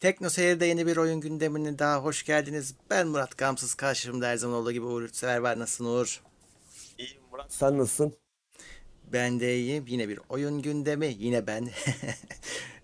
Tekno 0.00 0.30
Seyir'de 0.30 0.66
yeni 0.66 0.86
bir 0.86 0.96
oyun 0.96 1.20
gündemine 1.20 1.78
daha 1.78 2.02
hoş 2.04 2.24
geldiniz. 2.24 2.74
Ben 2.90 3.08
Murat 3.08 3.38
Gamsız. 3.38 3.74
Karşımda 3.74 4.26
her 4.28 4.36
zaman 4.36 4.56
olduğu 4.56 4.72
gibi 4.72 4.84
Uğur 4.84 5.08
Sever 5.08 5.38
var. 5.38 5.58
Nasılsın 5.58 5.84
Uğur? 5.84 6.20
İyiyim 6.98 7.20
Murat. 7.30 7.52
Sen 7.52 7.78
nasılsın? 7.78 8.14
Ben 9.12 9.40
de 9.40 9.56
iyiyim. 9.58 9.84
Yine 9.88 10.08
bir 10.08 10.18
oyun 10.28 10.62
gündemi. 10.62 11.16
Yine 11.18 11.46
ben. 11.46 11.70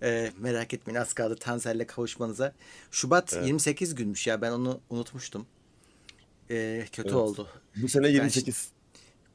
Ee, 0.02 0.32
merak 0.38 0.74
etmeyin 0.74 1.00
az 1.00 1.12
kaldı 1.12 1.36
Tansel'le 1.36 1.86
kavuşmanıza. 1.86 2.52
Şubat 2.90 3.32
Evet. 3.34 3.46
28 3.46 3.94
günmüş 3.94 4.26
ya 4.26 4.40
ben 4.42 4.50
onu 4.50 4.80
unutmuştum. 4.90 5.46
Ee, 6.50 6.84
kötü 6.92 7.08
Evet. 7.08 7.12
oldu. 7.16 7.48
Bu 7.76 7.88
sene 7.88 8.04
Ben 8.04 8.10
28. 8.10 8.68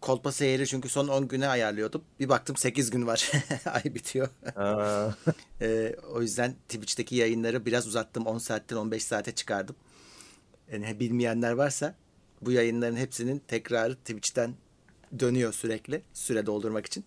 kolpa 0.02 0.32
seyri 0.32 0.68
çünkü 0.68 0.90
son 0.90 1.08
10 1.08 1.28
güne 1.28 1.48
ayarlıyordum. 1.48 2.04
Bir 2.20 2.30
baktım 2.30 2.56
8 2.58 2.90
gün 2.90 3.08
var. 3.08 3.32
Ay 3.66 3.84
bitiyor. 3.84 4.30
Ee, 5.62 5.96
o 6.14 6.22
yüzden 6.22 6.56
Twitch'teki 6.70 7.16
yayınları 7.16 7.66
biraz 7.66 7.88
uzattım. 7.88 8.26
10 8.26 8.38
saatten 8.38 8.76
15 8.76 9.04
saate 9.04 9.32
çıkardım. 9.32 9.76
Yani 10.72 11.00
bilmeyenler 11.00 11.52
varsa 11.52 11.96
bu 12.42 12.52
yayınların 12.52 12.96
hepsinin 12.96 13.42
tekrarı 13.48 13.96
Twitch'ten 13.96 14.56
dönüyor 15.20 15.54
sürekli 15.54 16.02
süre 16.14 16.46
doldurmak 16.46 16.86
için. 16.86 17.06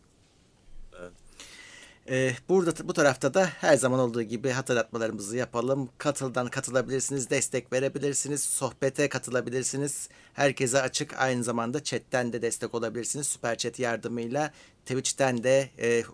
Ee, 2.10 2.32
burada 2.48 2.88
bu 2.88 2.92
tarafta 2.92 3.34
da 3.34 3.46
her 3.46 3.76
zaman 3.76 4.00
olduğu 4.00 4.22
gibi 4.22 4.50
hatırlatmalarımızı 4.50 5.36
yapalım. 5.36 5.88
Katıldan 5.98 6.48
katılabilirsiniz, 6.48 7.30
destek 7.30 7.72
verebilirsiniz, 7.72 8.42
sohbete 8.42 9.08
katılabilirsiniz. 9.08 10.08
Herkese 10.32 10.82
açık 10.82 11.20
aynı 11.20 11.44
zamanda 11.44 11.82
chatten 11.84 12.32
de 12.32 12.42
destek 12.42 12.74
olabilirsiniz. 12.74 13.26
Süper 13.26 13.58
chat 13.58 13.78
yardımıyla 13.78 14.52
Twitch'ten 14.86 15.44
de 15.44 15.70
e, 15.78 16.04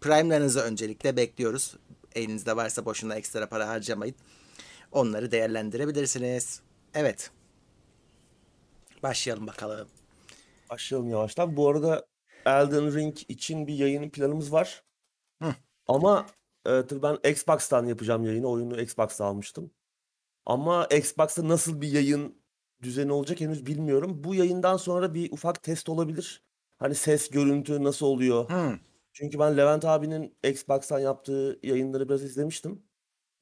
Prime'larınızı 0.00 0.60
öncelikle 0.60 1.16
bekliyoruz. 1.16 1.76
Elinizde 2.14 2.56
varsa 2.56 2.84
boşuna 2.84 3.14
ekstra 3.14 3.48
para 3.48 3.68
harcamayın. 3.68 4.14
Onları 4.92 5.30
değerlendirebilirsiniz. 5.30 6.60
Evet. 6.94 7.30
Başlayalım 9.02 9.46
bakalım. 9.46 9.88
başlayalım 10.70 11.10
yavaştan. 11.10 11.56
Bu 11.56 11.68
arada 11.68 12.06
Elden 12.46 12.94
Ring 12.94 13.16
için 13.28 13.66
bir 13.66 13.74
yayın 13.74 14.10
planımız 14.10 14.52
var. 14.52 14.85
Hı. 15.42 15.54
Ama 15.88 16.26
e, 16.66 16.86
tabii 16.86 17.02
ben 17.02 17.30
Xbox'tan 17.30 17.86
yapacağım 17.86 18.24
yayını. 18.24 18.46
Oyunu 18.46 18.80
Xbox'ta 18.80 19.24
almıştım. 19.24 19.70
Ama 20.46 20.86
Xbox'ta 20.86 21.48
nasıl 21.48 21.80
bir 21.80 21.88
yayın 21.88 22.34
düzeni 22.82 23.12
olacak 23.12 23.40
henüz 23.40 23.66
bilmiyorum. 23.66 24.24
Bu 24.24 24.34
yayından 24.34 24.76
sonra 24.76 25.14
bir 25.14 25.32
ufak 25.32 25.62
test 25.62 25.88
olabilir. 25.88 26.42
Hani 26.78 26.94
ses, 26.94 27.30
görüntü 27.30 27.84
nasıl 27.84 28.06
oluyor? 28.06 28.48
Hmm. 28.48 28.78
Çünkü 29.12 29.38
ben 29.38 29.56
Levent 29.56 29.84
abinin 29.84 30.36
Xbox'tan 30.44 30.98
yaptığı 30.98 31.58
yayınları 31.62 32.08
biraz 32.08 32.22
izlemiştim. 32.22 32.82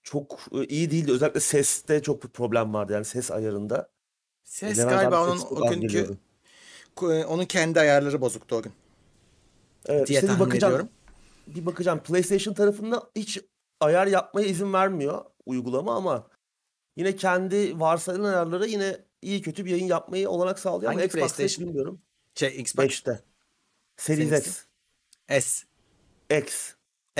Çok 0.02 0.40
e, 0.52 0.64
iyi 0.64 0.90
değildi. 0.90 1.12
Özellikle 1.12 1.40
seste 1.40 2.02
çok 2.02 2.22
bir 2.24 2.28
problem 2.28 2.74
vardı. 2.74 2.92
Yani 2.92 3.04
ses 3.04 3.30
ayarında. 3.30 3.90
Ses 4.44 4.78
Levent 4.78 4.90
galiba 4.90 5.16
abi 5.22 5.30
onun 5.30 5.40
o 5.40 5.70
günkü 5.70 5.86
geliyordu. 5.86 6.18
ku- 6.96 7.24
onun 7.24 7.44
kendi 7.44 7.80
ayarları 7.80 8.20
bozuktu 8.20 8.56
o 8.56 8.62
gün 8.62 8.72
Evet, 9.86 10.08
diye 10.08 10.16
işte 10.18 10.26
tahmin 10.26 10.46
bakacağım. 10.46 10.72
ediyorum. 10.74 10.92
Bir 11.46 11.66
bakacağım. 11.66 12.02
PlayStation 12.02 12.54
tarafında 12.54 13.10
hiç 13.16 13.40
ayar 13.80 14.06
yapmaya 14.06 14.46
izin 14.46 14.72
vermiyor 14.72 15.24
uygulama 15.46 15.96
ama 15.96 16.28
yine 16.96 17.16
kendi 17.16 17.80
varsayılan 17.80 18.28
ayarları 18.28 18.66
yine 18.66 19.04
iyi 19.22 19.42
kötü 19.42 19.64
bir 19.64 19.70
yayın 19.70 19.86
yapmayı 19.86 20.30
olanak 20.30 20.58
sağlıyor 20.58 20.92
ama 20.92 21.00
Hangi 21.00 21.08
hiç 21.08 21.12
PlayStation? 21.12 21.68
bilmiyorum. 21.68 22.02
Şey 22.34 22.60
Xbox 22.60 22.84
5'te. 22.86 23.22
Series 23.96 24.28
Seninkisi? 24.28 24.60
X. 25.30 25.44
S. 25.44 25.64
X. 26.38 26.74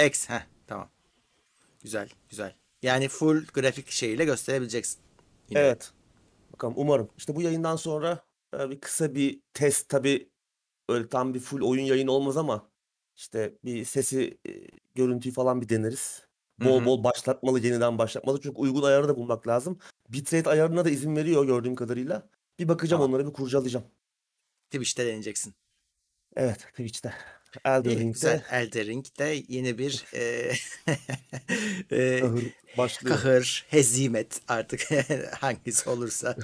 X. 0.07 0.29
Heh, 0.29 0.47
tamam. 0.67 0.89
Güzel, 1.83 2.09
güzel. 2.29 2.55
Yani 2.83 3.09
full 3.09 3.47
grafik 3.47 3.91
şeyiyle 3.91 4.25
gösterebileceksin. 4.25 5.01
Yine. 5.51 5.61
Evet. 5.61 5.93
Bakalım 6.53 6.75
umarım. 6.77 7.11
İşte 7.17 7.37
bu 7.37 7.43
yayından 7.43 7.77
sonra 7.77 8.25
e, 8.59 8.71
bir 8.71 8.81
kısa 8.81 9.15
bir 9.15 9.41
test 9.55 9.89
tabii 9.89 10.31
öyle 10.89 11.09
tam 11.09 11.35
bir 11.35 11.41
full 11.41 11.63
oyun 11.63 11.83
yayını 11.85 12.13
olmaz 12.13 12.37
ama 12.37 12.71
işte 13.17 13.55
bir 13.65 13.85
sesi, 13.85 14.39
görüntüyü 14.95 15.35
falan 15.35 15.61
bir 15.61 15.69
deneriz. 15.69 16.23
Hı 16.61 16.65
Bol 16.69 16.81
hı. 16.81 16.85
bol 16.85 17.05
başlatmalı, 17.05 17.61
yeniden 17.61 17.99
başlatmalı. 17.99 18.41
Çünkü 18.43 18.57
uygun 18.59 18.83
ayarı 18.83 19.09
da 19.09 19.17
bulmak 19.17 19.49
lazım. 19.49 19.79
Bitrate 20.09 20.51
ayarına 20.51 20.85
da 20.85 20.91
izin 20.91 21.17
veriyor 21.17 21.45
gördüğüm 21.47 21.75
kadarıyla. 21.75 22.29
Bir 22.59 22.69
bakacağım 22.69 23.01
Tamam. 23.03 23.15
onlara 23.15 23.29
bir 23.29 23.33
kurcalayacağım. 23.33 23.87
Twitch'te 24.71 25.07
deneyeceksin. 25.07 25.55
Evet, 26.37 26.59
Twitch'te. 26.59 27.15
Elden 27.65 27.91
İyi, 27.91 28.13
güzel. 28.13 28.33
Ring'de 28.33 28.57
Elden 28.57 28.87
Ring'de 28.87 29.43
yeni 29.49 29.79
bir 29.79 30.05
e, 30.15 30.53
e, 31.97 32.21
kahır 32.21 32.45
başlıyor. 32.79 33.17
kahır, 33.17 33.65
hezimet 33.69 34.41
artık 34.49 34.89
hangisi 35.41 35.91
olursa. 35.91 36.37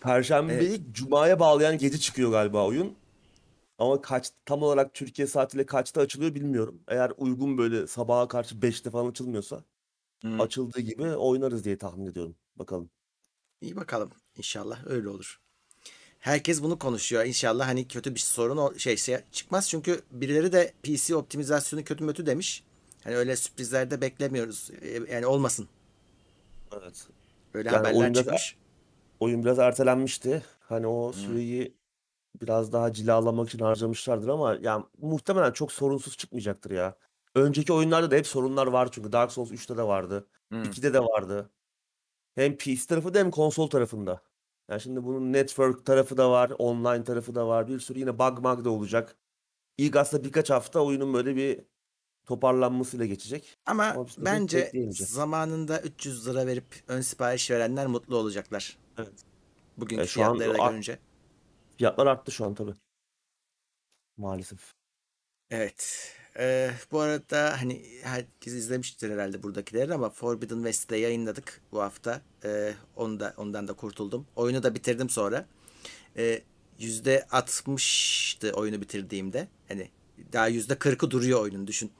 Perşembeyi 0.00 0.68
Evet. 0.70 0.80
Cuma'ya 0.92 1.40
bağlayan 1.40 1.78
gece 1.78 1.98
çıkıyor 1.98 2.30
galiba 2.30 2.66
oyun. 2.66 2.97
Ama 3.78 4.00
kaç 4.00 4.30
tam 4.44 4.62
olarak 4.62 4.94
Türkiye 4.94 5.28
saatiyle 5.28 5.66
kaçta 5.66 6.00
açılıyor 6.00 6.34
bilmiyorum. 6.34 6.80
Eğer 6.88 7.12
uygun 7.16 7.58
böyle 7.58 7.86
sabaha 7.86 8.28
karşı 8.28 8.54
5'te 8.54 8.90
falan 8.90 9.10
açılmıyorsa 9.10 9.64
Hmm. 10.20 10.40
açıldığı 10.40 10.80
gibi 10.80 11.02
oynarız 11.04 11.64
diye 11.64 11.78
tahmin 11.78 12.06
ediyorum. 12.06 12.36
Bakalım. 12.56 12.90
İyi 13.60 13.76
bakalım. 13.76 14.10
İnşallah 14.36 14.86
öyle 14.86 15.08
olur. 15.08 15.40
Herkes 16.18 16.62
bunu 16.62 16.78
konuşuyor. 16.78 17.24
İnşallah 17.24 17.66
hani 17.66 17.88
kötü 17.88 18.14
bir 18.14 18.20
sorun 18.20 18.56
o 18.56 18.74
şey, 18.78 18.96
şey 18.96 19.18
çıkmaz. 19.32 19.68
Çünkü 19.68 20.02
birileri 20.10 20.52
de 20.52 20.72
PC 20.82 21.16
optimizasyonu 21.16 21.84
kötü 21.84 22.04
mötü 22.04 22.26
demiş. 22.26 22.64
Hani 23.04 23.16
öyle 23.16 23.36
sürprizler 23.36 23.90
de 23.90 24.00
beklemiyoruz. 24.00 24.70
E, 24.82 25.14
Yani 25.14 25.26
olmasın. 25.26 25.68
Evet. 26.82 27.06
Öyle 27.54 27.68
Yani 27.68 27.76
haberler 27.76 28.00
oyun 28.00 28.12
biraz, 28.14 28.24
çıkmış. 28.24 28.56
oyun 29.20 29.44
biraz 29.44 29.58
ertelenmişti. 29.58 30.42
Hani 30.60 30.86
o 30.86 31.12
Hmm. 31.12 31.20
süreyi 31.20 31.74
biraz 32.40 32.72
daha 32.72 32.92
cilalamak 32.92 33.48
için 33.48 33.58
harcamışlardır 33.58 34.28
ama 34.28 34.58
yani 34.60 34.84
muhtemelen 34.98 35.52
çok 35.52 35.72
sorunsuz 35.72 36.16
çıkmayacaktır 36.16 36.70
ya. 36.70 36.96
Önceki 37.34 37.72
oyunlarda 37.72 38.10
da 38.10 38.16
hep 38.16 38.26
sorunlar 38.26 38.66
var 38.66 38.88
çünkü 38.92 39.12
Dark 39.12 39.32
Souls 39.32 39.50
3'te 39.50 39.76
de 39.76 39.82
vardı. 39.82 40.26
Hmm. 40.50 40.62
2'de 40.62 40.94
de 40.94 41.00
vardı. 41.00 41.50
Hem 42.34 42.56
PC 42.56 42.86
tarafında 42.86 43.18
hem 43.18 43.30
konsol 43.30 43.66
tarafında. 43.66 44.22
Yani 44.70 44.80
şimdi 44.80 45.04
bunun 45.04 45.32
network 45.32 45.86
tarafı 45.86 46.16
da 46.16 46.30
var, 46.30 46.52
online 46.58 47.04
tarafı 47.04 47.34
da 47.34 47.48
var. 47.48 47.68
Bir 47.68 47.80
sürü 47.80 47.98
yine 47.98 48.18
bug 48.18 48.44
bug 48.44 48.64
da 48.64 48.70
olacak. 48.70 49.16
İlk 49.78 49.96
aslında 49.96 50.24
birkaç 50.24 50.50
hafta 50.50 50.80
oyunun 50.80 51.14
böyle 51.14 51.36
bir 51.36 51.60
toparlanmasıyla 52.24 53.06
geçecek. 53.06 53.58
Ama 53.66 53.84
Ama 53.84 54.06
bence 54.18 54.72
zamanında 54.90 55.80
300 55.80 56.28
lira 56.28 56.46
verip 56.46 56.82
ön 56.88 57.00
sipariş 57.00 57.50
verenler 57.50 57.86
mutlu 57.86 58.16
olacaklar. 58.16 58.78
Evet. 58.98 59.24
Bugünkü 59.76 60.02
E, 60.02 60.06
şu 60.06 60.24
an 60.24 60.36
fiyatları 60.36 60.58
da 60.58 60.70
görünce. 60.70 60.98
Fiyatlar 61.78 62.06
arttı 62.06 62.32
şu 62.32 62.44
an 62.44 62.54
tabii. 62.54 62.74
Maalesef. 64.16 64.74
Evet. 65.50 66.12
Ee, 66.38 66.70
bu 66.92 67.00
arada 67.00 67.60
hani 67.60 67.82
herkes 68.02 68.52
izlemiştir 68.52 69.10
herhalde 69.10 69.42
buradakileri 69.42 69.94
ama 69.94 70.10
Forbidden 70.10 70.56
West'te 70.56 70.96
yayınladık 70.96 71.60
bu 71.72 71.80
hafta. 71.82 72.22
Ee, 72.44 72.74
onu 72.96 73.20
da 73.20 73.34
ondan 73.36 73.68
da 73.68 73.72
kurtuldum. 73.72 74.26
Oyunu 74.36 74.62
da 74.62 74.74
bitirdim 74.74 75.10
sonra. 75.10 75.46
Ee, 76.16 76.42
%60'tı 76.78 78.52
oyunu 78.52 78.80
bitirdiğimde. 78.80 79.48
Hani 79.68 79.90
daha 80.32 80.48
%40'ı 80.50 81.10
duruyor 81.10 81.40
oyunun 81.42 81.66
düşün. 81.66 81.92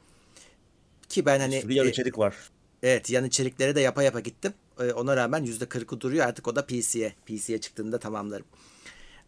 Ki 1.08 1.26
ben 1.26 1.40
Bir 1.46 1.52
hani 1.52 1.54
sürü 1.54 1.72
yan 1.72 1.86
e, 1.86 1.88
içerik 1.88 2.18
var. 2.18 2.50
evet 2.82 3.10
yan 3.10 3.24
içerikleri 3.24 3.74
de 3.74 3.80
yapa 3.80 4.02
yapa 4.02 4.20
gittim. 4.20 4.54
Ee, 4.80 4.92
ona 4.92 5.16
rağmen 5.16 5.44
%40'ı 5.46 6.00
duruyor. 6.00 6.26
Artık 6.26 6.48
o 6.48 6.56
da 6.56 6.66
PC'ye. 6.66 7.14
PC'ye 7.26 7.60
çıktığında 7.60 7.98
tamamlarım. 7.98 8.46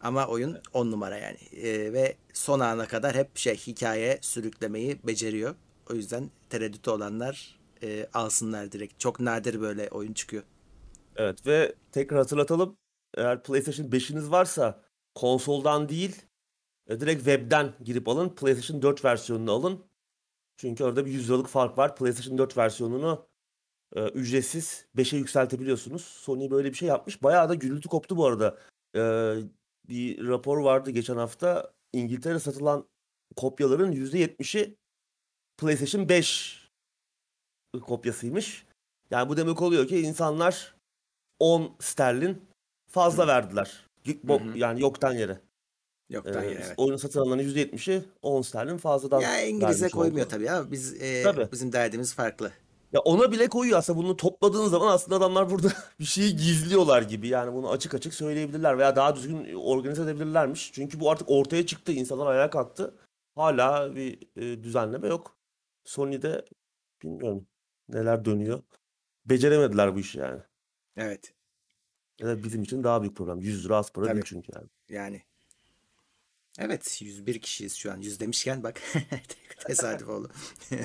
Ama 0.00 0.26
oyun 0.26 0.58
10 0.72 0.90
numara 0.90 1.18
yani. 1.18 1.38
Ee, 1.52 1.92
ve 1.92 2.16
son 2.32 2.60
ana 2.60 2.86
kadar 2.86 3.14
hep 3.14 3.36
şey 3.36 3.56
hikaye 3.56 4.18
sürüklemeyi 4.22 4.98
beceriyor. 5.04 5.54
O 5.90 5.94
yüzden 5.94 6.30
tereddütü 6.50 6.90
olanlar 6.90 7.58
e, 7.82 8.06
alsınlar 8.14 8.72
direkt. 8.72 9.00
Çok 9.00 9.20
nadir 9.20 9.60
böyle 9.60 9.88
oyun 9.88 10.12
çıkıyor. 10.12 10.42
Evet 11.16 11.46
ve 11.46 11.74
tekrar 11.92 12.18
hatırlatalım. 12.18 12.76
Eğer 13.16 13.42
PlayStation 13.42 13.86
5'iniz 13.86 14.30
varsa 14.30 14.82
konsoldan 15.14 15.88
değil 15.88 16.22
e, 16.88 17.00
direkt 17.00 17.18
webden 17.18 17.72
girip 17.84 18.08
alın. 18.08 18.28
PlayStation 18.28 18.82
4 18.82 19.04
versiyonunu 19.04 19.52
alın. 19.52 19.84
Çünkü 20.56 20.84
orada 20.84 21.06
bir 21.06 21.10
100 21.10 21.28
liralık 21.28 21.46
fark 21.46 21.78
var. 21.78 21.96
PlayStation 21.96 22.38
4 22.38 22.56
versiyonunu 22.56 23.26
e, 23.96 24.08
ücretsiz 24.08 24.86
5'e 24.96 25.18
yükseltebiliyorsunuz. 25.18 26.02
Sony 26.02 26.50
böyle 26.50 26.68
bir 26.68 26.76
şey 26.76 26.88
yapmış. 26.88 27.22
Bayağı 27.22 27.48
da 27.48 27.54
gürültü 27.54 27.88
koptu 27.88 28.16
bu 28.16 28.26
arada. 28.26 28.58
E, 28.96 29.00
bir 29.90 30.26
rapor 30.28 30.58
vardı 30.58 30.90
geçen 30.90 31.16
hafta. 31.16 31.72
İngiltere 31.92 32.38
satılan 32.38 32.86
kopyaların 33.36 33.92
%70'i 33.92 34.76
PlayStation 35.58 36.08
5 36.08 36.60
kopyasıymış. 37.82 38.66
Yani 39.10 39.28
bu 39.28 39.36
demek 39.36 39.62
oluyor 39.62 39.88
ki 39.88 40.00
insanlar 40.00 40.74
10 41.38 41.76
sterlin 41.80 42.42
fazla 42.90 43.26
verdiler. 43.26 43.86
Hı 44.06 44.10
bo- 44.12 44.52
hı. 44.52 44.58
Yani 44.58 44.80
yoktan 44.80 45.12
yere. 45.12 45.40
Yoktan 46.10 46.42
Ee, 46.42 46.46
yere 46.46 46.64
evet. 46.64 46.74
oyunu 46.76 46.98
satın 46.98 47.20
alanların 47.20 47.48
%70'i 47.48 48.04
10 48.22 48.42
sterlin 48.42 48.76
fazladan 48.76 49.20
Ya 49.20 49.40
İngilizce 49.46 49.80
vermiş 49.80 49.92
koymuyor 49.94 50.26
oldu. 50.26 50.34
tabii 50.34 50.50
ama 50.50 50.70
biz 50.70 51.02
e, 51.02 51.22
Tabii. 51.22 51.48
bizim 51.52 51.72
derdimiz 51.72 52.14
farklı. 52.14 52.52
Ya 52.92 53.00
ona 53.00 53.32
bile 53.32 53.48
koyuyor 53.48 53.78
aslında 53.78 53.98
bunu 53.98 54.16
topladığın 54.16 54.66
zaman 54.68 54.92
aslında 54.92 55.16
adamlar 55.16 55.50
burada 55.50 55.68
bir 56.00 56.04
şeyi 56.04 56.36
gizliyorlar 56.36 57.02
gibi. 57.02 57.28
Yani 57.28 57.54
bunu 57.54 57.70
açık 57.70 57.94
açık 57.94 58.14
söyleyebilirler 58.14 58.78
veya 58.78 58.96
daha 58.96 59.16
düzgün 59.16 59.54
organize 59.54 60.02
edebilirlermiş. 60.02 60.72
Çünkü 60.72 61.00
bu 61.00 61.10
artık 61.10 61.30
ortaya 61.30 61.66
çıktı. 61.66 61.92
insanlar 61.92 62.26
ayağa 62.26 62.50
kalktı. 62.50 62.94
Hala 63.34 63.96
bir 63.96 64.18
e, 64.36 64.62
düzenleme 64.62 65.08
yok. 65.08 65.36
Sony'de 65.84 66.44
bilmiyorum 67.02 67.46
neler 67.88 68.24
dönüyor. 68.24 68.62
Beceremediler 69.24 69.94
bu 69.94 70.00
işi 70.00 70.18
yani. 70.18 70.40
Evet. 70.96 71.34
Ya 72.20 72.26
da 72.26 72.44
bizim 72.44 72.62
için 72.62 72.84
daha 72.84 73.02
büyük 73.02 73.16
problem. 73.16 73.40
100 73.40 73.64
lira 73.64 73.76
az 73.76 73.92
para 73.92 74.06
Tabii. 74.06 74.14
değil 74.14 74.24
çünkü 74.28 74.52
yani. 74.54 74.68
Yani. 74.88 75.22
Evet 76.58 77.02
101 77.02 77.40
kişiyiz 77.40 77.74
şu 77.74 77.92
an. 77.92 78.00
100 78.00 78.20
demişken 78.20 78.62
bak 78.62 78.82
tesadüf 79.66 80.08
oldu. 80.08 80.30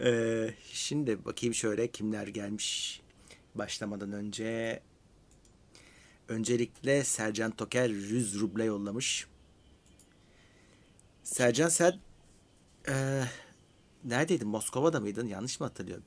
Ee, 0.00 0.54
şimdi 0.72 1.24
bakayım 1.24 1.54
şöyle 1.54 1.90
kimler 1.90 2.26
gelmiş 2.26 3.00
başlamadan 3.54 4.12
önce. 4.12 4.80
Öncelikle 6.28 7.04
Sercan 7.04 7.50
Toker 7.50 7.88
100 7.88 8.40
ruble 8.40 8.64
yollamış. 8.64 9.26
Sercan 11.22 11.68
sen 11.68 12.00
eee 12.88 13.28
neredeydin? 14.04 14.48
Moskova'da 14.48 15.00
mıydın? 15.00 15.26
Yanlış 15.26 15.60
mı 15.60 15.66
hatırlıyorum? 15.66 16.04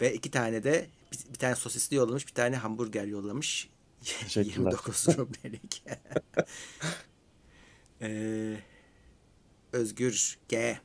Ve 0.00 0.14
iki 0.14 0.30
tane 0.30 0.64
de 0.64 0.88
bir, 1.12 1.18
bir 1.32 1.38
tane 1.38 1.54
sosisli 1.54 1.96
yollamış, 1.96 2.26
bir 2.26 2.34
tane 2.34 2.56
hamburger 2.56 3.04
yollamış. 3.04 3.68
Teşekkürler. 4.02 4.56
29 4.56 5.08
rublelik. 5.08 5.84
Ee, 8.04 8.56
Özgür 9.72 10.38
G 10.48 10.78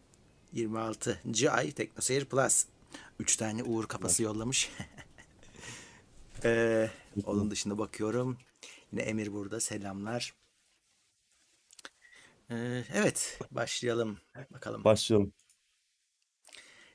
26. 0.51 1.21
ay 1.49 1.71
Teknoseyir 1.71 2.25
Plus. 2.25 2.65
3 3.19 3.35
tane 3.35 3.63
Uğur 3.63 3.87
kapası 3.87 4.23
yollamış. 4.23 4.71
ee, 6.43 6.89
onun 7.25 7.51
dışında 7.51 7.77
bakıyorum. 7.77 8.37
Yine 8.91 9.01
Emir 9.01 9.33
burada. 9.33 9.59
Selamlar. 9.59 10.33
Ee, 12.51 12.83
evet 12.93 13.39
başlayalım. 13.51 14.19
Bakalım. 14.51 14.83
Başlayalım. 14.83 15.33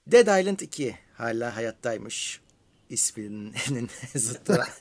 Dead 0.07 0.41
Island 0.41 0.61
2 0.61 0.99
hala 1.15 1.57
hayattaymış. 1.57 2.41
İsminin 2.93 3.89
zıttı. 4.15 4.63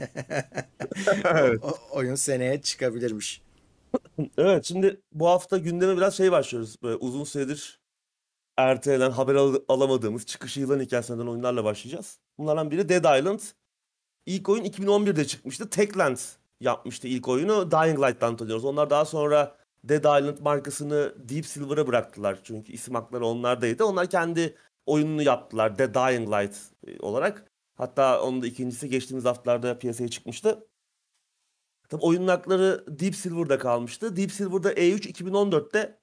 Evet. 1.25 1.63
O, 1.63 1.77
oyun 1.91 2.15
seneye 2.15 2.61
çıkabilirmiş. 2.61 3.41
Evet 4.37 4.65
şimdi 4.65 5.01
bu 5.11 5.27
hafta 5.27 5.57
gündeme 5.57 5.97
biraz 5.97 6.17
şey 6.17 6.31
başlıyoruz. 6.31 6.75
Böyle 6.83 6.95
uzun 6.95 7.23
süredir 7.23 7.79
ertelenen 8.57 9.11
haber 9.11 9.35
al- 9.35 9.59
alamadığımız 9.67 10.25
çıkışı 10.25 10.59
yılan 10.59 10.79
hikayesinden 10.79 11.27
oyunlarla 11.27 11.63
başlayacağız. 11.63 12.19
Bunlardan 12.37 12.71
biri 12.71 12.89
Dead 12.89 13.19
Island. 13.19 13.39
İlk 14.25 14.49
oyun 14.49 14.63
2011'de 14.63 15.25
çıkmıştı. 15.27 15.69
Techland 15.69 16.17
yapmıştı 16.59 17.07
ilk 17.07 17.27
oyunu. 17.27 17.71
Dying 17.71 17.99
Light'tan 17.99 18.37
tanıyoruz. 18.37 18.65
Onlar 18.65 18.89
daha 18.89 19.05
sonra 19.05 19.57
Dead 19.83 20.19
Island 20.21 20.37
markasını 20.39 21.15
Deep 21.29 21.45
Silver'a 21.45 21.87
bıraktılar. 21.87 22.39
Çünkü 22.43 22.71
isim 22.71 22.95
hakları 22.95 23.25
onlardaydı. 23.25 23.85
Onlar 23.85 24.09
kendi 24.09 24.55
oyununu 24.85 25.21
yaptılar. 25.23 25.75
The 25.77 25.93
Dying 25.93 26.29
Light 26.29 26.55
e, 26.87 26.99
olarak. 26.99 27.50
Hatta 27.81 28.21
onun 28.21 28.41
da 28.41 28.47
ikincisi 28.47 28.89
geçtiğimiz 28.89 29.25
haftalarda 29.25 29.79
piyasaya 29.79 30.07
çıkmıştı. 30.07 30.67
Tabii 31.89 32.01
oyunun 32.01 32.27
hakları 32.27 32.85
Deep 32.87 33.15
Silver'da 33.15 33.57
kalmıştı. 33.57 34.15
Deep 34.15 34.31
Silver'da 34.31 34.73
E3 34.73 35.07
2014'te 35.07 35.99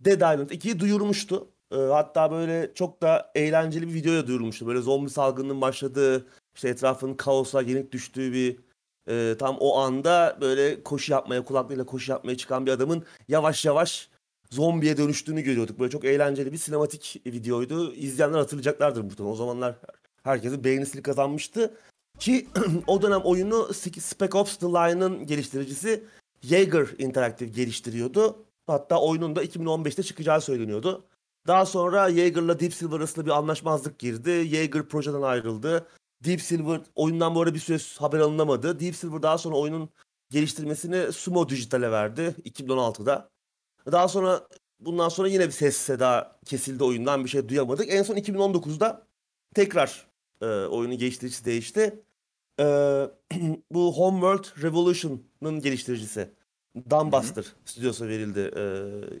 Dead 0.00 0.16
Island 0.16 0.50
2'yi 0.50 0.80
duyurmuştu. 0.80 1.48
Ee, 1.72 1.76
hatta 1.76 2.30
böyle 2.30 2.74
çok 2.74 3.02
da 3.02 3.32
eğlenceli 3.34 3.88
bir 3.88 3.94
videoya 3.94 4.26
duyurulmuştu. 4.26 4.66
Böyle 4.66 4.80
zombi 4.80 5.10
salgınının 5.10 5.60
başladığı, 5.60 6.26
işte 6.54 6.68
etrafın 6.68 7.14
kaosa 7.14 7.62
yenik 7.62 7.92
düştüğü 7.92 8.32
bir 8.32 8.60
e, 9.08 9.36
tam 9.38 9.56
o 9.60 9.78
anda 9.78 10.38
böyle 10.40 10.82
koşu 10.82 11.12
yapmaya, 11.12 11.44
kulaklığıyla 11.44 11.86
koşu 11.86 12.12
yapmaya 12.12 12.36
çıkan 12.36 12.66
bir 12.66 12.72
adamın 12.72 13.04
yavaş 13.28 13.64
yavaş 13.64 14.10
zombiye 14.50 14.96
dönüştüğünü 14.96 15.42
görüyorduk. 15.42 15.78
Böyle 15.78 15.90
çok 15.90 16.04
eğlenceli 16.04 16.52
bir 16.52 16.58
sinematik 16.58 17.22
videoydu. 17.26 17.94
İzleyenler 17.94 18.38
hatırlayacaklardır 18.38 19.02
muhtemelen. 19.02 19.32
O 19.32 19.36
zamanlar 19.36 19.76
herkesin 20.24 20.64
beğenisini 20.64 21.02
kazanmıştı. 21.02 21.74
Ki 22.18 22.48
o 22.86 23.02
dönem 23.02 23.20
oyunu 23.20 23.74
Spec 23.74 24.38
Ops 24.38 24.56
The 24.56 24.66
Line'ın 24.66 25.26
geliştiricisi 25.26 26.04
Jaeger 26.42 26.86
Interactive 26.98 27.48
geliştiriyordu. 27.48 28.44
Hatta 28.66 29.00
oyunun 29.00 29.36
da 29.36 29.44
2015'te 29.44 30.02
çıkacağı 30.02 30.40
söyleniyordu. 30.40 31.04
Daha 31.46 31.66
sonra 31.66 32.10
Jaeger'la 32.10 32.60
Deep 32.60 32.74
Silver 32.74 32.96
arasında 32.96 33.26
bir 33.26 33.30
anlaşmazlık 33.30 33.98
girdi. 33.98 34.48
Jaeger 34.48 34.88
projeden 34.88 35.22
ayrıldı. 35.22 35.86
Deep 36.24 36.42
Silver 36.42 36.80
oyundan 36.94 37.34
bu 37.34 37.40
arada 37.40 37.54
bir 37.54 37.58
süre 37.58 37.78
haber 37.98 38.18
alınamadı. 38.20 38.80
Deep 38.80 38.96
Silver 38.96 39.22
daha 39.22 39.38
sonra 39.38 39.56
oyunun 39.56 39.88
geliştirmesini 40.30 41.12
Sumo 41.12 41.48
Digital'e 41.48 41.90
verdi 41.90 42.34
2016'da. 42.44 43.30
Daha 43.92 44.08
sonra 44.08 44.48
bundan 44.80 45.08
sonra 45.08 45.28
yine 45.28 45.46
bir 45.46 45.52
ses 45.52 45.76
seda 45.76 46.38
kesildi 46.44 46.84
oyundan 46.84 47.24
bir 47.24 47.30
şey 47.30 47.48
duyamadık. 47.48 47.86
En 47.92 48.02
son 48.02 48.16
2019'da 48.16 49.06
tekrar 49.54 50.11
e, 50.42 50.46
oyunun 50.46 50.98
geliştiricisi 50.98 51.44
değişti. 51.44 52.02
E, 52.60 52.64
bu 53.72 53.96
Homeworld 53.96 54.62
Revolution'ın 54.62 55.60
geliştiricisi 55.60 56.30
Dumbuster 56.90 57.44
stüdyosu 57.64 58.08
verildi 58.08 58.50
e, 58.56 58.62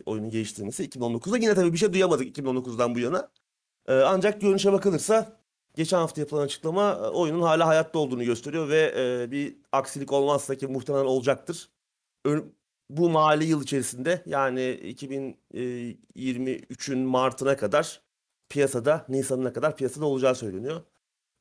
oyunun 0.06 0.30
geliştirmesi 0.30 0.88
2019'da. 0.88 1.38
Yine 1.38 1.54
tabii 1.54 1.72
bir 1.72 1.78
şey 1.78 1.92
duyamadık 1.92 2.38
2019'dan 2.38 2.94
bu 2.94 2.98
yana. 2.98 3.30
E, 3.88 3.94
ancak 3.94 4.40
görünüşe 4.40 4.72
bakılırsa 4.72 5.40
geçen 5.76 5.98
hafta 5.98 6.20
yapılan 6.20 6.42
açıklama 6.42 6.90
e, 6.90 7.08
oyunun 7.08 7.42
hala 7.42 7.66
hayatta 7.66 7.98
olduğunu 7.98 8.24
gösteriyor 8.24 8.68
ve 8.68 8.94
e, 8.96 9.30
bir 9.30 9.56
aksilik 9.72 10.12
olmazsa 10.12 10.54
ki 10.54 10.66
muhtemelen 10.66 11.04
olacaktır. 11.04 11.70
Ön- 12.24 12.54
bu 12.90 13.10
mali 13.10 13.44
yıl 13.44 13.62
içerisinde 13.62 14.22
yani 14.26 14.60
2023'ün 14.60 16.98
Mart'ına 16.98 17.56
kadar 17.56 18.02
piyasada, 18.48 19.06
Nisan'ına 19.08 19.52
kadar 19.52 19.76
piyasada 19.76 20.06
olacağı 20.06 20.34
söyleniyor. 20.34 20.80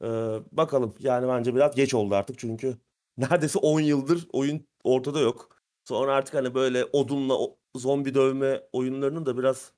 Ee, 0.04 0.08
bakalım 0.52 0.96
yani 1.00 1.28
bence 1.28 1.56
biraz 1.56 1.76
geç 1.76 1.94
oldu 1.94 2.16
artık 2.16 2.40
çünkü 2.40 2.78
neredeyse 3.18 3.60
10 3.60 3.80
yıldır 3.80 4.28
oyun 4.34 4.68
ortada 4.84 5.20
yok. 5.20 5.50
Sonra 5.86 6.16
artık 6.16 6.36
hani 6.36 6.56
böyle 6.56 6.86
odunla 6.86 7.38
zombi 7.76 8.14
dövme 8.14 8.62
oyunlarının 8.74 9.26
da 9.26 9.38
biraz 9.38 9.72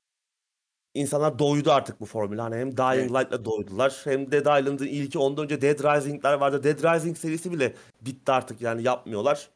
insanlar 0.94 1.40
doydu 1.40 1.72
artık 1.72 2.00
bu 2.00 2.06
formüle. 2.06 2.42
Hani 2.42 2.56
hem 2.56 2.78
Dying. 2.78 3.12
Light'la 3.12 3.46
doydular 3.46 4.02
hem 4.04 4.32
Dead 4.32 4.62
Island'ın 4.62 4.88
ilki 4.88 5.20
ondan 5.20 5.44
önce 5.44 5.62
Dead 5.62 5.80
Rising'ler 5.80 6.34
vardı. 6.34 6.64
Dead 6.64 6.96
Rising 6.96 7.18
serisi 7.18 7.52
bile 7.52 7.74
bitti 8.02 8.32
artık 8.32 8.62
yani 8.62 8.84
yapmıyorlar. 8.84 9.50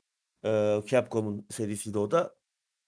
Ee, 0.46 0.82
Capcom'un 0.88 1.46
serisiydi 1.50 1.98
o 1.98 2.12
da. 2.12 2.36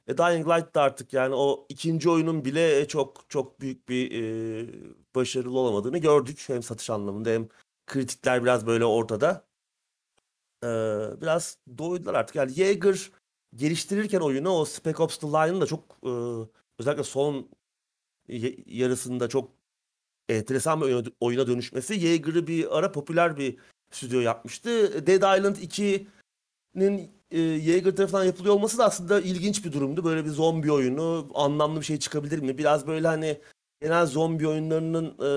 E, 0.08 0.18
Dying 0.18 0.48
Light 0.48 0.76
da 0.76 0.82
artık 0.82 1.14
yani 1.14 1.36
o 1.36 1.66
ikinci 1.70 2.10
oyunun 2.10 2.46
bile 2.46 2.88
çok 2.88 3.30
çok 3.30 3.62
büyük 3.62 3.90
bir 3.90 4.12
e, 4.12 4.68
başarılı 5.16 5.60
olamadığını 5.60 5.98
gördük. 5.98 6.44
Hem 6.48 6.64
satış 6.64 6.90
anlamında 6.90 7.30
hem 7.30 7.48
kritikler 7.90 8.44
biraz 8.44 8.68
böyle 8.68 8.86
ortada. 8.86 9.46
Ee, 10.64 10.68
biraz 11.22 11.58
doydular 11.78 12.14
artık. 12.14 12.36
Yani 12.36 12.52
Jaeger 12.52 13.12
geliştirirken 13.56 14.20
oyunu 14.20 14.50
o 14.50 14.66
Spec 14.66 15.04
Ops 15.04 15.18
The 15.18 15.28
Line'ın 15.28 15.62
da 15.62 15.66
çok 15.66 15.98
e, 16.04 16.12
özellikle 16.80 17.04
son 17.04 17.50
yarısında 18.66 19.30
çok 19.30 19.52
enteresan 20.30 20.82
bir 20.82 21.14
oyuna 21.20 21.48
dönüşmesi 21.48 22.00
Jaeger'ı 22.00 22.48
bir 22.48 22.78
ara 22.78 22.92
popüler 22.92 23.38
bir 23.38 23.58
stüdyo 23.92 24.20
yapmıştı. 24.20 24.70
Dead 25.08 25.38
Island 25.40 25.56
2'nin 25.56 27.12
e, 27.32 27.60
Jaeger 27.60 27.96
tarafından 27.96 28.24
yapılıyor 28.24 28.56
olması 28.56 28.78
da 28.78 28.86
aslında 28.86 29.22
ilginç 29.22 29.66
bir 29.66 29.72
durumdu. 29.72 30.04
Böyle 30.04 30.26
bir 30.26 30.30
zombi 30.30 30.72
oyunu 30.72 31.32
anlamlı 31.34 31.80
bir 31.80 31.86
şey 31.86 32.00
çıkabilir 32.00 32.40
mi? 32.40 32.58
Biraz 32.58 32.88
böyle 32.88 33.08
hani 33.08 33.42
genel 33.82 34.06
zombi 34.06 34.48
oyunlarının 34.48 35.06
e, 35.06 35.30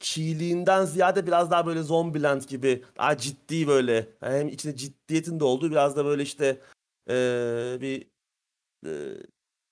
çiğliğinden 0.00 0.84
ziyade 0.84 1.26
biraz 1.26 1.50
daha 1.50 1.66
böyle 1.66 1.82
Zombieland 1.82 2.42
gibi 2.42 2.84
daha 2.98 3.16
ciddi 3.18 3.66
böyle 3.66 4.08
hem 4.20 4.48
içinde 4.48 4.76
ciddiyetin 4.76 5.40
de 5.40 5.44
olduğu 5.44 5.70
biraz 5.70 5.96
da 5.96 6.04
böyle 6.04 6.22
işte 6.22 6.60
e, 7.10 7.14
bir 7.80 8.10
e, 8.86 8.90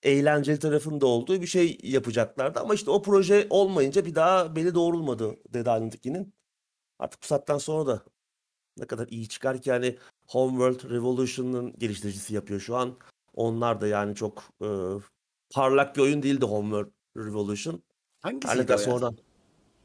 eğlenceli 0.02 0.59
tarafında 0.59 1.07
olduğu 1.07 1.40
bir 1.40 1.47
şey 1.47 1.78
yapacaklardı. 1.83 2.61
Ama 2.61 2.75
işte 2.75 2.90
o 2.90 3.02
proje 3.02 3.47
olmayınca 3.50 4.04
bir 4.04 4.14
daha 4.14 4.57
beli 4.57 4.75
doğrulmadı 4.75 5.37
Dead 5.54 5.61
Island 5.61 5.93
2'nin. 5.93 6.35
Artık 6.99 7.23
bu 7.23 7.26
saatten 7.26 7.59
sonra 7.59 7.87
da 7.87 8.04
ne 8.76 8.87
kadar 8.87 9.09
iyi 9.09 9.28
çıkar 9.28 9.62
ki 9.62 9.71
yani 9.71 9.99
Homeworld 10.28 10.90
Revolution'ın 10.90 11.78
geliştiricisi 11.78 12.35
yapıyor 12.35 12.61
şu 12.61 12.76
an. 12.76 12.97
Onlar 13.35 13.81
da 13.81 13.87
yani 13.87 14.14
çok 14.14 14.45
e, 14.62 14.69
parlak 15.50 15.97
bir 15.97 16.00
oyun 16.02 16.23
değildi 16.23 16.45
Homeworld 16.45 16.93
Revolution. 17.16 17.83
Hangisiydi 18.21 18.66
kadar 18.66 18.76
o 18.76 18.81
ya? 18.81 18.85
sonradan. 18.85 19.16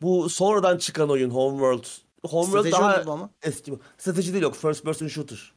Bu 0.02 0.30
sonradan 0.30 0.78
çıkan 0.78 1.10
oyun 1.10 1.30
Homeworld. 1.30 1.86
Homeworld 2.26 2.60
Strateji 2.68 2.72
daha 3.06 3.12
ama? 3.14 3.30
eski. 3.44 3.74
Strateji 3.98 4.34
değil 4.34 4.44
yok. 4.44 4.56
First 4.56 4.84
person 4.84 5.08
shooter. 5.08 5.54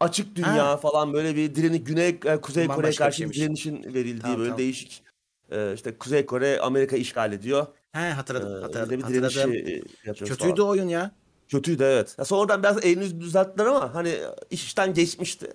Açık 0.00 0.36
dünya 0.36 0.66
Ha. 0.66 0.76
falan 0.76 1.12
böyle 1.12 1.36
bir 1.36 1.54
direnik 1.54 1.86
Güney 1.86 2.08
e, 2.08 2.12
Kuzey 2.14 2.40
Kore'ye 2.40 2.68
Bambaşka 2.68 2.90
bir 2.90 2.96
karşı 2.96 3.18
bir 3.30 3.34
şeymiş. 3.34 3.38
direnişin 3.38 3.94
verildiği 3.94 4.18
Tamam, 4.22 4.38
böyle 4.38 4.48
tamam. 4.48 4.58
değişik 4.58 5.02
e, 5.50 5.74
işte 5.74 5.98
Kuzey 5.98 6.26
Kore 6.26 6.60
Amerika 6.60 6.96
işgal 6.96 7.32
ediyor. 7.32 7.66
He 7.92 7.98
hatırladım. 8.10 8.56
Ee, 8.58 8.60
hatırladım. 8.60 8.98
bir 8.98 9.02
hatırladım. 9.02 9.52
e, 9.52 10.12
Kötüydü 10.12 10.56
falan. 10.56 10.68
oyun 10.68 10.88
ya. 10.88 11.10
Kötüydü 11.48 11.82
evet. 11.82 12.14
Ya 12.18 12.24
sonradan 12.24 12.62
biraz 12.62 12.84
elini 12.84 13.20
düzelttiler 13.20 13.66
ama 13.66 13.94
hani 13.94 14.14
iş 14.50 14.64
işten 14.64 14.94
geçmişti. 14.94 15.52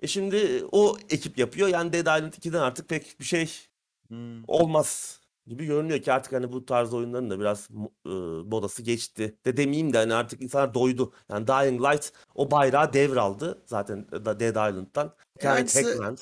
E 0.00 0.06
şimdi 0.06 0.64
o 0.72 0.96
ekip 1.10 1.38
yapıyor. 1.38 1.68
Yani 1.68 1.92
Dead 1.92 2.00
Island 2.18 2.32
2'den 2.32 2.60
artık 2.60 2.88
pek 2.88 3.20
bir 3.20 3.24
şey 3.24 3.50
Hmm. 4.08 4.44
olmaz 4.48 5.20
gibi 5.46 5.66
görünüyor 5.66 6.02
ki 6.02 6.12
artık 6.12 6.32
hani 6.32 6.52
bu 6.52 6.66
tarz 6.66 6.94
oyunların 6.94 7.30
da 7.30 7.40
biraz 7.40 7.68
e, 8.06 8.08
modası 8.50 8.82
geçti. 8.82 9.34
De 9.44 9.56
demeyeyim 9.56 9.92
de 9.92 9.98
hani 9.98 10.14
artık 10.14 10.42
insanlar 10.42 10.74
doydu. 10.74 11.12
Yani 11.30 11.46
Dying 11.46 11.80
Light 11.80 12.12
o 12.34 12.50
bayrağı 12.50 12.92
devraldı 12.92 13.62
zaten 13.66 14.06
Dead 14.12 14.40
Island'dan. 14.40 15.14
E, 15.40 15.46
Yani 15.46 15.66
Techland. 15.66 16.18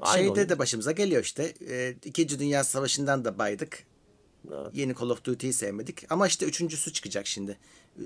Aynı 0.00 0.18
Şeyde 0.18 0.32
oyun. 0.32 0.48
de 0.48 0.58
başımıza 0.58 0.92
geliyor 0.92 1.22
işte. 1.22 1.54
Ee, 1.68 1.96
İkinci 2.04 2.38
Dünya 2.38 2.64
Savaşı'ndan 2.64 3.24
da 3.24 3.38
baydık. 3.38 3.86
Evet. 4.52 4.66
Yeni 4.72 4.94
Call 4.94 5.10
of 5.10 5.24
Duty'yi 5.24 5.52
sevmedik. 5.52 6.12
Ama 6.12 6.26
işte 6.26 6.46
üçüncüsü 6.46 6.92
çıkacak 6.92 7.26
şimdi. 7.26 7.58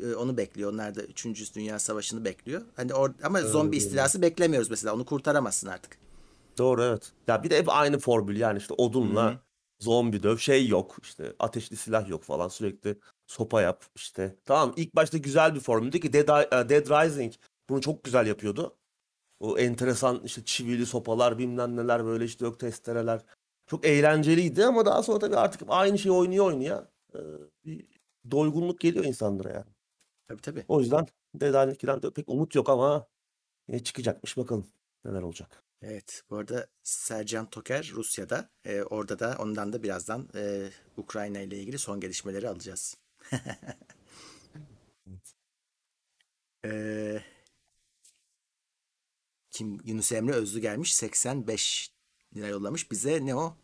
Ee, 0.02 0.14
onu 0.14 0.36
bekliyor. 0.36 0.72
Onlar 0.72 0.94
da 0.94 1.02
üçüncü 1.02 1.54
Dünya 1.54 1.78
Savaşı'nı 1.78 2.24
bekliyor. 2.24 2.62
Hani 2.76 2.94
or 2.94 3.10
ama 3.22 3.40
zombi 3.42 3.76
istilası 3.76 4.22
beklemiyoruz 4.22 4.70
mesela. 4.70 4.94
Onu 4.94 5.04
kurtaramazsın 5.04 5.66
artık. 5.66 5.98
Doğru 6.58 6.82
evet. 6.82 7.12
Ya 7.28 7.42
bir 7.42 7.50
de 7.50 7.58
hep 7.58 7.68
aynı 7.68 7.98
formül 7.98 8.40
yani 8.40 8.58
işte 8.58 8.74
odunla 8.74 9.40
zombi 9.82 10.22
döv 10.22 10.36
şey 10.36 10.68
yok 10.68 10.96
işte 11.02 11.32
ateşli 11.38 11.76
silah 11.76 12.08
yok 12.08 12.22
falan 12.24 12.48
sürekli 12.48 12.98
sopa 13.26 13.62
yap 13.62 13.84
işte. 13.96 14.36
Tamam 14.44 14.74
ilk 14.76 14.94
başta 14.96 15.18
güzel 15.18 15.54
bir 15.54 15.60
formüldü 15.60 16.00
ki 16.00 16.12
Dead, 16.12 16.28
e, 16.52 16.68
Dead 16.68 16.86
Rising 17.06 17.32
bunu 17.68 17.80
çok 17.80 18.04
güzel 18.04 18.26
yapıyordu. 18.26 18.76
O 19.40 19.58
enteresan 19.58 20.20
işte 20.24 20.44
çivili 20.44 20.86
sopalar 20.86 21.38
bilmem 21.38 21.76
neler 21.76 22.04
böyle 22.04 22.24
işte 22.24 22.44
yok 22.44 22.60
testereler. 22.60 23.22
Çok 23.66 23.86
eğlenceliydi 23.86 24.64
ama 24.64 24.86
daha 24.86 25.02
sonra 25.02 25.18
tabii 25.18 25.36
artık 25.36 25.62
aynı 25.68 25.98
şeyi 25.98 26.12
oynuyor 26.12 26.46
oynuyor. 26.46 26.86
Ee, 27.14 27.18
bir 27.64 27.86
doygunluk 28.30 28.80
geliyor 28.80 29.04
insanlara 29.04 29.50
yani. 29.50 29.70
Tabii 30.28 30.42
tabii. 30.42 30.64
O 30.68 30.80
yüzden 30.80 31.06
Dead 31.34 31.48
Island 31.48 31.70
2'den 31.70 32.02
de 32.02 32.10
pek 32.10 32.28
umut 32.28 32.54
yok 32.54 32.68
ama 32.68 33.06
yine 33.68 33.84
çıkacakmış 33.84 34.36
bakalım 34.36 34.66
neler 35.04 35.22
olacak. 35.22 35.64
Evet. 35.82 36.22
Bu 36.30 36.36
arada 36.36 36.66
Sercan 36.82 37.50
Toker 37.50 37.90
Rusya'da. 37.94 38.50
Ee, 38.64 38.82
orada 38.82 39.18
da 39.18 39.36
ondan 39.38 39.72
da 39.72 39.82
birazdan 39.82 40.28
e, 40.34 40.70
Ukrayna 40.96 41.40
ile 41.40 41.58
ilgili 41.58 41.78
son 41.78 42.00
gelişmeleri 42.00 42.48
alacağız. 42.48 42.96
Ee, 46.64 47.22
kim 49.50 49.78
Yunus 49.84 50.12
Emre 50.12 50.32
Özlü 50.32 50.60
gelmiş 50.60 50.94
85 50.94 51.92
lira 52.36 52.46
yollamış 52.46 52.90
bize 52.90 53.26
ne 53.26 53.34
o 53.34 53.56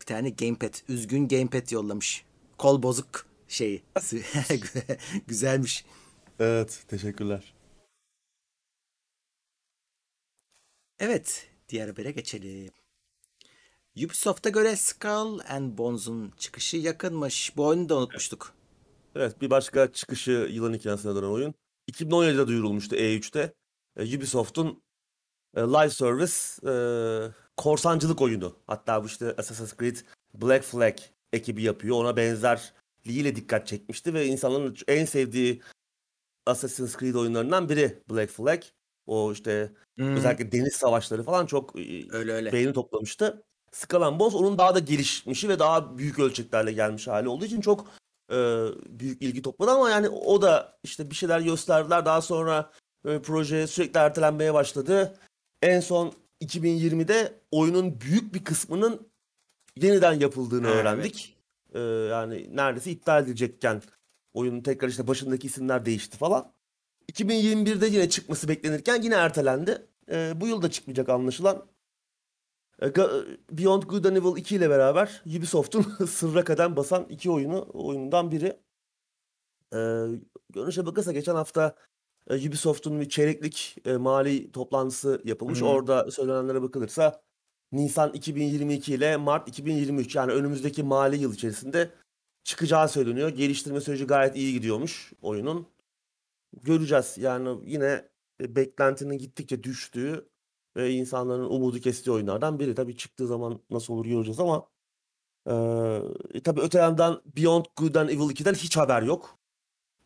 bir 0.00 0.06
tane 0.06 0.30
gamepad 0.30 0.74
üzgün 0.88 1.28
gamepad 1.28 1.70
yollamış 1.70 2.24
kol 2.58 2.82
bozuk 2.82 3.26
şeyi 3.48 3.82
güzelmiş 5.26 5.84
Evet 6.38 6.84
teşekkürler. 6.88 7.53
Evet 10.98 11.48
diğer 11.68 11.88
habere 11.88 12.10
geçelim 12.10 12.72
Ubisoft'a 14.04 14.48
göre 14.48 14.76
Skull 14.76 15.40
and 15.48 15.78
Bones'un 15.78 16.32
çıkışı 16.38 16.76
yakınmış 16.76 17.56
bu 17.56 17.66
oyunu 17.66 17.88
da 17.88 17.96
unutmuştuk 17.96 18.54
Evet 19.16 19.40
bir 19.40 19.50
başka 19.50 19.92
çıkışı 19.92 20.48
yılın 20.50 20.74
hikayesine 20.74 21.14
dönen 21.14 21.26
oyun. 21.26 21.54
2017'de 21.92 22.46
duyurulmuştu 22.46 22.96
E3'te. 22.96 23.54
E, 23.96 24.16
Ubisoft'un 24.16 24.82
e, 25.56 25.60
live 25.60 25.90
service 25.90 26.32
e, 26.70 26.74
korsancılık 27.56 28.22
oyunu. 28.22 28.56
Hatta 28.66 29.02
bu 29.02 29.06
işte 29.06 29.34
Assassin's 29.38 29.76
Creed 29.76 29.96
Black 30.34 30.64
Flag 30.64 30.96
ekibi 31.32 31.62
yapıyor. 31.62 31.96
Ona 31.96 32.16
benzerliğiyle 32.16 33.36
dikkat 33.36 33.66
çekmişti 33.66 34.14
ve 34.14 34.26
insanların 34.26 34.76
en 34.88 35.04
sevdiği 35.04 35.62
Assassin's 36.46 36.96
Creed 36.98 37.14
oyunlarından 37.14 37.68
biri 37.68 38.02
Black 38.10 38.32
Flag. 38.32 38.62
O 39.06 39.32
işte 39.32 39.72
Hmm, 39.96 40.16
özellikle 40.16 40.52
deniz 40.52 40.72
savaşları 40.72 41.22
falan 41.22 41.46
çok 41.46 41.76
öyle 42.10 42.32
öyle 42.32 42.52
beğeni 42.52 42.72
toplamıştı. 42.72 43.42
Skull 43.72 44.02
and 44.02 44.20
Bones 44.20 44.34
onun 44.34 44.58
daha 44.58 44.74
da 44.74 44.78
gelişmişi 44.78 45.48
ve 45.48 45.58
daha 45.58 45.98
büyük 45.98 46.18
ölçeklerle 46.18 46.72
gelmiş 46.72 47.08
hali 47.08 47.28
olduğu 47.28 47.44
için 47.44 47.60
çok 47.60 47.86
e, 48.30 48.36
büyük 48.88 49.22
ilgi 49.22 49.42
topladı 49.42 49.70
ama 49.70 49.90
yani 49.90 50.08
o 50.08 50.42
da 50.42 50.78
işte 50.82 51.10
bir 51.10 51.14
şeyler 51.14 51.40
gösterdiler. 51.40 52.04
Daha 52.04 52.22
sonra 52.22 52.70
e, 53.04 53.18
proje 53.22 53.66
sürekli 53.66 53.98
ertelenmeye 53.98 54.54
başladı. 54.54 55.18
En 55.62 55.80
son 55.80 56.12
2020'de 56.40 57.32
oyunun 57.50 58.00
büyük 58.00 58.34
bir 58.34 58.44
kısmının 58.44 59.08
yeniden 59.76 60.12
yapıldığını 60.12 60.66
Ha, 60.66 60.72
öğrendik. 60.72 61.36
E, 61.74 61.80
yani 61.80 62.56
neredeyse 62.56 62.90
iptal 62.90 63.22
edilecekken 63.22 63.82
oyunun 64.34 64.60
tekrar 64.60 64.88
işte 64.88 65.06
başındaki 65.06 65.46
isimler 65.46 65.84
değişti 65.86 66.16
falan. 66.18 66.52
2021'de 67.12 67.86
yine 67.86 68.08
çıkması 68.08 68.48
beklenirken 68.48 69.02
yine 69.02 69.14
ertelendi. 69.14 69.86
E, 70.10 70.40
bu 70.40 70.46
yıl 70.46 70.62
da 70.62 70.70
çıkmayacak 70.70 71.08
anlaşılan. 71.08 71.66
E, 72.82 72.94
Beyond 73.50 73.82
Good 73.82 74.04
and 74.04 74.16
Evil 74.16 74.36
2 74.36 74.56
ile 74.56 74.70
beraber 74.70 75.22
Ubisoft'un 75.26 75.82
sırra 76.06 76.44
kadem 76.44 76.76
basan 76.76 77.06
iki 77.08 77.30
oyunu 77.30 77.68
oyundan 77.72 78.30
biri. 78.30 78.60
E, 79.72 79.78
görünüşe 80.52 80.86
bakılırsa 80.86 81.12
geçen 81.12 81.34
hafta 81.34 81.74
e, 82.30 82.48
Ubisoft'un 82.48 83.00
bir 83.00 83.08
çeyreklik 83.08 83.76
e, 83.84 83.96
mali 83.96 84.52
toplantısı 84.52 85.22
yapılmış. 85.24 85.60
Hı. 85.60 85.64
Orada 85.64 86.10
söylenenlere 86.10 86.62
bakılırsa 86.62 87.22
Nisan 87.72 88.12
2022 88.12 88.94
ile 88.94 89.16
Mart 89.16 89.48
2023 89.48 90.14
yani 90.16 90.32
önümüzdeki 90.32 90.82
mali 90.82 91.16
yıl 91.16 91.34
içerisinde 91.34 91.90
çıkacağı 92.44 92.88
söyleniyor. 92.88 93.28
Geliştirme 93.28 93.80
süreci 93.80 94.06
gayet 94.06 94.36
iyi 94.36 94.52
gidiyormuş 94.52 95.12
oyunun. 95.22 95.66
Göreceğiz. 96.62 97.18
Yani 97.18 97.60
yine 97.64 98.08
e, 98.40 98.56
beklentinin 98.56 99.18
gittikçe 99.18 99.62
düştüğü 99.62 100.28
ve 100.76 100.90
insanların 100.90 101.44
umudu 101.44 101.78
kestiği 101.80 102.14
oyunlardan 102.14 102.58
biri. 102.58 102.74
Tabii 102.74 102.96
çıktığı 102.96 103.26
zaman 103.26 103.60
nasıl 103.70 103.94
olur 103.94 104.06
göreceğiz 104.06 104.40
ama 104.40 104.68
eee 105.48 106.42
tabii 106.44 106.60
öte 106.60 106.78
yandan 106.78 107.22
Beyond 107.36 107.64
Good 107.76 107.94
and 107.94 108.08
Evil 108.08 108.30
2'den 108.30 108.54
hiç 108.54 108.76
haber 108.76 109.02
yok. 109.02 109.38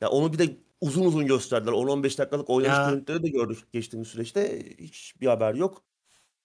Ya 0.01 0.09
onu 0.11 0.33
bir 0.33 0.39
de 0.39 0.57
uzun 0.81 1.05
uzun 1.05 1.27
gösterdiler. 1.27 1.73
10-15 1.73 2.19
dakikalık 2.19 2.51
oynanış 2.51 2.77
görüntüleri 2.91 3.23
de 3.23 3.29
gördük 3.29 3.73
geçtiğimiz 3.73 4.09
süreçte. 4.09 4.63
Hiç 4.79 5.15
bir 5.21 5.27
haber 5.27 5.55
yok. 5.55 5.83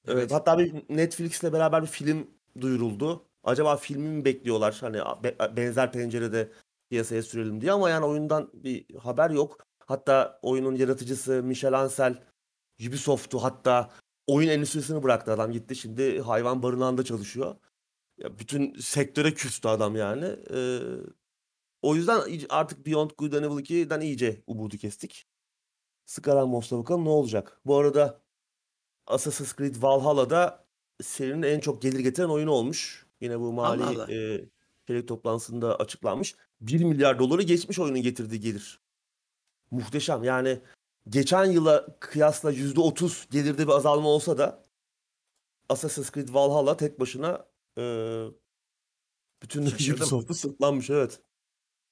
Evet. 0.08 0.32
Hatta 0.32 0.60
bir 0.60 0.74
Netflix'le 0.90 1.44
beraber 1.44 1.82
bir 1.82 1.88
film 1.88 2.28
duyuruldu. 2.62 3.26
Acaba 3.44 3.78
filmi 3.78 4.10
mi 4.10 4.26
bekliyorlar? 4.26 4.78
Hani 4.82 4.98
be- 5.24 5.38
benzer 5.58 5.92
pencerede 5.92 6.52
piyasaya 6.90 7.24
sürelim 7.24 7.62
diye 7.62 7.72
ama 7.72 7.90
yani 7.90 8.06
oyundan 8.06 8.50
bir 8.54 8.96
haber 8.96 9.30
yok. 9.30 9.66
Hatta 9.86 10.40
oyunun 10.42 10.76
yaratıcısı 10.76 11.44
Michel 11.44 11.80
Ancel 11.80 12.24
Ubisoft'u 12.88 13.44
hatta 13.44 13.90
oyun 14.28 14.50
endüstrisini 14.50 15.04
bıraktı 15.04 15.32
adam 15.32 15.52
gitti 15.52 15.76
şimdi 15.76 16.22
hayvan 16.22 16.64
barınağında 16.64 17.04
çalışıyor. 17.04 17.56
Ya 18.18 18.40
bütün 18.40 18.80
sektöre 18.80 19.34
küstü 19.34 19.68
adam 19.68 19.96
yani. 19.96 20.26
Ee, 20.54 20.80
o 21.82 21.96
yüzden 21.96 22.22
artık 22.50 22.86
Beyond 22.86 23.12
Good 23.18 23.34
and 23.34 23.44
Evil 23.44 23.64
2'den 23.64 24.02
iyice 24.02 24.44
umudu 24.48 24.78
kestik. 24.78 25.28
And 26.28 26.52
Bones'ta 26.52 26.78
bakalım 26.78 27.06
ne 27.06 27.10
olacak. 27.10 27.62
Bu 27.66 27.78
arada 27.78 28.22
Assassin's 29.08 29.56
Creed 29.56 29.76
Valhalla'da 29.82 30.66
serinin 31.02 31.42
en 31.42 31.60
çok 31.60 31.82
gelir 31.82 32.00
getiren 32.00 32.30
oyunu 32.30 32.52
olmuş. 32.52 33.06
Yine 33.22 33.40
bu 33.40 33.54
mali 33.54 33.84
Allah 33.84 34.04
Allah. 34.04 34.14
e, 34.14 34.46
çeyrek 34.88 35.08
toplantısında 35.08 35.76
açıklanmış. 35.76 36.36
1 36.62 36.84
milyar 36.84 37.20
doları 37.20 37.42
geçmiş 37.42 37.80
oyunun 37.80 38.02
getirdiği 38.02 38.40
gelir. 38.40 38.80
Muhteşem. 39.74 40.24
Yani 40.24 40.60
geçen 41.10 41.46
yıla 41.46 42.00
kıyasla 42.00 42.54
%30 42.54 43.32
gelirde 43.32 43.68
bir 43.68 43.74
azalma 43.74 44.10
olsa 44.10 44.38
da 44.38 44.64
Assassin's 45.70 46.12
Creed 46.12 46.30
Valhalla 46.34 46.78
tek 46.78 47.00
başına 47.00 47.46
e, 47.78 47.84
bütün. 49.42 49.62
Ubisoft'u 49.66 50.34
sırtlanmış 50.34 50.90
evet. 50.90 51.20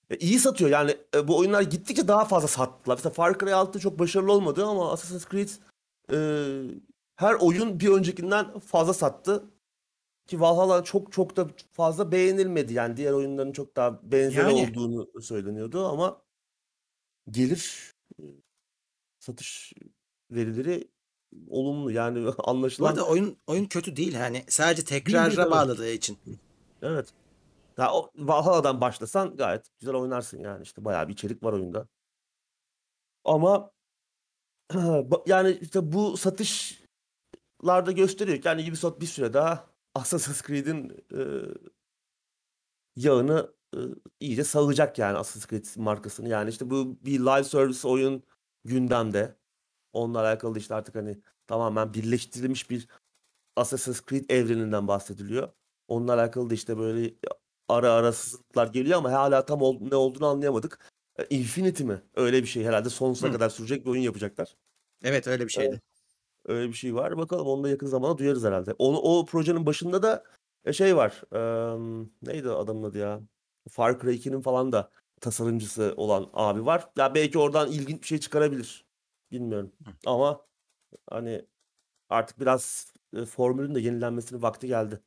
E, 0.10 0.18
iyi 0.18 0.40
satıyor 0.40 0.70
yani 0.70 0.98
e, 1.16 1.28
bu 1.28 1.38
oyunlar 1.38 1.62
gittikçe 1.62 2.08
daha 2.08 2.26
fazla 2.26 2.48
sattılar. 2.48 2.96
Mesela 2.96 3.14
Far 3.14 3.40
Cry 3.40 3.54
6 3.54 3.80
çok 3.80 4.00
başarılı 4.00 4.32
olmadı 4.32 4.66
ama 4.66 4.92
Assassin's 4.92 5.30
Creed 5.30 5.50
e, 6.12 6.18
her 7.16 7.34
oyun 7.34 7.80
bir 7.80 7.90
öncekinden 7.90 8.60
fazla 8.60 8.94
sattı. 8.94 9.44
Ki 10.28 10.42
Valhalla 10.42 10.84
çok 10.84 11.12
çok 11.12 11.36
da 11.36 11.48
fazla 11.72 12.12
beğenilmedi. 12.12 12.74
Yani 12.74 12.98
diğer 12.98 13.12
oyunların 13.12 13.52
çok 13.52 13.76
daha 13.76 14.12
benzeri 14.12 14.58
Yani. 14.58 14.70
olduğunu 14.70 15.22
söyleniyordu 15.22 15.88
ama 15.88 16.22
gelir 17.32 17.94
satış 19.20 19.74
verileri 20.32 20.88
olumlu. 21.48 21.92
Yani 21.92 22.26
Bu 22.38 22.50
anlaşılan 22.50 22.90
arada 22.90 23.08
oyun 23.08 23.38
oyun 23.48 23.66
kötü 23.66 23.96
değil 23.96 24.14
hani 24.14 24.46
sadece 24.48 24.84
tekrara 24.84 25.34
evet. 25.34 25.52
bağladığı 25.52 25.92
için. 25.92 26.18
Evet. 26.82 27.14
Ya 27.78 27.94
o 27.94 28.12
Valhalla'dan 28.16 28.82
başlasan 28.82 29.36
gayet 29.38 29.66
güzel 29.80 29.96
oynarsın 29.96 30.40
yani 30.40 30.64
işte 30.64 30.86
bayağı 30.86 31.08
bir 31.08 31.14
içerik 31.14 31.44
var 31.44 31.54
oyunda. 31.54 31.88
Ama 33.24 33.72
yani 35.26 35.52
işte 35.62 35.92
bu 35.94 36.18
satışlarda 36.18 37.92
gösteriyor 37.96 38.42
ki 38.42 38.48
yani 38.48 38.70
Ubisoft 38.70 39.02
bir 39.02 39.06
süre 39.06 39.34
daha 39.34 39.68
Assassin's 39.96 40.42
Creed'in 40.42 41.06
e, 41.14 41.22
yağını 42.96 43.54
iyice 44.20 44.44
sağacak 44.44 45.00
yani 45.00 45.18
Assassin's 45.18 45.48
Creed 45.48 45.66
markasını. 45.84 46.30
Yani 46.30 46.50
işte 46.50 46.70
bu 46.70 46.98
bir 47.06 47.20
live 47.20 47.44
service 47.44 47.88
oyun 47.88 48.24
gündemde. 48.66 49.36
Onunla 49.94 50.20
alakalı 50.20 50.60
işte 50.60 50.76
artık 50.76 50.96
hani 50.96 51.22
tamamen 51.48 51.94
birleştirilmiş 51.94 52.70
bir 52.70 52.88
Assassin's 53.56 54.02
Creed 54.06 54.30
evreninden 54.30 54.88
bahsediliyor. 54.88 55.50
Onunla 55.88 56.14
alakalı 56.14 56.50
da 56.50 56.54
işte 56.54 56.78
böyle 56.78 57.16
ara 57.70 57.92
ara 57.92 58.14
sızıntılar 58.14 58.68
geliyor 58.68 58.98
ama 58.98 59.12
hala 59.12 59.46
tam 59.46 59.62
ol, 59.62 59.78
ne 59.82 59.96
olduğunu 59.96 60.28
anlayamadık. 60.28 60.92
E, 61.20 61.26
Infinity 61.30 61.84
mi? 61.84 62.02
Öyle 62.16 62.42
bir 62.42 62.48
şey 62.48 62.64
herhalde 62.64 62.90
sonsuza 62.90 63.28
Hı. 63.28 63.32
kadar 63.32 63.50
sürecek 63.50 63.86
bir 63.86 63.92
oyun 63.92 64.02
yapacaklar. 64.02 64.56
Evet 65.04 65.28
öyle 65.28 65.46
bir 65.46 65.52
şeydi. 65.52 65.82
Öyle 66.46 66.70
bir 66.70 66.74
şey 66.74 66.96
var. 66.96 67.18
Bakalım 67.18 67.48
onu 67.48 67.64
da 67.64 67.70
yakın 67.70 67.88
zamanda 67.88 68.18
duyarız 68.18 68.44
herhalde. 68.44 68.74
Onu, 68.78 68.98
o 68.98 69.26
projenin 69.26 69.66
başında 69.66 70.04
da 70.04 70.24
e, 70.66 70.74
şey 70.74 70.96
var. 70.96 71.22
Eee, 71.34 72.08
neydi 72.22 72.50
adamın 72.50 72.84
adı 72.84 72.98
ya? 72.98 73.22
Far 73.70 74.00
Cry 74.00 74.16
2'nin 74.16 74.42
falan 74.42 74.72
da 74.72 74.92
tasarımcısı 75.22 75.94
olan 75.98 76.30
abi 76.34 76.66
var. 76.66 76.90
Ya 76.98 77.16
belki 77.16 77.40
oradan 77.40 77.72
ilginç 77.72 78.02
bir 78.02 78.08
şey 78.08 78.18
çıkarabilir. 78.20 78.86
Bilmiyorum. 79.32 79.72
Ama 80.06 80.46
hani 81.10 81.46
artık 82.10 82.40
biraz 82.40 82.94
e, 83.16 83.26
formülün 83.26 83.76
de 83.76 83.80
yenilenmesinin 83.80 84.42
vakti 84.42 84.68
geldi. 84.68 85.02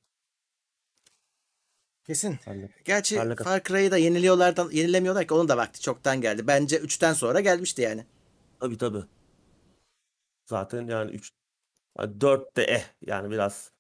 Kesin. 2.05 2.39
Senle. 2.45 2.71
Gerçi 2.85 3.17
kat- 3.17 3.45
Far 3.45 3.63
Cry'ı 3.63 3.91
da 3.91 3.97
yeniliyorlardan 3.97 4.71
yenilemiyorlar 4.71 5.27
ki 5.29 5.35
onun 5.35 5.49
da 5.49 5.57
vakti 5.57 5.81
çoktan 5.81 6.21
geldi. 6.21 6.47
Bence 6.47 6.79
3'ten 6.79 7.13
sonra 7.13 7.41
gelmişti 7.41 7.83
yani. 7.83 8.07
Tabii 8.61 8.79
tabii. 8.79 9.05
Zaten 10.47 10.87
yani 10.87 11.11
3 11.11 11.33
yani 11.99 12.21
4 12.21 12.57
de 12.57 12.65
eh 12.65 12.85
yani 13.07 13.31
biraz 13.31 13.73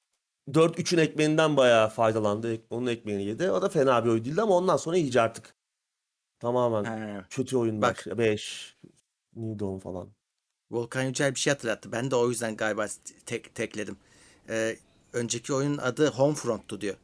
4 0.55 0.79
3'ün 0.79 0.99
ekmeğinden 0.99 1.57
bayağı 1.57 1.89
faydalandı. 1.89 2.59
Onun 2.71 2.87
ekmeğini 2.87 3.25
yedi. 3.25 3.51
O 3.51 3.63
da 3.63 3.69
fena 3.69 4.05
bir 4.05 4.11
oyun 4.11 4.25
değildi 4.25 4.43
ama 4.43 4.57
ondan 4.57 4.77
sonra 4.77 4.97
iyice 4.97 5.21
artık 5.21 5.55
tamamen 6.41 6.85
Ha. 6.85 7.25
kötü 7.31 7.57
oyunlar. 7.57 8.05
Bak. 8.07 8.19
5 8.19 8.77
New 9.37 9.59
Dawn 9.59 9.79
falan. 9.79 10.09
Volkan 10.71 11.03
Yücel 11.03 11.35
bir 11.35 11.41
şey 11.41 11.53
hatırlattı. 11.53 11.93
Ben 11.93 12.11
de 12.11 12.17
o 12.17 12.29
yüzden 12.31 12.57
galiba 12.57 12.87
tek 13.27 13.55
tekledim. 13.55 13.97
Ee, 14.49 14.77
önceki 15.13 15.55
oyunun 15.55 15.79
adı 15.79 16.11
Homefront'tu 16.11 16.81
diyor. 16.81 16.95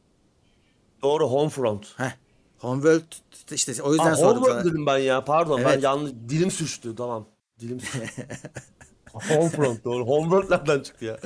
Doğru 1.01 1.27
Homefront. 1.31 1.99
Heh. 1.99 2.11
Homeworld 2.57 3.03
işte 3.51 3.83
o 3.83 3.91
yüzden 3.91 4.11
Aa, 4.11 4.15
sordum 4.15 4.35
Homeworld 4.35 4.61
sana. 4.63 4.71
dedim 4.73 4.85
ben 4.85 4.97
ya. 4.97 5.25
Pardon 5.25 5.59
ben 5.63 5.69
Evet. 5.69 5.83
yanlış 5.83 6.11
dilim 6.29 6.51
sürçtü. 6.51 6.95
Tamam. 6.95 7.27
Dilim 7.59 7.79
sürçtü. 7.79 8.27
Homefront 9.13 9.83
doğru. 9.83 10.05
Homeworld 10.07 10.51
nereden 10.51 10.79
çıktı 10.83 11.05
ya? 11.05 11.19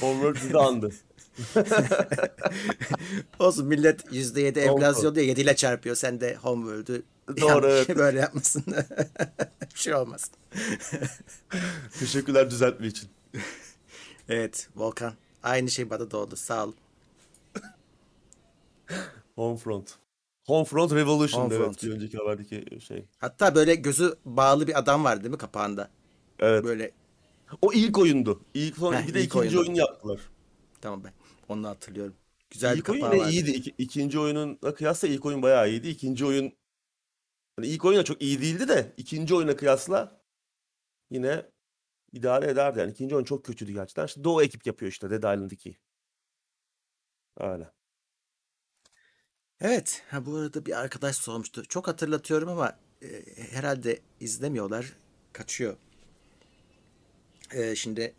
Homeworld 0.00 0.34
bizi 0.34 0.58
andı. 0.58 0.90
Olsun 3.38 3.66
millet 3.66 4.04
%7 4.04 4.46
Homefront. 4.46 4.82
enflasyon 4.82 5.14
diye 5.14 5.26
7 5.26 5.40
ile 5.40 5.56
çarpıyor. 5.56 5.96
Sen 5.96 6.20
de 6.20 6.34
Homeworld'ü 6.34 7.02
Doğru, 7.40 7.66
yanlış 7.66 7.86
evet. 7.88 7.88
böyle 7.98 8.20
yapmasın. 8.20 8.64
bir 9.74 9.78
şey 9.80 9.94
olmaz. 9.94 10.30
Teşekkürler 11.98 12.50
düzeltme 12.50 12.86
için. 12.86 13.08
Evet 14.28 14.68
Volkan. 14.76 15.12
Aynı 15.42 15.70
şey 15.70 15.90
bana 15.90 16.10
da 16.10 16.16
oldu. 16.16 16.36
Sağ 16.36 16.66
ol. 16.66 16.72
Homefront. 19.34 19.94
Homefront 20.46 20.92
Revolution 20.92 21.42
Homefront. 21.42 21.66
evet 21.66 21.82
bir 21.82 21.90
önceki 21.90 22.18
haberdeki 22.18 22.80
şey. 22.80 23.04
Hatta 23.18 23.54
böyle 23.54 23.74
gözü 23.74 24.14
bağlı 24.24 24.66
bir 24.66 24.78
adam 24.78 25.04
var 25.04 25.22
değil 25.22 25.30
mi 25.30 25.38
kapağında? 25.38 25.90
Evet. 26.38 26.64
Böyle 26.64 26.90
O 27.62 27.72
ilk 27.72 27.98
oyundu. 27.98 28.40
İlk 28.54 28.76
son 28.76 28.94
Heh, 28.94 29.06
bir 29.06 29.14
de 29.14 29.20
ilk 29.20 29.26
ikinci 29.26 29.58
oyundu. 29.58 29.60
oyun 29.60 29.74
yaptılar. 29.74 30.20
tamam 30.80 31.04
ben 31.04 31.12
onu 31.48 31.68
hatırlıyorum. 31.68 32.16
Güzel 32.50 32.72
bir 32.72 32.78
İlk 32.78 32.88
oyun 32.88 33.00
kapağı 33.00 33.14
yine 33.16 33.24
vardı. 33.24 33.32
iyiydi. 33.34 33.50
İki, 33.50 33.74
ikinci 33.78 34.18
oyunla 34.18 34.74
kıyasla 34.74 35.08
ilk 35.08 35.26
oyun 35.26 35.42
bayağı 35.42 35.68
iyiydi. 35.70 35.88
İkinci 35.88 36.24
oyun 36.24 36.52
hani 37.56 37.66
ilk 37.66 37.84
oyun 37.84 37.98
da 38.00 38.04
çok 38.04 38.22
iyi 38.22 38.40
değildi 38.42 38.68
de 38.68 38.92
ikinci 38.96 39.34
oyuna 39.34 39.56
kıyasla 39.56 40.22
yine 41.10 41.50
idare 42.12 42.50
ederdi. 42.50 42.78
Yani 42.78 42.90
ikinci 42.92 43.14
oyun 43.14 43.24
çok 43.24 43.44
kötüydü 43.44 43.72
gerçekten. 43.72 44.06
İşte 44.06 44.24
Doğu 44.24 44.42
ekip 44.42 44.66
yapıyor 44.66 44.92
işte 44.92 45.10
Dead 45.10 45.36
Island 45.36 45.50
2. 45.50 45.78
Öyle. 47.40 47.70
Evet. 49.60 50.02
Ha, 50.10 50.26
bu 50.26 50.36
arada 50.36 50.66
bir 50.66 50.80
arkadaş 50.80 51.16
sormuştu. 51.16 51.64
Çok 51.64 51.88
hatırlatıyorum 51.88 52.48
ama 52.48 52.78
e, 53.02 53.08
herhalde 53.50 54.00
izlemiyorlar. 54.20 54.92
Kaçıyor. 55.32 55.76
E, 57.52 57.76
şimdi 57.76 58.14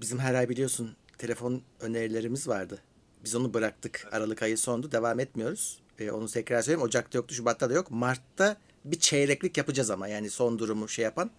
bizim 0.00 0.18
her 0.18 0.34
ay 0.34 0.48
biliyorsun 0.48 0.96
telefon 1.22 1.62
önerilerimiz 1.80 2.48
vardı. 2.48 2.82
Biz 3.24 3.34
onu 3.34 3.54
bıraktık. 3.54 4.08
Aralık 4.12 4.42
ayı 4.42 4.58
sondu. 4.58 4.92
Devam 4.92 5.20
etmiyoruz. 5.20 5.80
E, 5.98 6.10
onu 6.10 6.28
tekrar 6.28 6.62
söyleyeyim. 6.62 6.82
Ocak'ta 6.82 7.18
yoktu, 7.18 7.34
Şubat'ta 7.34 7.70
da 7.70 7.74
yok. 7.74 7.90
Mart'ta 7.90 8.56
bir 8.84 8.98
çeyreklik 8.98 9.56
yapacağız 9.56 9.90
ama. 9.90 10.08
Yani 10.08 10.30
son 10.30 10.58
durumu 10.58 10.88
şey 10.88 11.04
yapan. 11.04 11.30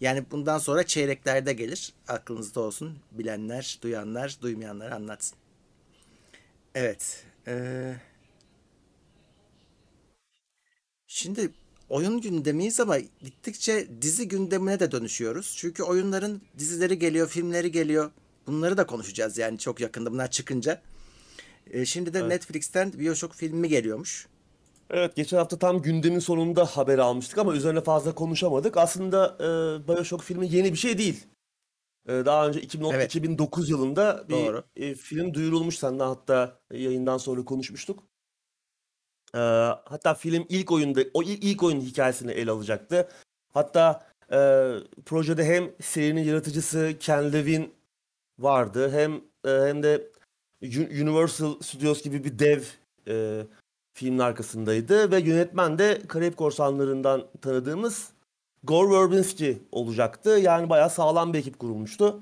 Yani 0.00 0.24
bundan 0.30 0.58
sonra 0.58 0.86
çeyreklerde 0.86 1.52
gelir. 1.52 1.92
Aklınızda 2.08 2.60
olsun. 2.60 2.98
Bilenler, 3.12 3.78
duyanlar, 3.82 4.38
duymayanlar 4.42 4.90
anlatsın. 4.90 5.38
Evet. 6.74 7.24
Ee, 7.46 7.94
şimdi 11.06 11.50
oyun 11.88 12.20
gündemiyiz 12.20 12.80
ama 12.80 12.98
gittikçe 12.98 13.88
dizi 14.02 14.28
gündemine 14.28 14.80
de 14.80 14.92
dönüşüyoruz. 14.92 15.54
Çünkü 15.58 15.82
oyunların 15.82 16.42
dizileri 16.58 16.98
geliyor, 16.98 17.28
filmleri 17.28 17.72
geliyor. 17.72 18.10
Bunları 18.48 18.76
da 18.76 18.86
konuşacağız 18.86 19.38
yani 19.38 19.58
çok 19.58 19.80
yakında 19.80 20.12
bunlar 20.12 20.30
çıkınca. 20.30 20.82
Ee, 21.70 21.84
şimdi 21.84 22.14
de 22.14 22.18
Evet. 22.18 22.28
Netflix'ten 22.28 22.92
Bioshock 22.92 23.34
filmi 23.34 23.68
geliyormuş. 23.68 24.26
Evet 24.90 25.16
geçen 25.16 25.36
hafta 25.36 25.58
tam 25.58 25.82
gündemin 25.82 26.18
sonunda 26.18 26.64
haber 26.64 26.98
almıştık 26.98 27.38
ama 27.38 27.54
üzerine 27.54 27.80
fazla 27.80 28.14
konuşamadık. 28.14 28.76
Aslında 28.76 29.36
e, 29.40 29.88
Bioshock 29.88 30.24
filmi 30.24 30.48
yeni 30.54 30.72
bir 30.72 30.78
şey 30.78 30.98
değil. 30.98 31.26
E, 32.08 32.12
daha 32.12 32.48
önce 32.48 32.60
2010, 32.60 32.94
Evet. 32.94 33.06
2009 33.06 33.70
yılında 33.70 34.24
bir 34.28 34.34
Doğru. 34.34 34.64
e, 34.76 34.94
film 34.94 35.34
duyurulmuş. 35.34 35.78
Senden 35.78 36.06
hatta 36.06 36.60
yayından 36.72 37.18
sonra 37.18 37.44
konuşmuştuk. 37.44 38.02
E, 39.34 39.38
hatta 39.84 40.14
film 40.14 40.46
ilk 40.48 40.72
oyunda, 40.72 41.00
o 41.14 41.22
ilk, 41.22 41.44
ilk 41.44 41.62
oyunun 41.62 41.80
hikayesini 41.80 42.32
ele 42.32 42.50
alacaktı. 42.50 43.08
Hatta 43.48 44.06
e, 44.32 44.36
projede 45.06 45.44
hem 45.44 45.70
serinin 45.80 46.22
yaratıcısı 46.22 46.92
Ken 47.00 47.32
Levine 47.32 47.70
vardı 48.38 48.90
hem 48.90 49.14
e, 49.44 49.66
hem 49.68 49.82
de 49.82 50.10
Universal 51.02 51.60
Studios 51.60 52.02
gibi 52.02 52.24
bir 52.24 52.38
dev 52.38 52.62
e, 53.08 53.42
filmin 53.94 54.18
arkasındaydı 54.18 55.10
ve 55.12 55.20
yönetmen 55.20 55.78
de 55.78 56.02
Karayip 56.08 56.36
Korsanları'ndan 56.36 57.26
tanıdığımız 57.42 58.12
Gore 58.64 58.90
Verbinski 58.90 59.62
olacaktı. 59.72 60.30
Yani 60.30 60.70
bayağı 60.70 60.90
sağlam 60.90 61.32
bir 61.32 61.38
ekip 61.38 61.58
kurulmuştu. 61.58 62.20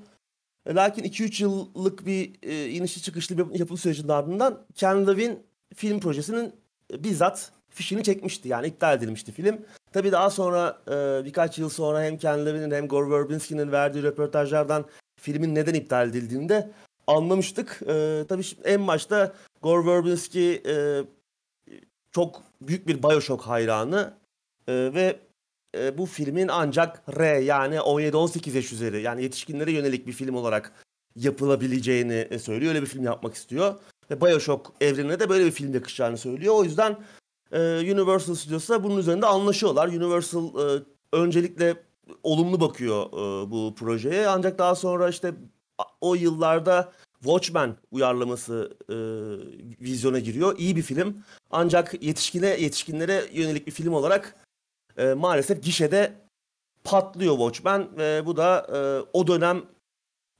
E, 0.65 0.75
Lakin 0.75 1.03
2-3 1.03 1.43
yıllık 1.43 2.05
bir 2.05 2.33
e, 2.43 2.69
inişli 2.69 3.01
çıkışlı 3.01 3.37
bir 3.37 3.59
yapım 3.59 3.77
sürecinin 3.77 4.09
ardından 4.09 4.65
Ken 4.75 5.07
Levine 5.07 5.37
film 5.75 5.99
projesinin 5.99 6.53
e, 6.93 7.03
bizzat 7.03 7.51
fişini 7.69 8.03
çekmişti. 8.03 8.49
Yani 8.49 8.67
iptal 8.67 8.97
edilmişti 8.97 9.31
film. 9.31 9.65
Tabii 9.93 10.11
daha 10.11 10.29
sonra 10.29 10.81
e, 10.87 11.25
birkaç 11.25 11.59
yıl 11.59 11.69
sonra 11.69 12.03
hem 12.03 12.17
Ken 12.17 12.45
Levine'in 12.45 12.71
hem 12.71 12.87
Gore 12.87 13.09
Verbinski'nin 13.09 13.71
verdiği 13.71 14.03
röportajlardan 14.03 14.85
filmin 15.17 15.55
neden 15.55 15.73
iptal 15.73 16.09
edildiğini 16.09 16.49
de 16.49 16.71
anlamıştık. 17.07 17.81
E, 17.87 18.25
tabii 18.29 18.43
şimdi 18.43 18.67
en 18.67 18.87
başta 18.87 19.33
Gore 19.61 19.87
Verbinski 19.87 20.63
e, 20.67 21.03
çok 22.11 22.43
büyük 22.61 22.87
bir 22.87 23.03
Bioshock 23.03 23.41
hayranı 23.41 24.13
E, 24.67 24.73
ve 24.93 25.19
e, 25.77 25.97
bu 25.97 26.05
filmin 26.05 26.47
ancak 26.47 27.03
R 27.19 27.39
yani 27.39 27.75
17-18 27.75 28.55
yaş 28.55 28.73
üzeri 28.73 29.01
yani 29.01 29.23
yetişkinlere 29.23 29.71
yönelik 29.71 30.07
bir 30.07 30.11
film 30.11 30.35
olarak 30.35 30.71
yapılabileceğini 31.15 32.27
e, 32.29 32.39
söylüyor. 32.39 32.71
Öyle 32.71 32.81
bir 32.81 32.87
film 32.87 33.03
yapmak 33.03 33.35
istiyor. 33.35 33.75
Ve 34.11 34.21
Bioshock 34.21 34.73
evrenine 34.81 35.19
de 35.19 35.29
böyle 35.29 35.45
bir 35.45 35.51
film 35.51 35.73
yakışacağını 35.73 36.17
söylüyor. 36.17 36.55
O 36.55 36.63
yüzden 36.63 36.97
e, 37.51 37.59
Universal 37.93 38.35
Studios'la 38.35 38.83
bunun 38.83 38.97
üzerinde 38.97 39.25
anlaşıyorlar. 39.25 39.87
Universal 39.87 40.77
e, 40.77 40.83
öncelikle 41.13 41.75
olumlu 42.23 42.61
bakıyor 42.61 43.05
e, 43.05 43.51
bu 43.51 43.75
projeye. 43.75 44.27
Ancak 44.27 44.59
daha 44.59 44.75
sonra 44.75 45.09
işte 45.09 45.33
o 46.01 46.15
yıllarda 46.15 46.93
Watchmen 47.23 47.75
uyarlaması 47.91 48.77
e, 48.89 48.95
vizyona 49.85 50.19
giriyor. 50.19 50.55
İyi 50.57 50.75
bir 50.75 50.81
film. 50.81 51.23
Ancak 51.51 52.03
yetişkine 52.03 52.47
yetişkinlere 52.47 53.23
yönelik 53.33 53.67
bir 53.67 53.71
film 53.71 53.93
olarak 53.93 54.35
e, 54.97 55.13
maalesef 55.13 55.63
gişede 55.63 56.13
patlıyor 56.83 57.37
Watchmen 57.37 57.97
ve 57.97 58.25
bu 58.25 58.37
da 58.37 58.67
e, 58.73 58.77
o 59.13 59.27
dönem 59.27 59.63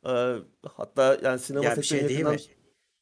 e, 0.05 0.35
hatta 0.75 1.17
yani 1.23 1.39
sinema 1.39 1.65
Ya 1.65 1.77
bir 1.77 1.83
şey 1.83 2.09
değil 2.09 2.25
mi? 2.25 2.37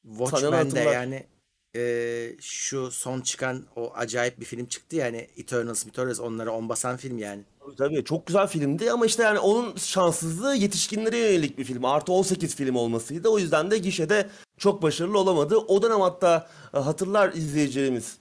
Watchmen'de 0.08 0.56
hatırlar. 0.56 0.94
yani 0.94 1.28
e, 1.76 2.36
şu 2.42 2.92
son 2.92 3.22
çıkan 3.22 3.66
o 3.76 3.92
acayip 3.96 4.40
bir 4.40 4.46
film 4.46 4.66
çıktı 4.66 4.96
yani 4.96 5.28
Eternals, 5.38 5.88
Eternals 5.88 6.20
onlara 6.20 6.52
on 6.52 6.70
basan 6.70 6.98
film 6.98 7.18
yani. 7.18 7.44
Tabii, 7.78 8.04
çok 8.04 8.28
güzel 8.28 8.48
filmdi 8.48 8.92
ama 8.92 9.06
işte 9.06 9.24
yani 9.24 9.40
onun 9.40 9.76
şanssızlığı 9.76 10.56
yetişkinlere 10.56 11.18
yönelik 11.18 11.58
bir 11.58 11.64
film. 11.64 11.86
Artı 11.86 12.12
18 12.14 12.56
film 12.56 12.76
olmasıydı. 12.76 13.30
O 13.30 13.40
yüzden 13.40 13.72
de 13.72 13.78
gişede 13.78 14.30
çok 14.58 14.82
başarılı 14.82 15.20
olamadı. 15.20 15.58
O 15.58 15.82
dönem 15.82 16.02
hatta 16.02 16.50
e, 16.74 16.80
hatırlar 16.80 17.34
izleyicilerimiz. 17.34 18.18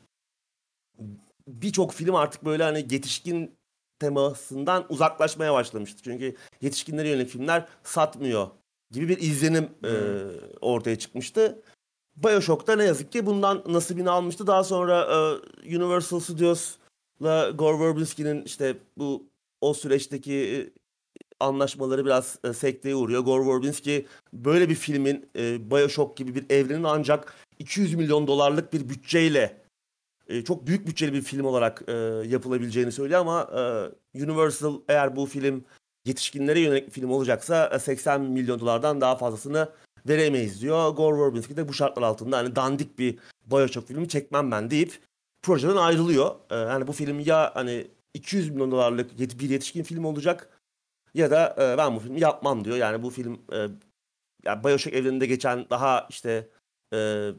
birçok 1.49 1.93
film 1.95 2.15
artık 2.15 2.45
böyle 2.45 2.63
hani 2.63 2.79
yetişkin 2.91 3.55
temasından 3.99 4.87
uzaklaşmaya 4.89 5.55
başlamıştı. 5.55 6.01
Çünkü 6.05 6.37
yetişkinlere 6.61 7.09
yönelik 7.09 7.31
filmler 7.31 7.69
satmıyor 7.83 8.49
gibi 8.91 9.09
bir 9.09 9.19
izlenim 9.19 9.69
e, 9.85 9.93
ortaya 10.61 10.99
çıkmıştı. 10.99 11.63
Bioshock'ta 12.17 12.77
ne 12.77 12.85
yazık 12.85 13.13
ki 13.13 13.27
bundan 13.27 13.63
nasibini 13.67 14.11
almıştı. 14.11 14.47
Daha 14.47 14.65
sonra 14.65 15.01
e, 15.65 15.77
Universal 15.77 16.21
Studios'la 16.21 17.51
Gore 17.51 17.81
Verbinski'nin 17.81 18.43
işte 18.43 18.77
bu 18.99 19.27
o 19.61 19.75
süreçteki 19.75 20.35
e, 20.35 20.57
anlaşmaları 21.41 22.05
biraz 22.05 22.39
e, 22.45 22.53
sekteye 22.53 22.95
uğruyor. 22.95 23.21
Gore 23.21 23.47
Verbinski 23.47 24.07
böyle 24.33 24.69
bir 24.69 24.75
filmin 24.75 25.29
e, 25.37 25.71
Bioshock 25.71 26.17
gibi 26.17 26.35
bir 26.35 26.51
evrenin 26.51 26.85
ancak 26.85 27.35
200 27.59 27.95
milyon 27.95 28.27
dolarlık 28.27 28.73
bir 28.73 28.89
bütçeyle 28.89 29.65
e, 30.29 30.45
çok 30.45 30.67
büyük 30.67 30.87
bütçeli 30.87 31.13
bir 31.13 31.23
film 31.23 31.45
olarak 31.45 31.83
e, 31.89 31.93
yapılabileceğini 32.27 32.93
söylüyor 32.93 33.21
ama 33.21 33.51
e, 34.15 34.23
Universal 34.25 34.81
eğer 34.89 35.17
bu 35.17 35.27
film 35.27 35.65
yetişkinlere 36.05 36.61
yönelik 36.61 36.87
bir 36.87 36.93
film 36.93 37.11
olacaksa 37.11 37.71
e, 37.75 37.79
80 37.79 38.21
milyon 38.21 38.61
dolardan 38.61 39.01
daha 39.01 39.17
fazlasını 39.17 39.69
veremeyiz 40.09 40.63
diyor. 40.63 40.91
Gore 40.91 41.21
Verbinski 41.21 41.57
de 41.57 41.69
bu 41.69 41.73
şartlar 41.73 42.03
altında 42.03 42.39
hani 42.39 42.57
dandik 42.57 42.99
bir 42.99 43.19
Bioshock 43.47 43.89
filmi 43.89 44.09
çekmem 44.09 44.51
ben 44.51 44.71
deyip 44.71 45.01
projeden 45.43 45.77
ayrılıyor. 45.77 46.35
E, 46.51 46.55
yani 46.57 46.87
bu 46.87 46.93
film 46.93 47.21
ya 47.21 47.51
hani 47.55 47.87
200 48.15 48.51
milyon 48.51 48.71
dolarlık 48.71 49.19
bir 49.19 49.51
yetişkin 49.51 49.83
film 49.83 50.05
olacak 50.05 50.61
ya 51.15 51.31
da 51.31 51.57
e, 51.59 51.79
ben 51.79 51.97
bu 51.97 52.01
filmi 52.01 52.21
yapmam 52.21 52.65
diyor. 52.65 52.77
Yani 52.77 53.03
bu 53.03 53.11
film 53.11 53.41
e, 53.53 53.57
yani 54.45 54.65
Bioshock 54.65 54.97
evreninde 54.97 55.27
geçen 55.27 55.67
daha 55.71 56.07
işte 56.11 56.49
e, 56.93 57.31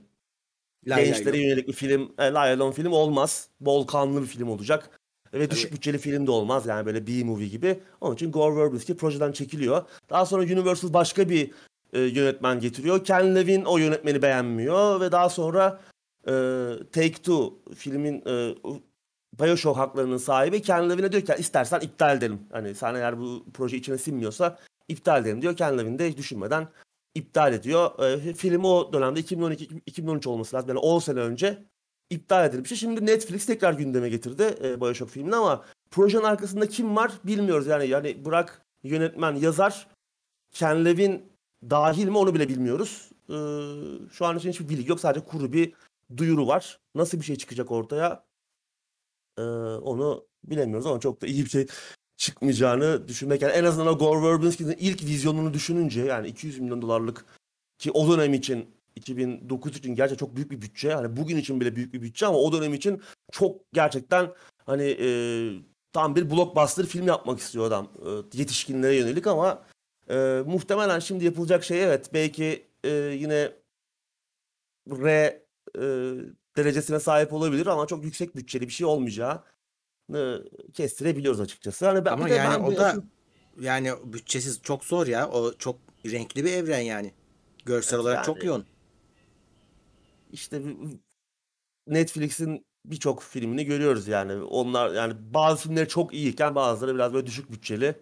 gençlere 0.85 1.25
lay 1.25 1.33
lom. 1.33 1.49
yönelik 1.49 1.67
bir 1.67 1.73
film, 1.73 2.11
e, 2.17 2.31
lom 2.31 2.71
film 2.71 2.91
olmaz. 2.91 3.49
Bol 3.59 3.87
kanlı 3.87 4.21
bir 4.21 4.27
film 4.27 4.49
olacak. 4.49 4.99
Ve 5.33 5.51
düşük 5.51 5.73
bütçeli 5.73 5.97
film 5.97 6.27
de 6.27 6.31
olmaz 6.31 6.65
yani 6.65 6.85
böyle 6.85 7.07
B-movie 7.07 7.47
gibi. 7.47 7.79
Onun 8.01 8.15
için 8.15 8.31
Gore 8.31 8.55
Verbinski 8.55 8.97
projeden 8.97 9.31
çekiliyor. 9.31 9.85
Daha 10.09 10.25
sonra 10.25 10.43
Universal 10.43 10.93
başka 10.93 11.29
bir 11.29 11.51
e, 11.95 11.99
yönetmen 11.99 12.59
getiriyor. 12.59 13.03
Ken 13.03 13.35
Levin 13.35 13.65
o 13.65 13.77
yönetmeni 13.77 14.21
beğenmiyor 14.21 15.01
ve 15.01 15.11
daha 15.11 15.29
sonra 15.29 15.81
e, 16.27 16.31
Take-Two 16.91 17.53
filmin 17.75 18.23
e, 18.27 18.55
Bioshock 19.39 19.77
haklarının 19.77 20.17
sahibi 20.17 20.61
Ken 20.61 20.89
Levin'e 20.89 21.11
diyor 21.11 21.23
ki 21.23 21.33
istersen 21.39 21.79
iptal 21.79 22.17
edelim. 22.17 22.39
Hani 22.51 22.75
sen 22.75 22.95
eğer 22.95 23.19
bu 23.19 23.45
proje 23.53 23.77
içine 23.77 23.97
sinmiyorsa 23.97 24.59
iptal 24.87 25.21
edelim 25.21 25.41
diyor. 25.41 25.55
Ken 25.55 25.77
Levin 25.77 25.99
de 25.99 26.09
hiç 26.09 26.17
düşünmeden 26.17 26.67
iptal 27.15 27.53
ediyor. 27.53 27.99
E, 27.99 28.33
film 28.33 28.63
o 28.63 28.93
dönemde 28.93 29.19
2012-2013 29.19 30.29
olması 30.29 30.55
lazım. 30.55 30.69
Yani 30.69 30.79
10 30.79 30.99
sene 30.99 31.19
önce 31.19 31.63
iptal 32.09 32.45
edilmişti. 32.45 32.77
Şimdi 32.77 33.05
Netflix 33.05 33.45
tekrar 33.45 33.73
gündeme 33.73 34.09
getirdi 34.09 34.55
e, 34.63 34.81
Bioshock 34.81 35.11
filmini 35.11 35.35
ama 35.35 35.65
projenin 35.91 36.23
arkasında 36.23 36.67
kim 36.67 36.95
var 36.95 37.11
bilmiyoruz. 37.23 37.67
Yani 37.67 37.87
yani 37.87 38.25
bırak 38.25 38.65
yönetmen, 38.83 39.35
yazar 39.35 39.87
Ken 40.51 40.85
Levin 40.85 41.34
dahil 41.69 42.07
mi 42.07 42.17
onu 42.17 42.33
bile 42.33 42.49
bilmiyoruz. 42.49 43.09
E, 43.29 43.37
şu 44.11 44.25
an 44.25 44.37
için 44.37 44.49
hiçbir 44.49 44.69
bilgi 44.69 44.89
yok. 44.89 44.99
Sadece 44.99 45.25
kuru 45.25 45.53
bir 45.53 45.73
duyuru 46.17 46.47
var. 46.47 46.79
Nasıl 46.95 47.19
bir 47.19 47.25
şey 47.25 47.35
çıkacak 47.35 47.71
ortaya 47.71 48.25
e, 49.37 49.41
onu 49.41 50.27
bilemiyoruz 50.43 50.85
ama 50.85 50.99
çok 50.99 51.21
da 51.21 51.27
iyi 51.27 51.45
bir 51.45 51.49
şey 51.49 51.67
çıkmayacağını 52.17 53.07
düşünmek. 53.07 53.41
Yani 53.41 53.53
en 53.53 53.63
azından 53.63 53.87
o 53.87 53.97
Gore 53.97 54.21
Verbinski'nin 54.21 54.75
ilk 54.79 55.03
vizyonunu 55.03 55.53
düşününce 55.53 56.01
yani 56.01 56.27
200 56.27 56.59
milyon 56.59 56.81
dolarlık 56.81 57.25
ki 57.77 57.91
o 57.91 58.11
dönem 58.11 58.33
için 58.33 58.69
2009 58.95 59.77
için 59.77 59.95
gerçekten 59.95 60.25
çok 60.25 60.35
büyük 60.35 60.51
bir 60.51 60.61
bütçe. 60.61 60.93
Hani 60.93 61.17
bugün 61.17 61.37
için 61.37 61.61
bile 61.61 61.75
büyük 61.75 61.93
bir 61.93 62.01
bütçe 62.01 62.25
ama 62.25 62.37
o 62.37 62.53
dönem 62.53 62.73
için 62.73 63.01
çok 63.31 63.73
gerçekten 63.73 64.33
hani 64.65 64.97
e, 64.99 65.09
tam 65.93 66.15
bir 66.15 66.31
blockbuster 66.31 66.85
film 66.85 67.07
yapmak 67.07 67.39
istiyor 67.39 67.65
adam. 67.65 67.87
E, 68.05 68.37
yetişkinlere 68.37 68.95
yönelik 68.95 69.27
ama 69.27 69.63
e, 70.09 70.43
muhtemelen 70.45 70.99
şimdi 70.99 71.25
yapılacak 71.25 71.63
şey 71.63 71.83
evet 71.83 72.09
belki 72.13 72.67
e, 72.83 72.89
yine 72.89 73.51
R 74.89 75.41
e, 75.75 75.81
derecesine 76.57 76.99
sahip 76.99 77.33
olabilir 77.33 77.67
ama 77.67 77.87
çok 77.87 78.03
yüksek 78.03 78.35
bütçeli 78.35 78.67
bir 78.67 78.73
şey 78.73 78.87
olmayacağı 78.87 79.43
kestirebiliyoruz 80.73 81.39
açıkçası. 81.39 81.85
Hani 81.85 82.05
ben, 82.05 82.11
Ama 82.11 82.29
yani 82.29 82.63
ben 82.63 82.63
o 82.63 82.77
da 82.77 82.95
yani 83.59 83.91
bütçesiz 84.05 84.61
çok 84.61 84.85
zor 84.85 85.07
ya. 85.07 85.29
O 85.29 85.53
çok 85.53 85.79
renkli 86.05 86.45
bir 86.45 86.51
evren 86.51 86.79
yani. 86.79 87.13
Görsel 87.65 87.99
olarak 87.99 88.25
çok 88.25 88.37
yani- 88.37 88.47
yoğun. 88.47 88.65
işte 90.31 90.61
Netflix'in 91.87 92.65
birçok 92.85 93.23
filmini 93.23 93.65
görüyoruz 93.65 94.07
yani. 94.07 94.43
Onlar 94.43 94.93
yani 94.93 95.13
bazı 95.33 95.63
filmleri 95.63 95.87
çok 95.87 96.13
iyiyken 96.13 96.55
bazıları 96.55 96.95
biraz 96.95 97.13
böyle 97.13 97.27
düşük 97.27 97.51
bütçeli. 97.51 97.95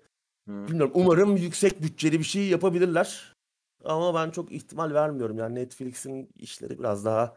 Hı. 0.47 0.67
Bilmiyorum. 0.67 0.91
Umarım 0.95 1.37
yüksek 1.37 1.81
bütçeli 1.81 2.19
bir 2.19 2.23
şey 2.23 2.47
yapabilirler. 2.47 3.35
Ama 3.83 4.15
ben 4.15 4.31
çok 4.31 4.51
ihtimal 4.51 4.93
vermiyorum. 4.93 5.37
Yani 5.37 5.55
Netflix'in 5.55 6.29
işleri 6.35 6.79
biraz 6.79 7.05
daha 7.05 7.35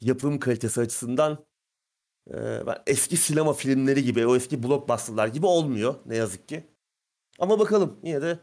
yapım 0.00 0.38
kalitesi 0.38 0.80
açısından 0.80 1.46
e, 2.34 2.60
eski 2.86 3.16
sinema 3.16 3.52
filmleri 3.52 4.04
gibi, 4.04 4.26
o 4.26 4.36
eski 4.36 4.62
blockbusterlar 4.62 5.28
gibi 5.28 5.46
olmuyor 5.46 5.94
ne 6.06 6.16
yazık 6.16 6.48
ki. 6.48 6.66
Ama 7.38 7.58
bakalım 7.58 8.00
yine 8.02 8.22
de 8.22 8.38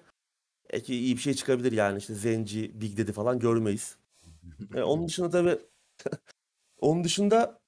belki 0.74 0.96
iyi 0.96 1.16
bir 1.16 1.22
şey 1.22 1.34
çıkabilir 1.34 1.72
yani 1.72 1.98
işte 1.98 2.14
Zenci, 2.14 2.82
Big 2.82 2.98
Daddy 2.98 3.12
falan 3.12 3.40
görmeyiz. 3.40 3.98
E, 4.76 4.82
onun 4.82 5.08
dışında 5.08 5.30
tabii 5.30 5.60
onun 6.80 7.04
dışında 7.04 7.63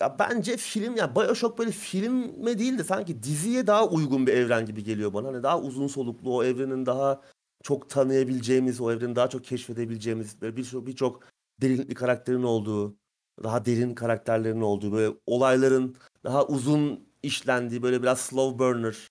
ya 0.00 0.18
bence 0.18 0.56
film 0.56 0.96
ya 0.96 1.16
BioShock 1.16 1.58
böyle 1.58 1.70
filme 1.70 2.58
değil 2.58 2.78
de 2.78 2.84
sanki 2.84 3.22
diziye 3.22 3.66
daha 3.66 3.88
uygun 3.88 4.26
bir 4.26 4.32
evren 4.32 4.66
gibi 4.66 4.84
geliyor 4.84 5.12
bana. 5.14 5.28
Hani 5.28 5.42
daha 5.42 5.60
uzun 5.60 5.86
soluklu 5.86 6.36
o 6.36 6.44
evrenin 6.44 6.86
daha 6.86 7.22
çok 7.62 7.90
tanıyabileceğimiz, 7.90 8.80
o 8.80 8.92
evreni 8.92 9.16
daha 9.16 9.28
çok 9.28 9.44
keşfedebileceğimiz 9.44 10.42
birçok 10.42 10.86
birçok 10.86 11.22
derinlikli 11.62 11.94
karakterin 11.94 12.42
olduğu, 12.42 12.96
daha 13.42 13.64
derin 13.64 13.94
karakterlerin 13.94 14.60
olduğu, 14.60 14.92
böyle 14.92 15.16
olayların 15.26 15.96
daha 16.24 16.46
uzun 16.46 17.08
işlendiği, 17.22 17.82
böyle 17.82 18.02
biraz 18.02 18.20
slow 18.20 18.58
burner 18.58 19.08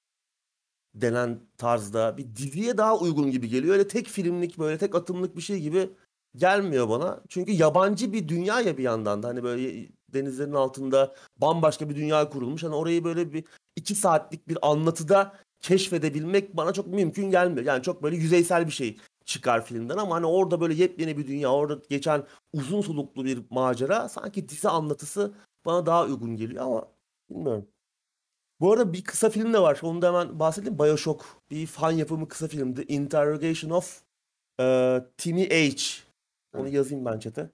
denen 0.96 1.40
tarzda 1.58 2.18
bir 2.18 2.36
diziye 2.36 2.78
daha 2.78 2.98
uygun 3.00 3.32
gibi 3.32 3.50
geliyor. 3.50 3.74
Öyle 3.74 3.88
tek 3.88 4.08
filmlik, 4.08 4.60
böyle 4.60 4.78
tek 4.78 4.96
atımlık 4.96 5.38
bir 5.38 5.42
şey 5.42 5.60
gibi 5.60 5.90
gelmiyor 6.36 6.90
bana. 6.90 7.22
Çünkü 7.30 7.52
yabancı 7.52 8.14
bir 8.14 8.28
dünya 8.28 8.62
ya 8.62 8.78
bir 8.78 8.84
yandan 8.84 9.24
da 9.24 9.28
hani 9.28 9.44
böyle 9.44 9.88
denizlerin 10.14 10.54
altında 10.54 11.16
bambaşka 11.38 11.90
bir 11.90 11.96
dünya 11.96 12.30
kurulmuş. 12.30 12.64
Hani 12.64 12.76
orayı 12.76 13.04
böyle 13.04 13.34
bir 13.34 13.44
iki 13.76 13.96
saatlik 13.96 14.48
bir 14.48 14.58
anlatıda 14.62 15.36
keşfedebilmek 15.62 16.58
bana 16.58 16.74
çok 16.74 16.88
mümkün 16.88 17.32
gelmiyor. 17.32 17.66
Yani 17.66 17.84
çok 17.84 18.04
böyle 18.04 18.16
yüzeysel 18.16 18.68
bir 18.68 18.72
şey 18.72 18.98
çıkar 19.26 19.66
filmden 19.66 19.98
ama 19.98 20.16
hani 20.16 20.26
orada 20.26 20.62
böyle 20.62 20.74
yepyeni 20.74 21.18
bir 21.18 21.28
dünya, 21.28 21.52
orada 21.52 21.82
geçen 21.90 22.24
uzun 22.54 22.82
soluklu 22.82 23.26
bir 23.26 23.44
macera 23.50 24.10
sanki 24.10 24.50
dizi 24.50 24.70
anlatısı 24.70 25.34
bana 25.66 25.86
daha 25.86 26.06
uygun 26.06 26.36
geliyor 26.36 26.66
ama 26.66 26.88
bilmiyorum. 27.30 27.68
Bu 28.60 28.74
arada 28.74 28.94
bir 28.94 29.04
kısa 29.04 29.30
film 29.30 29.54
de 29.54 29.60
var. 29.60 29.80
Onu 29.84 30.02
da 30.02 30.08
hemen 30.08 30.40
bahsedeyim. 30.40 30.80
Bioshock. 30.80 31.26
Bir 31.52 31.68
fan 31.68 31.92
yapımı 31.92 32.28
kısa 32.28 32.48
film. 32.48 32.76
The 32.76 32.84
Interrogation 32.84 33.72
of 33.72 34.04
e, 34.60 35.00
Timmy 35.18 35.50
H. 35.50 36.04
Onu 36.58 36.68
yazayım 36.68 37.06
ben 37.06 37.20
chat'e. 37.20 37.50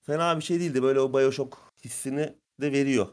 Fena 0.00 0.36
bir 0.36 0.42
şey 0.42 0.60
değildi. 0.60 0.82
Böyle 0.82 1.00
o 1.00 1.12
Bioshock 1.12 1.58
hissini 1.84 2.34
de 2.60 2.72
veriyor. 2.72 3.08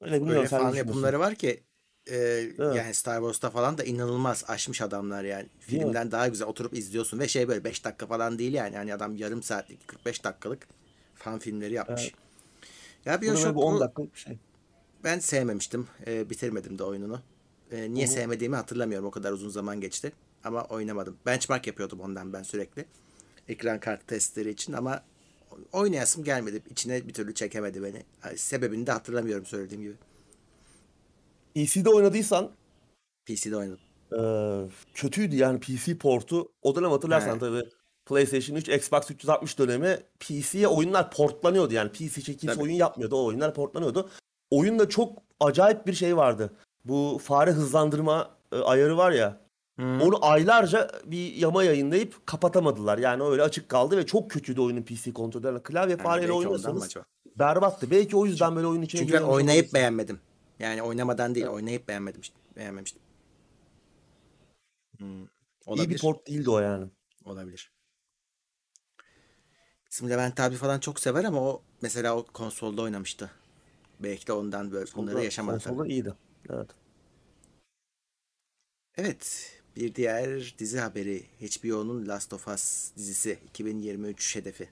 Öyle 0.00 0.20
bilmiyorum. 0.20 0.42
Öyle 0.42 0.44
düşünüyorsun? 0.44 0.76
yapımları 0.76 1.18
var 1.18 1.34
ki 1.34 1.64
e, 2.10 2.16
mi? 2.58 2.76
yani 2.76 2.94
Star 2.94 3.16
Wars'ta 3.16 3.50
falan 3.50 3.78
da 3.78 3.84
inanılmaz 3.84 4.44
aşmış 4.48 4.82
adamlar 4.82 5.24
yani. 5.24 5.48
Filmden 5.58 6.10
daha 6.10 6.28
güzel 6.28 6.48
oturup 6.48 6.74
izliyorsun 6.74 7.18
ve 7.18 7.28
şey 7.28 7.48
böyle 7.48 7.64
5 7.64 7.84
dakika 7.84 8.06
falan 8.06 8.38
değil 8.38 8.52
yani. 8.52 8.76
Hani 8.76 8.94
adam 8.94 9.16
yarım 9.16 9.42
saatlik 9.42 9.88
45 9.88 10.24
dakikalık 10.24 10.68
fan 11.14 11.38
filmleri 11.38 11.74
yapmış. 11.74 12.02
Evet. 12.02 12.14
Ya 13.04 13.22
Bioshock 13.22 13.56
bir 13.56 13.60
10 13.60 13.80
dakikalık 13.80 14.14
bir 14.14 14.18
şey. 14.18 14.38
ben 15.04 15.18
sevmemiştim. 15.18 15.88
E, 16.06 16.30
bitirmedim 16.30 16.78
de 16.78 16.84
oyununu. 16.84 17.22
E, 17.70 17.94
niye 17.94 18.06
Hı 18.06 18.10
sevmediğimi 18.10 18.56
hatırlamıyorum. 18.56 19.06
O 19.06 19.10
kadar 19.10 19.32
uzun 19.32 19.48
zaman 19.48 19.80
geçti. 19.80 20.12
Ama 20.44 20.64
oynamadım. 20.64 21.16
Benchmark 21.26 21.66
yapıyordum 21.66 22.00
ondan 22.00 22.32
ben 22.32 22.42
sürekli. 22.42 22.84
Ekran 23.48 23.80
kartı 23.80 24.06
testleri 24.06 24.50
için 24.50 24.72
ama 24.72 25.02
oynayasım 25.72 26.24
gelmedi. 26.24 26.62
İçine 26.70 27.08
bir 27.08 27.12
türlü 27.12 27.34
çekemedi 27.34 27.82
beni. 27.82 28.02
Yani 28.24 28.38
sebebini 28.38 28.86
de 28.86 28.92
hatırlamıyorum 28.92 29.46
söylediğim 29.46 29.82
gibi. 29.82 29.94
PC'de 31.54 31.88
oynadıysan 31.90 32.50
PC'de 33.26 33.56
oynadım. 33.56 33.78
e, 34.12 34.22
kötüydü 34.94 35.36
yani 35.36 35.60
PC 35.60 35.98
portu. 35.98 36.52
O 36.62 36.76
dönem 36.76 36.90
hatırlarsan 36.90 37.34
He. 37.34 37.38
tabii 37.38 37.62
PlayStation 38.06 38.56
3, 38.56 38.68
Xbox 38.68 39.10
360 39.10 39.58
dönemi 39.58 39.98
PC'ye 40.20 40.68
oyunlar 40.68 41.10
portlanıyordu. 41.10 41.74
Yani 41.74 41.92
PC 41.92 42.04
için 42.04 42.34
kimse 42.34 42.60
oyun 42.60 42.74
yapmıyordu. 42.74 43.16
O 43.16 43.24
oyunlar 43.24 43.54
portlanıyordu. 43.54 44.10
Oyunda 44.50 44.88
çok 44.88 45.18
acayip 45.40 45.86
bir 45.86 45.92
şey 45.92 46.16
vardı. 46.16 46.52
Bu 46.84 47.20
fare 47.24 47.50
hızlandırma 47.52 48.30
e, 48.52 48.56
ayarı 48.56 48.96
var 48.96 49.12
ya. 49.12 49.39
Onu 49.80 50.24
aylarca 50.24 50.90
bir 51.04 51.34
yama 51.34 51.64
yayınlayıp 51.64 52.26
kapatamadılar. 52.26 52.98
Yani 52.98 53.22
öyle 53.22 53.42
açık 53.42 53.68
kaldı 53.68 53.96
ve 53.96 54.06
çok 54.06 54.30
kötüydü 54.30 54.60
oyunun 54.60 54.82
PC 54.82 55.12
kontrollerine. 55.12 55.62
Klavye 55.62 55.96
Ha, 55.96 56.02
fareyle 56.02 56.32
oynuyorsanız 56.32 56.96
berbattı. 57.38 57.90
Belki 57.90 58.16
o 58.16 58.26
yüzden 58.26 58.56
böyle 58.56 58.66
oyun 58.66 58.82
içine 58.82 59.00
Çünkü 59.00 59.12
ben 59.12 59.22
oynayıp 59.22 59.40
olabilirsin. 59.48 59.74
beğenmedim. 59.74 60.20
Yani 60.58 60.82
oynamadan 60.82 61.34
değil, 61.34 61.46
oynayıp 61.46 61.88
beğenmedim. 61.88 62.20
Beğenmemiştim. 62.56 63.02
İyi 65.74 65.90
bir 65.90 65.98
port 65.98 66.26
değildi 66.26 66.50
o 66.50 66.58
yani. 66.58 66.90
Olabilir. 67.24 67.72
Bizim 69.90 70.10
Levent 70.10 70.40
abi 70.40 70.56
falan 70.56 70.80
çok 70.80 71.00
sever 71.00 71.24
ama 71.24 71.40
o 71.40 71.62
mesela 71.82 72.16
o 72.16 72.24
konsolda 72.24 72.82
oynamıştı. 72.82 73.30
Belki 74.00 74.26
de 74.26 74.32
ondan 74.32 74.72
böyle 74.72 74.84
bunları 74.94 75.06
Konsolda, 75.06 75.24
yaşamadı 75.24 75.58
tabii. 75.58 75.68
konsolda 75.68 75.88
iyiydi. 75.88 76.14
Evet. 76.50 76.70
Evet, 78.96 79.59
bir 79.80 79.94
diğer 79.94 80.54
dizi 80.58 80.78
haberi 80.78 81.22
HBO'nun 81.40 82.08
Last 82.08 82.32
of 82.32 82.48
Us 82.48 82.96
dizisi 82.96 83.38
2023 83.48 84.36
hedefi. 84.36 84.68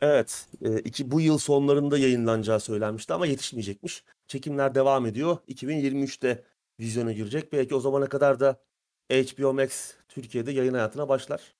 Evet, 0.00 0.46
e, 0.62 0.78
iki, 0.78 1.10
bu 1.10 1.20
yıl 1.20 1.38
sonlarında 1.38 1.98
yayınlanacağı 1.98 2.60
söylenmişti 2.60 3.12
ama 3.14 3.26
yetişmeyecekmiş. 3.26 4.04
Çekimler 4.26 4.74
devam 4.74 5.06
ediyor. 5.06 5.36
2023'te 5.48 6.44
vizyona 6.80 7.12
girecek. 7.12 7.52
Belki 7.52 7.74
o 7.74 7.80
zamana 7.80 8.08
kadar 8.08 8.40
da 8.40 8.62
HBO 9.10 9.54
Max 9.54 9.94
Türkiye'de 10.08 10.52
yayın 10.52 10.74
hayatına 10.74 11.08
başlar. 11.08 11.54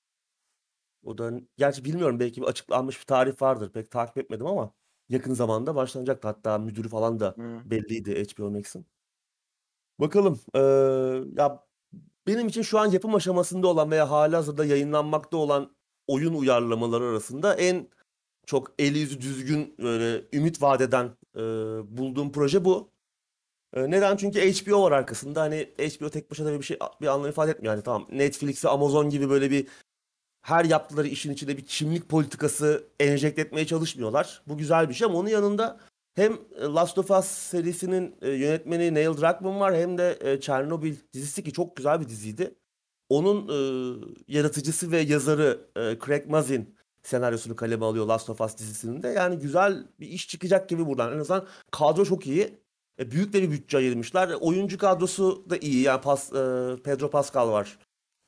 O 1.05 1.19
da 1.19 1.33
gerçi 1.57 1.85
bilmiyorum 1.85 2.21
belki 2.21 2.43
bir 2.43 2.47
açıklanmış 2.47 3.01
bir 3.01 3.07
tarih 3.07 3.43
vardır. 3.43 3.73
Pek 3.73 3.91
takip 3.91 4.19
etmedim 4.19 4.47
ama 4.47 4.75
yakın 5.09 5.35
zamanda 5.35 5.75
başlanacak. 5.75 6.25
Hatta 6.25 6.59
müdürü 6.59 6.89
falan 6.89 7.21
da 7.21 7.35
belliydi 7.71 8.25
HBO 8.25 8.51
Max'in. 8.51 8.87
Bakalım. 9.99 10.41
eee, 10.55 10.61
ya 11.37 11.68
benim 12.29 12.49
için 12.49 12.63
şu 12.63 12.79
an 12.79 12.87
yapım 12.91 13.15
aşamasında 13.15 13.67
olan 13.69 13.91
veya 13.91 14.11
halihazırda 14.11 14.65
yayınlanmakta 14.65 15.37
olan 15.37 15.71
oyun 16.07 16.35
uyarlamaları 16.35 17.05
arasında 17.05 17.55
en 17.55 17.89
çok 18.47 18.73
eli 18.79 18.99
yüzü 18.99 19.21
düzgün 19.21 19.75
böyle 19.79 20.25
ümit 20.33 20.63
vadeden 20.63 21.05
eee, 21.37 21.43
bulduğum 21.99 22.33
proje 22.33 22.65
bu. 22.65 22.91
E, 23.75 23.91
Neden? 23.91 24.17
Çünkü 24.17 24.41
HBO 24.41 24.83
var 24.83 24.93
arkasında. 24.93 25.41
Hani 25.43 25.69
HBO 25.79 26.11
tek 26.11 26.31
başına 26.31 26.59
bir 26.59 26.63
şey 26.63 26.79
bir 27.01 27.07
anlam 27.07 27.31
ifade 27.31 27.51
etmiyor. 27.51 27.75
Yani 27.75 27.83
tamam 27.85 28.07
Netflix 28.13 28.65
ve 28.65 28.69
Amazon 28.69 29.11
gibi 29.11 29.31
böyle 29.31 29.51
bir 29.51 29.67
her 30.43 30.65
yaptıkları 30.65 31.09
işin 31.09 31.33
içinde 31.33 31.57
bir 31.57 31.67
kimlik 31.67 32.09
politikası 32.09 32.85
enjekte 33.01 33.43
etmeye 33.43 33.67
çalışmıyorlar. 33.67 34.43
Bu 34.47 34.59
güzel 34.59 34.89
bir 34.89 34.95
şey 34.95 35.07
ama 35.07 35.19
onun 35.19 35.29
yanında 35.29 35.81
hem 36.19 36.33
e, 36.33 36.63
Last 36.65 36.99
of 36.99 37.11
Us 37.11 37.27
serisinin 37.27 38.15
e, 38.23 38.31
yönetmeni 38.31 38.95
Neil 38.95 39.09
Druckmann 39.17 39.61
var 39.61 39.75
hem 39.77 39.99
de 39.99 40.19
e, 40.21 40.41
Chernobyl 40.41 40.95
dizisi 41.13 41.45
ki 41.45 41.53
çok 41.53 41.77
güzel 41.77 42.01
bir 42.01 42.09
diziydi. 42.09 42.55
Onun 43.09 43.49
e, 43.49 43.59
yaratıcısı 44.29 44.93
ve 44.93 45.01
yazarı 45.01 45.61
e, 45.77 45.99
Craig 46.07 46.27
Mazin 46.27 46.75
senaryosunu 47.03 47.57
kaleme 47.57 47.85
alıyor 47.85 48.07
Last 48.07 48.31
of 48.31 48.41
Us 48.41 48.59
dizisinin 48.59 49.03
de. 49.03 49.09
Yani 49.09 49.39
güzel 49.39 49.87
bir 50.01 50.07
iş 50.09 50.29
çıkacak 50.29 50.69
gibi 50.69 50.87
buradan. 50.87 51.13
En 51.13 51.19
azından 51.19 51.47
kadro 51.71 52.05
çok 52.05 52.27
iyi. 52.27 52.59
E, 53.01 53.11
büyük 53.11 53.33
de 53.33 53.43
bir 53.43 53.51
bütçe 53.51 53.77
ayırmışlar. 53.77 54.29
E, 54.29 54.37
Oyuncu 54.37 54.79
kadrosu 54.79 55.45
da 55.51 55.57
iyi. 55.57 55.83
Yani 55.83 56.01
Pas, 56.01 56.33
e, 56.33 56.77
Pedro 56.85 57.11
Pascal 57.11 57.49
var. 57.53 57.79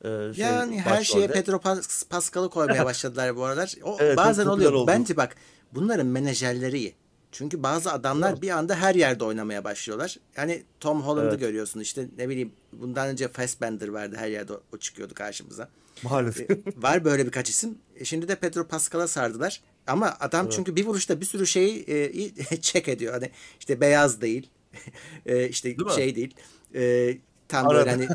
E, 0.05 0.09
şey, 0.35 0.45
Yani 0.45 0.81
her 0.81 1.05
şeye 1.05 1.23
başrolde. 1.29 1.41
Pedro 1.41 1.57
Pas- 1.61 2.09
Pascal'ı 2.09 2.51
koymaya 2.51 2.85
başladılar 2.91 3.37
bu 3.37 3.45
aralar. 3.45 3.75
O 3.83 3.97
Evet, 4.01 4.17
bazen 4.17 4.47
oluyor. 4.47 4.73
oldu. 4.73 4.87
Bence 4.87 5.17
bak 5.17 5.37
bunların 5.75 6.07
menajerleri 6.07 6.79
iyi. 6.79 6.95
Çünkü 7.33 7.63
bazı 7.63 7.93
adamlar 7.93 8.43
bir 8.43 8.51
anda 8.51 8.75
her 8.75 8.95
yerde 8.95 9.25
oynamaya 9.25 9.65
başlıyorlar. 9.65 10.17
Yani 10.37 10.63
Tom 10.81 11.03
Holland'ı 11.03 11.29
Evet. 11.29 11.41
görüyorsun 11.41 11.81
işte 11.81 12.07
ne 12.19 12.29
bileyim 12.29 12.53
bundan 12.73 13.09
önce 13.09 13.29
Fassbender 13.29 13.89
vardı 13.89 14.17
her 14.19 14.29
yerde 14.29 14.53
o, 14.53 14.77
çıkıyordu 14.79 15.15
karşımıza. 15.15 15.69
Maalesef. 16.03 16.51
Var 16.77 17.05
böyle 17.05 17.27
birkaç 17.27 17.51
isim. 17.51 17.79
E, 17.97 18.05
Şimdi 18.05 18.29
de 18.29 18.35
Pedro 18.35 18.67
Pascal'a 18.67 19.09
sardılar. 19.09 19.61
Ama 19.87 20.17
adam 20.21 20.49
çünkü 20.49 20.77
bir 20.77 20.87
vuruşta 20.87 21.21
bir 21.21 21.27
sürü 21.27 21.47
şeyi 21.47 21.85
e, 21.89 22.61
check 22.61 22.89
ediyor. 22.89 23.13
Hani 23.15 23.31
işte 23.61 23.81
beyaz 23.81 24.21
değil. 24.21 24.51
e, 25.27 25.49
işte 25.49 25.69
Değil 25.69 25.89
mi? 25.89 25.93
şey 25.93 26.17
değil. 26.17 26.35
E, 26.75 27.17
tam 27.49 27.69
böyle 27.69 27.79
Arada. 27.81 27.93
hani 27.93 28.09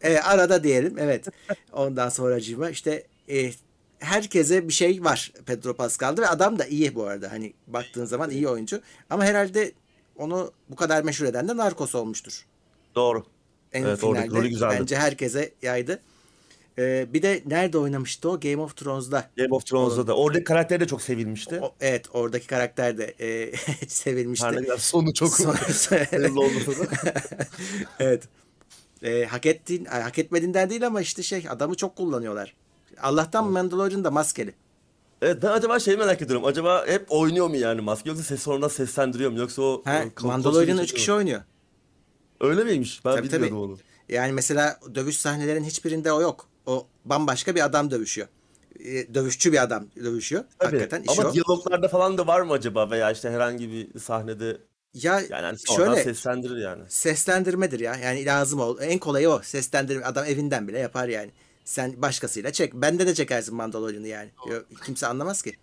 e, 0.00 0.18
arada 0.18 0.64
diyelim. 0.64 0.98
Evet. 0.98 1.26
Ondan 1.72 2.08
sonracığıma 2.08 2.70
işte 2.70 3.06
e, 3.28 3.50
herkese 3.98 4.68
bir 4.68 4.72
şey 4.72 5.04
var 5.04 5.32
Pedro 5.46 5.74
Pascal'da 5.74 6.22
ve 6.22 6.26
adam 6.28 6.58
da 6.58 6.66
iyi 6.66 6.94
bu 6.94 7.04
arada. 7.04 7.32
Hani 7.32 7.52
baktığın 7.66 8.04
zaman 8.04 8.30
iyi 8.30 8.48
oyuncu. 8.48 8.80
Ama 9.10 9.24
herhalde 9.24 9.72
onu 10.16 10.52
bu 10.70 10.76
kadar 10.76 11.02
meşhur 11.02 11.24
eden 11.26 11.48
de 11.48 11.56
Narcos 11.56 11.94
olmuştur. 11.94 12.46
Doğru. 12.94 13.24
En 13.72 13.84
Evet, 13.84 14.00
finalde 14.00 14.26
rolü 14.28 14.48
güzeldi. 14.48 14.76
bence 14.80 14.96
herkese 14.96 15.52
yaydı. 15.62 16.00
E, 16.78 17.06
bir 17.12 17.22
de 17.22 17.42
nerede 17.46 17.78
oynamıştı 17.78 18.30
o? 18.30 18.40
Game 18.40 18.56
of 18.56 18.76
Thrones'da. 18.76 19.30
Game 19.36 19.54
of 19.54 19.66
Thrones'da 19.66 20.06
da. 20.06 20.16
Oradaki 20.16 20.44
karakter 20.44 20.80
de 20.80 20.86
çok 20.86 21.02
sevilmişti. 21.02 21.60
O- 21.62 21.74
evet 21.80 22.06
oradaki 22.12 22.46
karakter 22.46 22.98
de 22.98 23.04
e, 23.20 23.56
sevilmişti. 23.88 24.46
Kadar 24.46 24.78
sonu 24.78 25.14
çok 25.14 25.40
olmasa 25.40 25.90
da. 25.96 26.86
evet. 27.98 28.22
E, 29.02 29.24
hak 29.24 29.46
ettiğin, 29.46 29.84
hak 29.84 30.18
etmediğinden 30.18 30.70
değil 30.70 30.86
ama 30.86 31.00
işte 31.00 31.22
şey 31.22 31.44
adamı 31.48 31.74
çok 31.74 31.96
kullanıyorlar. 31.96 32.54
Allah'tan 33.02 33.50
Mandalorian 33.52 34.04
da 34.04 34.10
maskeli. 34.10 34.54
Evet 35.22 35.42
ben 35.42 35.48
acaba 35.50 35.78
şey 35.78 35.96
merak 35.96 36.22
ediyorum. 36.22 36.44
Acaba 36.46 36.86
hep 36.86 37.06
oynuyor 37.08 37.48
mu 37.48 37.56
yani 37.56 37.80
maske 37.80 38.08
yoksa 38.08 38.24
ses 38.24 38.42
sonradan 38.42 38.68
seslendiriyor 38.68 39.30
mu 39.30 39.38
yoksa 39.38 39.62
o 39.62 39.82
Ha, 39.84 39.98
e, 39.98 40.10
kol- 40.14 40.26
Mandalorian 40.28 40.66
kostümü 40.78 40.82
3 40.84 40.92
kişi 40.94 41.12
oynuyor. 41.12 41.40
Öyle 42.40 42.64
miymiş? 42.64 43.04
Ben 43.04 43.16
Tabii, 43.16 43.28
tabii. 43.28 43.42
bilmiyordum 43.46 43.70
onu. 43.70 43.78
Yani 44.08 44.32
mesela 44.32 44.80
dövüş 44.94 45.18
sahnelerin 45.18 45.64
hiçbirinde 45.64 46.12
o 46.12 46.20
yok. 46.20 46.48
O 46.66 46.86
bambaşka 47.04 47.54
bir 47.54 47.64
adam 47.64 47.90
dövüşüyor. 47.90 48.28
E, 48.84 49.14
dövüşçü 49.14 49.52
bir 49.52 49.62
adam 49.62 49.86
dövüşüyor. 49.96 50.44
Tabii. 50.58 50.76
Hakikaten 50.76 51.02
işi 51.12 51.20
Ama 51.20 51.30
o. 51.30 51.34
diyaloglarda 51.34 51.88
falan 51.88 52.18
da 52.18 52.26
var 52.26 52.40
mı 52.40 52.52
acaba 52.52 52.90
veya 52.90 53.10
işte 53.10 53.30
herhangi 53.30 53.70
bir 53.72 53.98
sahnede 54.00 54.56
Ya 54.94 55.20
yani 55.30 55.42
hani 55.44 55.58
şöyle 55.76 56.02
seslendirir 56.04 56.56
yani. 56.56 56.82
seslendirmedir 56.88 57.80
ya. 57.80 57.94
Yani 57.96 58.24
lazım 58.24 58.60
ol. 58.60 58.76
En 58.80 58.98
kolayı 58.98 59.30
o. 59.30 59.40
Seslendirme. 59.42 60.04
Adam 60.04 60.24
evinden 60.24 60.68
bile 60.68 60.78
yapar 60.78 61.08
yani. 61.08 61.30
Sen 61.66 62.02
başkasıyla 62.02 62.52
çek. 62.52 62.74
Bende 62.74 63.06
de 63.06 63.14
çekersin 63.14 63.54
Mandalorian'ı 63.54 64.06
yani. 64.08 64.30
Kimse 64.84 65.06
anlamaz 65.06 65.42
ki. 65.42 65.56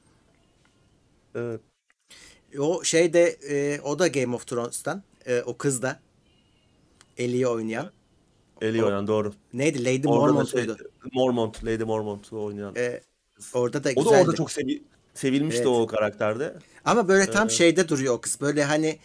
Evet. 1.36 1.62
O 2.60 2.84
şey 2.84 3.14
de 3.14 3.24
e, 3.50 3.82
o 3.82 4.00
da 4.00 4.08
Game 4.08 4.36
of 4.36 4.48
Thrones'tan. 4.48 5.04
E, 5.26 5.42
o 5.42 5.58
kız 5.58 5.82
da 5.82 6.00
Ellie'yi 7.18 7.48
oynayan. 7.48 7.92
Eli 8.62 8.84
O- 8.84 8.86
oynayan 8.86 9.08
doğru. 9.08 9.34
Neydi? 9.54 9.86
Lady 9.86 10.08
Orada 10.08 10.28
da 10.28 10.32
Mormont 10.34 10.50
şey? 10.50 10.68
Mormont, 11.14 11.66
Lady 11.66 11.84
Mormont 11.84 12.34
oynayan. 12.34 12.76
E, 12.76 13.02
orada 13.54 13.84
da 13.84 13.90
o 13.90 13.96
da 13.96 14.02
güzeldi. 14.02 14.22
orada 14.22 14.36
çok 14.36 14.52
sevi 14.52 14.84
sevilmişti 15.14 15.64
Evet. 15.64 15.68
o 15.68 15.88
karakterde. 15.88 16.54
Ama 16.86 17.08
böyle 17.08 17.32
tam 17.32 17.50
şeyde 17.50 17.90
duruyor 17.90 18.14
o 18.14 18.22
kız. 18.22 18.42
Böyle 18.42 18.64
hani 18.64 19.00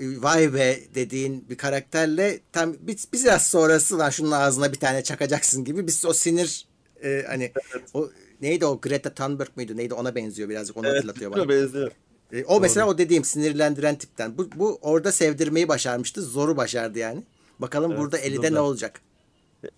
vay 0.00 0.54
be 0.54 0.80
dediğin 0.94 1.48
bir 1.50 1.56
karakterle 1.56 2.40
tam 2.52 2.74
bir, 2.80 2.98
biraz 3.12 3.46
sonrası 3.46 3.98
lan 3.98 4.10
şunun 4.10 4.30
ağzına 4.30 4.72
bir 4.72 4.78
tane 4.78 5.02
çakacaksın 5.02 5.64
gibi. 5.64 5.86
Biz 5.86 6.04
o 6.04 6.12
sinir 6.12 6.66
e, 7.04 7.24
hani 7.28 7.52
o 7.94 8.10
neydi 8.40 8.66
o 8.66 8.80
Greta 8.80 9.14
Thunberg 9.14 9.48
mıydı? 9.56 9.76
Neydi 9.76 9.94
ona 9.94 10.14
benziyor 10.14 10.48
birazcık 10.48 10.76
onu 10.76 10.88
hatırlatıyor 10.88 11.30
bana. 11.30 11.48
benziyor. 11.48 11.92
E, 12.32 12.44
o 12.44 12.60
mesela 12.60 12.86
o 12.86 12.98
dediğim 12.98 13.24
sinirlendiren 13.24 13.98
tipten. 13.98 14.38
Bu, 14.38 14.48
bu 14.56 14.78
orada 14.82 15.12
sevdirmeyi 15.12 15.68
başarmıştı. 15.68 16.22
Zoru 16.22 16.56
başardı 16.56 16.98
yani. 16.98 17.22
Bakalım 17.58 17.90
Evet, 17.90 18.00
burada 18.00 18.18
burada. 18.36 18.50
ne 18.50 18.60
olacak? 18.60 19.00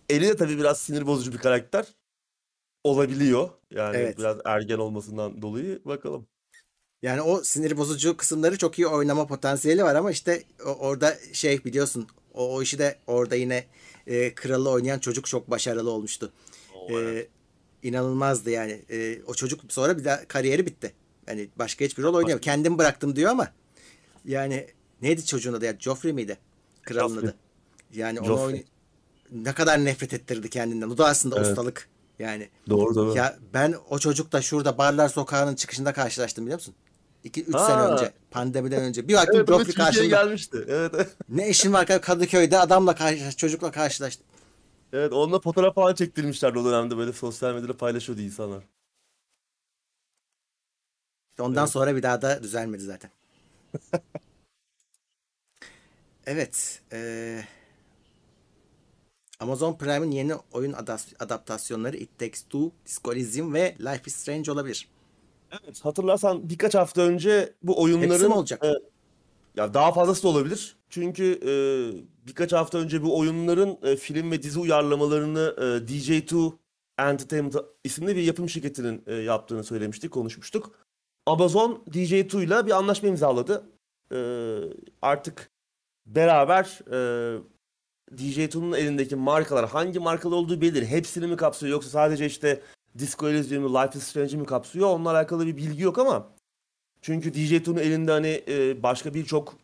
Eli 0.09 0.29
de 0.29 0.37
tabii 0.37 0.59
biraz 0.59 0.79
sinir 0.79 1.07
bozucu 1.07 1.33
bir 1.33 1.39
karakter. 1.39 1.87
Olabiliyor. 2.85 3.49
Yani 3.71 3.97
Evet. 3.97 4.19
biraz 4.19 4.37
ergen 4.45 4.79
olmasından 4.79 5.43
dolayı 5.43 5.81
bakalım. 5.85 6.27
Yani 7.03 7.21
o 7.23 7.43
sinir 7.45 7.77
bozucu 7.77 8.17
kısımları 8.17 8.59
çok 8.59 8.79
iyi 8.79 8.87
oynama 8.87 9.27
potansiyeli 9.27 9.85
var 9.85 9.95
ama 9.95 10.11
işte 10.11 10.43
o- 10.67 10.75
orada 10.75 11.19
şey 11.33 11.65
biliyorsun 11.65 12.09
o, 12.35 12.55
o 12.55 12.63
işi 12.63 12.79
de 12.79 12.99
orada 13.07 13.37
yine 13.37 13.65
e, 14.07 14.35
kralı 14.35 14.71
oynayan 14.71 14.99
çocuk 14.99 15.27
çok 15.27 15.51
başarılı 15.51 15.91
olmuştu. 15.91 16.33
O, 16.75 16.91
E, 16.91 16.95
evet. 16.95 17.29
inanılmazdı 17.83 18.51
yani. 18.51 18.83
E, 18.91 19.23
o 19.27 19.35
çocuk 19.35 19.61
sonra 19.73 19.99
bir 19.99 20.05
daha 20.05 20.29
kariyeri 20.29 20.67
bitti. 20.67 20.93
Yani 21.29 21.49
başka 21.57 21.85
hiçbir 21.85 22.03
rol 22.03 22.15
oynayamıyor. 22.15 22.41
Kendim 22.41 22.79
bıraktım 22.79 23.17
diyor 23.17 23.31
ama 23.31 23.53
yani 24.25 24.67
neydi 25.03 25.27
çocuğun 25.27 25.53
adı 25.53 25.65
ya? 25.65 25.77
Joffrey 25.79 26.13
miydi? 26.13 26.39
Kralın 26.83 27.15
Joffrey. 27.15 27.29
adı. 27.31 27.37
Yani 27.95 28.21
onu 28.21 28.35
oyn- 28.41 28.65
ne 29.33 29.53
kadar 29.53 29.85
nefret 29.85 30.15
ettirdi 30.15 30.51
kendinden. 30.51 30.91
O 30.91 30.99
da 30.99 31.07
aslında 31.07 31.37
Evet. 31.37 31.47
ustalık. 31.47 31.89
Yani 32.23 32.49
Doğru 32.71 32.95
doğru. 32.95 33.17
ya 33.17 33.37
ben 33.55 33.75
o 33.91 33.99
çocukla 33.99 34.43
şurada 34.43 34.79
Barlar 34.79 35.09
Sokağı'nın 35.09 35.55
çıkışında 35.55 35.93
karşılaştım 35.93 36.45
biliyor 36.45 36.59
musun? 36.59 36.75
2-3 37.25 37.51
sene 37.51 37.77
Ha. 37.77 37.93
önce. 37.93 38.13
Pandemiden 38.31 38.83
önce. 38.83 39.09
Bir 39.09 39.15
baktım 39.15 39.37
evet, 39.37 39.49
Joffrey 39.49 39.75
karşımda. 39.75 40.07
gelmişti. 40.07 40.65
Evet. 40.69 40.93
evet. 40.95 41.17
Ne 41.29 41.49
işin 41.49 41.73
var 41.73 41.87
Kadıköy'de 42.03 42.59
adamla 42.59 42.95
karşılaştım. 42.95 43.37
Çocukla 43.37 43.71
karşılaştım. 43.71 44.27
Evet, 44.93 45.13
onunla 45.13 45.41
fotoğraf 45.41 45.75
falan 45.75 45.95
çektirmişlerdi 45.95 46.59
o 46.59 46.65
dönemde 46.65 46.97
böyle 46.97 47.13
sosyal 47.13 47.55
medyada 47.55 47.77
paylaşıyordu 47.77 48.23
insanlar. 48.23 48.65
Ondan 51.41 51.67
sonra 51.67 51.97
bir 51.97 52.03
daha 52.03 52.23
da 52.23 52.43
düzelmedi 52.43 52.83
zaten. 52.83 53.11
evet. 56.27 56.81
eee, 56.93 57.49
Amazon 59.43 59.75
Prime'in 59.75 60.11
yeni 60.11 60.35
oyun 60.53 60.75
adaptasyonları 61.19 61.97
It 61.97 62.19
Takes 62.19 62.43
Two, 62.43 62.71
Disco 62.87 63.13
Elysium 63.13 63.55
ve 63.55 63.77
Life 63.81 64.03
is 64.07 64.15
Strange 64.15 64.53
olabilir. 64.53 64.89
Evet, 65.51 65.85
hatırlarsan 65.85 66.49
birkaç 66.51 66.75
hafta 66.75 67.03
önce 67.03 67.53
bu 67.63 67.83
oyunların... 67.83 68.13
Hepsi 68.13 68.29
mi 68.29 68.35
olacak? 68.35 68.65
E, 68.65 68.73
ya 69.57 69.75
daha 69.75 69.93
fazlası 69.93 70.23
da 70.23 70.29
olabilir. 70.29 70.77
Çünkü 70.89 71.41
e, 71.43 71.53
birkaç 72.27 72.53
hafta 72.53 72.79
önce 72.79 73.03
bu 73.03 73.19
oyunların 73.19 73.79
e, 73.83 73.97
film 73.97 74.31
ve 74.31 74.43
dizi 74.43 74.59
uyarlamalarını 74.59 75.55
e, 75.59 75.63
DJ2 75.63 76.53
Entertainment 76.99 77.57
isimli 77.85 78.17
bir 78.17 78.23
yapım 78.23 78.49
şirketinin 78.49 79.03
e, 79.07 79.15
yaptığını 79.15 79.65
söylemiştik, 79.65 80.11
konuşmuştuk. 80.11 80.71
Amazon 81.27 81.85
DJ2 81.91 82.45
ile 82.45 82.67
bir 82.67 82.71
anlaşma 82.71 83.09
imzaladı. 83.09 83.65
E, 84.13 84.19
artık 85.03 85.51
beraber 86.07 86.79
e, 86.93 87.39
DJ2'nun 88.17 88.77
elindeki 88.77 89.17
markalar 89.17 89.69
hangi 89.69 89.99
markalar 89.99 90.37
olduğu 90.37 90.61
belli. 90.61 90.87
Hepsini 90.87 91.27
mi 91.27 91.37
kapsıyor 91.37 91.73
yoksa 91.73 91.91
sadece 91.91 92.27
işte 92.27 92.63
Disco 92.99 93.29
Elysium'u, 93.29 93.75
Life 93.75 93.99
is 93.99 94.05
Strange'i 94.05 94.37
mi 94.37 94.47
kapsıyor? 94.47 94.89
Onunla 94.89 95.11
alakalı 95.11 95.47
bir 95.47 95.57
bilgi 95.57 95.83
yok 95.83 95.99
ama 95.99 96.29
çünkü 97.03 97.31
DJ2'nun 97.31 97.81
elinde 97.81 98.13
hani 98.13 98.43
e, 98.49 98.83
başka 98.83 99.15
birçok 99.15 99.57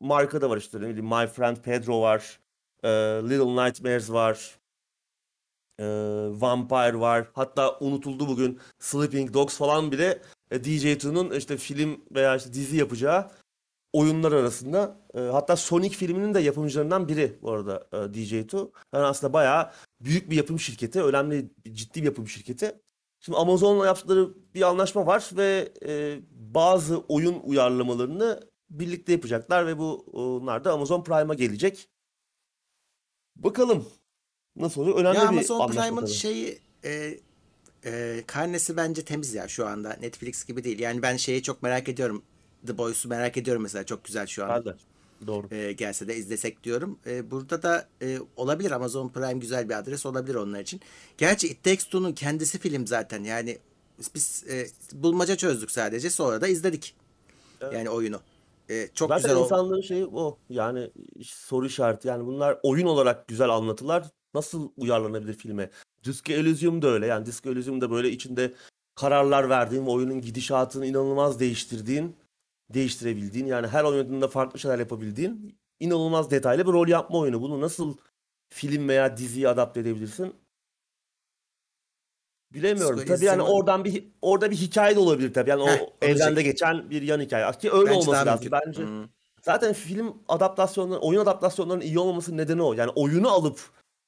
marka 0.00 0.40
da 0.40 0.50
var 0.50 0.56
işte. 0.56 0.78
Ne 0.80 0.88
bileyim 0.88 1.06
My 1.06 1.26
Friend 1.26 1.56
Pedro 1.56 2.00
var. 2.00 2.40
E, 2.82 2.88
Little 3.30 3.64
Nightmares 3.64 4.10
var. 4.10 4.58
E, 5.78 5.84
Vampire 6.40 7.00
var. 7.00 7.28
Hatta 7.32 7.78
unutuldu 7.78 8.28
bugün 8.28 8.60
Sleeping 8.78 9.34
Dogs 9.34 9.56
falan 9.56 9.92
bile 9.92 10.22
e, 10.50 10.56
DJ2'nun 10.56 11.36
işte 11.36 11.56
film 11.56 12.00
veya 12.14 12.36
işte 12.36 12.52
dizi 12.52 12.76
yapacağı 12.76 13.30
oyunlar 13.92 14.32
arasında. 14.32 15.03
E, 15.14 15.20
hatta 15.20 15.56
Sonic 15.56 15.96
filminin 15.96 16.34
de 16.34 16.40
yapımcılarından 16.40 17.08
biri 17.08 17.38
bu 17.42 17.52
arada 17.52 17.86
e, 17.92 17.96
DJ2. 17.96 18.70
Yani 18.94 19.04
aslında 19.04 19.32
bayağı 19.32 19.70
büyük 20.00 20.30
bir 20.30 20.36
yapım 20.36 20.60
şirketi. 20.60 21.02
Önemli, 21.02 21.50
ciddi 21.72 22.00
bir 22.00 22.06
yapım 22.06 22.28
şirketi. 22.28 22.80
Şimdi 23.20 23.38
Amazon'la 23.38 23.86
yaptıkları 23.86 24.34
bir 24.54 24.62
anlaşma 24.62 25.06
var 25.06 25.30
ve 25.36 25.72
e, 25.86 26.20
bazı 26.30 26.98
oyun 26.98 27.40
uyarlamalarını 27.44 28.40
birlikte 28.70 29.12
yapacaklar 29.12 29.66
ve 29.66 29.78
bu 29.78 30.06
onlar 30.12 30.64
da 30.64 30.72
Amazon 30.72 31.04
Prime'a 31.04 31.34
gelecek. 31.34 31.88
Bakalım 33.36 33.86
nasıl 34.56 34.80
oluyor? 34.80 34.96
Önemli 34.96 35.18
ya 35.18 35.22
bir 35.22 35.28
Amazon 35.28 35.68
Prime'ın 35.68 36.06
şeyi 36.06 36.58
e, 36.84 37.18
e, 37.84 38.22
karnesi 38.26 38.76
bence 38.76 39.04
temiz 39.04 39.34
ya 39.34 39.48
şu 39.48 39.66
anda. 39.66 39.96
Netflix 40.00 40.44
gibi 40.44 40.64
değil. 40.64 40.78
Yani 40.78 41.02
ben 41.02 41.16
şeyi 41.16 41.42
çok 41.42 41.62
merak 41.62 41.88
ediyorum. 41.88 42.22
The 42.66 42.78
Boys'u 42.78 43.08
merak 43.08 43.36
ediyorum 43.36 43.62
mesela. 43.62 43.84
Çok 43.84 44.04
güzel 44.04 44.26
şu 44.26 44.44
an. 44.44 44.64
Ben 44.64 44.74
Doğru. 45.26 45.54
E, 45.54 45.72
gelse 45.72 46.08
de 46.08 46.16
izlesek 46.16 46.64
diyorum. 46.64 46.98
E, 47.06 47.30
burada 47.30 47.62
da 47.62 47.88
e, 48.02 48.18
olabilir. 48.36 48.70
Amazon 48.70 49.08
Prime 49.08 49.32
güzel 49.32 49.68
bir 49.68 49.78
adres 49.78 50.06
olabilir 50.06 50.34
onlar 50.34 50.60
için. 50.60 50.80
Gerçi 51.18 51.48
It 51.48 51.64
Takes 51.64 51.84
Two'nun 51.84 52.12
kendisi 52.12 52.58
film 52.58 52.86
zaten. 52.86 53.24
Yani 53.24 53.58
biz 54.14 54.44
e, 54.50 54.66
bulmaca 54.92 55.36
çözdük 55.36 55.70
sadece. 55.70 56.10
Sonra 56.10 56.40
da 56.40 56.48
izledik. 56.48 56.94
Evet. 57.60 57.72
Yani 57.72 57.90
oyunu. 57.90 58.20
E, 58.70 58.88
çok 58.94 59.08
Zaten 59.08 59.30
güzel 59.30 59.42
insanlığın 59.42 59.80
şeyi 59.80 60.06
o. 60.06 60.38
Yani 60.50 60.90
soru 61.22 61.66
işareti. 61.66 62.08
Yani 62.08 62.26
bunlar 62.26 62.58
oyun 62.62 62.86
olarak 62.86 63.28
güzel 63.28 63.48
anlatılar. 63.48 64.04
Nasıl 64.34 64.68
uyarlanabilir 64.76 65.34
filme? 65.34 65.70
Disco 66.04 66.32
Elysium 66.32 66.82
da 66.82 66.88
öyle. 66.88 67.06
Yani 67.06 67.26
Disco 67.26 67.50
Elysium 67.50 67.80
da 67.80 67.90
böyle 67.90 68.10
içinde 68.10 68.52
kararlar 68.94 69.48
verdiğin 69.48 69.86
ve 69.86 69.90
oyunun 69.90 70.20
gidişatını 70.20 70.86
inanılmaz 70.86 71.40
değiştirdiğin, 71.40 72.16
değiştirebildiğin 72.70 73.46
yani 73.46 73.66
her 73.66 73.84
oynadığında 73.84 74.28
farklı 74.28 74.58
şeyler 74.58 74.78
yapabildiğin 74.78 75.58
inanılmaz 75.80 76.30
detaylı 76.30 76.66
bir 76.66 76.72
rol 76.72 76.88
yapma 76.88 77.18
oyunu. 77.18 77.42
Bunu 77.42 77.60
nasıl 77.60 77.96
film 78.48 78.88
veya 78.88 79.16
diziye 79.16 79.48
adapte 79.48 79.80
edebilirsin? 79.80 80.34
Bilemiyorum. 82.52 83.04
Tabii 83.08 83.24
yani 83.24 83.42
oradan 83.42 83.84
bir 83.84 84.04
orada 84.22 84.50
bir 84.50 84.56
hikaye 84.56 84.96
de 84.96 85.00
olabilir 85.00 85.34
tabii. 85.34 85.50
Yani 85.50 85.66
Heh, 85.66 85.80
o 85.82 86.06
evrende 86.06 86.42
geçen 86.42 86.90
bir 86.90 87.02
yan 87.02 87.20
hikaye. 87.20 87.52
Ki 87.52 87.72
öyle 87.72 87.90
Bence 87.90 88.10
olması 88.10 88.26
lazım. 88.26 88.48
Bence 88.52 88.82
hmm. 88.82 89.08
zaten 89.42 89.72
film 89.72 90.22
adaptasyonları, 90.28 91.00
oyun 91.00 91.20
adaptasyonlarının 91.20 91.84
iyi 91.84 91.98
olmaması 91.98 92.36
nedeni 92.36 92.62
o. 92.62 92.72
Yani 92.72 92.90
oyunu 92.90 93.28
alıp 93.30 93.60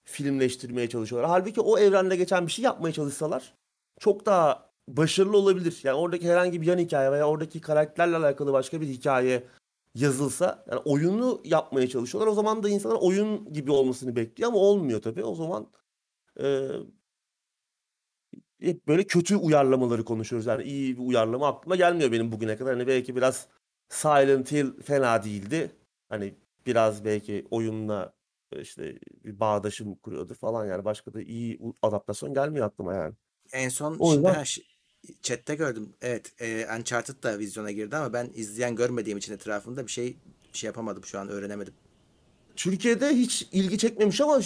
filmleştirmeye 0.05 0.88
çalışıyorlar. 0.88 1.31
Halbuki 1.31 1.61
o 1.61 1.79
evrende 1.79 2.16
geçen 2.16 2.47
bir 2.47 2.53
şey 2.53 2.64
yapmaya 2.64 2.92
çalışsalar 2.92 3.55
çok 4.01 4.27
daha 4.27 4.66
başarılı 4.88 5.37
olabilir. 5.37 5.81
Yani 5.83 5.96
oradaki 5.96 6.29
herhangi 6.29 6.62
bir 6.62 6.66
yan 6.66 6.79
hikaye 6.79 7.12
veya 7.12 7.29
oradaki 7.29 7.61
karakterlerle 7.61 8.16
alakalı 8.16 8.53
başka 8.53 8.81
bir 8.81 8.87
hikaye 8.87 9.42
yazılsa 9.94 10.64
yani 10.70 10.81
oyunu 10.85 11.40
yapmaya 11.44 11.88
çalışıyorlar. 11.88 12.33
O 12.33 12.35
zaman 12.35 12.62
da 12.62 12.68
insanlar 12.68 12.99
oyun 13.01 13.53
gibi 13.53 13.70
olmasını 13.72 14.16
bekliyor 14.16 14.51
ama 14.51 14.59
olmuyor 14.59 15.03
tabii. 15.03 15.25
O 15.25 15.35
zaman 15.35 15.70
e, 16.40 16.68
hep 18.61 18.88
böyle 18.88 19.05
kötü 19.05 19.37
uyarlamaları 19.37 20.05
konuşuyoruz. 20.05 20.46
Yani 20.46 20.62
iyi 20.62 20.96
bir 20.96 21.03
uyarlama 21.03 21.49
aklıma 21.49 21.77
gelmiyor 21.77 22.12
benim 22.12 22.33
bugüne 22.33 22.57
kadar. 22.57 22.75
Hani 22.75 22.87
belki 22.87 23.16
biraz 23.16 23.49
Silent 23.88 24.53
Hill 24.53 24.83
fena 24.83 25.25
değildi. 25.25 25.70
Hani 26.09 26.35
biraz 26.66 27.05
belki 27.05 27.46
oyunla 27.51 28.16
işte 28.61 28.99
bir 29.25 29.40
bağdaşım 29.40 29.94
kuruyordur 29.94 30.35
falan 30.35 30.66
yani 30.66 30.85
başka 30.85 31.14
da 31.14 31.22
iyi 31.22 31.61
adaptasyon 31.83 32.35
gelmiyor 32.35 32.66
aklıma 32.66 32.94
yani. 32.94 33.14
En 33.53 33.68
son 33.68 33.96
o 33.99 34.14
yüzden... 34.14 34.42
şimdi 34.42 34.76
chatte 35.23 35.55
gördüm. 35.55 35.92
Evet, 36.03 36.33
e, 36.40 36.66
Uncharted 36.79 37.23
da 37.23 37.38
vizyona 37.38 37.71
girdi 37.71 37.97
ama 37.97 38.12
ben 38.12 38.31
izleyen 38.35 38.77
görmediğim 38.77 39.19
için 39.19 39.33
etrafında 39.33 39.87
bir 39.87 39.92
şey 39.92 40.16
şey 40.53 40.69
yapamadım 40.69 41.05
şu 41.05 41.19
an 41.19 41.29
öğrenemedim. 41.29 41.75
Türkiye'de 42.57 43.09
hiç 43.09 43.49
ilgi 43.53 43.79
çekmemiş 43.79 44.21
ama 44.21 44.40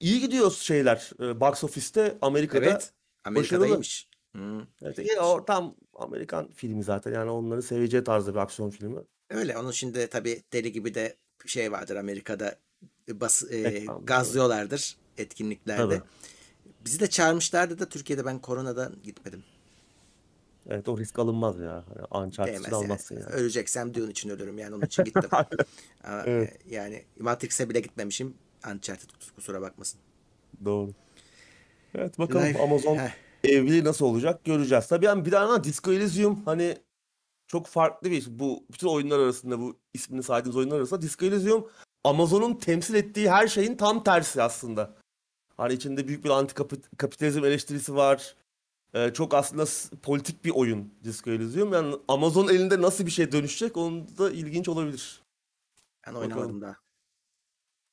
iyi 0.00 0.20
gidiyor 0.20 0.50
şeyler. 0.50 1.10
Box 1.18 1.64
office'te 1.64 2.18
Amerika'da. 2.22 2.64
Evet. 2.64 2.92
Amerika'daymış. 3.24 4.08
Hmm. 4.32 4.60
Evet, 4.82 4.98
iyi, 4.98 5.20
o 5.20 5.44
tam 5.44 5.76
Amerikan 5.94 6.52
filmi 6.52 6.84
zaten 6.84 7.12
yani 7.12 7.30
onları 7.30 7.62
seveceği 7.62 8.04
tarzda 8.04 8.34
bir 8.34 8.38
aksiyon 8.38 8.70
filmi. 8.70 9.00
Öyle 9.30 9.58
onun 9.58 9.70
şimdi 9.70 10.06
tabii 10.06 10.42
deli 10.52 10.72
gibi 10.72 10.94
de 10.94 11.16
şey 11.46 11.72
vardır 11.72 11.96
Amerika'da 11.96 12.58
bas, 13.08 13.42
e, 13.52 13.86
gazlıyorlardır 14.02 14.96
etkinliklerde. 15.18 15.98
Tabii. 15.98 16.08
Bizi 16.84 17.00
de 17.00 17.10
çağırmışlardı 17.10 17.78
da 17.78 17.88
Türkiye'de 17.88 18.24
ben 18.24 18.38
koronadan 18.38 18.94
gitmedim. 19.02 19.44
Evet 20.70 20.88
o 20.88 20.98
risk 20.98 21.18
alınmaz 21.18 21.60
ya. 21.60 21.84
Hani 21.88 22.24
Uncharted'ı 22.24 22.62
yani. 22.62 22.74
almazsın 22.74 23.14
yani. 23.14 23.26
Öleceksem 23.26 23.94
Dune 23.94 24.10
için 24.10 24.30
ölürüm 24.30 24.58
yani 24.58 24.74
onun 24.74 24.84
için 24.84 25.04
gittim. 25.04 25.28
Ama, 26.02 26.22
evet. 26.26 26.52
E, 26.66 26.74
yani 26.74 27.04
Matrix'e 27.18 27.70
bile 27.70 27.80
gitmemişim. 27.80 28.34
Uncharted 28.72 29.10
kusura 29.36 29.60
bakmasın. 29.60 30.00
Doğru. 30.64 30.90
Evet 31.94 32.18
bakalım 32.18 32.46
Life. 32.46 32.62
Amazon 32.62 32.96
Heh. 32.96 33.10
evliliği 33.44 33.84
nasıl 33.84 34.06
olacak 34.06 34.44
göreceğiz. 34.44 34.86
Tabii 34.86 35.04
yani 35.04 35.24
bir 35.24 35.32
daha 35.32 35.64
Disco 35.64 35.92
Elysium 35.92 36.42
hani 36.44 36.76
çok 37.46 37.66
farklı 37.66 38.10
bir 38.10 38.16
iş. 38.16 38.26
Bu 38.28 38.64
bütün 38.72 38.88
oyunlar 38.88 39.18
arasında 39.18 39.60
bu 39.60 39.76
ismini 39.94 40.22
saydığımız 40.22 40.56
oyunlar 40.56 40.76
arasında 40.76 41.02
Disco 41.02 41.26
Elysium 41.26 41.68
Amazon'un 42.04 42.54
temsil 42.54 42.94
ettiği 42.94 43.30
her 43.30 43.48
şeyin 43.48 43.76
tam 43.76 44.04
tersi 44.04 44.42
aslında. 44.42 44.94
Hani 45.56 45.74
içinde 45.74 46.08
büyük 46.08 46.24
bir 46.24 46.30
antikapitalizm 46.30 47.44
eleştirisi 47.44 47.94
var. 47.94 48.36
Ee, 48.94 49.12
çok 49.12 49.34
aslında 49.34 49.64
politik 50.02 50.44
bir 50.44 50.50
oyun 50.50 50.94
Disco 51.04 51.30
Elysium. 51.30 51.72
Yani 51.72 51.96
Amazon 52.08 52.48
elinde 52.48 52.82
nasıl 52.82 53.06
bir 53.06 53.10
şey 53.10 53.32
dönüşecek 53.32 53.76
onu 53.76 54.18
da 54.18 54.30
ilginç 54.30 54.68
olabilir. 54.68 55.22
Ben 56.06 56.14
oynamadım 56.14 56.60
daha. 56.60 56.76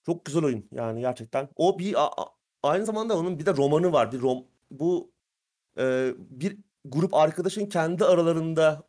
Çok 0.06 0.26
güzel 0.26 0.44
oyun 0.44 0.66
yani 0.72 1.02
gerçekten. 1.02 1.50
O 1.56 1.80
bir 1.80 2.04
a, 2.04 2.12
aynı 2.64 2.86
zamanda 2.86 3.18
onun 3.18 3.40
bir 3.40 3.46
de 3.46 3.58
romanı 3.58 3.92
var. 3.92 4.12
Bir 4.12 4.22
rom 4.22 4.44
bu 4.72 5.12
e, 5.78 6.14
bir 6.18 6.58
grup 6.86 7.14
arkadaşın 7.14 7.66
kendi 7.66 8.06
aralarında 8.06 8.84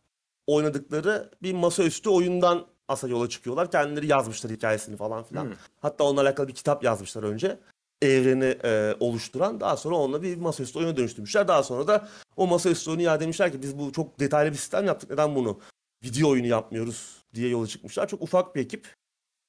oynadıkları 0.47 1.31
bir 1.43 1.53
masaüstü 1.55 2.11
oyundan 2.11 2.67
aslında 2.89 3.13
yola 3.13 3.29
çıkıyorlar. 3.29 3.71
Kendileri 3.71 4.07
yazmışlar 4.07 4.53
hikayesini 4.53 4.97
falan 4.97 5.23
filan. 5.23 5.45
Hmm. 5.45 5.55
Hatta 5.81 6.05
onunla 6.05 6.21
alakalı 6.21 6.49
bir 6.49 6.55
kitap 6.55 6.85
yazmışlar 6.85 7.23
önce. 7.23 7.61
Evreni 8.03 8.45
e, 8.65 8.97
oluşturan. 9.01 9.61
Daha 9.61 9.77
sonra 9.77 9.95
onunla 9.95 10.23
bir 10.23 10.37
masaüstü 10.37 10.79
oyuna 10.79 10.97
dönüştürmüşler. 10.97 11.49
Daha 11.49 11.63
sonra 11.63 11.87
da 11.87 12.09
o 12.37 12.47
masaüstü 12.47 12.91
oyunu 12.91 13.03
ya 13.03 13.21
demişler 13.21 13.53
ki 13.53 13.63
biz 13.63 13.79
bu 13.79 13.93
çok 13.93 14.21
detaylı 14.21 14.51
bir 14.53 14.57
sistem 14.57 14.87
yaptık. 14.87 15.11
Neden 15.11 15.35
bunu 15.35 15.61
video 16.05 16.31
oyunu 16.31 16.47
yapmıyoruz 16.47 17.25
diye 17.35 17.49
yola 17.49 17.67
çıkmışlar. 17.67 18.09
Çok 18.09 18.23
ufak 18.23 18.55
bir 18.55 18.61
ekip. 18.61 18.95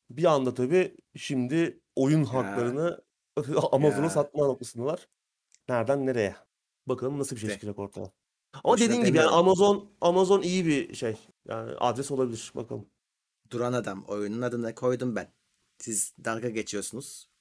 Bir 0.10 0.26
anda 0.26 0.54
tabii 0.54 0.96
şimdi 1.16 1.80
oyun 1.96 2.24
ya. 2.24 2.34
haklarını 2.34 3.02
Amazon'a 3.72 4.10
satma 4.10 4.46
noktasındalar. 4.46 5.08
Nereden 5.70 6.06
nereye? 6.06 6.36
Bakalım 6.88 7.20
nasıl 7.20 7.36
bir 7.36 7.42
şey 7.42 7.50
çıkacak 7.50 7.80
ortaya. 7.80 8.12
Ama 8.54 8.74
Boşuna 8.74 8.88
dediğin 8.88 9.06
gibi 9.06 9.18
yani 9.18 9.30
Amazon 9.30 9.90
Amazon 10.02 10.42
iyi 10.42 10.66
bir 10.66 10.96
şey. 10.96 11.16
Yani 11.48 11.72
adres 11.80 12.12
olabilir 12.12 12.52
bakalım. 12.56 12.86
Duran 13.52 13.74
Adam 13.74 14.04
oyunun 14.04 14.42
adını 14.42 14.76
koydum 14.76 15.16
ben. 15.16 15.34
Siz 15.80 16.14
dalga 16.26 16.50
geçiyorsunuz. 16.50 17.33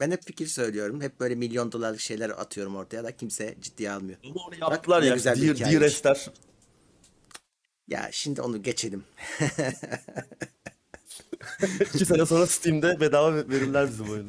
Ben 0.00 0.10
hep 0.10 0.26
fikir 0.26 0.46
söylüyorum. 0.46 1.00
Hep 1.00 1.20
böyle 1.20 1.34
milyon 1.34 1.72
dolarlık 1.72 2.00
şeyler 2.00 2.30
atıyorum 2.30 2.76
ortaya 2.76 3.04
da 3.04 3.16
kimse 3.16 3.56
ciddiye 3.60 3.92
almıyor. 3.92 4.18
Ama 4.24 4.40
onu 4.46 4.54
yaptılar 4.54 5.00
Bak, 5.00 5.08
ya. 5.08 5.14
Güzel 5.14 5.42
Dear, 5.42 5.72
Dear 5.72 5.82
Esther. 5.82 6.30
Ya 7.88 8.08
şimdi 8.12 8.42
onu 8.42 8.62
geçelim. 8.62 9.04
İki 11.94 12.06
sene 12.06 12.26
sonra 12.26 12.46
Steam'de 12.46 13.00
bedava 13.00 13.34
verirler 13.34 13.88
bizim 13.88 14.10
oyunu. 14.10 14.28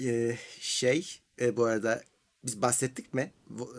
Ee, 0.00 0.38
şey 0.60 1.20
e, 1.40 1.56
bu 1.56 1.64
arada 1.64 2.02
biz 2.44 2.62
bahsettik 2.62 3.14
mi? 3.14 3.32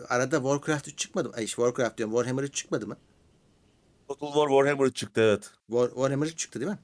Arada 0.08 0.36
Warcraft 0.36 0.88
3 0.88 0.98
çıkmadı 0.98 1.28
mı? 1.28 1.34
Ay 1.36 1.46
Warcraft 1.46 1.98
diyorum. 1.98 2.14
Warhammer 2.14 2.42
3 2.42 2.54
çıkmadı 2.54 2.86
mı? 2.86 2.96
Total 4.08 4.26
War 4.26 4.48
Warhammer 4.48 4.90
çıktı 4.90 5.20
evet. 5.20 5.50
War, 5.66 5.88
Warhammer 5.88 6.26
3 6.26 6.38
çıktı 6.38 6.60
değil 6.60 6.70
mi? 6.70 6.78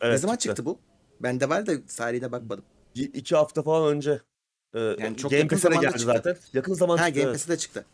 Evet 0.00 0.12
ne 0.12 0.18
zaman 0.18 0.36
çıktı. 0.36 0.64
bu? 0.64 0.78
Bende 1.20 1.48
var 1.48 1.66
da 1.66 1.86
tarihine 1.86 2.32
bakmadım. 2.32 2.64
İki 2.94 3.36
hafta 3.36 3.62
falan 3.62 3.96
önce. 3.96 4.20
Ee, 4.74 4.80
Yani 4.80 5.16
çok 5.16 5.30
Game 5.30 5.48
Pass'e 5.48 5.62
zamanda 5.62 5.80
geldi 5.82 5.98
çıktı. 5.98 6.06
zaten. 6.16 6.36
Yakın 6.52 6.74
zaman 6.74 6.96
Ha 6.96 7.06
çıktı. 7.06 7.20
Game. 7.20 7.32
Pass'e 7.32 7.48
de 7.52 7.58
çıktı. 7.58 7.84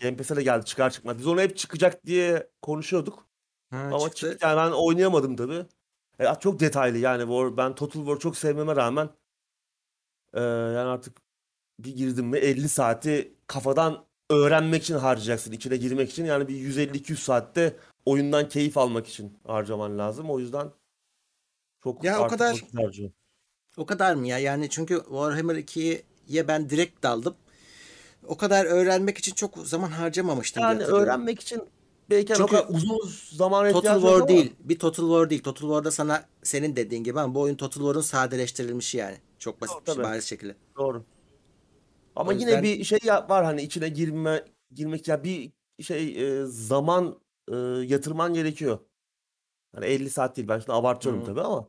Game 0.00 0.16
Pass'e 0.16 0.36
de 0.36 0.42
geldi 0.42 0.64
çıkar 0.64 0.90
çıkmaz. 0.90 1.18
Biz 1.18 1.26
onu 1.26 1.40
hep 1.40 1.56
çıkacak 1.56 2.06
diye 2.06 2.48
konuşuyorduk. 2.62 3.26
Ha, 3.70 3.78
Ama 3.78 3.98
çıktı. 4.00 4.30
çıktı. 4.30 4.46
Yani 4.46 4.56
ben 4.56 4.70
oynayamadım 4.72 5.36
tabii. 5.36 5.66
E, 6.18 6.24
çok 6.40 6.60
detaylı 6.60 6.98
yani. 6.98 7.20
War, 7.22 7.56
ben 7.56 7.74
Total 7.74 8.00
War 8.00 8.18
çok 8.18 8.36
sevmeme 8.36 8.76
rağmen 8.76 9.08
e, 10.34 10.40
yani 10.40 10.78
artık 10.88 11.16
bir 11.80 11.96
girdim 11.96 12.26
mi 12.26 12.38
50 12.38 12.68
saati 12.68 13.34
kafadan 13.46 14.04
öğrenmek 14.30 14.82
için 14.82 14.94
harcayacaksın. 14.94 15.52
içine 15.52 15.76
girmek 15.76 16.10
için. 16.10 16.24
Yani 16.24 16.48
bir 16.48 16.54
150-200 16.56 17.16
saatte 17.16 17.76
oyundan 18.06 18.48
keyif 18.48 18.78
almak 18.78 19.06
için 19.08 19.38
harcaman 19.46 19.98
lazım. 19.98 20.30
O 20.30 20.38
yüzden 20.38 20.70
çok 21.94 22.04
Ya 22.04 22.20
o 22.24 22.28
kadar- 22.28 22.62
harcıyor. 22.76 23.10
O 23.76 23.86
kadar 23.86 24.14
mı 24.14 24.26
ya? 24.28 24.38
Yani 24.38 24.68
çünkü 24.70 24.98
Warhammer 24.98 25.54
2'ye 25.56 26.48
ben 26.48 26.70
direkt 26.70 27.02
daldım. 27.02 27.34
O 28.26 28.36
kadar 28.36 28.64
öğrenmek 28.64 29.18
için 29.18 29.34
çok 29.34 29.58
zaman 29.58 29.88
harcamamıştım 29.90 30.62
Yani 30.62 30.84
öğrenmek 30.84 31.40
için 31.40 31.62
belki 32.10 32.34
hani 32.34 32.44
o 32.44 32.46
Çünkü 32.48 32.62
kadar 32.62 32.74
uzun 32.74 32.98
zaman 33.32 33.72
Total 33.72 34.00
War 34.00 34.14
ama 34.14 34.28
değil. 34.28 34.52
Bir 34.60 34.78
Total 34.78 35.08
War 35.08 35.30
değil. 35.30 35.42
Total 35.42 35.60
War'da 35.68 35.90
sana 35.90 36.24
senin 36.42 36.76
dediğin 36.76 37.04
gibi 37.04 37.20
ama 37.20 37.34
bu 37.34 37.40
oyun 37.40 37.54
Total 37.54 37.80
War'un 37.80 38.00
sadeleştirilmişi 38.00 38.98
yani. 38.98 39.16
Çok 39.38 39.60
basit 39.60 39.80
bir 39.80 39.86
şey, 39.86 39.94
Tabii. 39.94 40.04
bariz 40.04 40.24
şekilde. 40.24 40.56
Doğru. 40.76 41.04
Ama 42.16 42.30
O 42.30 42.32
yine 42.32 42.42
yüzden 42.44 42.62
bir 42.62 42.84
şey 42.84 42.98
var 43.28 43.44
hani 43.44 43.62
içine 43.62 43.88
girme 43.88 44.44
girmek 44.70 45.08
ya 45.08 45.24
bir 45.24 45.52
şey 45.82 46.22
e, 46.40 46.44
zaman 46.46 47.18
e, 47.48 47.56
yatırman 47.86 48.34
gerekiyor. 48.34 48.78
Hani 49.74 49.86
50 49.86 50.10
saat 50.10 50.36
değil 50.36 50.48
ben 50.48 50.58
şimdi 50.58 50.72
abartıyorum 50.72 51.20
Hı. 51.22 51.26
tabii 51.26 51.40
ama 51.40 51.68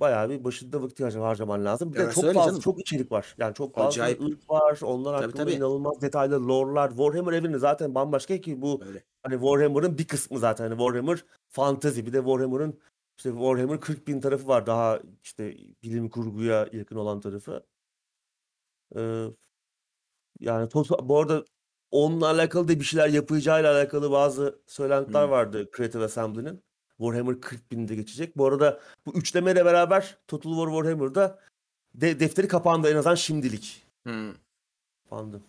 bayağı 0.00 0.30
bir 0.30 0.44
başında 0.44 0.82
vakit 0.82 1.00
harca- 1.00 1.20
harcaman 1.22 1.64
lazım. 1.64 1.92
Bir 1.92 1.96
Ya 1.98 2.00
de 2.02 2.04
orası 2.06 2.14
çok 2.20 2.24
öyle 2.24 2.34
fazla 2.34 2.50
canım. 2.50 2.60
çok 2.60 2.80
içerik 2.80 3.12
var. 3.12 3.34
Yani 3.38 3.54
çok 3.54 3.74
fazla 3.74 3.88
Acayip. 3.88 4.20
ırk 4.20 4.50
var. 4.50 4.80
Onlar 4.82 5.12
Tabii 5.12 5.22
hakkında 5.26 5.42
tabii. 5.44 5.52
inanılmaz 5.52 6.00
detaylı 6.02 6.48
lore'lar. 6.48 6.88
Warhammer 6.88 7.32
evreni 7.32 7.58
zaten 7.58 7.94
bambaşka 7.94 8.38
ki 8.40 8.62
bu 8.62 8.80
Öyle. 8.86 9.04
hani 9.22 9.32
Warhammer'ın 9.34 9.98
bir 9.98 10.06
kısmı 10.06 10.38
zaten. 10.38 10.64
Hani 10.70 10.78
Warhammer 10.78 11.24
fantasy 11.48 12.00
bir 12.00 12.12
de 12.12 12.18
Warhammer'ın 12.18 12.78
işte 13.16 13.30
Warhammer 13.30 13.80
40 13.80 14.08
bin 14.08 14.20
tarafı 14.20 14.48
var. 14.48 14.66
Daha 14.66 15.00
işte 15.22 15.56
bilim 15.82 16.08
kurguya 16.08 16.68
yakın 16.72 16.96
olan 16.96 17.20
tarafı. 17.20 17.64
Ee, 18.96 19.24
yani 20.40 20.68
total, 20.68 21.08
bu 21.08 21.18
arada 21.18 21.44
onunla 21.90 22.26
alakalı 22.28 22.68
da 22.68 22.72
bir 22.80 22.84
şeyler 22.84 23.08
yapacağıyla 23.08 23.74
alakalı 23.74 24.10
bazı 24.10 24.62
söylentiler 24.66 25.22
Hmm. 25.24 25.30
vardı 25.30 25.70
Creative 25.76 26.04
Assembly'nin. 26.04 26.62
Warhammer 26.98 27.40
40 27.40 27.72
binde 27.72 27.94
geçecek. 27.94 28.36
Bu 28.36 28.46
arada 28.46 28.80
bu 29.06 29.14
üçlemeyle 29.14 29.64
beraber 29.64 30.16
Total 30.28 30.50
War 30.50 30.66
Warhammer'da 30.66 31.38
de, 31.94 32.20
defteri 32.20 32.48
kapandı 32.48 32.90
en 32.90 32.96
azından 32.96 33.14
şimdilik. 33.14 33.86
Hmm. 34.02 34.32
Kapandı. 35.04 35.40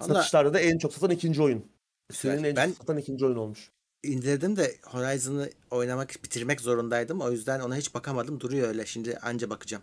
Satışlarda 0.00 0.54
da 0.54 0.60
en 0.60 0.78
çok 0.78 0.92
satan 0.92 1.10
ikinci 1.10 1.42
oyun. 1.42 1.64
Güzel. 2.08 2.44
en 2.44 2.56
Ben 2.56 2.68
çok 2.68 2.76
satan 2.76 2.96
ikinci 2.98 3.26
oyun 3.26 3.36
olmuş. 3.36 3.70
indirdim 4.02 4.56
de 4.56 4.76
Horizon'ı 4.86 5.50
oynamak, 5.70 6.14
bitirmek 6.24 6.60
zorundaydım. 6.60 7.20
O 7.20 7.30
yüzden 7.30 7.60
ona 7.60 7.76
hiç 7.76 7.94
bakamadım. 7.94 8.40
Duruyor 8.40 8.68
öyle. 8.68 8.86
Şimdi 8.86 9.18
anca 9.18 9.50
bakacağım. 9.50 9.82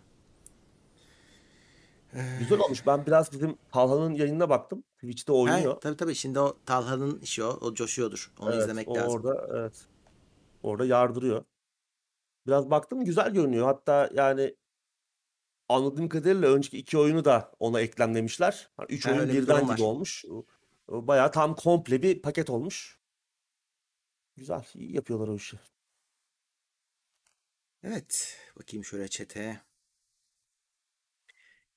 Güzel 2.38 2.58
olmuş. 2.58 2.86
Ben 2.86 3.06
biraz 3.06 3.32
bizim 3.32 3.56
Talha'nın 3.72 4.14
yayınına 4.14 4.48
baktım. 4.50 4.84
Twitch'te 4.94 5.32
Ha, 5.32 5.38
oynuyor. 5.38 5.80
tabii 5.80 5.96
tabii. 5.96 6.14
Şimdi 6.14 6.40
o 6.40 6.56
Talha'nın 6.66 7.20
işi 7.20 7.44
o. 7.44 7.48
O 7.60 7.74
coşuyordur. 7.74 8.32
Onu 8.38 8.50
Evet, 8.52 8.62
izlemek 8.62 8.88
o 8.88 8.94
lazım. 8.94 9.12
orada 9.12 9.46
evet. 9.58 9.72
Orada 10.68 10.84
yardırıyor. 10.84 11.44
Biraz 12.46 12.70
baktım 12.70 13.04
güzel 13.04 13.32
görünüyor. 13.32 13.66
Hatta 13.66 14.10
yani 14.14 14.56
anladığım 15.68 16.08
kadarıyla 16.08 16.48
önceki 16.48 16.78
iki 16.78 16.98
oyunu 16.98 17.24
da 17.24 17.52
ona 17.58 17.80
eklemlemişler. 17.80 18.70
Hani 18.76 18.86
üç 18.90 19.06
oyun 19.06 19.28
bir 19.28 19.34
birden 19.34 19.56
durum 19.56 19.74
gibi 19.76 19.82
olmuş. 19.82 20.24
Bayağı 20.88 21.32
tam 21.32 21.54
komple 21.54 22.02
bir 22.02 22.22
paket 22.22 22.50
olmuş. 22.50 23.00
Güzel, 24.36 24.64
iyi 24.74 24.94
yapıyorlar 24.94 25.28
o 25.28 25.34
işi. 25.34 25.58
Evet. 27.82 28.38
Bakayım 28.58 28.84
şöyle 28.84 29.08
çete. 29.08 29.60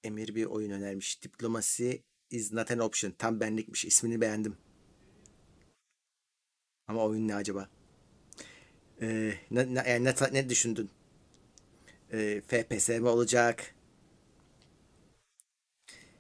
Emir 0.04 0.36
bir 0.36 0.46
oyun 0.46 0.72
önermiş. 0.72 1.24
Diplomasi 1.24 2.04
is 2.30 2.54
not 2.54 2.72
an 2.72 2.80
option. 2.80 3.12
Tam 3.12 3.40
benlikmiş. 3.40 3.86
İsmini 3.86 4.22
beğendim. 4.22 4.58
Ama 6.88 7.06
oyun 7.06 7.28
ne 7.28 7.36
acaba? 7.36 7.70
Ee, 9.02 9.34
ne, 9.52 9.74
ne, 9.76 9.84
yani 9.90 10.06
ne, 10.06 10.14
ne 10.34 10.50
düşündün? 10.50 10.90
Ee, 12.14 12.42
FPS 12.48 12.90
mi 12.90 13.08
olacak? 13.08 13.74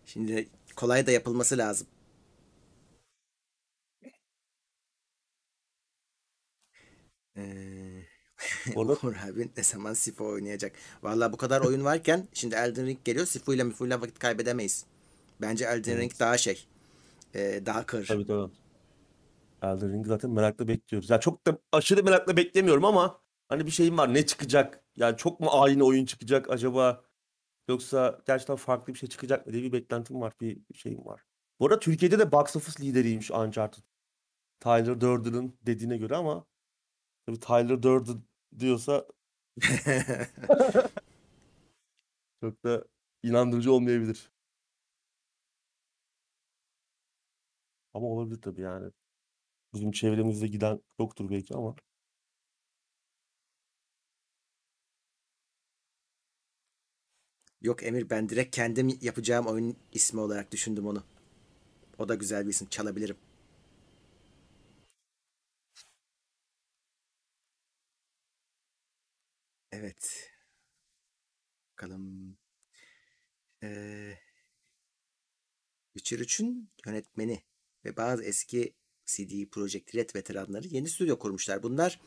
Şimdi 0.05 0.49
kolay 0.75 1.07
da 1.07 1.11
yapılması 1.11 1.57
lazım. 1.57 1.87
Ee, 7.37 8.05
Uğur 8.75 9.15
abi 9.15 9.49
ne 9.57 9.63
zaman 9.63 9.93
Sifu 9.93 10.25
oynayacak? 10.25 10.71
Vallahi 11.03 11.33
bu 11.33 11.37
kadar 11.37 11.61
oyun 11.61 11.83
varken 11.83 12.27
şimdi 12.33 12.55
Elden 12.55 12.85
Ring 12.85 12.99
geliyor. 13.05 13.25
Sifu'yla 13.25 13.65
Mifu'yla 13.65 14.01
vakit 14.01 14.19
kaybedemeyiz. 14.19 14.85
Bence 15.41 15.65
Elden 15.65 15.97
Ring 15.97 16.11
evet. 16.11 16.19
daha 16.19 16.37
şey. 16.37 16.67
e, 17.35 17.61
daha 17.65 17.85
kır. 17.85 18.07
Tabii 18.07 18.25
tabii. 18.27 18.51
Elden 19.61 19.93
Ring'i 19.93 20.07
zaten 20.07 20.31
merakla 20.31 20.67
bekliyoruz. 20.67 21.09
Ya 21.09 21.19
çok 21.19 21.47
da 21.47 21.57
aşırı 21.71 22.03
merakla 22.03 22.37
beklemiyorum 22.37 22.85
ama 22.85 23.21
hani 23.49 23.65
bir 23.65 23.71
şeyim 23.71 23.97
var. 23.97 24.13
Ne 24.13 24.25
çıkacak? 24.25 24.85
Yani 24.95 25.17
çok 25.17 25.39
mu 25.39 25.47
aynı 25.51 25.83
oyun 25.83 26.05
çıkacak 26.05 26.49
acaba? 26.49 27.03
Yoksa 27.69 28.21
gerçekten 28.27 28.55
farklı 28.55 28.93
bir 28.93 28.99
şey 28.99 29.09
çıkacak 29.09 29.47
mı 29.47 29.53
diye 29.53 29.63
bir 29.63 29.71
beklentim 29.73 30.21
var. 30.21 30.33
Bir 30.41 30.61
şeyim 30.75 31.05
var. 31.05 31.23
Bu 31.59 31.65
arada 31.67 31.79
Türkiye'de 31.79 32.19
de 32.19 32.31
box 32.31 32.55
office 32.55 32.83
lideriymiş 32.83 33.31
Uncharted. 33.31 33.83
Tyler 34.59 35.01
Durden'ın 35.01 35.57
dediğine 35.63 35.97
göre 35.97 36.15
ama 36.15 36.45
tabii 37.25 37.39
Tyler 37.39 37.83
Durden 37.83 38.23
diyorsa 38.59 39.07
çok 42.41 42.63
da 42.63 42.85
inandırıcı 43.23 43.73
olmayabilir. 43.73 44.31
Ama 47.93 48.07
olabilir 48.07 48.41
tabii 48.41 48.61
yani. 48.61 48.91
Bizim 49.73 49.91
çevremizde 49.91 50.47
giden 50.47 50.81
yoktur 50.99 51.29
belki 51.29 51.55
ama. 51.55 51.75
Yok 57.61 57.83
Emir 57.83 58.09
ben 58.09 58.29
direkt 58.29 58.55
kendim 58.55 58.97
yapacağım 59.01 59.47
oyun 59.47 59.77
ismi 59.91 60.19
olarak 60.19 60.51
düşündüm 60.51 60.87
onu. 60.87 61.03
O 61.99 62.09
da 62.09 62.15
güzel 62.15 62.45
bir 62.45 62.49
isim. 62.51 62.67
Çalabilirim. 62.69 63.17
Evet. 69.71 70.31
Bakalım. 71.71 72.37
Ee, 73.61 74.17
Witcher 75.93 76.19
3'ün 76.19 76.69
yönetmeni 76.85 77.43
ve 77.85 77.97
bazı 77.97 78.23
eski 78.23 78.73
CD 79.15 79.45
Projekt 79.51 79.95
Red 79.95 80.09
veteranları 80.15 80.67
yeni 80.67 80.89
stüdyo 80.89 81.19
kurmuşlar. 81.19 81.63
Bunlar 81.63 81.99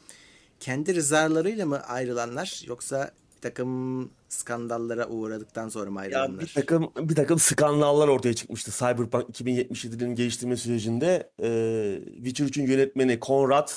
kendi 0.60 0.94
rızalarıyla 0.94 1.66
mı 1.66 1.80
ayrılanlar 1.80 2.62
yoksa 2.66 3.10
bir 3.36 3.40
takım 3.40 4.10
skandallara 4.28 5.08
uğradıktan 5.08 5.68
sonra 5.68 5.90
mı 5.90 6.04
Ya 6.04 6.10
bir 6.10 6.16
ayrılanlar? 6.16 6.52
takım 6.54 6.92
bir 6.96 7.14
takım 7.14 7.38
skandallar 7.38 8.08
ortaya 8.08 8.34
çıkmıştı 8.34 8.70
Cyberpunk 8.70 9.40
2077'nin 9.40 10.14
geliştirme 10.14 10.56
sürecinde. 10.56 11.30
Ee, 11.42 12.00
Witcher 12.14 12.46
3'ün 12.46 12.66
yönetmeni 12.66 13.20
Konrad 13.20 13.70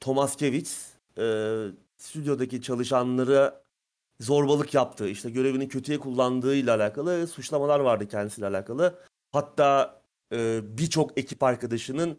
Tomaskevich 0.00 0.70
e, 1.18 1.24
stüdyodaki 1.98 2.62
çalışanları 2.62 3.54
zorbalık 4.20 4.74
yaptığı, 4.74 5.08
işte 5.08 5.30
görevini 5.30 5.68
kötüye 5.68 5.98
kullandığıyla 5.98 6.76
alakalı 6.76 7.26
suçlamalar 7.26 7.80
vardı 7.80 8.08
kendisiyle 8.08 8.46
alakalı. 8.46 8.98
Hatta 9.32 10.00
e, 10.32 10.60
birçok 10.78 11.18
ekip 11.18 11.42
arkadaşının 11.42 12.18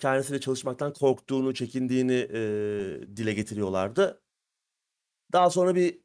kendisiyle 0.00 0.40
çalışmaktan 0.40 0.92
korktuğunu, 0.92 1.54
çekindiğini 1.54 2.28
e, 2.32 2.38
dile 3.16 3.32
getiriyorlardı. 3.32 4.22
Daha 5.32 5.50
sonra 5.50 5.74
bir 5.74 6.00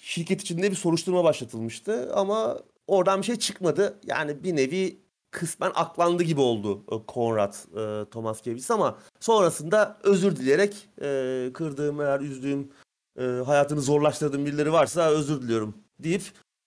şirket 0.00 0.42
içinde 0.42 0.70
bir 0.70 0.76
soruşturma 0.76 1.24
başlatılmıştı 1.24 2.14
ama 2.14 2.58
oradan 2.86 3.20
bir 3.20 3.26
şey 3.26 3.36
çıkmadı. 3.36 4.00
Yani 4.04 4.44
bir 4.44 4.56
nevi 4.56 5.02
kısmen 5.30 5.72
aklandı 5.74 6.22
gibi 6.22 6.40
oldu 6.40 6.84
e, 6.92 7.06
Konrad 7.06 7.54
e, 7.54 8.10
Tomaskevich 8.10 8.70
ama 8.70 8.98
sonrasında 9.20 9.98
özür 10.02 10.36
dileyerek 10.36 10.88
e, 11.02 11.50
kırdığım 11.54 12.00
eğer 12.00 12.20
üzdüğüm 12.20 12.72
e, 13.18 13.22
hayatını 13.22 13.80
zorlaştırdığım 13.80 14.46
birileri 14.46 14.72
varsa 14.72 15.10
özür 15.10 15.42
diliyorum 15.42 15.74
deyip 15.98 16.22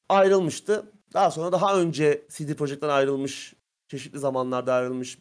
ayrılmıştı. 0.09 0.91
Daha 1.13 1.31
sonra 1.31 1.51
daha 1.51 1.79
önce 1.79 2.27
CD 2.29 2.53
Projekt'ten 2.53 2.89
ayrılmış, 2.89 3.53
çeşitli 3.87 4.19
zamanlarda 4.19 4.73
ayrılmış 4.73 5.17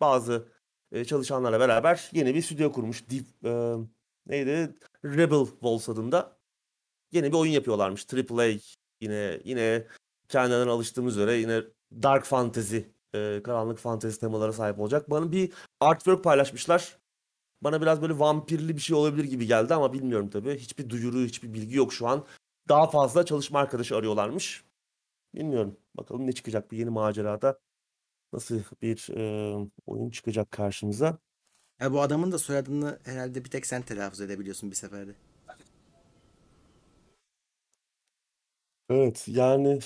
bazı 0.00 0.53
e, 0.94 1.04
çalışanlarla 1.04 1.60
beraber 1.60 2.10
yeni 2.12 2.34
bir 2.34 2.42
stüdyo 2.42 2.72
kurmuş. 2.72 3.10
Deep, 3.10 3.24
e, 3.44 3.74
neydi? 4.26 4.74
Rebel 5.04 5.46
Wolves 5.46 5.88
adında. 5.88 6.36
Yeni 7.12 7.32
bir 7.32 7.36
oyun 7.36 7.52
yapıyorlarmış. 7.52 8.06
AAA 8.14 8.58
yine 9.00 9.40
yine 9.44 9.86
kendilerine 10.28 10.70
alıştığımız 10.70 11.16
üzere 11.16 11.34
yine 11.34 11.62
Dark 12.02 12.24
Fantasy, 12.24 12.78
e, 13.14 13.40
karanlık 13.44 13.78
fantasy 13.78 14.20
temalara 14.20 14.52
sahip 14.52 14.78
olacak. 14.80 15.10
Bana 15.10 15.32
bir 15.32 15.52
artwork 15.80 16.24
paylaşmışlar. 16.24 16.98
Bana 17.62 17.82
biraz 17.82 18.02
böyle 18.02 18.18
vampirli 18.18 18.76
bir 18.76 18.80
şey 18.80 18.96
olabilir 18.96 19.24
gibi 19.24 19.46
geldi 19.46 19.74
ama 19.74 19.92
bilmiyorum 19.92 20.30
tabii. 20.30 20.58
Hiçbir 20.58 20.90
duyuru, 20.90 21.18
hiçbir 21.18 21.54
bilgi 21.54 21.76
yok 21.76 21.92
şu 21.92 22.06
an. 22.08 22.26
Daha 22.68 22.86
fazla 22.90 23.26
çalışma 23.26 23.58
arkadaşı 23.58 23.96
arıyorlarmış. 23.96 24.64
Bilmiyorum. 25.34 25.76
Bakalım 25.94 26.26
ne 26.26 26.32
çıkacak 26.32 26.70
bu 26.70 26.74
yeni 26.74 26.90
macerada. 26.90 27.58
Nasıl 28.34 28.60
bir 28.82 29.08
e, 29.16 29.54
oyun 29.86 30.10
çıkacak 30.10 30.50
karşımıza. 30.50 31.18
Ya 31.80 31.92
bu 31.92 32.00
adamın 32.00 32.32
da 32.32 32.38
soyadını 32.38 32.98
herhalde 33.04 33.44
bir 33.44 33.50
tek 33.50 33.66
sen 33.66 33.82
telaffuz 33.82 34.20
edebiliyorsun 34.20 34.70
bir 34.70 34.76
seferde. 34.76 35.14
Evet 38.90 39.24
yani 39.28 39.64
bilmiyorum. 39.64 39.82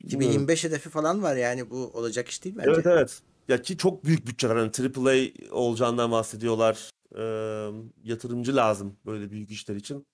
2025 0.00 0.64
hedefi 0.64 0.90
falan 0.90 1.22
var 1.22 1.36
yani 1.36 1.70
bu 1.70 1.76
olacak 1.76 2.28
iş 2.28 2.44
değil 2.44 2.56
bence. 2.58 2.70
Evet 2.70 2.86
evet. 2.86 3.22
Ya 3.48 3.62
ki 3.62 3.76
çok 3.76 4.04
büyük 4.04 4.26
bütçeler 4.26 4.56
hani 4.56 4.70
AAA 4.70 5.54
olacağından 5.54 6.10
bahsediyorlar. 6.10 6.90
Ee, 7.16 7.70
yatırımcı 8.04 8.56
lazım 8.56 8.96
böyle 9.06 9.30
büyük 9.30 9.50
işler 9.50 9.76
için. 9.76 10.06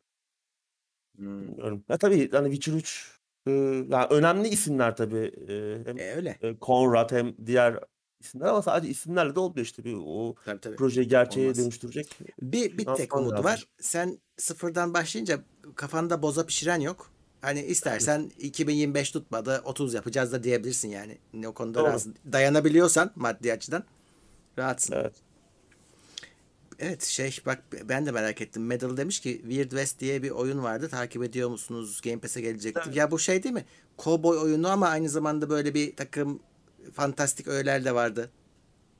Hmm. 1.16 1.48
Bilmiyorum. 1.48 1.84
Ya 1.88 1.98
tabii 1.98 2.30
hani 2.30 2.54
Witcher 2.54 2.78
3 2.78 3.19
e, 3.50 3.86
yani 3.90 4.06
önemli 4.10 4.48
isimler 4.48 4.96
tabii. 4.96 5.32
E, 5.48 5.84
hem 5.88 5.98
E 5.98 6.12
öyle. 6.14 6.38
e, 6.42 6.54
Conrad 6.62 7.12
hem 7.12 7.34
diğer 7.46 7.78
isimler 8.20 8.46
ama 8.46 8.62
sadece 8.62 8.90
isimlerle 8.90 9.34
de 9.34 9.40
olmuyor 9.40 9.64
işte 9.66 9.84
bir 9.84 9.94
o 10.06 10.34
Tabii 10.44 10.60
tabii. 10.60 10.76
projeyi 10.76 11.08
gerçeğe 11.08 11.44
Olmaz. 11.46 11.58
dönüştürecek. 11.58 12.18
Bir, 12.42 12.78
bir 12.78 12.84
tek 12.84 12.96
Finansman 12.96 13.20
umudu 13.20 13.32
lazım. 13.34 13.44
var. 13.44 13.66
Sen 13.80 14.18
sıfırdan 14.36 14.94
başlayınca 14.94 15.40
kafanda 15.74 16.22
boza 16.22 16.46
pişiren 16.46 16.80
yok. 16.80 17.10
Hani 17.40 17.60
istersen 17.62 18.30
2025 18.38 19.10
tutmadı 19.10 19.62
30 19.64 19.94
yapacağız 19.94 20.32
da 20.32 20.42
diyebilirsin 20.42 20.88
yani. 20.88 21.18
O 21.46 21.52
konuda 21.52 21.78
Doğru. 21.78 21.88
rahatsın. 21.88 22.16
Dayanabiliyorsan 22.32 23.10
maddi 23.16 23.52
açıdan 23.52 23.84
rahatsın. 24.58 24.94
Evet. 24.94 25.14
Evet 26.82 27.04
şey 27.04 27.36
bak 27.46 27.62
ben 27.88 28.06
de 28.06 28.10
merak 28.10 28.40
ettim. 28.40 28.66
Medal 28.66 28.96
demiş 28.96 29.20
ki 29.20 29.38
Weird 29.42 29.70
West 29.70 30.00
diye 30.00 30.22
bir 30.22 30.30
oyun 30.30 30.62
vardı. 30.62 30.88
Takip 30.88 31.22
ediyor 31.22 31.48
musunuz? 31.50 32.00
Game 32.04 32.20
Pass'e 32.20 32.40
gelecekti. 32.40 32.80
Evet. 32.86 32.96
Ya 32.96 33.10
bu 33.10 33.18
şey 33.18 33.42
değil 33.42 33.54
mi? 33.54 33.64
Cowboy 33.98 34.38
oyunu 34.38 34.68
ama 34.68 34.88
aynı 34.88 35.08
zamanda 35.08 35.50
böyle 35.50 35.74
bir 35.74 35.96
takım 35.96 36.42
fantastik 36.92 37.48
öğeler 37.48 37.84
de 37.84 37.94
vardı. 37.94 38.30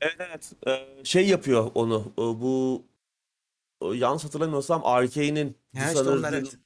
Evet 0.01 0.17
evet. 0.19 0.53
Ee, 0.67 1.05
şey 1.05 1.29
yapıyor 1.29 1.71
onu. 1.75 2.13
e, 2.19 2.21
Bu 2.21 2.85
e, 3.83 3.87
yanlış 3.87 4.25
hatırlamıyorsam 4.25 4.83
Arkane'in 4.85 5.57
Ha 5.77 5.89
işte 5.89 6.01
onlar 6.01 6.33
evet. 6.33 6.57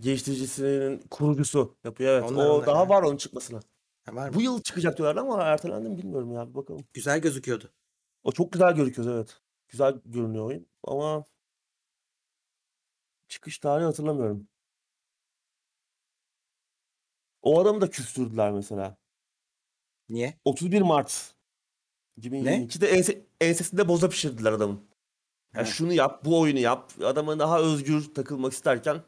geliştiricisinin 0.00 1.02
kurucusu 1.10 1.76
yapıyor 1.84 2.12
evet. 2.20 2.30
Onlar, 2.30 2.46
o 2.46 2.52
onlar, 2.54 2.66
daha 2.66 2.78
ha. 2.78 2.88
var 2.88 3.02
onun 3.02 3.16
çıkmasına. 3.16 3.60
Ha, 4.04 4.14
var 4.14 4.28
mı? 4.28 4.34
Bu 4.34 4.40
yıl 4.40 4.62
çıkacak 4.62 4.98
diyorlar 4.98 5.22
ama 5.22 5.42
ertelendi 5.42 5.88
mi 5.88 5.98
bilmiyorum 5.98 6.32
ya. 6.32 6.48
Bir 6.48 6.54
bakalım. 6.54 6.84
Güzel 6.94 7.20
gözüküyordu. 7.20 7.70
O 8.22 8.32
çok 8.32 8.52
güzel 8.52 8.74
gözüküyor 8.74 9.14
evet. 9.16 9.40
Güzel 9.68 10.00
görünüyor 10.04 10.44
oyun 10.46 10.66
ama 10.84 11.24
çıkış 13.28 13.58
tarihi 13.58 13.86
hatırlamıyorum. 13.86 14.48
O 17.42 17.60
adamı 17.60 17.80
da 17.80 17.90
küstürdüler 17.90 18.52
mesela. 18.52 18.96
Niye? 20.08 20.40
31 20.44 20.82
Mart 20.82 21.34
2022'de 22.20 22.88
ense, 22.88 23.26
ensesinde 23.40 23.88
boza 23.88 24.08
pişirdiler 24.08 24.52
adamın. 24.52 24.88
Ya 25.54 25.60
Ha. 25.60 25.64
şunu 25.64 25.92
yap, 25.92 26.24
bu 26.24 26.40
oyunu 26.40 26.58
yap. 26.58 26.92
Adamın 27.04 27.38
daha 27.38 27.60
özgür 27.60 28.14
takılmak 28.14 28.52
isterken. 28.52 29.02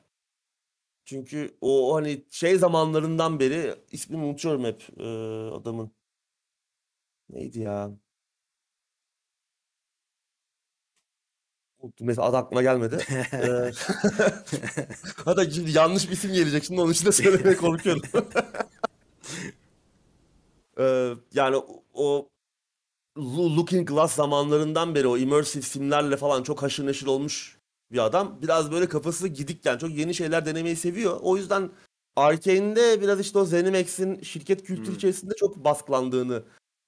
Çünkü 1.05 1.59
o 1.61 1.95
hani 1.97 2.25
şey 2.31 2.59
zamanlarından 2.59 3.41
beri 3.41 3.75
ismini 3.93 4.25
unutuyorum 4.25 4.65
hep 4.65 4.89
e, 5.01 5.05
adamın. 5.55 5.93
Neydi 7.29 7.61
ya? 7.61 7.91
Mesela 12.01 12.27
adı 12.29 12.37
aklıma 12.37 12.63
gelmedi. 12.63 12.99
Ee, 13.33 13.71
Hatta 15.25 15.51
şimdi 15.51 15.71
yanlış 15.71 16.09
bir 16.09 16.13
isim 16.13 16.33
gelecek. 16.33 16.65
Şimdi 16.65 16.81
onun 16.81 16.93
için 16.93 17.07
de 17.07 17.13
söylemeye 17.13 17.57
korkuyorum. 17.57 18.03
Ee, 20.79 21.15
yani 21.35 21.57
o, 21.95 22.29
Looking 23.57 23.89
Glass 23.89 24.15
zamanlarından 24.15 24.95
beri 24.95 25.07
o 25.07 25.17
immersive 25.17 25.63
simlerle 25.63 26.17
falan 26.17 26.43
çok 26.43 26.63
haşır 26.63 26.87
neşir 26.87 27.07
olmuş 27.07 27.59
bir 27.93 27.99
adam. 27.99 28.39
Biraz 28.43 28.73
böyle 28.73 28.89
kafası 28.89 29.29
gidik 29.29 29.67
yani 29.67 29.79
çok 29.79 29.91
yeni 29.91 30.15
şeyler 30.15 30.47
denemeyi 30.47 30.77
seviyor. 30.77 31.19
O 31.23 31.37
yüzden 31.37 31.71
Arkane'de 32.17 33.01
biraz 33.01 33.21
işte 33.21 33.39
o 33.39 33.45
ZeniMax'in 33.45 34.23
şirket 34.23 34.63
kültürü 34.65 34.87
Hmm. 34.89 34.95
içerisinde 34.95 35.35
çok 35.35 35.57
baskılandığını 35.65 36.43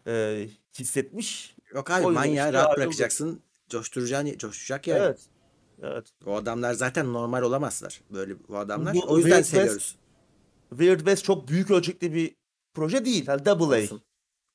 e, 0.07 0.47
hissetmiş. 0.79 1.57
Yok 1.75 1.91
abi 1.91 2.07
manyağı 2.07 2.47
işte 2.49 2.53
rahat 2.53 2.69
ayrıldı. 2.69 2.81
bırakacaksın. 2.87 3.43
Coşturacaksın, 3.71 4.39
coşacak 4.39 4.87
yani. 4.87 4.99
Evet. 5.01 5.21
Evet. 5.83 6.07
O 6.27 6.35
adamlar 6.37 6.75
zaten 6.75 7.13
normal 7.13 7.43
olamazlar. 7.43 8.01
Böyle 8.11 8.35
bu 8.49 8.59
adamlar. 8.59 8.95
Bu 8.95 9.01
o 9.09 9.17
yüzden 9.17 9.31
Weird 9.31 9.45
West- 9.45 9.51
seviyoruz. 9.51 9.97
Weird 10.71 10.99
West 10.99 11.25
çok 11.25 11.49
büyük 11.49 11.71
ölçekli 11.71 12.15
bir 12.15 12.35
proje 12.75 13.05
değil. 13.05 13.27
Hani 13.27 13.45
double 13.47 13.77
A. 13.79 13.83
Olsun. 13.83 14.03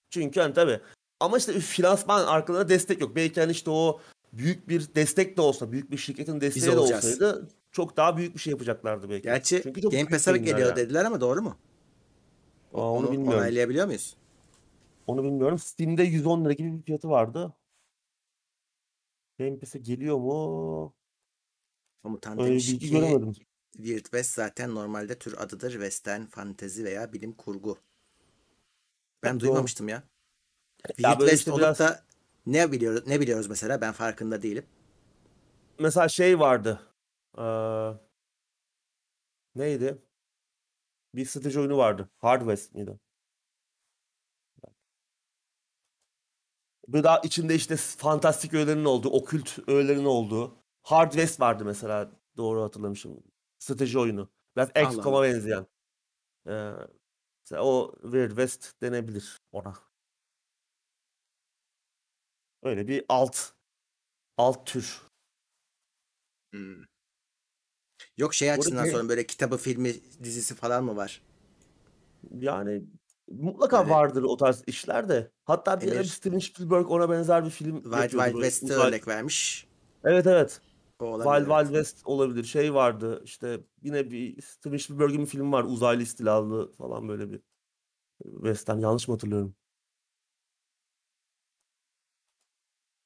Çünkü 0.09 0.39
hani 0.39 0.53
tabii. 0.53 0.80
Ama 1.20 1.38
işte 1.38 1.59
finansman 1.59 2.26
arkalarında 2.28 2.70
destek 2.70 3.01
yok. 3.01 3.16
Belki 3.16 3.39
hani 3.41 3.51
işte 3.51 3.70
o 3.70 3.99
büyük 4.34 4.70
bir 4.70 4.95
destek 4.95 5.38
de 5.38 5.41
olsa, 5.41 5.72
büyük 5.72 5.91
bir 5.91 5.97
şirketin 5.97 6.41
desteği 6.41 6.66
de 6.74 6.80
olacağız. 6.80 7.05
olsaydı 7.05 7.47
çok 7.72 7.97
daha 7.97 8.18
büyük 8.18 8.36
bir 8.36 8.39
şey 8.39 8.51
yapacaklardı 8.51 9.09
belki. 9.09 9.24
Gerçi 9.24 9.59
Çünkü 9.63 9.82
çok 9.82 9.91
Game 9.91 10.01
yayınlar 10.11 10.36
geliyor 10.36 10.68
yani. 10.68 10.76
dediler 10.76 11.05
ama 11.05 11.22
doğru 11.22 11.41
mu? 11.41 11.57
Aa, 12.74 12.78
onu 12.91 12.97
Onu 13.07 13.11
bilmiyorum. 13.11 13.39
onaylayabiliyor 13.39 13.86
muyuz? 13.86 14.16
Onu 15.07 15.24
bilmiyorum. 15.24 15.59
Steam'de 15.59 16.03
110 16.03 16.45
lira 16.45 16.53
gibi 16.53 16.78
bir 16.78 16.82
fiyatı 16.82 17.09
vardı. 17.09 17.53
Pass'e 19.40 19.80
geliyor 19.80 20.18
mu? 20.18 20.94
Komutan 22.04 22.34
Öyle 22.40 22.44
bir 22.44 22.50
demiş 22.52 22.68
bilgi 22.72 22.86
ki 22.86 22.92
göremedim. 22.92 23.34
Weird 23.78 24.04
West 24.04 24.34
zaten 24.34 24.76
normalde 24.76 25.20
tür 25.20 25.38
adıdır. 25.38 25.72
Western, 25.72 26.26
fantezi 26.26 26.86
veya 26.86 27.14
bilim 27.14 27.34
kurgu. 27.34 27.78
Ben 29.24 29.32
Evet, 29.32 29.42
duymamıştım 29.42 29.88
ya. 29.88 30.04
Weird 30.88 31.20
böyle 31.20 31.32
West 31.32 31.40
işte 31.40 31.52
olup 31.52 31.62
biraz- 31.62 31.80
da 31.80 32.06
ne 32.46 32.72
biliyoruz 32.72 33.08
ne 33.08 33.20
biliyoruz 33.20 33.48
mesela 33.48 33.82
ben 33.82 33.94
farkında 33.94 34.42
değilim. 34.42 34.66
Mesela 35.80 36.08
şey 36.10 36.40
vardı. 36.40 36.82
Ee, 37.38 37.92
neydi? 39.56 39.98
Bir 41.16 41.26
strateji 41.26 41.60
oyunu 41.60 41.78
vardı. 41.78 42.10
Hard 42.18 42.42
West 42.42 42.76
miydi? 42.76 43.00
Böyle 46.88 47.04
daha 47.04 47.20
içinde 47.20 47.56
işte 47.56 47.76
fantastik 47.78 48.54
öğelerinin 48.54 48.86
olduğu, 48.86 49.10
okült 49.10 49.60
öğelerinin 49.68 50.06
olduğu. 50.06 50.56
Hard 50.84 51.12
West 51.12 51.40
vardı 51.40 51.66
mesela. 51.66 52.12
Doğru 52.38 52.64
hatırlamışım. 52.64 53.24
Strateji 53.60 54.00
oyunu. 54.00 54.30
Biraz 54.56 54.70
XCOM'a 54.70 55.24
benzeyen. 55.24 55.68
Ee, 56.48 56.72
mesela 57.46 57.64
o 57.64 57.96
Weird 58.02 58.30
West 58.30 58.82
denebilir 58.82 59.38
ona. 59.52 59.74
Öyle 62.64 62.88
bir 62.88 63.06
alt 63.10 63.38
alt 64.38 64.68
tür. 64.68 65.02
Hmm. 66.54 66.84
Yok 68.18 68.34
şey 68.34 68.52
açısından 68.52 68.86
sonra 68.86 69.10
böyle 69.10 69.26
kitabı, 69.26 69.58
filmi, 69.58 69.94
dizisi 70.24 70.56
falan 70.56 70.84
mı 70.84 70.96
var? 70.96 71.22
Yani 72.40 72.84
mutlaka 73.28 73.80
Böyle- 73.84 73.89
vardır 73.89 74.23
o 74.23 74.38
tarz 74.38 74.63
işler 74.67 75.09
de. 75.09 75.32
Hatta 75.45 75.82
bir 75.82 75.88
Emir- 75.91 76.03
Steven 76.03 76.39
Spielberg 76.39 76.91
ona 76.91 77.09
benzer 77.09 77.45
bir 77.45 77.49
film 77.49 77.76
Wild 77.84 77.93
yapıyordu 78.01 78.26
Wild 78.26 78.41
West'e 78.43 78.73
örnek 78.73 79.07
vermiş. 79.07 79.67
Evet 80.03 80.28
evet. 80.28 80.61
O 80.99 81.05
olabilir. 81.05 81.23
Wild 81.32 81.47
evet. 81.47 81.59
Wild 81.67 81.76
West 81.76 82.07
olabilir. 82.07 82.43
Şey 82.43 82.73
vardı 82.73 83.21
işte 83.26 83.59
yine 83.82 84.11
bir 84.11 84.41
Steven 84.41 84.78
Spielberg'in 84.78 85.21
bir 85.21 85.26
filmi 85.26 85.51
var. 85.51 85.63
Uzaylı 85.63 86.01
istilalı 86.03 86.71
falan 86.71 87.07
böyle 87.09 87.32
bir 87.32 87.41
western. 88.23 88.80
Yanlış 88.80 89.07
mı 89.07 89.13
hatırlıyorum? 89.13 89.55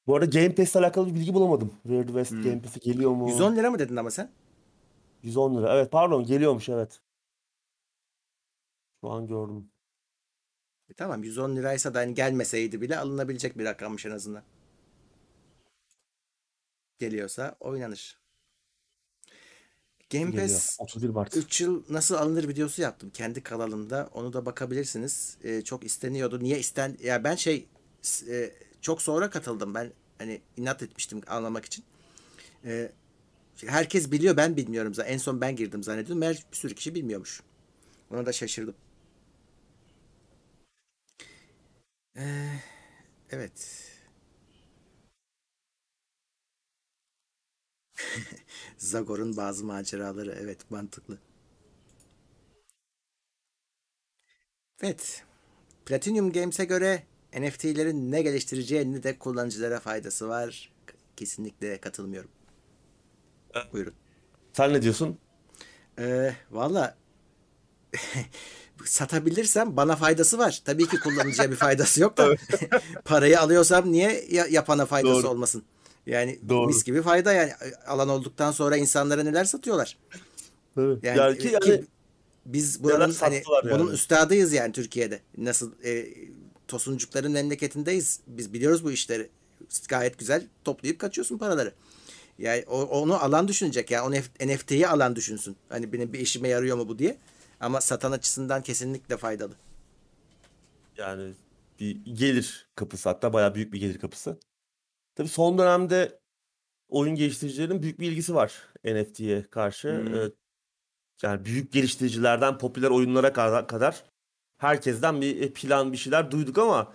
Bu 0.06 0.16
arada 0.16 0.26
Game 0.26 0.54
Pass'le 0.54 0.76
alakalı 0.76 1.06
bir 1.06 1.14
bilgi 1.14 1.34
bulamadım. 1.34 1.70
Weird 1.82 2.06
West 2.06 2.30
Hmm. 2.32 2.42
Game 2.42 2.62
Pass'e 2.62 2.80
geliyor 2.80 3.10
mu? 3.10 3.28
110 3.28 3.56
lira 3.56 3.70
mı 3.70 3.78
dedin 3.78 3.96
ama 3.96 4.10
sen? 4.10 4.32
110 5.22 5.56
lira. 5.56 5.74
Evet 5.76 5.92
pardon 5.92 6.24
geliyormuş 6.24 6.68
evet. 6.68 7.00
Şu 9.00 9.10
an 9.10 9.26
gördüm. 9.26 9.70
E 10.90 10.94
tamam 10.94 11.24
110 11.24 11.56
liraysa 11.56 11.94
da 11.94 11.98
hani 11.98 12.14
gelmeseydi 12.14 12.80
bile 12.80 12.98
alınabilecek 12.98 13.58
bir 13.58 13.64
rakammış 13.64 14.06
en 14.06 14.10
azından. 14.10 14.42
Geliyorsa 16.98 17.56
oynanır. 17.60 18.20
Game 20.10 20.30
geliyor. 20.30 20.48
Pass 20.48 20.76
31 20.80 21.08
Mart. 21.08 21.36
3 21.36 21.60
yıl 21.60 21.84
nasıl 21.88 22.14
alınır 22.14 22.48
videosu 22.48 22.82
yaptım 22.82 23.10
kendi 23.10 23.42
kanalımda. 23.42 24.10
Onu 24.12 24.32
da 24.32 24.46
bakabilirsiniz. 24.46 25.36
Ee, 25.44 25.62
çok 25.62 25.84
isteniyordu. 25.84 26.42
Niye 26.42 26.58
isten 26.58 26.96
ya 27.02 27.24
ben 27.24 27.34
şey 27.34 27.68
e, 28.28 28.50
çok 28.80 29.02
sonra 29.02 29.30
katıldım. 29.30 29.74
Ben 29.74 29.92
hani 30.18 30.40
inat 30.56 30.82
etmiştim 30.82 31.20
anlamak 31.26 31.64
için. 31.64 31.84
Ee, 32.64 32.92
herkes 33.66 34.12
biliyor 34.12 34.36
ben 34.36 34.56
bilmiyorum 34.56 34.94
zaten. 34.94 35.12
En 35.12 35.18
son 35.18 35.40
ben 35.40 35.56
girdim 35.56 35.82
zannediyordum. 35.82 36.18
Meğer 36.18 36.44
bir 36.52 36.56
sürü 36.56 36.74
kişi 36.74 36.94
bilmiyormuş. 36.94 37.42
Ona 38.10 38.26
da 38.26 38.32
şaşırdım. 38.32 38.74
Ee, 42.20 42.60
evet. 43.30 43.88
Zagor'un 48.78 49.36
bazı 49.36 49.64
maceraları. 49.64 50.36
Evet 50.40 50.70
mantıklı. 50.70 51.18
Evet. 54.82 55.24
Platinum 55.86 56.32
Games'e 56.32 56.64
göre 56.64 57.02
NFT'lerin 57.38 58.12
ne 58.12 58.22
geliştireceği 58.22 58.92
ne 58.94 59.02
de 59.02 59.18
kullanıcılara 59.18 59.80
faydası 59.80 60.28
var. 60.28 60.72
Kesinlikle 61.16 61.78
katılmıyorum. 61.80 62.30
Buyurun. 63.72 63.94
Sen 64.54 64.74
ne 64.74 64.82
diyorsun? 64.82 65.18
Ee, 66.00 66.34
Valla 66.52 66.96
satabilirsem 68.84 69.76
bana 69.76 69.96
faydası 69.96 70.38
var. 70.38 70.60
Tabii 70.64 70.88
ki 70.88 71.00
kullanıcıya 71.00 71.50
bir 71.50 71.56
faydası 71.56 72.00
yok 72.00 72.16
da 72.16 72.36
parayı 73.04 73.40
alıyorsam 73.40 73.92
niye 73.92 74.24
ya- 74.30 74.46
yapana 74.50 74.86
faydası 74.86 75.22
Doğru. 75.22 75.28
olmasın? 75.28 75.62
Yani 76.06 76.38
Doğru. 76.48 76.66
mis 76.66 76.84
gibi 76.84 77.02
fayda 77.02 77.32
yani 77.32 77.52
alan 77.86 78.08
olduktan 78.08 78.52
sonra 78.52 78.76
insanlara 78.76 79.22
neler 79.22 79.44
satıyorlar? 79.44 79.98
Evet. 80.78 80.98
Yani, 81.02 81.18
Yani 81.18 81.38
ki 81.38 81.48
e, 81.48 81.52
yani 81.52 81.64
ki 81.64 81.84
biz 82.46 82.82
buranın 82.82 83.14
hani 83.20 83.36
sattılar 83.36 83.64
bunun 83.64 83.84
yani. 83.84 83.90
üstadıyız 83.94 84.52
yani 84.52 84.72
Türkiye'de. 84.72 85.20
Nasıl 85.38 85.72
e, 85.84 86.06
tosuncukların 86.68 87.32
memleketindeyiz. 87.32 88.20
Biz 88.26 88.52
biliyoruz 88.52 88.84
bu 88.84 88.92
işleri. 88.92 89.28
Gayet 89.88 90.18
güzel 90.18 90.46
toplayıp 90.64 90.98
kaçıyorsun 90.98 91.38
paraları. 91.38 91.72
Yani 92.38 92.64
onu 92.68 93.22
alan 93.24 93.48
düşünecek 93.48 93.90
ya. 93.90 94.06
O 94.06 94.10
NFT'yi 94.46 94.88
alan 94.88 95.16
düşünsün. 95.16 95.56
Hani 95.68 95.92
benim 95.92 96.12
bir 96.12 96.18
işime 96.18 96.48
yarıyor 96.48 96.76
mu 96.76 96.88
bu 96.88 96.98
diye. 96.98 97.16
Ama 97.60 97.80
satan 97.80 98.12
açısından 98.12 98.62
kesinlikle 98.62 99.16
faydalı. 99.16 99.54
yani 100.96 101.32
bir 101.80 102.04
gelir 102.04 102.68
kapısı 102.74 103.08
hatta 103.08 103.32
bayağı 103.32 103.54
büyük 103.54 103.72
bir 103.72 103.80
gelir 103.80 103.98
kapısı. 103.98 104.38
Tabii 105.14 105.28
son 105.28 105.58
dönemde 105.58 106.20
oyun 106.88 107.14
geliştiricilerin 107.14 107.82
büyük 107.82 108.00
bir 108.00 108.10
ilgisi 108.12 108.34
var 108.34 108.68
NFT'ye 108.84 109.42
karşı. 109.42 109.88
Hmm. 109.88 110.14
Ee, 110.14 110.30
yani 111.22 111.44
büyük 111.44 111.72
geliştiricilerden 111.72 112.58
popüler 112.58 112.90
oyunlara 112.90 113.32
kadar, 113.66 114.04
herkesten 114.58 115.20
bir 115.20 115.54
plan 115.54 115.92
bir 115.92 115.96
şeyler 115.96 116.30
duyduk 116.30 116.58
ama 116.58 116.92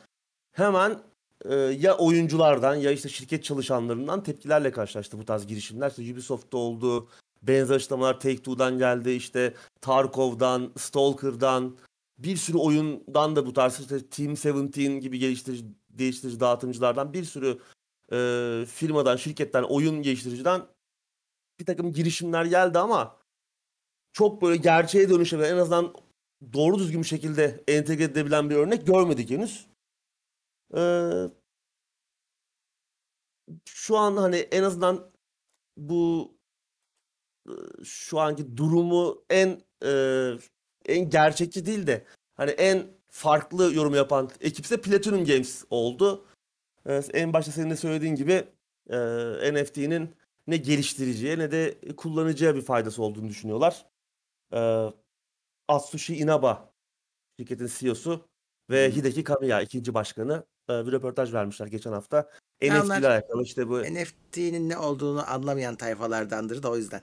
hemen 0.51 1.01
e, 1.45 1.55
ya 1.55 1.97
oyunculardan 1.97 2.75
ya 2.75 2.91
işte 2.91 3.09
şirket 3.09 3.43
çalışanlarından 3.43 4.23
tepkilerle 4.23 4.71
karşılaştı 4.71 5.17
bu 5.19 5.25
tarz 5.25 5.47
girişimler. 5.47 5.89
İşte 5.89 6.13
Ubisoft'ta 6.13 6.57
oldu, 6.57 7.09
benzer 7.47 7.75
açıklamalar 7.75 8.19
Take-Two'dan 8.19 8.77
geldi, 8.77 9.11
işte 9.11 9.53
Tarkov'dan, 9.81 10.73
Stalker'dan, 10.77 11.77
bir 12.17 12.37
sürü 12.37 12.57
oyundan 12.57 13.35
da 13.35 13.45
bu 13.45 13.53
tarz 13.53 13.79
işte 13.79 14.09
Team 14.09 14.35
17 14.57 14.99
gibi 14.99 15.19
geliştirici, 15.19 15.65
geliştirici 15.95 16.39
dağıtımcılardan 16.39 17.13
bir 17.13 17.23
sürü 17.23 17.59
e, 18.11 18.65
firmadan, 18.65 19.15
şirketten, 19.15 19.63
oyun 19.63 20.01
geliştiriciden 20.01 20.61
bir 21.59 21.65
takım 21.65 21.93
girişimler 21.93 22.45
geldi 22.45 22.79
ama 22.79 23.17
çok 24.13 24.41
böyle 24.41 24.57
gerçeğe 24.57 25.09
dönüşebilen 25.09 25.55
en 25.55 25.57
azından 25.57 25.93
doğru 26.53 26.79
düzgün 26.79 27.01
bir 27.01 27.07
şekilde 27.07 27.63
entegre 27.67 28.03
edebilen 28.03 28.49
bir 28.49 28.55
örnek 28.55 28.87
görmedik 28.87 29.29
henüz. 29.29 29.67
Ee, 30.75 31.29
şu 33.65 33.97
an 33.97 34.17
hani 34.17 34.35
en 34.35 34.63
azından 34.63 35.11
bu 35.77 36.34
şu 37.83 38.19
anki 38.19 38.57
durumu 38.57 39.23
en 39.29 39.61
e, 39.85 39.91
en 40.85 41.09
gerçekçi 41.09 41.65
değil 41.65 41.87
de 41.87 42.05
hani 42.35 42.51
en 42.51 42.87
farklı 43.09 43.73
yorum 43.73 43.95
yapan 43.95 44.29
ekipse 44.41 44.81
Platinum 44.81 45.25
Games 45.25 45.63
oldu. 45.69 46.25
Ee, 46.85 47.01
en 47.13 47.33
başta 47.33 47.51
senin 47.51 47.69
de 47.69 47.75
söylediğin 47.75 48.15
gibi 48.15 48.47
e, 48.89 48.97
NFT'nin 49.53 50.15
ne 50.47 50.57
geliştiriciye 50.57 51.39
ne 51.39 51.51
de 51.51 51.79
kullanıcıya 51.97 52.55
bir 52.55 52.61
faydası 52.61 53.03
olduğunu 53.03 53.29
düşünüyorlar. 53.29 53.85
Ee, 54.53 54.85
Atsushi 55.67 56.15
Inaba 56.15 56.73
şirketin 57.39 57.69
CEO'su 57.77 58.27
ve 58.69 58.87
Hı. 58.87 58.91
Hideki 58.95 59.23
Kamiya 59.23 59.61
ikinci 59.61 59.93
başkanı 59.93 60.43
e, 60.69 60.85
bir 60.85 60.91
röportaj 60.91 61.33
vermişler 61.33 61.67
geçen 61.67 61.91
hafta. 61.91 62.29
Ya 62.61 62.75
NFT 62.75 62.85
onlar- 62.85 62.99
ile 62.99 63.07
alakalı 63.07 63.43
işte 63.43 63.67
bu. 63.69 63.83
NFT'nin 63.83 64.69
ne 64.69 64.77
olduğunu 64.77 65.29
anlamayan 65.31 65.75
tayfalardandır 65.75 66.63
da 66.63 66.71
o 66.71 66.77
yüzden. 66.77 67.01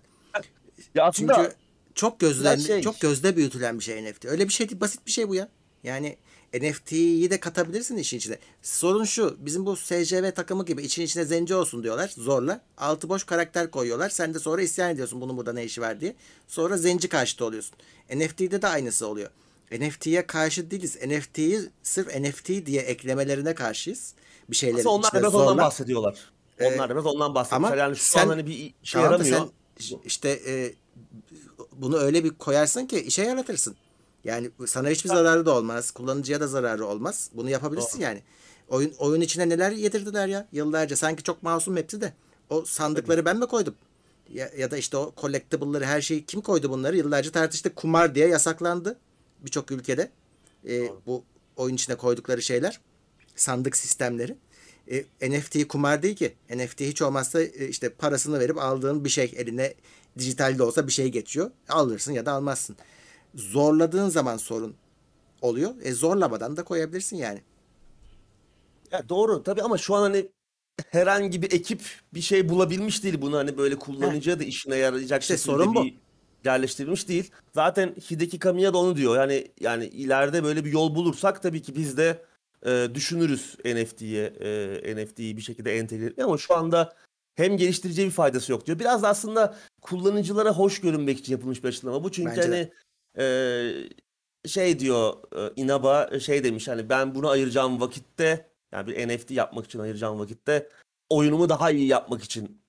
Ya 0.94 1.04
aslında 1.04 1.34
Çünkü 1.34 1.52
çok 1.94 2.20
gözden 2.20 2.56
şey- 2.56 2.82
çok 2.82 3.00
gözde 3.00 3.36
büyütülen 3.36 3.78
bir 3.78 3.84
şey 3.84 4.04
NFT. 4.04 4.24
Öyle 4.28 4.48
bir 4.48 4.52
şey 4.52 4.68
değil, 4.68 4.80
basit 4.80 5.06
bir 5.06 5.10
şey 5.10 5.28
bu 5.28 5.34
ya. 5.34 5.48
Yani 5.84 6.16
NFT'yi 6.54 7.30
de 7.30 7.40
katabilirsin 7.40 7.96
işin 7.96 8.16
içine. 8.18 8.38
Sorun 8.62 9.04
şu, 9.04 9.36
bizim 9.40 9.66
bu 9.66 9.76
SJV 9.76 10.30
takımı 10.34 10.64
gibi 10.66 10.82
için 10.82 11.02
içine 11.02 11.24
zenci 11.24 11.54
olsun 11.54 11.82
diyorlar 11.82 12.12
zorla. 12.16 12.60
Altı 12.78 13.08
boş 13.08 13.24
karakter 13.24 13.70
koyuyorlar. 13.70 14.08
Sen 14.10 14.34
de 14.34 14.38
sonra 14.38 14.62
isyan 14.62 14.90
ediyorsun 14.90 15.20
bunun 15.20 15.36
burada 15.36 15.52
ne 15.52 15.64
işi 15.64 15.80
var 15.80 16.00
diye. 16.00 16.14
Sonra 16.48 16.76
zenci 16.76 17.08
karşıtı 17.08 17.44
oluyorsun. 17.44 17.74
NFT'de 18.14 18.62
de 18.62 18.66
aynısı 18.68 19.06
oluyor. 19.06 19.30
NFT'ye 19.72 20.26
karşı 20.26 20.70
değiliz. 20.70 20.96
NFT'yi 21.06 21.60
sırf 21.82 22.14
NFT 22.16 22.66
diye 22.66 22.82
eklemelerine 22.82 23.54
karşıyız. 23.54 24.14
Bir 24.50 24.56
şeyleri 24.56 24.78
aslında 24.80 24.94
onlar 24.94 25.32
da 25.32 25.38
ondan 25.38 25.58
bahsediyorlar. 25.58 26.18
Ee, 26.58 26.66
Onlar 26.74 26.88
da 26.90 26.92
biraz 26.94 27.06
ondan 27.06 27.34
bahsediyorlar. 27.34 27.68
ama 27.72 27.76
Yani 27.82 27.96
şu 27.96 28.04
sen- 28.04 28.24
an 28.24 28.28
hani 28.28 28.46
bir 28.46 28.74
işe 28.82 28.92
Tamam 28.92 29.12
yaramıyor. 29.12 29.38
sen 29.38 29.48
işte 30.04 30.40
e, 30.46 30.74
bunu 31.72 31.96
öyle 31.96 32.24
bir 32.24 32.30
koyarsın 32.30 32.86
ki 32.86 33.00
işe 33.00 33.22
yaratırsın. 33.22 33.76
Yani 34.24 34.50
sana 34.66 34.88
hiçbir 34.88 35.08
zararı 35.08 35.46
da 35.46 35.56
olmaz. 35.56 35.90
Kullanıcıya 35.90 36.40
da 36.40 36.46
zararı 36.46 36.86
olmaz. 36.86 37.30
Bunu 37.34 37.50
yapabilirsin 37.50 37.98
Doğru. 37.98 38.02
yani. 38.02 38.22
Oyun 38.68 38.92
oyun 38.98 39.20
içine 39.20 39.48
neler 39.48 39.70
yedirdiler 39.70 40.28
ya 40.28 40.48
yıllarca. 40.52 40.96
Sanki 40.96 41.22
çok 41.22 41.42
masum 41.42 41.76
hepsi 41.76 42.00
de. 42.00 42.12
O 42.50 42.64
sandıkları 42.64 43.24
ben 43.24 43.36
mi 43.38 43.46
koydum? 43.46 43.74
Ya, 44.32 44.50
ya 44.58 44.70
da 44.70 44.76
işte 44.76 44.96
o 44.96 45.12
collectible'ları 45.20 45.84
her 45.84 46.00
şeyi 46.00 46.26
kim 46.26 46.40
koydu 46.40 46.70
bunları? 46.70 46.96
Yıllarca 46.96 47.30
tartıştık. 47.32 47.76
Kumar 47.76 48.14
diye 48.14 48.28
yasaklandı 48.28 48.98
birçok 49.40 49.70
ülkede. 49.70 50.10
E, 50.68 50.88
bu 51.06 51.24
oyun 51.56 51.74
içine 51.74 51.96
koydukları 51.96 52.42
şeyler. 52.42 52.80
Sandık 53.36 53.76
sistemleri. 53.76 54.36
E, 54.92 55.30
NFT 55.30 55.68
kumar 55.68 56.02
değil 56.02 56.16
ki. 56.16 56.34
NFT 56.50 56.80
hiç 56.80 57.02
olmazsa 57.02 57.42
e, 57.42 57.68
işte 57.68 57.88
parasını 57.88 58.40
verip 58.40 58.58
aldığın 58.58 59.04
bir 59.04 59.08
şey 59.10 59.32
eline 59.36 59.74
dijital 60.18 60.58
de 60.58 60.62
olsa 60.62 60.86
bir 60.86 60.92
şey 60.92 61.08
geçiyor. 61.08 61.50
Alırsın 61.68 62.12
ya 62.12 62.26
da 62.26 62.32
almazsın. 62.32 62.76
Zorladığın 63.34 64.08
zaman 64.08 64.36
sorun 64.36 64.74
oluyor. 65.42 65.70
E 65.82 65.92
zorlamadan 65.94 66.56
da 66.56 66.64
koyabilirsin 66.64 67.16
yani. 67.16 67.42
Ya 68.92 69.08
doğru 69.08 69.42
tabii 69.42 69.62
ama 69.62 69.78
şu 69.78 69.94
an 69.94 70.02
hani 70.02 70.28
herhangi 70.90 71.42
bir 71.42 71.52
ekip 71.52 71.82
bir 72.14 72.20
şey 72.20 72.48
bulabilmiş 72.48 73.04
değil 73.04 73.22
bunu 73.22 73.36
hani 73.36 73.58
böyle 73.58 73.76
kullanıcıya 73.78 74.40
da 74.40 74.44
işine 74.44 74.76
yarayacak 74.76 75.22
İşte 75.22 75.36
şekilde 75.36 75.52
sorun 75.52 75.74
bu. 75.74 75.84
bir 75.84 75.98
yerleştirilmiş 76.44 77.08
değil. 77.08 77.30
Zaten 77.54 77.94
Hideki 78.10 78.38
Kamiya 78.38 78.72
da 78.74 78.78
onu 78.78 78.96
diyor. 78.96 79.16
Yani 79.16 79.48
yani 79.60 79.86
ileride 79.86 80.44
böyle 80.44 80.64
bir 80.64 80.72
yol 80.72 80.94
bulursak 80.94 81.42
tabii 81.42 81.62
ki 81.62 81.76
biz 81.76 81.96
de 81.96 82.22
e, 82.66 82.88
düşünürüz 82.94 83.56
NFT'ye 83.64 84.24
e, 84.24 84.96
NFT'yi 84.96 85.36
bir 85.36 85.42
şekilde 85.42 85.78
entegre 85.78 86.06
etmeyi 86.06 86.26
ama 86.26 86.38
şu 86.38 86.54
anda 86.54 86.96
hem 87.34 87.56
geliştiriciye 87.56 88.06
bir 88.06 88.12
faydası 88.12 88.52
yok 88.52 88.66
diyor. 88.66 88.78
Biraz 88.78 89.02
da 89.02 89.08
aslında 89.08 89.56
kullanıcılara 89.82 90.50
hoş 90.50 90.80
görünmek 90.80 91.18
için 91.18 91.32
yapılmış 91.32 91.64
bir 91.64 91.68
açıklama 91.68 92.04
bu. 92.04 92.12
Çünkü 92.12 92.30
Bence 92.30 92.42
hani 92.42 92.72
e, 93.18 94.48
şey 94.48 94.78
diyor 94.78 95.14
e, 95.36 95.52
Inaba 95.56 96.20
şey 96.20 96.44
demiş 96.44 96.68
hani 96.68 96.88
ben 96.88 97.14
bunu 97.14 97.28
ayıracağım 97.28 97.80
vakitte 97.80 98.50
yani 98.72 98.86
bir 98.86 99.08
NFT 99.08 99.30
yapmak 99.30 99.64
için 99.64 99.78
ayıracağım 99.78 100.18
vakitte 100.18 100.68
oyunumu 101.10 101.48
daha 101.48 101.70
iyi 101.70 101.86
yapmak 101.86 102.22
için 102.22 102.62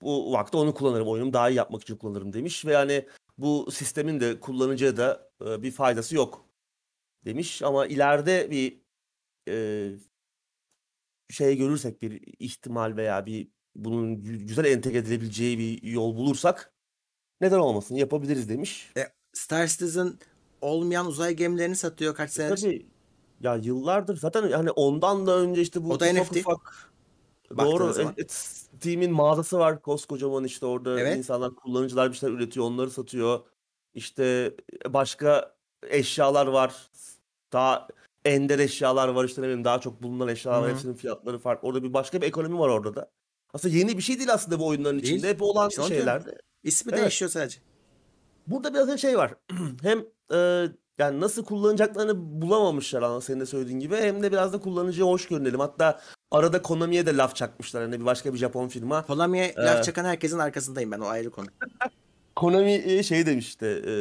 bu 0.00 0.32
vakti 0.32 0.56
onu 0.56 0.74
kullanırım. 0.74 1.08
Oyunumu 1.08 1.32
daha 1.32 1.50
iyi 1.50 1.56
yapmak 1.56 1.82
için 1.82 1.96
kullanırım 1.96 2.32
demiş 2.32 2.66
ve 2.66 2.72
yani 2.72 3.06
bu 3.38 3.70
sistemin 3.70 4.20
de 4.20 4.40
kullanıcıya 4.40 4.96
da 4.96 5.30
e, 5.46 5.62
bir 5.62 5.70
faydası 5.70 6.14
yok 6.16 6.45
demiş 7.26 7.62
ama 7.62 7.86
ileride 7.86 8.50
bir 8.50 8.80
e, 9.48 9.88
şey 11.30 11.56
görürsek 11.56 12.02
bir 12.02 12.22
ihtimal 12.38 12.96
veya 12.96 13.26
bir 13.26 13.48
bunun 13.74 14.14
gü- 14.16 14.44
güzel 14.46 14.64
entegre 14.64 14.98
edilebileceği 14.98 15.58
bir 15.58 15.82
yol 15.82 16.16
bulursak 16.16 16.72
neden 17.40 17.58
olmasın 17.58 17.94
yapabiliriz 17.94 18.48
demiş. 18.48 18.92
E, 18.96 19.00
Star 19.32 19.66
Citizen 19.66 20.12
olmayan 20.60 21.06
uzay 21.06 21.34
gemilerini 21.34 21.76
satıyor 21.76 22.14
kaç 22.14 22.30
E 22.30 22.32
senedir. 22.32 22.56
tabii 22.62 22.86
ya 23.40 23.54
yıllardır 23.56 24.16
zaten 24.16 24.50
hani 24.52 24.70
ondan 24.70 25.26
da 25.26 25.38
önce 25.38 25.62
işte 25.62 25.84
bu 25.84 25.88
O 25.92 26.00
da 26.00 26.04
ufak 26.10 26.16
NFT. 26.30 26.36
ufak 26.40 26.92
Doğru. 27.58 27.94
Evet, 28.16 28.32
Steam'in 28.32 29.12
mağazası 29.12 29.58
var 29.58 29.82
koskocaman 29.82 30.44
işte 30.44 30.66
orada 30.66 31.00
Evet. 31.00 31.16
insanlar 31.16 31.54
kullanıcılar 31.54 32.12
bir 32.12 32.16
şeyler 32.16 32.34
üretiyor 32.34 32.66
onları 32.66 32.90
satıyor. 32.90 33.40
İşte 33.94 34.54
başka 34.88 35.56
eşyalar 35.90 36.46
var. 36.46 36.90
Daha 37.52 37.88
ender 38.24 38.58
eşyalar 38.58 39.08
var 39.08 39.24
işte 39.24 39.42
ne 39.42 39.46
bileyim 39.46 39.64
daha 39.64 39.80
çok 39.80 40.02
bulunan 40.02 40.28
eşyalar 40.28 40.58
var. 40.60 40.68
Hı. 40.68 40.72
Hepsinin 40.72 40.94
fiyatları 40.94 41.38
farklı. 41.38 41.68
Orada 41.68 41.82
bir 41.82 41.92
başka 41.92 42.20
bir 42.22 42.26
ekonomi 42.26 42.58
var 42.58 42.68
orada 42.68 42.94
da. 42.94 43.10
Aslında 43.54 43.74
yeni 43.76 43.96
bir 43.96 44.02
şey 44.02 44.18
değil 44.18 44.32
aslında 44.32 44.58
bu 44.58 44.66
oyunların 44.66 45.02
Değil. 45.02 45.14
içinde. 45.14 45.28
Hep 45.28 45.42
olan 45.42 45.68
İşte 45.68 45.82
onu 45.82 45.88
diyorum. 45.88 46.22
İsmi 46.62 46.90
Evet. 46.92 47.00
değişiyor 47.02 47.30
sadece. 47.30 47.58
Burada 48.46 48.74
biraz 48.74 48.88
da 48.88 48.96
şey 48.96 49.18
var. 49.18 49.34
Hem 49.82 50.04
e, 50.32 50.68
yani 50.98 51.20
nasıl 51.20 51.44
kullanacaklarını 51.44 52.42
bulamamışlar 52.42 53.02
ama 53.02 53.20
senin 53.20 53.40
de 53.40 53.46
söylediğin 53.46 53.80
gibi 53.80 53.96
hem 53.96 54.22
de 54.22 54.32
biraz 54.32 54.52
da 54.52 54.60
kullanıcıya 54.60 55.06
hoş 55.06 55.28
görünelim. 55.28 55.60
Hatta 55.60 56.00
arada 56.30 56.62
Konami'ye 56.62 57.06
de 57.06 57.16
laf 57.16 57.36
çakmışlar. 57.36 57.82
Hani 57.82 58.00
bir 58.00 58.04
başka 58.04 58.32
bir 58.34 58.38
Japon 58.38 58.68
firma. 58.68 59.06
Konami'ye 59.06 59.44
Ee, 59.44 59.62
laf 59.62 59.84
çakan 59.84 60.04
herkesin 60.04 60.38
arkasındayım 60.38 60.92
ben 60.92 61.00
o 61.00 61.06
ayrı 61.06 61.30
konu. 61.30 61.46
Konami 62.36 62.72
e, 62.72 63.02
şey 63.02 63.26
demişti. 63.26 63.66
e, 63.66 63.92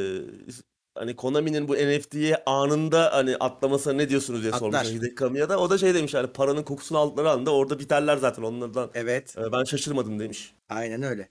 hani 0.96 1.16
Konami'nin 1.16 1.68
bu 1.68 1.74
NFT'ye 1.76 2.44
anında 2.46 3.14
hani 3.14 3.38
atlamasına 3.38 3.94
ne 3.94 4.10
diyorsunuz 4.10 4.42
diye 4.42 4.54
Atlar. 4.54 4.86
Hideki 4.88 5.16
Kamiya 5.16 5.50
da. 5.50 5.60
O 5.60 5.70
da 5.70 5.78
şey 5.78 5.94
demiş 5.94 6.14
hani 6.14 6.28
paranın 6.28 6.64
kokusunu 6.64 6.98
aldıkları 6.98 7.32
anda 7.32 7.54
orada 7.54 7.80
biterler 7.80 8.18
zaten 8.18 8.44
onlardan. 8.44 8.92
Evet. 8.94 9.36
e, 9.38 9.52
ben 9.52 9.64
şaşırmadım 9.64 10.20
demiş. 10.20 10.54
Aynen 10.70 11.04
öyle. 11.04 11.30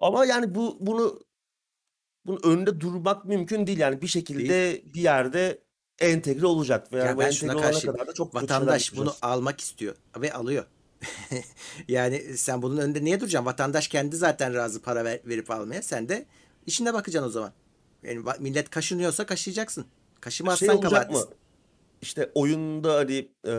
Ama 0.00 0.24
yani 0.24 0.54
bu 0.54 0.76
bunu 0.80 1.20
bunun 2.26 2.40
önünde 2.44 2.80
durmak 2.80 3.24
mümkün 3.24 3.66
değil. 3.66 3.78
Yani 3.78 4.02
bir 4.02 4.06
şekilde 4.06 4.82
bir 4.94 5.00
yerde 5.00 5.58
entegre 5.98 6.46
olacak. 6.46 6.92
Ve 6.92 6.98
Ya 6.98 7.04
yani 7.04 7.18
ben 7.18 7.26
entegre 7.26 7.52
olana 7.52 7.60
karşıyım. 7.60 7.94
kadar 7.94 8.06
da 8.08 8.14
çok 8.14 8.34
Vatandaş 8.34 8.96
bunu 8.96 9.14
almak 9.22 9.60
istiyor 9.60 9.94
ve 10.20 10.32
alıyor. 10.32 10.64
Yani 11.88 12.18
sen 12.36 12.62
bunun 12.62 12.76
önünde 12.76 13.04
niye 13.04 13.20
duracaksın? 13.20 13.46
Vatandaş 13.46 13.88
kendi 13.88 14.16
zaten 14.16 14.54
razı 14.54 14.82
para 14.82 15.04
ver- 15.04 15.20
verip 15.24 15.50
almaya. 15.50 15.82
Sen 15.82 16.08
de 16.08 16.26
işine 16.66 16.94
bakacaksın 16.94 17.28
o 17.28 17.30
zaman. 17.32 17.52
Yani 18.06 18.22
millet 18.38 18.70
kaşınıyorsa 18.70 19.26
kaşıyacaksın. 19.26 19.82
Şey 19.82 20.20
Kaşımazsan 20.20 20.76
olacak 20.76 21.10
mı? 21.10 21.20
İşte 22.02 22.30
oyunda 22.34 22.94
hani 22.94 23.28
e, 23.46 23.52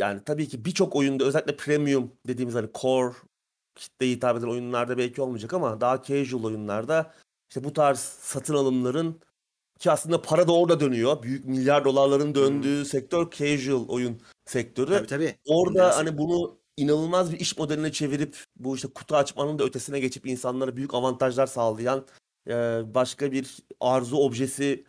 yani 0.00 0.20
tabii 0.24 0.48
ki 0.48 0.64
birçok 0.64 0.96
oyunda 0.96 1.24
özellikle 1.24 1.56
premium 1.56 2.12
dediğimiz 2.26 2.54
hani 2.54 2.68
core 2.74 3.14
kitleye 3.74 4.12
hitap 4.12 4.36
eden 4.38 4.46
oyunlarda 4.46 4.98
belki 4.98 5.22
olmayacak 5.22 5.52
ama 5.52 5.80
daha 5.80 6.02
casual 6.02 6.44
oyunlarda 6.44 7.12
işte 7.50 7.64
bu 7.64 7.72
tarz 7.72 7.98
satın 7.98 8.54
alımların 8.54 9.20
ki 9.78 9.90
aslında 9.90 10.22
para 10.22 10.48
da 10.48 10.52
orada 10.52 10.80
dönüyor. 10.80 11.22
Büyük 11.22 11.44
milyar 11.44 11.84
dolarların 11.84 12.34
döndüğü 12.34 12.84
sektör 12.84 13.30
casual 13.30 13.88
oyun 13.88 14.20
sektörü. 14.46 14.92
Tabii 14.92 15.06
tabii. 15.06 15.38
Orada 15.46 15.96
hani 15.96 16.18
bunu 16.18 16.58
inanılmaz 16.76 17.32
bir 17.32 17.40
iş 17.40 17.58
modeline 17.58 17.92
çevirip 17.92 18.44
bu 18.56 18.76
işte 18.76 18.88
kutu 18.88 19.16
açmanın 19.16 19.58
da 19.58 19.64
ötesine 19.64 20.00
geçip 20.00 20.26
insanlara 20.26 20.76
büyük 20.76 20.94
avantajlar 20.94 21.46
sağlayan 21.46 22.06
e, 22.48 22.82
başka 22.94 23.32
bir 23.32 23.56
arzu 23.80 24.16
objesi 24.16 24.84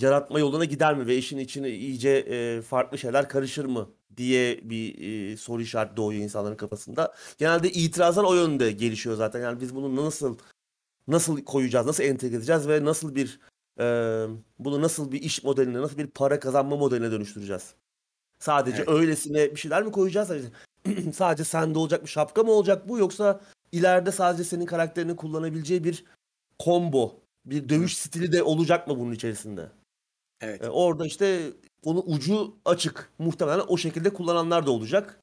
yaratma 0.00 0.38
yoluna 0.38 0.64
gider 0.64 0.96
mi 0.96 1.06
ve 1.06 1.16
işin 1.16 1.38
içine 1.38 1.70
iyice 1.70 2.10
e, 2.10 2.62
farklı 2.62 2.98
şeyler 2.98 3.28
karışır 3.28 3.64
mı 3.64 3.88
diye 4.16 4.60
bir 4.70 4.98
e, 5.32 5.36
soru 5.36 5.62
işareti 5.62 5.96
doğuyor 5.96 6.22
insanların 6.22 6.56
kafasında. 6.56 7.14
Genelde 7.38 7.70
itirazlar 7.70 8.24
o 8.24 8.34
yönde 8.34 8.72
gelişiyor 8.72 9.16
zaten. 9.16 9.40
Yani 9.40 9.60
biz 9.60 9.74
bunu 9.74 9.96
nasıl 10.06 10.38
nasıl 11.08 11.44
koyacağız, 11.44 11.86
nasıl 11.86 12.04
entegre 12.04 12.36
edeceğiz 12.36 12.68
ve 12.68 12.84
nasıl 12.84 13.14
bir 13.14 13.40
e, 13.80 13.84
bunu 14.58 14.82
nasıl 14.82 15.12
bir 15.12 15.22
iş 15.22 15.44
modeline, 15.44 15.82
nasıl 15.82 15.98
bir 15.98 16.06
para 16.06 16.40
kazanma 16.40 16.76
modeline 16.76 17.10
dönüştüreceğiz? 17.12 17.74
Sadece 18.38 18.76
Evet. 18.76 18.88
öylesine 18.88 19.50
bir 19.50 19.56
şeyler 19.56 19.82
mi 19.82 19.92
koyacağız? 19.92 20.28
Sadece, 20.28 20.48
sadece 21.12 21.44
sende 21.44 21.78
olacak 21.78 22.02
bir 22.02 22.08
şapka 22.08 22.42
mı 22.42 22.50
olacak 22.50 22.88
bu 22.88 22.98
yoksa 22.98 23.40
ileride 23.72 24.12
sadece 24.12 24.44
senin 24.44 24.66
karakterini 24.66 25.16
kullanabileceği 25.16 25.84
bir 25.84 26.04
combo, 26.64 27.20
bir 27.44 27.68
dövüş 27.68 27.96
stili 27.98 28.32
de 28.32 28.42
olacak 28.42 28.88
mı 28.88 28.98
bunun 28.98 29.12
içerisinde? 29.12 29.70
Evet. 30.40 30.64
E, 30.64 30.70
orada 30.70 31.06
işte 31.06 31.52
onun 31.84 32.02
ucu 32.06 32.56
açık. 32.64 33.12
Muhtemelen 33.18 33.64
o 33.68 33.76
şekilde 33.76 34.12
kullananlar 34.12 34.66
da 34.66 34.70
olacak. 34.70 35.20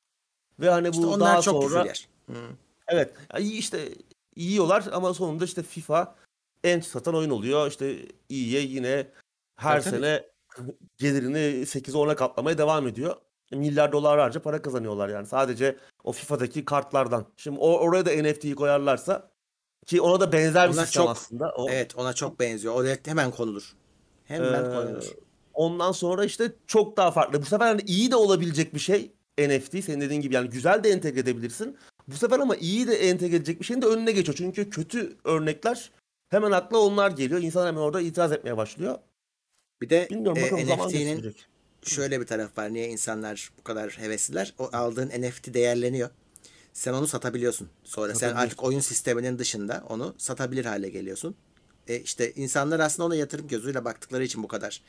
Ve 0.59 0.69
hani 0.69 0.89
İşte 0.89 1.03
bu 1.03 1.13
onlar 1.13 1.33
daha 1.33 1.41
çok 1.41 1.63
sonra. 1.63 1.93
Hı. 2.27 2.33
evet 2.87 3.13
ya 3.33 3.39
iyi 3.39 3.53
işte 3.53 3.89
yiyorlar 4.35 4.85
ama 4.91 5.13
sonunda 5.13 5.45
işte 5.45 5.63
FIFA 5.63 6.15
en 6.63 6.79
satan 6.79 7.15
oyun 7.15 7.29
oluyor. 7.29 7.67
İşte 7.67 8.05
iyiye 8.29 8.61
yine 8.61 9.07
her 9.55 9.81
Tabii, 9.81 9.83
tabii. 9.83 9.95
sene 9.95 10.23
gelirini 10.97 11.65
8-10'a 11.65 12.15
katlamaya 12.15 12.57
devam 12.57 12.87
ediyor. 12.87 13.15
Milyar 13.51 13.91
dolarlarca 13.91 14.41
para 14.41 14.61
kazanıyorlar 14.61 15.09
yani 15.09 15.27
sadece 15.27 15.77
o 16.03 16.11
FIFA'daki 16.11 16.65
kartlardan. 16.65 17.25
Şimdi 17.37 17.59
o, 17.59 17.79
oraya 17.79 18.05
da 18.05 18.11
NFT'yi 18.11 18.55
koyarlarsa 18.55 19.31
ki 19.85 20.01
ona 20.01 20.19
da 20.19 20.31
benzer 20.31 20.69
bir 20.69 20.73
sistem 20.73 21.03
çok 21.03 21.09
aslında. 21.09 21.51
O, 21.57 21.69
evet 21.69 21.95
ona 21.97 22.13
çok 22.13 22.39
benziyor. 22.39 22.73
Oraya 22.73 22.97
hemen 23.05 23.31
konulur. 23.31 23.73
Hemen 24.25 24.63
Ee, 24.63 24.69
konulur. 24.69 25.03
Ondan 25.53 25.91
sonra 25.91 26.25
işte 26.25 26.51
çok 26.67 26.97
daha 26.97 27.11
farklı. 27.11 27.41
Bu 27.41 27.45
sefer 27.45 27.67
hani 27.67 27.81
iyi 27.81 28.11
de 28.11 28.15
olabilecek 28.15 28.73
bir 28.73 28.79
şey 28.79 29.11
NFT. 29.39 29.83
Senin 29.83 30.01
dediğin 30.01 30.21
gibi 30.21 30.35
yani 30.35 30.49
güzel 30.49 30.83
de 30.83 30.89
entegre 30.89 31.19
edebilirsin. 31.19 31.77
Bu 32.07 32.15
sefer 32.15 32.39
ama 32.39 32.55
iyi 32.55 32.87
de 32.87 33.09
entegre 33.09 33.35
edecek 33.35 33.59
bir 33.59 33.65
şeyin 33.65 33.81
de 33.81 33.85
önüne 33.85 34.11
geçiyor. 34.11 34.35
Çünkü 34.37 34.69
kötü 34.69 35.17
örnekler 35.23 35.91
hemen 36.29 36.51
akla 36.51 36.77
onlar 36.77 37.11
geliyor. 37.11 37.41
İnsan 37.41 37.67
hemen 37.67 37.81
orada 37.81 38.01
itiraz 38.01 38.31
etmeye 38.31 38.57
başlıyor. 38.57 38.97
Bir 39.81 39.89
de 39.89 40.07
Bilmiyorum 40.11 40.41
e, 40.57 40.65
NFT'nin 40.65 41.35
şöyle 41.83 42.21
bir 42.21 42.25
taraf 42.25 42.57
var. 42.57 42.73
Niye 42.73 42.87
insanlar 42.87 43.51
bu 43.59 43.63
kadar 43.63 43.89
hevesliler? 43.89 44.53
O 44.59 44.69
aldığın 44.73 45.07
NFT 45.21 45.53
değerleniyor. 45.53 46.09
Sen 46.75 46.93
onu 46.93 47.07
satabiliyorsun. 47.07 47.69
Sonra 47.83 48.07
sen 48.07 48.13
Satabiliyorsun. 48.13 48.45
artık 48.45 48.63
oyun 48.63 48.79
sisteminin 48.79 49.39
dışında 49.39 49.83
onu 49.89 50.15
satabilir 50.17 50.65
hale 50.65 50.89
geliyorsun. 50.89 51.35
E 51.87 51.99
işte 51.99 52.33
insanlar 52.33 52.79
aslında 52.79 53.07
ona 53.07 53.15
yatırım 53.15 53.47
gözüyle 53.47 53.85
baktıkları 53.85 54.23
için 54.23 54.43
bu 54.43 54.47
kadar. 54.47 54.81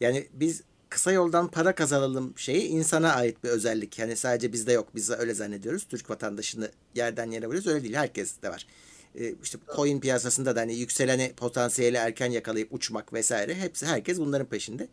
Yani 0.00 0.28
biz 0.32 0.62
kısa 0.88 1.12
yoldan 1.12 1.48
para 1.48 1.74
kazanalım 1.74 2.32
şeyi 2.36 2.62
insana 2.68 3.12
ait 3.14 3.44
bir 3.44 3.48
özellik. 3.48 3.98
Yani 3.98 4.16
sadece 4.16 4.52
bizde 4.52 4.72
yok. 4.72 4.88
Biz 4.94 5.08
de 5.08 5.14
öyle 5.14 5.34
zannediyoruz. 5.34 5.84
Türk 5.84 6.10
vatandaşını 6.10 6.70
yerden 6.94 7.30
yere 7.30 7.46
vuruyoruz. 7.46 7.68
Öyle 7.68 7.82
değil. 7.82 7.94
Herkes 7.94 8.42
de 8.42 8.48
var. 8.48 8.66
E, 9.18 9.34
işte 9.42 9.58
coin 9.76 10.00
piyasasında 10.00 10.56
da 10.56 10.60
hani 10.60 10.74
yükseleni 10.74 11.32
potansiyeli 11.36 11.96
erken 11.96 12.30
yakalayıp 12.30 12.74
uçmak 12.74 13.12
vesaire 13.12 13.54
hepsi 13.54 13.86
herkes 13.86 14.18
bunların 14.18 14.46
peşinde. 14.46 14.88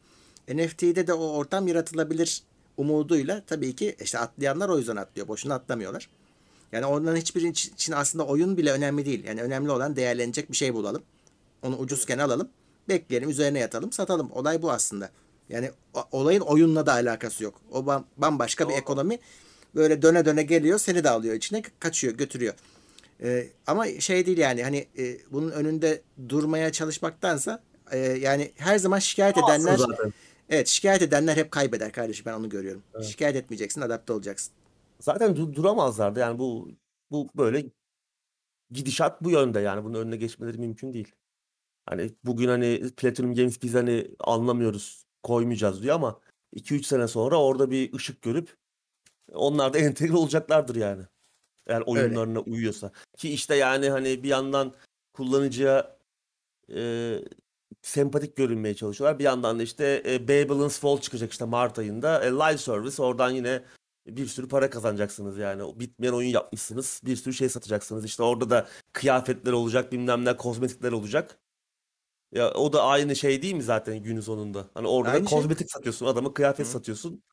NFT'de 0.54 1.08
de 1.08 1.14
o 1.14 1.28
ortam 1.28 1.68
yaratılabilir 1.68 2.44
umuduyla 2.78 3.44
tabii 3.48 3.76
ki 3.76 3.96
işte 4.02 4.20
atlayanlar 4.20 4.70
o 4.70 4.78
yüzden 4.78 4.96
atlıyor. 4.96 5.28
Boşuna 5.28 5.56
atlamıyorlar. 5.56 6.10
Yani 6.72 6.86
onların 6.86 7.18
hiçbir 7.18 7.42
için 7.42 7.92
aslında 7.92 8.26
oyun 8.26 8.58
bile 8.58 8.72
önemli 8.72 9.06
değil. 9.06 9.24
Yani 9.24 9.42
önemli 9.42 9.72
olan 9.72 9.96
değerlenecek 9.96 10.52
bir 10.52 10.56
şey 10.56 10.74
bulalım. 10.74 11.04
Onu 11.62 11.78
ucuzken 11.78 12.18
alalım. 12.18 12.50
Bekleyelim, 12.90 13.30
üzerine 13.30 13.60
yatalım, 13.60 13.92
satalım. 13.92 14.32
Olay 14.32 14.62
bu 14.62 14.72
aslında. 14.72 15.10
Yani 15.50 15.72
olayın 16.12 16.42
oyunla 16.42 16.86
da 16.86 16.94
alakası 16.94 17.44
yok. 17.44 17.62
O 17.72 17.80
bam- 17.80 18.04
bambaşka 18.18 18.70
bir 18.70 18.74
ekonomi. 18.74 19.20
Böyle 19.76 20.02
döne 20.02 20.26
döne 20.26 20.44
geliyor, 20.44 20.80
seni 20.80 21.04
de 21.04 21.10
alıyor 21.10 21.36
içine, 21.36 21.62
kaçıyor, 21.80 22.14
götürüyor. 22.14 22.54
Ee, 23.24 23.48
ama 23.68 23.88
şey 23.88 24.26
değil 24.26 24.38
yani 24.38 24.64
hani 24.64 24.88
e, 24.98 25.18
bunun 25.32 25.52
önünde 25.52 26.02
durmaya 26.30 26.72
çalışmaktansa 26.72 27.64
e, 27.92 27.98
yani 27.98 28.52
her 28.56 28.78
zaman 28.78 29.00
şikayet 29.00 29.38
edenler 29.38 29.78
zaten. 29.78 30.14
evet 30.50 30.68
şikayet 30.68 31.02
edenler 31.02 31.38
hep 31.38 31.52
kaybeder 31.52 31.92
kardeşim 31.92 32.26
ben 32.26 32.34
onu 32.34 32.50
görüyorum. 32.50 32.84
Şikayet 33.04 33.36
etmeyeceksin, 33.36 33.82
adapte 33.82 34.14
olacaksın. 34.14 34.54
Zaten 35.02 35.36
du- 35.36 35.56
duramazlardı. 35.56 36.20
Yani 36.20 36.40
bu 36.40 36.70
bu 37.12 37.30
böyle 37.36 37.66
gidişat 38.72 39.24
bu 39.24 39.32
yönde 39.32 39.60
yani 39.60 39.84
bunun 39.84 40.00
önüne 40.00 40.16
geçmeleri 40.16 40.58
mümkün 40.58 40.94
değil. 40.94 41.16
Hani 41.86 42.12
bugün 42.24 42.48
hani 42.48 42.92
Platinum 42.98 43.36
Games 43.36 43.62
biz 43.62 43.74
hani 43.74 44.16
anlamıyoruz, 44.20 45.06
koymayacağız 45.24 45.84
diyor 45.84 45.96
ama 45.96 46.20
2-3 46.56 46.84
sene 46.84 47.08
sonra 47.08 47.42
orada 47.42 47.72
bir 47.72 47.94
ışık 47.94 48.22
görüp 48.22 48.58
onlar 49.34 49.74
da 49.74 49.78
entegre 49.80 50.18
olacaklardır 50.18 50.76
yani. 50.76 51.04
Eğer 51.68 51.82
oyunlarına 51.82 52.40
uyuyorsa. 52.40 52.92
Ki 53.18 53.34
işte 53.34 53.56
yani 53.56 53.90
hani 53.90 54.24
bir 54.24 54.30
yandan 54.30 54.74
kullanıcıya 55.14 55.98
e, 56.76 57.14
sempatik 57.82 58.36
görünmeye 58.36 58.76
çalışıyorlar. 58.76 59.20
Bir 59.20 59.24
yandan 59.24 59.60
da 59.60 59.64
işte 59.64 60.04
e, 60.06 60.28
Babylon's 60.28 60.80
Fall 60.80 61.02
çıkacak 61.02 61.32
işte 61.32 61.46
Mart 61.46 61.80
ayında. 61.80 62.24
E, 62.24 62.32
live 62.32 62.58
service 62.58 63.02
oradan 63.02 63.32
yine 63.32 63.64
bir 64.08 64.28
sürü 64.28 64.48
para 64.48 64.70
kazanacaksınız 64.70 65.38
yani. 65.38 65.64
O 65.64 65.80
Bitmeyen 65.80 66.14
oyun 66.14 66.30
yapmışsınız. 66.30 67.02
Bir 67.06 67.16
sürü 67.16 67.34
şey 67.34 67.50
satacaksınız. 67.50 68.06
İşte 68.06 68.24
orada 68.24 68.50
da 68.50 68.68
kıyafetler 68.94 69.52
olacak, 69.52 69.92
bilmem 69.92 70.26
ne, 70.26 70.38
kozmetikler 70.38 70.92
olacak. 70.92 71.40
Ya 72.32 72.54
o 72.54 72.74
da 72.74 72.84
aynı 72.84 73.16
şey 73.16 73.42
değil 73.42 73.54
mi 73.54 73.64
zaten 73.64 74.04
günün 74.04 74.22
sonunda? 74.22 74.70
Hani 74.74 74.88
orada 74.88 75.10
da 75.10 75.14
Aynı 75.14 75.30
şey. 75.30 75.38
kozmetik 75.38 75.72
satıyorsun, 75.72 76.06
adama 76.06 76.34
kıyafet 76.34 76.66
Hı. 76.66 76.72
satıyorsun. 76.72 77.24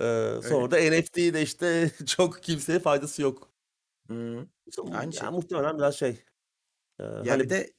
Ee, 0.00 0.34
sonra 0.48 0.70
da 0.70 0.76
NFT'yi 0.76 1.34
de 1.34 1.42
işte 1.42 1.90
çok 2.06 2.42
kimseye 2.42 2.78
faydası 2.78 3.22
yok. 3.22 3.50
Hı. 4.08 4.46
İşte 4.66 4.82
Aynı 4.82 4.94
yani 4.94 5.14
şey. 5.14 5.30
muhtemelen 5.30 5.78
biraz 5.78 5.94
şey. 5.96 6.24
Ee, 7.00 7.04
Ya 7.04 7.24
hani 7.28 7.50
de 7.50 7.72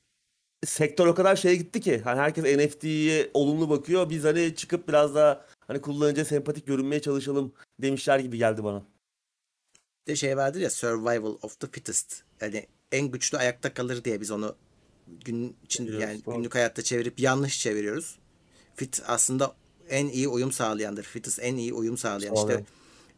sektör 0.65 1.07
o 1.07 1.15
kadar 1.15 1.35
şeye 1.35 1.55
gitti 1.55 1.81
ki 1.81 2.01
hani 2.03 2.19
herkes 2.19 2.43
NFT'ye 2.43 3.31
olumlu 3.33 3.69
bakıyor. 3.69 4.09
Biz 4.09 4.23
hani 4.23 4.55
çıkıp 4.55 4.87
biraz 4.87 5.15
da 5.15 5.45
hani 5.67 5.81
kullanıcıya 5.81 6.25
sempatik 6.25 6.67
görünmeye 6.67 7.01
çalışalım 7.01 7.53
demişler 7.81 8.19
gibi 8.19 8.37
geldi 8.37 8.63
bana. 8.63 8.83
Bir 10.07 10.11
de 10.11 10.15
şey 10.15 10.37
vardır 10.37 10.59
ya 10.59 10.69
survival 10.69 11.37
of 11.41 11.59
the 11.59 11.67
fittest. 11.71 12.23
Yani 12.41 12.67
en 12.91 13.11
güçlü 13.11 13.37
ayakta 13.37 13.73
kalır 13.73 14.03
diye 14.03 14.21
biz 14.21 14.31
onu 14.31 14.55
gün 15.25 15.57
için 15.63 15.87
Biliyoruz, 15.87 16.09
yani 16.09 16.25
doğru. 16.25 16.35
günlük 16.35 16.55
hayatta 16.55 16.81
çevirip 16.81 17.19
yanlış 17.19 17.59
çeviriyoruz. 17.59 18.19
Fit 18.75 19.01
aslında 19.07 19.55
en 19.89 20.07
iyi 20.07 20.27
uyum 20.27 20.51
sağlayandır. 20.51 21.03
Fittest 21.03 21.39
en 21.41 21.55
iyi 21.55 21.73
uyum 21.73 21.97
sağlayan 21.97 22.33
işte. 22.33 22.47
Sağlayan. 22.47 22.65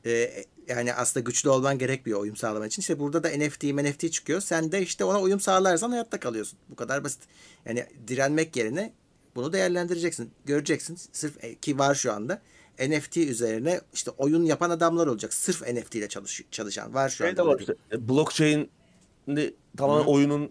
e, 0.06 0.46
yani 0.68 0.94
aslında 0.94 1.24
güçlü 1.24 1.50
olman 1.50 1.78
gerekmiyor 1.78 2.20
uyum 2.20 2.36
sağlaman 2.36 2.68
için. 2.68 2.82
İşte 2.82 3.00
burada 3.00 3.24
da 3.24 3.30
NFT, 3.30 3.64
NFT 3.64 4.12
çıkıyor. 4.12 4.42
Sen 4.42 4.72
de 4.72 4.82
işte 4.82 5.04
ona 5.04 5.22
uyum 5.22 5.40
sağlarsan 5.40 5.90
hayatta 5.90 6.20
kalıyorsun. 6.20 6.60
Bu 6.70 6.76
kadar 6.76 7.04
basit. 7.04 7.22
Yani 7.66 7.86
direnmek 8.08 8.56
yerine 8.56 8.94
bunu 9.38 9.54
değerlendireceksin. 9.54 10.32
Göreceksin. 10.46 10.98
Sırf 11.12 11.44
e, 11.44 11.56
ki 11.56 11.80
var 11.80 11.96
şu 11.96 12.14
anda. 12.14 12.42
NFT 12.80 13.18
üzerine 13.18 13.82
işte 13.94 14.12
oyun 14.12 14.44
yapan 14.44 14.70
adamlar 14.70 15.08
olacak. 15.08 15.34
Sırf 15.34 15.62
NFT 15.62 15.96
ile 15.96 16.08
çalış, 16.10 16.42
çalışan 16.52 16.94
var 16.94 17.10
şu 17.10 17.16
Şey 17.18 17.30
anda. 17.30 17.48
var 17.48 17.60
işte. 17.60 17.76
e, 17.92 18.10
Blockchain 18.10 18.70
tamamen 19.78 20.04
Hı. 20.04 20.08
oyunun 20.08 20.44
e, 20.46 20.50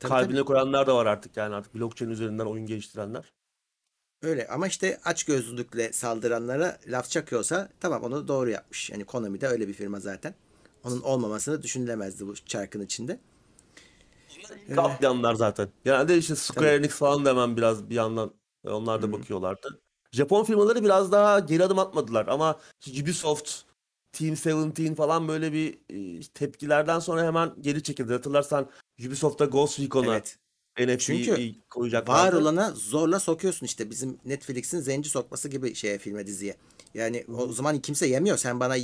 Tabii, 0.00 0.08
kalbine 0.10 0.36
tabii. 0.36 0.44
koyanlar 0.46 0.86
da 0.86 0.96
var 0.96 1.06
artık 1.06 1.36
yani 1.36 1.54
artık 1.54 1.74
blockchain 1.74 2.10
üzerinden 2.10 2.46
oyun 2.46 2.66
geliştirenler. 2.66 3.32
Öyle 4.22 4.48
ama 4.48 4.66
işte 4.66 5.00
açgözlülükle 5.04 5.92
saldıranlara 5.92 6.78
laf 6.86 7.10
çakıyorsa 7.10 7.68
tamam 7.80 8.02
onu 8.02 8.28
doğru 8.28 8.50
yapmış. 8.50 8.90
Yani 8.90 9.04
Konami 9.04 9.40
de 9.40 9.46
öyle 9.48 9.68
bir 9.68 9.72
firma 9.74 10.00
zaten. 10.00 10.34
Onun 10.84 11.00
olmamasını 11.00 11.62
düşünülemezdi 11.62 12.26
bu 12.26 12.34
çarkın 12.34 12.80
içinde. 12.80 13.18
İlk 14.68 14.78
atlayanlar 14.78 15.34
zaten. 15.34 15.68
Genelde 15.84 16.18
işte 16.18 16.36
Square. 16.36 16.74
Enix 16.74 16.90
falan 16.90 17.24
da 17.24 17.30
hemen 17.30 17.56
biraz 17.56 17.90
bir 17.90 17.94
yandan 17.94 18.34
e, 18.66 18.70
onlar 18.70 19.02
da 19.02 19.12
bakıyorlardı. 19.12 19.80
Japon 20.12 20.44
firmaları 20.44 20.84
biraz 20.84 21.12
daha 21.12 21.38
geri 21.38 21.64
adım 21.64 21.78
atmadılar 21.78 22.26
ama 22.26 22.60
Ubisoft, 23.02 23.62
Team 24.12 24.34
17 24.46 24.94
falan 24.94 25.28
böyle 25.28 25.52
bir 25.52 25.78
e, 25.90 26.20
tepkilerden 26.34 26.98
sonra 26.98 27.26
hemen 27.26 27.52
geri 27.60 27.82
çekildi. 27.82 28.12
Hatırlarsan 28.12 28.70
Ubisoft'ta 29.06 29.44
Ghost 29.44 29.80
Recon'a 29.80 30.12
Evet. 30.12 30.38
NFT 30.78 31.00
Çünkü 31.00 31.54
koyacaklardı. 31.70 32.36
Var 32.36 32.40
olana 32.42 32.70
zorla 32.70 33.20
sokuyorsun 33.20 33.66
işte 33.66 33.90
bizim 33.90 34.18
Netflix'in 34.24 34.80
zenci 34.80 35.10
sokması 35.10 35.48
gibi 35.48 35.74
şeye 35.74 35.98
filme 35.98 36.26
diziye. 36.26 36.56
Yani 36.94 37.24
o 37.34 37.52
zaman 37.52 37.78
kimse 37.78 38.06
yemiyor. 38.06 38.36
Sen 38.36 38.60
bana 38.60 38.76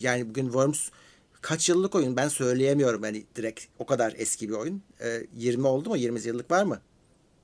yani 0.00 0.28
bugün 0.28 0.44
Worms 0.44 0.88
kaç 1.40 1.68
yıllık 1.68 1.94
oyun 1.94 2.16
ben 2.16 2.28
söyleyemiyorum 2.28 3.04
yani 3.04 3.24
direkt 3.36 3.64
o 3.78 3.86
kadar 3.86 4.14
eski 4.16 4.48
bir 4.48 4.54
oyun. 4.54 4.82
Ee, 5.00 5.26
20 5.34 5.66
oldu 5.66 5.88
mu? 5.88 5.96
20 5.96 6.20
yıllık 6.26 6.50
var 6.50 6.64
mı? 6.64 6.80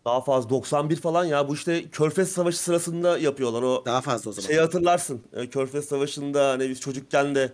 Daha 0.05 0.21
fazla 0.21 0.51
91 0.51 0.97
falan 0.97 1.25
ya 1.25 1.49
bu 1.49 1.55
işte 1.55 1.91
Körfez 1.91 2.33
Savaşı 2.33 2.59
sırasında 2.59 3.19
yapıyorlar 3.19 3.63
o 3.63 3.83
Daha 3.87 4.01
fazla 4.01 4.31
o 4.31 4.33
zaman. 4.33 4.47
Şeyi 4.47 4.61
hatırlarsın. 4.61 5.23
e, 5.33 5.51
Körfez 5.51 5.85
Savaşı'nda 5.85 6.51
hani 6.51 6.69
biz 6.69 6.81
çocukken 6.81 7.35
de 7.35 7.53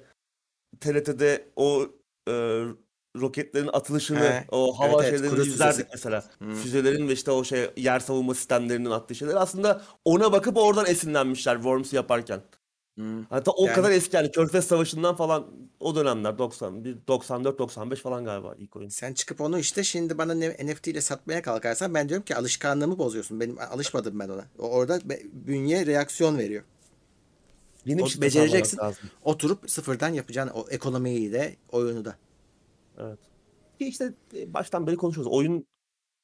TRT'de 0.81 1.49
o 1.57 1.87
e, 2.29 2.33
roketlerin 3.21 3.71
atılışını, 3.73 4.19
He. 4.19 4.45
o 4.51 4.79
hava 4.79 4.93
Evet, 4.93 5.01
evet, 5.11 5.11
şeylerini 5.21 5.37
kruz 5.37 5.49
izlerdik 5.49 5.77
füzesi. 5.77 5.89
mesela. 5.93 6.25
Füzelerin 6.63 7.09
ve 7.09 7.13
işte 7.13 7.31
o 7.31 7.45
şey 7.45 7.71
yer 7.77 8.01
savunma 8.01 8.35
sistemlerinin 8.35 8.91
attığı 8.91 9.15
şeyler. 9.15 9.35
Aslında 9.35 9.83
ona 10.05 10.33
bakıp 10.33 10.57
oradan 10.57 10.87
esinlenmişler 10.87 11.55
Worms'u 11.55 11.97
yaparken. 11.97 12.41
Hı. 12.99 13.25
Hatta 13.31 13.51
o 13.51 13.67
Yani- 13.67 13.75
kadar 13.75 13.91
eski 13.91 14.17
yani 14.17 14.31
Körfez 14.31 14.65
Savaşı'ndan 14.67 15.17
falan 15.17 15.47
o 15.81 15.95
dönemler 15.95 16.39
91, 16.39 16.97
94, 17.09 17.59
95 17.59 18.01
falan 18.01 18.25
galiba 18.25 18.55
ilk 18.59 18.77
oyun. 18.77 18.89
Sen 18.89 19.15
çıkıp 19.15 19.41
onu 19.41 19.59
işte 19.59 19.85
şimdi 19.85 20.19
bana 20.19 20.35
ne- 20.35 20.57
NFT 20.67 20.91
ile 20.91 21.01
satmaya 21.01 21.43
kalkarsan 21.43 21.95
ben 21.95 22.09
diyorum 22.09 22.25
ki 22.25 22.37
alışkanlığımı 22.37 22.99
bozuyorsun. 22.99 23.41
Benim 23.41 23.59
alışmadım 23.59 24.19
ben 24.19 24.29
ona. 24.29 24.45
O 24.59 24.69
orada 24.71 25.09
be- 25.09 25.23
bünye 25.33 25.87
reaksiyon 25.87 26.39
veriyor. 26.39 26.63
Yeni 27.87 28.03
O 28.03 28.05
bir 28.05 28.11
şey 28.11 28.23
becereceksin. 28.23 28.79
lazım. 28.79 29.11
Oturup 29.25 29.71
sıfırdan 29.71 30.09
yapacaksın 30.09 30.55
o 30.55 30.67
ekonomiyi 30.71 31.33
de 31.33 31.57
oyunu 31.73 32.05
da. 32.05 32.17
Evet. 32.99 33.19
Ki 33.79 33.87
işte 33.89 34.13
e, 34.37 34.55
baştan 34.55 34.87
beri 34.87 34.97
konuşuyoruz. 34.97 35.33
Oyun 35.33 35.67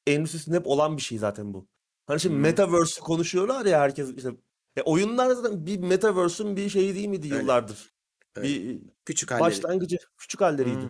endüstrisinde 0.07 0.55
hep 0.57 0.67
olan 0.67 0.97
bir 0.97 1.01
şey 1.01 1.17
zaten 1.17 1.53
bu. 1.53 1.65
Hani 2.07 2.19
şimdi 2.19 2.35
Hı. 2.35 2.39
Metaverse 2.39 3.01
konuşuyorlar 3.01 3.65
ya 3.65 3.79
herkes 3.79 4.09
işte. 4.17 4.29
E 4.77 4.81
oyunlar 4.81 5.31
zaten 5.31 5.65
bir 5.65 5.79
Metaverse'ün 5.79 6.55
bir 6.55 6.69
şeyi 6.69 6.95
değil 6.95 7.07
miydi 7.07 7.27
Öyle. 7.27 7.37
yıllardır? 7.37 7.93
Öyle. 8.35 8.47
Bir 8.47 8.79
Küçük 9.05 9.31
halleri. 9.31 9.41
başlangıcı, 9.41 9.97
küçük 10.17 10.41
halleriydi. 10.41 10.79
Hı. 10.79 10.89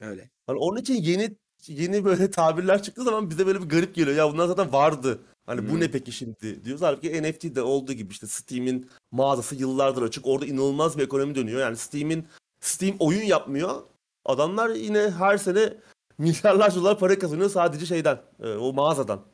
Öyle. 0.00 0.30
Hani 0.46 0.58
onun 0.58 0.80
için 0.80 0.94
yeni 0.94 1.36
yeni 1.66 2.04
böyle 2.04 2.30
tabirler 2.30 2.82
çıktığı 2.82 3.04
zaman 3.04 3.30
bize 3.30 3.46
böyle 3.46 3.62
bir 3.62 3.68
garip 3.68 3.94
geliyor. 3.94 4.16
Ya 4.16 4.32
bunlar 4.32 4.46
zaten 4.46 4.72
vardı. 4.72 5.20
Hani 5.46 5.68
bu 5.68 5.72
Hı. 5.72 5.80
ne 5.80 5.90
peki 5.90 6.12
şimdi 6.12 6.64
diyoruz. 6.64 6.82
Halbuki 6.82 7.22
NFT'de 7.22 7.62
olduğu 7.62 7.92
gibi 7.92 8.12
işte 8.12 8.26
Steam'in 8.26 8.90
mağazası 9.10 9.54
yıllardır 9.54 10.02
açık. 10.02 10.26
Orada 10.26 10.46
inanılmaz 10.46 10.98
bir 10.98 11.02
ekonomi 11.02 11.34
dönüyor. 11.34 11.60
Yani 11.60 11.76
Steam'in 11.76 12.28
Steam 12.60 12.96
oyun 12.98 13.22
yapmıyor. 13.22 13.82
Adamlar 14.24 14.68
yine 14.70 15.10
her 15.10 15.38
sene 15.38 15.74
milyarlarca 16.18 16.76
dolar 16.76 16.98
para 16.98 17.18
kazanıyor 17.18 17.50
sadece 17.50 17.86
şeyden, 17.86 18.20
e, 18.42 18.48
o 18.48 18.72
mağazadan. 18.72 19.24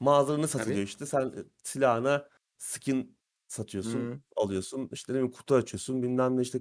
Mağazalarını 0.00 0.48
satılıyor 0.48 0.76
Tabii. 0.76 0.84
işte. 0.84 1.06
Sen 1.06 1.32
silahına 1.62 2.28
skin 2.58 3.16
satıyorsun, 3.48 4.12
Hı. 4.12 4.20
alıyorsun. 4.36 4.88
İşte 4.92 5.12
ne 5.12 5.16
bileyim 5.16 5.32
kutu 5.32 5.54
açıyorsun. 5.54 6.02
Bilmem 6.02 6.36
ne 6.36 6.42
işte 6.42 6.58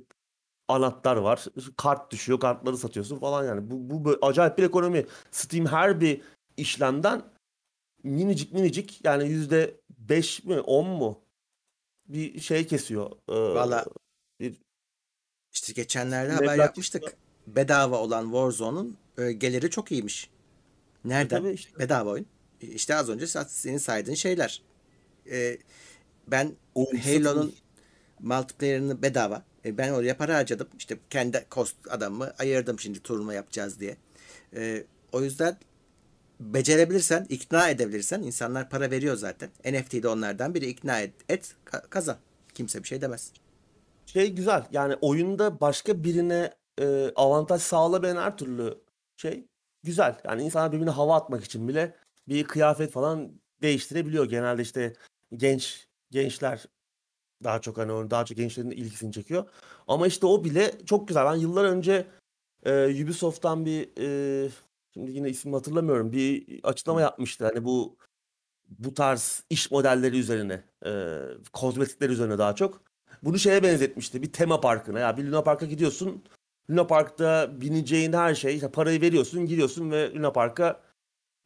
anahtar 0.68 1.16
var. 1.16 1.46
Kart 1.78 2.12
düşüyor, 2.12 2.40
kartları 2.40 2.78
satıyorsun 2.78 3.20
falan 3.20 3.46
yani. 3.46 3.72
Bu, 3.72 3.90
bu 3.90 4.06
böyle 4.06 4.18
acayip 4.22 4.58
bir 4.58 4.64
ekonomi. 4.64 5.06
Steam 5.32 5.66
her 5.66 6.02
bir 6.02 6.22
işlemden 6.58 7.22
minicik 8.04 8.54
minicik 8.54 9.06
yani 9.06 9.30
yüzde 9.30 9.82
beş 9.90 10.44
mi, 10.44 10.60
on 10.60 10.88
mu 10.88 11.22
bir 12.08 12.40
şey 12.40 12.68
kesiyor. 12.68 13.12
Ee, 13.30 13.34
Valla 13.34 13.86
bir 14.40 14.62
işte 15.52 15.74
geçenlerde 15.74 16.34
Meblağ 16.34 16.52
haber 16.52 16.64
yapmıştık. 16.64 17.18
Bedava 17.48 17.98
olan 17.98 18.24
Warzone'un 18.24 18.98
e, 19.18 19.32
geliri 19.32 19.70
çok 19.70 19.92
iyiymiş. 19.92 20.30
Nereden? 21.06 21.38
tabii 21.38 21.52
işte. 21.52 21.80
Bedava 21.80 22.10
oyun. 22.10 22.26
E, 22.62 22.68
İşte 22.68 22.96
az 22.96 23.10
önce 23.10 23.28
senin 23.48 23.78
saydığın 23.78 24.14
şeyler. 24.14 24.62
E, 25.32 25.58
ben 26.28 26.52
Halo'nun 27.04 27.56
multiplayer'ını 28.20 29.02
bedava. 29.02 29.44
E, 29.66 29.78
ben 29.78 29.92
oraya 29.92 30.18
para 30.18 30.36
harcadım. 30.36 30.68
İşte 30.78 30.98
kendi 31.10 31.46
cost 31.52 31.76
adamımı 31.90 32.34
ayırdım 32.40 32.80
şimdi 32.80 33.00
turnuva 33.00 33.34
yapacağız 33.34 33.80
diye. 33.80 33.98
E, 34.56 34.84
o 35.12 35.22
yüzden 35.22 35.58
becerebilirsen, 36.40 37.26
ikna 37.30 37.70
edebilirsen 37.70 38.22
insanlar 38.22 38.70
para 38.70 38.92
veriyor 38.92 39.16
zaten. 39.16 39.50
NFT 39.66 40.04
de 40.04 40.08
onlardan 40.08 40.56
biri 40.56 40.66
ikna 40.66 41.00
et, 41.00 41.14
et 41.30 41.56
ka- 41.66 41.90
kazan. 41.90 42.18
Kimse 42.54 42.84
bir 42.84 42.88
şey 42.88 43.02
demez. 43.02 43.32
şey 44.06 44.34
güzel. 44.34 44.68
Yani 44.72 44.96
oyunda 45.02 45.60
başka 45.60 46.04
birine 46.04 46.54
e, 46.82 47.12
avantaj 47.16 47.62
sağlamayan 47.62 48.18
her 48.18 48.38
türlü 48.38 48.78
şey 49.18 49.46
güzel. 49.84 50.16
Yani 50.26 50.44
insanlar 50.44 50.72
birbirine 50.72 50.90
hava 50.90 51.16
atmak 51.16 51.44
için 51.44 51.68
bile 51.68 51.96
bir 52.28 52.44
kıyafet 52.44 52.92
falan 52.92 53.32
değiştirebiliyor. 53.62 54.26
Genelde 54.26 54.62
işte 54.62 54.94
genç 55.36 55.88
gençler 56.16 56.66
daha 57.44 57.62
çok 57.62 57.78
hani 57.78 58.12
daha 58.12 58.26
çok 58.26 58.38
gençlerin 58.38 58.72
ilgisini 58.72 59.14
çekiyor. 59.14 59.50
Ama 59.88 60.08
işte 60.08 60.26
o 60.26 60.44
bile 60.44 60.72
çok 60.86 61.08
güzel. 61.08 61.26
Ben 61.26 61.36
yıllar 61.36 61.66
önce 61.66 62.08
e, 62.66 63.04
Ubisoft'tan 63.04 63.66
bir 63.66 63.90
e, 64.00 64.50
şimdi 64.94 65.12
yine 65.12 65.30
ismini 65.30 65.56
hatırlamıyorum. 65.56 66.12
Bir 66.12 66.60
açıklama 66.64 67.02
yapmıştı. 67.02 67.46
Hani 67.46 67.66
bu 67.66 67.98
bu 68.70 68.94
tarz 68.94 69.44
iş 69.50 69.72
modelleri 69.72 70.20
üzerine, 70.20 70.64
e, 70.86 71.20
kozmetikler 71.54 72.10
üzerine 72.10 72.38
daha 72.38 72.56
çok. 72.56 72.82
Bunu 73.24 73.40
şeye 73.40 73.64
benzetmişti. 73.64 74.22
Bir 74.22 74.32
tema 74.32 74.62
parkına. 74.62 75.00
Ya 75.00 75.18
bir 75.18 75.24
Luna 75.26 75.44
Park'a 75.44 75.66
gidiyorsun. 75.66 76.24
Luna 76.70 76.88
Park'ta 76.88 77.62
bineceğin 77.62 78.14
her 78.14 78.36
şey, 78.36 78.56
işte 78.56 78.72
parayı 78.72 79.02
veriyorsun, 79.02 79.46
giriyorsun 79.46 79.92
ve 79.92 80.14
Luna 80.16 80.32
Park'a 80.32 80.82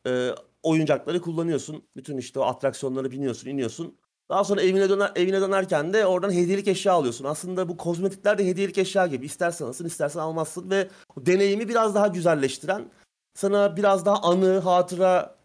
e, 0.07 0.31
oyuncakları 0.63 1.21
kullanıyorsun. 1.21 1.83
Bütün 1.95 2.17
işte 2.17 2.39
o 2.39 2.43
atraksiyonlara 2.43 3.11
biniyorsun, 3.11 3.49
iniyorsun. 3.49 3.97
Daha 4.29 4.43
sonra 4.43 4.61
evine 4.61 4.89
döner 4.89 5.11
evine 5.15 5.41
dönerken 5.41 5.93
de 5.93 6.05
oradan 6.05 6.31
hediyelik 6.31 6.67
eşya 6.67 6.93
alıyorsun. 6.93 7.25
Aslında 7.25 7.69
bu 7.69 7.77
kozmetikler 7.77 8.37
de 8.37 8.45
hediyelik 8.45 8.77
eşya 8.77 9.07
gibi. 9.07 9.25
İstersen 9.25 9.65
alırsın, 9.65 9.85
istersen 9.85 10.19
almazsın 10.19 10.69
ve 10.69 10.89
deneyimi 11.17 11.69
biraz 11.69 11.95
daha 11.95 12.07
güzelleştiren, 12.07 12.85
sana 13.33 13.77
biraz 13.77 14.05
daha 14.05 14.21
anı, 14.21 14.59
hatıra 14.59 15.35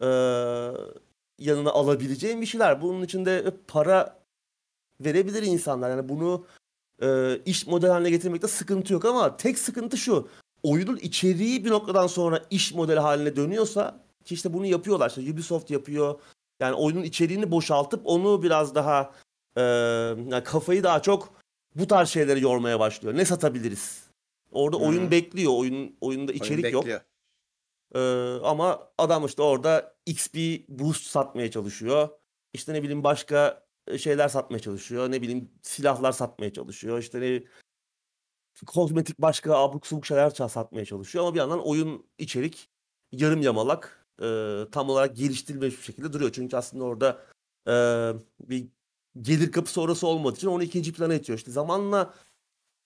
e, 0.00 0.06
yanına 1.38 1.70
alabileceğin 1.70 2.40
bir 2.40 2.46
şeyler. 2.46 2.82
Bunun 2.82 3.02
içinde 3.02 3.54
para 3.68 4.20
verebilir 5.00 5.42
insanlar. 5.42 5.90
Yani 5.90 6.08
bunu 6.08 6.46
e, 7.02 7.38
iş 7.44 7.66
model 7.66 7.90
haline 7.90 8.10
getirmekte 8.10 8.48
sıkıntı 8.48 8.92
yok 8.92 9.04
ama 9.04 9.36
tek 9.36 9.58
sıkıntı 9.58 9.96
şu. 9.96 10.28
Oyunun 10.62 10.96
içeriği 10.96 11.64
bir 11.64 11.70
noktadan 11.70 12.06
sonra 12.06 12.42
iş 12.50 12.74
modeli 12.74 13.00
haline 13.00 13.36
dönüyorsa 13.36 14.00
ki 14.24 14.34
işte 14.34 14.52
bunu 14.52 14.66
yapıyorlar. 14.66 15.08
İşte 15.08 15.32
Ubisoft 15.32 15.70
yapıyor. 15.70 16.20
Yani 16.60 16.74
oyunun 16.74 17.02
içeriğini 17.02 17.50
boşaltıp 17.50 18.00
onu 18.04 18.42
biraz 18.42 18.74
daha 18.74 19.12
e, 19.56 19.62
yani 19.62 20.44
kafayı 20.44 20.82
daha 20.82 21.02
çok 21.02 21.32
bu 21.74 21.86
tarz 21.86 22.08
şeyleri 22.08 22.40
yormaya 22.40 22.80
başlıyor. 22.80 23.16
Ne 23.16 23.24
satabiliriz? 23.24 24.10
Orada 24.52 24.76
Hı. 24.76 24.80
oyun 24.80 25.10
bekliyor. 25.10 25.52
Oyun 25.56 25.96
oyunda 26.00 26.32
içerik 26.32 26.64
Oyun 26.64 26.74
yok. 26.74 27.02
Ee, 27.94 28.00
ama 28.44 28.92
adam 28.98 29.26
işte 29.26 29.42
orada 29.42 29.94
XP 30.06 30.36
boost 30.68 31.06
satmaya 31.06 31.50
çalışıyor. 31.50 32.08
İşte 32.52 32.74
ne 32.74 32.82
bileyim 32.82 33.04
başka 33.04 33.66
şeyler 33.98 34.28
satmaya 34.28 34.58
çalışıyor. 34.58 35.10
Ne 35.10 35.22
bileyim 35.22 35.50
silahlar 35.62 36.12
satmaya 36.12 36.52
çalışıyor. 36.52 36.98
İşte 36.98 37.20
ne 37.20 37.42
kozmetik 38.66 39.18
başka 39.18 39.56
abuk 39.56 39.86
subuk 39.86 40.06
şeyler 40.06 40.30
satmaya 40.30 40.84
çalışıyor. 40.84 41.24
Ama 41.24 41.34
bir 41.34 41.38
yandan 41.38 41.66
oyun 41.66 42.06
içerik 42.18 42.68
yarım 43.12 43.42
yamalak 43.42 43.99
e, 44.20 44.70
tam 44.72 44.90
olarak 44.90 45.16
geliştirilmiş 45.16 45.78
bir 45.78 45.82
şekilde 45.82 46.12
duruyor. 46.12 46.32
Çünkü 46.32 46.56
aslında 46.56 46.84
orada 46.84 47.22
e, 47.68 47.74
bir 48.48 48.66
gelir 49.20 49.52
kapısı 49.52 49.80
orası 49.80 50.06
olmadığı 50.06 50.36
için 50.36 50.48
onu 50.48 50.62
ikinci 50.62 50.92
plana 50.92 51.14
itiyor. 51.14 51.38
İşte 51.38 51.50
zamanla 51.50 52.14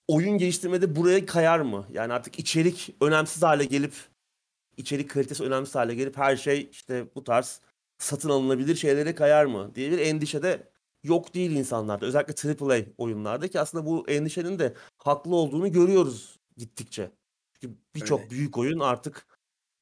oyun 0.09 0.39
geliştirmede 0.39 0.97
buraya 0.97 1.27
kayar 1.27 1.61
mı? 1.61 1.87
Yani 1.93 2.13
artık 2.13 2.39
içerik 2.39 2.95
önemsiz 3.01 3.43
hale 3.43 3.65
gelip 3.65 3.95
içerik 4.77 5.11
kalitesi 5.11 5.45
önemsiz 5.45 5.75
hale 5.75 5.95
gelip 5.95 6.17
her 6.17 6.37
şey 6.37 6.69
işte 6.73 7.07
bu 7.15 7.25
tarz 7.25 7.61
satın 7.99 8.29
alınabilir 8.29 8.77
şeylere 8.77 9.15
kayar 9.15 9.45
mı 9.45 9.75
diye 9.75 9.91
bir 9.91 9.99
endişe 9.99 10.43
de 10.43 10.69
yok 11.05 11.35
değil 11.35 11.51
insanlarda. 11.51 12.07
Özellikle 12.07 12.65
AAA 12.65 12.83
oyunlarda 12.99 13.49
ki 13.49 13.61
aslında 13.61 13.87
bu 13.87 14.09
endişenin 14.09 14.59
de 14.59 14.75
haklı 14.99 15.35
olduğunu 15.37 15.73
görüyoruz 15.73 16.39
gittikçe. 16.57 17.11
Çünkü 17.61 17.75
birçok 17.95 18.31
büyük 18.31 18.59
oyun 18.59 18.81
artık 18.81 19.27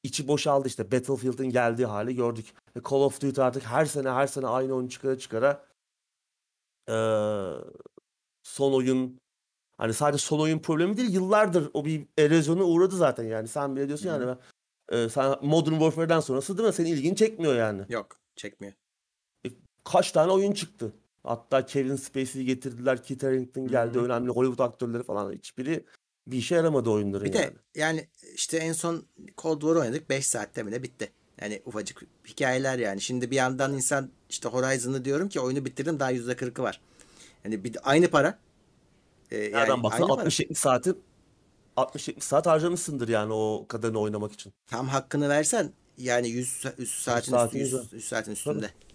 içi 0.03 0.27
boşaldı 0.27 0.67
işte 0.67 0.91
Battlefield'ın 0.91 1.49
geldiği 1.49 1.85
hali 1.85 2.15
gördük. 2.15 2.45
Call 2.89 2.97
of 2.97 3.21
Duty 3.21 3.41
artık 3.41 3.63
her 3.63 3.85
sene 3.85 4.09
her 4.09 4.27
sene 4.27 4.47
aynı 4.47 4.73
oyun 4.73 4.87
çıkara 4.87 5.17
çıkara 5.17 5.65
ee, 6.89 6.93
son 8.43 8.73
oyun 8.73 9.19
hani 9.77 9.93
sadece 9.93 10.25
son 10.25 10.39
oyun 10.39 10.59
problemi 10.59 10.97
değil 10.97 11.13
yıllardır 11.13 11.69
o 11.73 11.85
bir 11.85 12.07
erozyona 12.17 12.63
uğradı 12.63 12.95
zaten 12.97 13.23
yani 13.23 13.47
sen 13.47 13.75
bile 13.75 13.87
diyorsun 13.87 14.07
yani 14.07 14.27
ben 14.27 14.37
e, 14.97 15.09
sen 15.09 15.35
Modern 15.41 15.71
Warfare'den 15.71 16.19
sonrası 16.19 16.57
değil 16.57 16.67
mi? 16.67 16.73
Senin 16.73 16.89
ilgini 16.89 17.15
çekmiyor 17.15 17.55
yani. 17.55 17.81
Yok 17.89 18.17
çekmiyor. 18.35 18.73
E, 19.45 19.49
kaç 19.83 20.11
tane 20.11 20.31
oyun 20.31 20.51
çıktı? 20.51 20.93
Hatta 21.23 21.65
Kevin 21.65 21.95
Spacey'i 21.95 22.45
getirdiler. 22.45 23.03
Kit 23.03 23.23
Harington 23.23 23.67
geldi. 23.67 23.97
Hı-hı. 23.97 24.05
Önemli 24.05 24.29
Hollywood 24.29 24.69
aktörleri 24.69 25.03
falan. 25.03 25.31
Hiçbiri 25.31 25.85
bir 26.27 26.37
işe 26.37 26.55
yaramadı 26.55 26.89
oyunların 26.89 27.25
bir 27.25 27.33
yani. 27.33 27.45
de 27.45 27.53
yani 27.75 28.07
işte 28.35 28.57
en 28.57 28.73
son 28.73 29.05
Cold 29.37 29.61
War 29.61 29.75
oynadık. 29.75 30.09
5 30.09 30.27
saatte 30.27 30.63
mi 30.63 30.71
ne 30.71 30.83
bitti. 30.83 31.11
Yani 31.41 31.61
ufacık 31.65 32.03
hikayeler 32.27 32.79
yani. 32.79 33.01
Şimdi 33.01 33.31
bir 33.31 33.35
yandan 33.35 33.73
insan 33.73 34.09
işte 34.29 34.49
Horizon'ı 34.49 35.05
diyorum 35.05 35.29
ki 35.29 35.39
oyunu 35.39 35.65
bitirdim 35.65 35.99
daha 35.99 36.13
%40'ı 36.13 36.63
var. 36.63 36.81
Yani 37.43 37.63
bir, 37.63 37.77
aynı 37.83 38.07
para. 38.07 38.39
Ee, 39.31 39.39
Nereden 39.39 39.67
yani 39.67 39.83
baksan 39.83 40.07
60-70 40.07 40.55
saati 40.55 40.93
60-70 41.77 42.21
saat 42.21 42.45
harcamışsındır 42.45 43.07
yani 43.07 43.33
o 43.33 43.65
kadarını 43.67 43.99
oynamak 43.99 44.31
için. 44.31 44.53
Tam 44.67 44.87
hakkını 44.87 45.29
versen 45.29 45.71
yani 45.97 46.29
100, 46.29 46.65
100 46.77 46.89
saatin, 46.89 47.31
saatin 47.31 47.59
üstü, 47.59 47.77
100, 47.77 47.93
100 47.93 48.05
saatin 48.05 48.31
üstünde. 48.31 48.59
Tabii. 48.67 48.93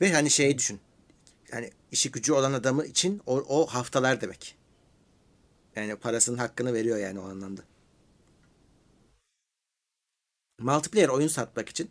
Ve 0.00 0.12
hani 0.12 0.30
şeyi 0.30 0.58
düşün. 0.58 0.80
Yani 1.52 1.70
işi 1.92 2.10
gücü 2.10 2.32
olan 2.32 2.52
adamı 2.52 2.84
için 2.84 3.22
o, 3.26 3.36
o 3.48 3.66
haftalar 3.66 4.20
demek. 4.20 4.56
Yani 5.76 5.96
parasının 5.96 6.38
hakkını 6.38 6.74
veriyor 6.74 6.98
yani 6.98 7.20
o 7.20 7.24
anlamda. 7.24 7.62
Multiplayer 10.58 11.08
oyun 11.08 11.28
satmak 11.28 11.68
için 11.68 11.90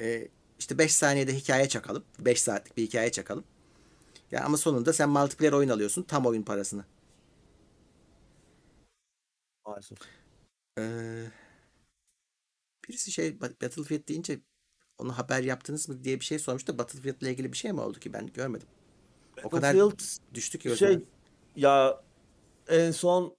e, 0.00 0.28
işte 0.58 0.78
5 0.78 0.94
saniyede 0.94 1.34
hikaye 1.34 1.68
çakalım. 1.68 2.04
5 2.18 2.42
saatlik 2.42 2.76
bir 2.76 2.82
hikaye 2.82 3.12
çakalım. 3.12 3.44
Ya 4.30 4.44
ama 4.44 4.56
sonunda 4.56 4.92
sen 4.92 5.08
multiplayer 5.08 5.52
oyun 5.52 5.68
alıyorsun 5.68 6.02
tam 6.02 6.26
oyun 6.26 6.42
parasını. 6.42 6.84
Maalesef. 9.66 9.98
Ee, 10.78 11.24
birisi 12.88 13.12
şey 13.12 13.40
Battlefield 13.40 14.08
deyince 14.08 14.40
onu 14.98 15.18
haber 15.18 15.42
yaptınız 15.42 15.88
mı 15.88 16.04
diye 16.04 16.20
bir 16.20 16.24
şey 16.24 16.38
sormuştu. 16.38 16.78
Battlefield 16.78 17.20
ile 17.20 17.30
ilgili 17.30 17.52
bir 17.52 17.56
şey 17.56 17.72
mi 17.72 17.80
oldu 17.80 18.00
ki 18.00 18.12
ben 18.12 18.26
görmedim. 18.26 18.68
O 19.44 19.50
kadar 19.50 19.76
düştü 20.34 20.58
ki 20.58 20.76
şey 20.76 21.04
ya 21.56 22.02
en 22.72 22.90
son 22.90 23.36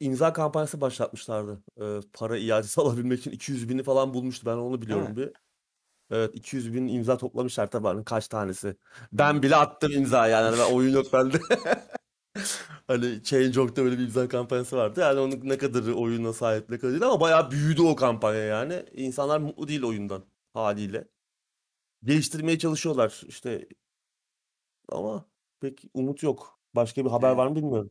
imza 0.00 0.32
kampanyası 0.32 0.80
başlatmışlardı. 0.80 1.62
Ee, 1.80 2.00
para 2.12 2.36
iadesi 2.38 2.80
alabilmek 2.80 3.18
için 3.18 3.30
200 3.30 3.68
bini 3.68 3.82
falan 3.82 4.14
bulmuştu. 4.14 4.46
Ben 4.46 4.56
onu 4.56 4.82
biliyorum 4.82 5.06
ha. 5.06 5.16
bir. 5.16 5.32
Evet 6.10 6.30
200 6.34 6.74
bin 6.74 6.88
imza 6.88 7.18
toplamışlar 7.18 7.70
tabii 7.70 8.04
kaç 8.04 8.28
tanesi. 8.28 8.76
Ben 9.12 9.42
bile 9.42 9.56
attım 9.56 9.92
imza 9.92 10.26
yani. 10.26 10.58
Ben, 10.58 10.74
oyun 10.74 10.94
yok 10.94 11.12
bende. 11.12 11.40
hani 12.86 13.22
Change.org'da 13.22 13.84
böyle 13.84 13.98
bir 13.98 14.02
imza 14.04 14.28
kampanyası 14.28 14.76
vardı. 14.76 15.00
Yani 15.00 15.20
onun 15.20 15.40
ne 15.44 15.58
kadar 15.58 15.88
oyuna 15.92 16.32
sahip 16.32 16.70
ne 16.70 16.78
kadar 16.78 16.92
değil 16.92 17.06
ama 17.06 17.20
bayağı 17.20 17.50
büyüdü 17.50 17.82
o 17.82 17.96
kampanya 17.96 18.40
yani. 18.40 18.84
İnsanlar 18.92 19.38
mutlu 19.38 19.68
değil 19.68 19.82
oyundan 19.82 20.24
haliyle. 20.54 21.08
Geliştirmeye 22.04 22.58
çalışıyorlar 22.58 23.22
işte 23.28 23.68
ama 24.88 25.24
pek 25.60 25.84
umut 25.94 26.22
yok. 26.22 26.58
Başka 26.74 27.04
bir 27.04 27.10
haber 27.10 27.28
Evet. 27.28 27.38
var 27.38 27.46
mı 27.46 27.56
bilmiyorum. 27.56 27.90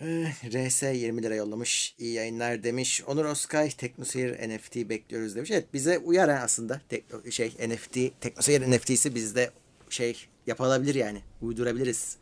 RS 0.00 0.82
20 0.82 1.22
lira 1.22 1.34
yollamış. 1.34 1.94
İyi 1.98 2.12
yayınlar 2.12 2.62
demiş. 2.62 3.02
Onur 3.06 3.24
Oskay 3.24 3.70
Teknoseyir 3.70 4.48
NFT 4.48 4.76
bekliyoruz 4.76 5.36
demiş. 5.36 5.50
Evet 5.50 5.72
bize 5.72 5.98
uyar 5.98 6.28
aslında. 6.28 6.80
Tekno, 6.88 7.30
şey 7.30 7.48
NFT 7.48 8.20
Teknoseyir 8.20 8.70
NFT'si 8.70 9.14
bizde 9.14 9.50
şey 9.90 10.26
yapılabilir 10.46 10.94
yani. 10.94 11.22
Uydurabiliriz. 11.42 12.18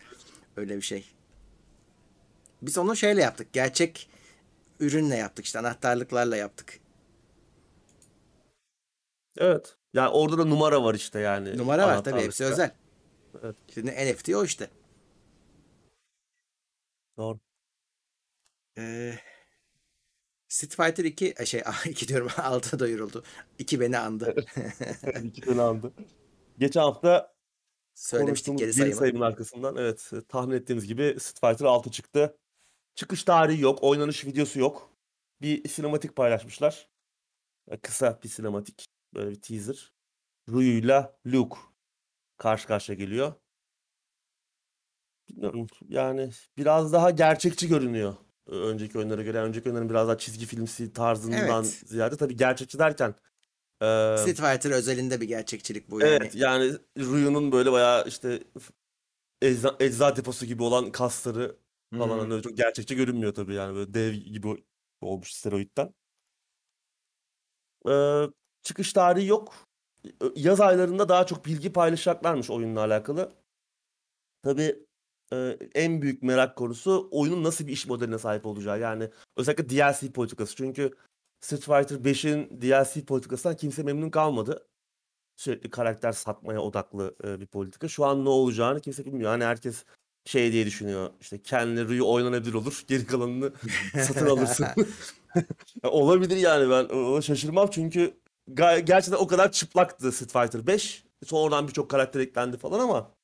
Öyle 0.56 0.76
bir 0.76 0.82
şey. 0.82 1.04
Biz 2.62 2.78
onu 2.78 2.96
şeyle 2.96 3.22
yaptık. 3.22 3.52
Gerçek 3.52 4.10
ürünle 4.80 5.16
yaptık 5.16 5.44
işte 5.44 5.58
anahtarlıklarla 5.58 6.36
yaptık. 6.36 6.80
Evet. 9.38 9.76
Yani 9.94 10.08
orada 10.08 10.38
da 10.38 10.44
numara 10.44 10.84
var 10.84 10.94
işte 10.94 11.20
yani. 11.20 11.58
Numara 11.58 11.86
var 11.86 12.04
tabii 12.04 12.20
hepsi 12.20 12.44
özel. 12.44 12.74
Evet. 13.42 13.56
Şimdi 13.74 13.90
NFT 13.90 14.28
o 14.28 14.44
işte. 14.44 14.68
Doğru. 17.16 17.38
Ee, 18.78 19.18
Street 20.48 20.76
Fighter 20.76 21.04
2 21.04 21.34
e, 21.38 21.46
şey 21.46 21.62
2 21.84 22.08
diyorum 22.08 22.28
6 22.36 22.78
duyuruldu. 22.78 23.24
2 23.58 23.80
beni 23.80 23.98
andı. 23.98 24.34
2 25.24 25.42
beni 25.46 25.62
andı. 25.62 25.92
Geçen 26.58 26.80
hafta 26.80 27.34
söylemiştik 27.94 28.58
geri 28.58 28.72
sayımı. 28.72 28.96
sayımın 28.96 29.20
arkasından 29.20 29.76
evet 29.76 30.12
tahmin 30.28 30.56
ettiğimiz 30.56 30.86
gibi 30.86 31.16
Street 31.20 31.40
Fighter 31.40 31.66
6 31.66 31.90
çıktı. 31.90 32.38
Çıkış 32.94 33.24
tarihi 33.24 33.62
yok, 33.62 33.78
oynanış 33.82 34.24
videosu 34.24 34.60
yok. 34.60 34.90
Bir 35.40 35.68
sinematik 35.68 36.16
paylaşmışlar. 36.16 36.88
Kısa 37.82 38.20
bir 38.22 38.28
sinematik. 38.28 38.86
Böyle 39.14 39.30
bir 39.30 39.40
teaser. 39.40 39.92
Ryu'yla 40.48 41.18
Luke 41.26 41.56
karşı 42.36 42.66
karşıya 42.66 42.98
geliyor. 42.98 43.32
Bilmiyorum 45.28 45.66
yani 45.88 46.30
biraz 46.56 46.92
daha 46.92 47.10
gerçekçi 47.10 47.68
görünüyor 47.68 48.16
önceki 48.46 48.98
oyunlara 48.98 49.22
göre. 49.22 49.38
önceki 49.38 49.68
oyunların 49.68 49.90
biraz 49.90 50.08
daha 50.08 50.18
çizgi 50.18 50.46
filmsi 50.46 50.92
tarzından 50.92 51.64
evet. 51.64 51.82
ziyade 51.86 52.16
tabii 52.16 52.36
gerçekçi 52.36 52.78
derken 52.78 53.14
e, 53.82 53.86
Street 54.18 54.36
Fighter 54.36 54.70
özelinde 54.70 55.20
bir 55.20 55.28
gerçekçilik 55.28 55.90
bu 55.90 56.00
yani. 56.00 56.10
Evet 56.10 56.34
yani 56.34 56.72
Ryu'nun 56.98 57.52
böyle 57.52 57.72
bayağı 57.72 58.08
işte 58.08 58.42
ecza, 59.42 59.76
ecza 59.80 60.16
deposu 60.16 60.46
gibi 60.46 60.62
olan 60.62 60.92
kasları 60.92 61.56
falan 61.98 62.20
hmm. 62.20 62.30
hani 62.30 62.42
çok 62.42 62.56
gerçekçi 62.56 62.96
görünmüyor 62.96 63.34
tabii 63.34 63.54
yani 63.54 63.74
böyle 63.74 63.94
dev 63.94 64.12
gibi 64.12 64.64
olmuş 65.00 65.32
steroidden. 65.32 65.94
Ee, 67.88 68.24
çıkış 68.62 68.92
tarihi 68.92 69.26
yok. 69.26 69.54
Yaz 70.36 70.60
aylarında 70.60 71.08
daha 71.08 71.26
çok 71.26 71.46
bilgi 71.46 71.72
paylaşacaklarmış 71.72 72.50
oyunla 72.50 72.80
alakalı. 72.80 73.32
Tabii 74.42 74.85
e, 75.32 75.58
en 75.74 76.02
büyük 76.02 76.22
merak 76.22 76.56
konusu 76.56 77.08
oyunun 77.10 77.44
nasıl 77.44 77.66
bir 77.66 77.72
iş 77.72 77.86
modeline 77.86 78.18
sahip 78.18 78.46
olacağı. 78.46 78.80
Yani 78.80 79.10
özellikle 79.36 79.68
DLC 79.68 80.12
politikası. 80.12 80.56
Çünkü 80.56 80.94
Street 81.40 81.62
Fighter 81.62 81.96
5'in 81.96 82.60
DLC 82.60 83.04
politikasından 83.04 83.56
kimse 83.56 83.82
memnun 83.82 84.10
kalmadı. 84.10 84.68
Sürekli 85.36 85.70
karakter 85.70 86.12
satmaya 86.12 86.60
odaklı 86.60 87.14
e, 87.24 87.40
bir 87.40 87.46
politika. 87.46 87.88
Şu 87.88 88.04
an 88.04 88.24
ne 88.24 88.28
olacağını 88.28 88.80
kimse 88.80 89.04
bilmiyor. 89.04 89.30
Hani 89.30 89.44
herkes 89.44 89.84
şey 90.24 90.52
diye 90.52 90.66
düşünüyor. 90.66 91.10
İşte 91.20 91.42
kendi 91.42 91.88
Ryu 91.88 92.08
oynanabilir 92.08 92.54
olur. 92.54 92.84
Geri 92.88 93.06
kalanını 93.06 93.52
satın 93.94 94.26
alırsın. 94.26 94.66
Olabilir 95.82 96.36
yani 96.36 96.70
ben 96.70 96.84
ona 96.84 97.22
şaşırmam 97.22 97.68
çünkü 97.70 98.14
gerçekten 98.84 99.18
o 99.18 99.26
kadar 99.26 99.52
çıplaktı 99.52 100.12
Street 100.12 100.32
Fighter 100.32 100.66
5. 100.66 101.04
Sonradan 101.26 101.68
birçok 101.68 101.90
karakter 101.90 102.20
eklendi 102.20 102.56
falan 102.56 102.80
ama 102.80 103.15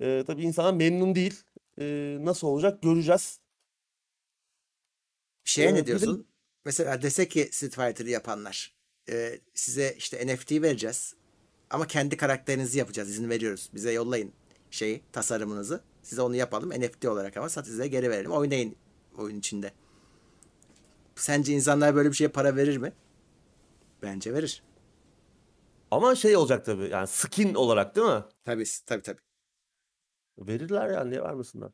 e, 0.00 0.24
tabii 0.26 0.42
insanlar 0.42 0.72
memnun 0.72 1.14
değil. 1.14 1.42
E, 1.80 2.16
nasıl 2.20 2.46
olacak 2.46 2.82
göreceğiz. 2.82 3.40
Şeye 5.44 5.68
ee, 5.68 5.74
ne 5.74 5.86
diyorsun? 5.86 6.18
De... 6.18 6.24
Mesela 6.64 7.02
desek 7.02 7.30
ki 7.30 7.48
Street 7.52 7.74
Fighter'ı 7.74 8.10
yapanlar 8.10 8.74
e, 9.08 9.40
size 9.54 9.94
işte 9.98 10.26
NFT 10.26 10.52
vereceğiz 10.52 11.14
ama 11.70 11.86
kendi 11.86 12.16
karakterinizi 12.16 12.78
yapacağız 12.78 13.10
izin 13.10 13.30
veriyoruz. 13.30 13.70
Bize 13.74 13.92
yollayın 13.92 14.32
şeyi 14.70 15.02
tasarımınızı. 15.12 15.80
Size 16.02 16.22
onu 16.22 16.36
yapalım 16.36 16.70
NFT 16.70 17.04
olarak 17.04 17.36
ama 17.36 17.48
size 17.48 17.88
geri 17.88 18.10
verelim. 18.10 18.30
Oynayın 18.30 18.76
oyun 19.18 19.38
içinde. 19.38 19.72
Sence 21.16 21.52
insanlar 21.52 21.94
böyle 21.94 22.10
bir 22.10 22.16
şeye 22.16 22.28
para 22.28 22.56
verir 22.56 22.76
mi? 22.76 22.92
Bence 24.02 24.34
verir. 24.34 24.62
Ama 25.90 26.14
şey 26.14 26.36
olacak 26.36 26.64
tabii 26.64 26.88
yani 26.88 27.06
skin 27.06 27.54
olarak 27.54 27.96
değil 27.96 28.06
mi? 28.06 28.22
Tabii 28.44 28.64
tabii 28.86 29.02
tabii. 29.02 29.20
Verirler 30.38 30.90
yani 30.90 31.10
niye 31.10 31.22
vermesinler? 31.22 31.70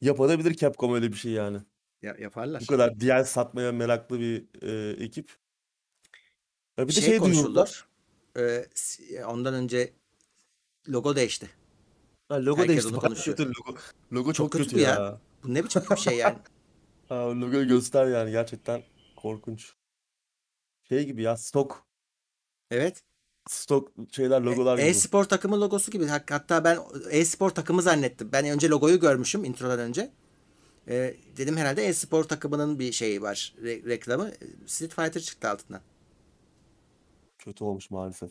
Yapabilir 0.00 0.54
Capcom 0.54 0.94
öyle 0.94 1.12
bir 1.12 1.16
şey 1.16 1.32
yani. 1.32 1.58
Ya, 2.02 2.16
yaparlar. 2.18 2.62
Bu 2.62 2.66
kadar 2.66 3.00
diğer 3.00 3.24
satmaya 3.24 3.72
meraklı 3.72 4.20
bir 4.20 4.46
e, 4.62 5.04
ekip. 5.04 5.32
Ya 6.78 6.88
bir 6.88 6.96
de 6.96 7.00
Şey 7.00 7.10
şey 7.10 7.20
duyurdular. 7.24 7.88
Ee, 8.36 8.66
ondan 9.26 9.54
önce 9.54 9.92
logo 10.88 11.16
değişti. 11.16 11.50
Ha, 12.28 12.44
logo 12.44 12.60
Herkes 12.60 12.68
değişti. 12.68 12.88
onu 12.88 12.96
Bayağı 13.02 13.08
konuşuyor. 13.08 13.36
kötü 13.36 13.48
logo. 13.48 13.78
Logo 14.12 14.32
Çok 14.32 14.34
çok 14.34 14.52
kötü 14.52 14.64
kötü 14.64 14.80
ya. 14.80 14.90
ya. 14.90 15.20
Bu 15.42 15.54
ne 15.54 15.64
biçim 15.64 15.82
bir 15.90 15.96
şey 15.96 16.16
yani? 16.16 16.38
Ha, 17.08 17.40
logoyu 17.40 17.68
göster 17.68 18.06
yani 18.06 18.30
gerçekten 18.30 18.82
korkunç. 19.16 19.74
Şey 20.88 21.06
gibi 21.06 21.22
ya 21.22 21.36
stok 21.36 21.86
Evet. 22.70 23.04
Stok 23.48 23.92
şeyler 24.12 24.40
logolar 24.40 24.78
gibi. 24.78 24.86
E-spor 24.86 25.24
takımı 25.24 25.60
logosu 25.60 25.90
gibi. 25.90 26.06
Hatta 26.06 26.64
ben 26.64 26.78
e-spor 27.10 27.50
takımı 27.50 27.82
zannettim. 27.82 28.32
Ben 28.32 28.46
önce 28.48 28.68
logoyu 28.68 29.00
görmüşüm 29.00 29.44
introdan 29.44 29.78
önce. 29.78 30.10
Ee, 30.88 31.16
dedim 31.36 31.56
herhalde 31.56 31.86
e-spor 31.86 32.24
takımının 32.24 32.78
bir 32.78 32.92
şeyi 32.92 33.22
var. 33.22 33.54
re- 33.62 33.88
reklamı. 33.88 34.30
Street 34.66 34.94
Fighter 34.94 35.20
çıktı 35.20 35.48
altından. 35.48 35.80
Kötü 37.38 37.64
olmuş 37.64 37.90
maalesef. 37.90 38.30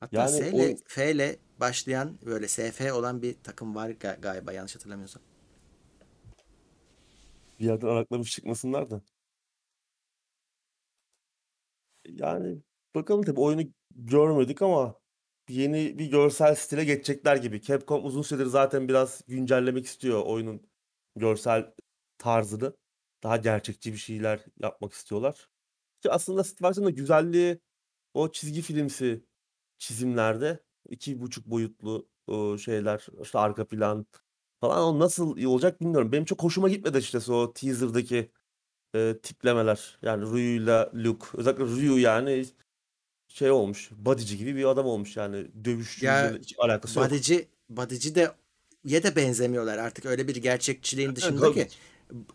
Hatta 0.00 0.16
Yani 0.20 0.30
S 0.30 0.52
o 0.52 0.56
ile 0.56 0.76
F 0.86 1.10
ile 1.12 1.36
başlayan 1.60 2.18
böyle 2.26 2.48
SF 2.48 2.92
olan 2.92 3.22
bir 3.22 3.36
takım 3.42 3.74
var 3.74 3.90
ga- 3.90 4.20
galiba 4.20 4.52
yanlış 4.52 4.74
hatırlamıyorsam. 4.74 5.22
bir 7.60 7.64
yerden 7.64 7.86
araklamış 7.86 8.30
çıkmasınlar 8.32 8.90
da. 8.90 9.02
Yani 12.08 12.62
bakalım 12.94 13.22
tabii 13.22 13.40
oyunu 13.40 13.62
görmedik 13.94 14.62
ama 14.62 14.94
yeni 15.48 15.98
bir 15.98 16.06
görsel 16.06 16.54
stile 16.54 16.84
geçecekler 16.84 17.36
gibi. 17.36 17.62
Capcom 17.62 18.04
uzun 18.04 18.22
süredir 18.22 18.46
zaten 18.46 18.88
biraz 18.88 19.22
güncellemek 19.28 19.86
istiyor 19.86 20.22
oyunun 20.26 20.62
görsel 21.16 21.74
tarzını. 22.18 22.76
Daha 23.22 23.36
gerçekçi 23.36 23.92
bir 23.92 23.98
şeyler 23.98 24.44
yapmak 24.62 24.92
istiyorlar. 24.92 25.48
Ki 26.02 26.10
aslında 26.10 26.44
Street 26.44 26.58
Fighter'ın 26.58 26.86
da 26.86 26.90
güzelliği 26.90 27.60
o 28.14 28.32
çizgi 28.32 28.62
filmsi 28.62 29.24
çizimlerde 29.78 30.60
iki 30.88 31.20
buçuk 31.20 31.46
boyutlu 31.46 32.08
şeyler 32.58 33.06
işte 33.22 33.38
arka 33.38 33.68
plan 33.68 34.06
falan 34.60 34.82
o 34.84 34.98
nasıl 34.98 35.36
iyi 35.36 35.48
olacak 35.48 35.80
bilmiyorum. 35.80 36.12
Benim 36.12 36.24
çok 36.24 36.42
hoşuma 36.42 36.68
gitmedi 36.68 36.98
açıkçası 36.98 37.34
o 37.34 37.52
teaser'daki 37.52 38.32
e, 38.94 39.18
tiplemeler. 39.22 39.98
Yani 40.02 40.24
Ryu'yla 40.24 40.90
Luke. 40.94 41.26
Özellikle 41.34 41.64
Ryu 41.64 41.98
yani 41.98 42.44
şey 43.28 43.50
olmuş. 43.50 43.90
Bodyci 43.96 44.38
gibi 44.38 44.56
bir 44.56 44.64
adam 44.64 44.86
olmuş 44.86 45.16
yani. 45.16 45.46
Dövüşçüyle 45.64 46.38
hiç 46.38 46.54
alakası 46.58 46.98
yok. 46.98 47.10
Bodyci, 47.10 47.48
Bodyci 47.68 48.14
de 48.14 48.32
ye 48.84 49.02
de 49.02 49.16
benzemiyorlar 49.16 49.78
artık 49.78 50.06
öyle 50.06 50.28
bir 50.28 50.36
gerçekçiliğin 50.36 51.16
dışında 51.16 51.52
ki. 51.52 51.68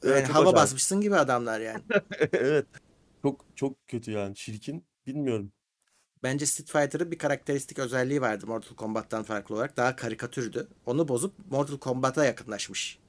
Yani 0.03 0.23
hava 0.23 0.39
acayip. 0.39 0.55
basmışsın 0.57 1.01
gibi 1.01 1.15
adamlar 1.15 1.59
yani. 1.59 1.81
Evet. 2.33 2.65
Çok 3.21 3.45
çok 3.55 3.87
kötü 3.87 4.11
yani. 4.11 4.35
Çirkin. 4.35 4.85
Bilmiyorum. 5.07 5.51
Bence 6.23 6.45
Street 6.45 6.71
Fighter'ın 6.71 7.11
bir 7.11 7.17
karakteristik 7.17 7.79
özelliği 7.79 8.21
vardı 8.21 8.47
Mortal 8.47 8.75
Kombat'tan 8.75 9.23
farklı 9.23 9.55
olarak. 9.55 9.77
Daha 9.77 9.95
karikatürdü. 9.95 10.67
Onu 10.85 11.07
bozup 11.07 11.33
Mortal 11.51 11.77
Kombat'a 11.77 12.25
yakınlaşmış. 12.25 12.99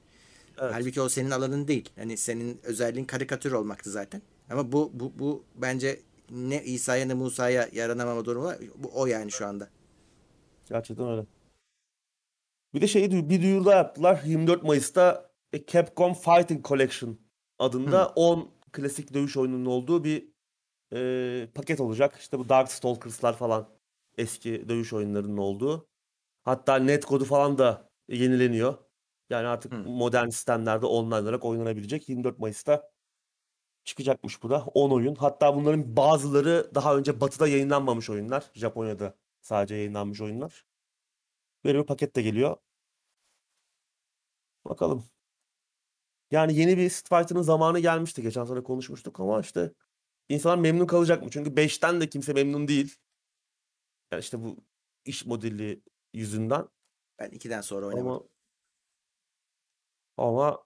Evet. 0.61 0.73
Halbuki 0.73 1.01
o 1.01 1.09
senin 1.09 1.31
alanın 1.31 1.67
değil. 1.67 1.89
Hani 1.95 2.17
senin 2.17 2.59
özelliğin 2.63 3.05
karikatür 3.05 3.51
olmaktı 3.51 3.89
zaten. 3.91 4.21
Ama 4.49 4.71
bu 4.71 4.91
bu 4.93 5.13
bu 5.19 5.43
bence 5.55 5.99
ne 6.31 6.63
İsa'ya 6.63 7.05
ne 7.05 7.13
Musa'ya 7.13 7.69
yaranamama 7.71 8.25
durumu 8.25 8.45
var. 8.45 8.57
Bu 8.75 8.91
o 8.93 9.05
yani 9.05 9.31
şu 9.31 9.47
anda. 9.47 9.69
Gerçekten 10.69 11.07
öyle. 11.07 11.25
Bir 12.73 12.81
de 12.81 12.87
şeyi 12.87 13.29
bir 13.29 13.41
duyuru 13.41 13.65
daha 13.65 13.75
yaptılar. 13.75 14.21
24 14.25 14.63
Mayıs'ta 14.63 15.31
e, 15.53 15.65
Capcom 15.65 16.13
Fighting 16.13 16.65
Collection 16.65 17.19
adında 17.59 18.07
10 18.15 18.51
klasik 18.71 19.13
dövüş 19.13 19.37
oyununun 19.37 19.65
olduğu 19.65 20.03
bir 20.03 20.27
e, 20.93 21.47
paket 21.55 21.79
olacak. 21.79 22.15
İşte 22.19 22.39
bu 22.39 22.49
Darkstalkers'lar 22.49 23.37
falan 23.37 23.69
eski 24.17 24.69
dövüş 24.69 24.93
oyunlarının 24.93 25.37
olduğu. 25.37 25.87
Hatta 26.43 26.75
netkodu 26.75 27.25
falan 27.25 27.57
da 27.57 27.89
yenileniyor. 28.07 28.77
Yani 29.29 29.47
artık 29.47 29.73
Hı. 29.73 29.77
modern 29.77 30.29
sistemlerde 30.29 30.85
online 30.85 31.15
olarak 31.15 31.45
oynanabilecek. 31.45 32.09
24 32.09 32.39
Mayıs'ta 32.39 32.89
çıkacakmış 33.85 34.43
bu 34.43 34.49
da. 34.49 34.65
10 34.65 34.91
oyun. 34.91 35.15
Hatta 35.15 35.55
bunların 35.55 35.95
bazıları 35.97 36.71
daha 36.75 36.97
önce 36.97 37.21
Batı'da 37.21 37.47
yayınlanmamış 37.47 38.09
oyunlar. 38.09 38.51
Japonya'da 38.53 39.15
sadece 39.41 39.75
yayınlanmış 39.75 40.21
oyunlar. 40.21 40.65
Böyle 41.63 41.79
bir 41.79 41.85
paket 41.85 42.15
de 42.15 42.21
geliyor. 42.21 42.57
Bakalım. 44.65 45.05
Yani 46.31 46.55
yeni 46.55 46.77
bir 46.77 46.89
Street 46.89 47.21
Fighter'ın 47.21 47.41
zamanı 47.41 47.79
gelmişti. 47.79 48.21
Geçen 48.21 48.45
sene 48.45 48.63
konuşmuştuk 48.63 49.19
ama 49.19 49.39
işte 49.41 49.73
insanlar 50.29 50.57
memnun 50.57 50.87
kalacak 50.87 51.23
mı? 51.23 51.29
Çünkü 51.31 51.49
5'ten 51.49 52.01
de 52.01 52.09
kimse 52.09 52.33
memnun 52.33 52.67
değil. 52.67 52.95
Yani 54.11 54.21
işte 54.21 54.43
bu 54.43 54.57
iş 55.05 55.25
modeli 55.25 55.81
yüzünden. 56.13 56.69
Ben 57.19 57.29
ikiden 57.29 57.61
sonra 57.61 57.85
oynamadım. 57.85 58.29
Ama 60.17 60.27
ama 60.39 60.65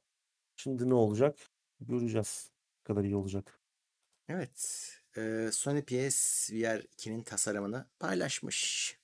şimdi 0.55 0.89
ne 0.89 0.93
olacak? 0.93 1.39
Göreceğiz. 1.80 2.51
Kadar 2.90 3.04
iyi 3.04 3.16
olacak. 3.16 3.60
Evet. 4.30 4.90
Ee, 5.18 5.50
Sony 5.52 5.82
PSVR 5.82 6.82
2'nin 6.98 7.24
tasarımını 7.24 7.86
paylaşmış. 8.00 8.98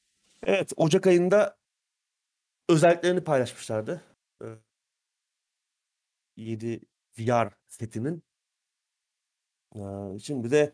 Evet, 0.43 0.73
Ocak 0.75 1.07
ayında 1.07 1.57
özelliklerini 2.69 3.23
paylaşmışlardı. 3.23 4.01
Ee, 4.41 4.45
7 6.37 6.81
VR 7.19 7.49
setinin. 7.67 8.23
Ee, 9.75 10.19
Şimdi 10.19 10.51
de 10.51 10.73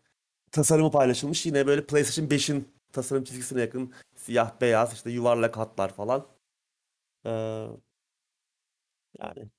tasarımı 0.52 0.90
paylaşılmış. 0.90 1.46
Yine 1.46 1.66
böyle 1.66 1.86
PlayStation 1.86 2.28
5'in 2.28 2.68
tasarım 2.92 3.24
çizgisine 3.24 3.60
yakın 3.60 3.94
siyah 4.16 4.60
beyaz 4.60 4.92
işte 4.92 5.10
yuvarlak 5.10 5.56
hatlar 5.56 5.94
falan. 5.94 6.28
Ee, 7.26 7.30
yani 9.18 9.50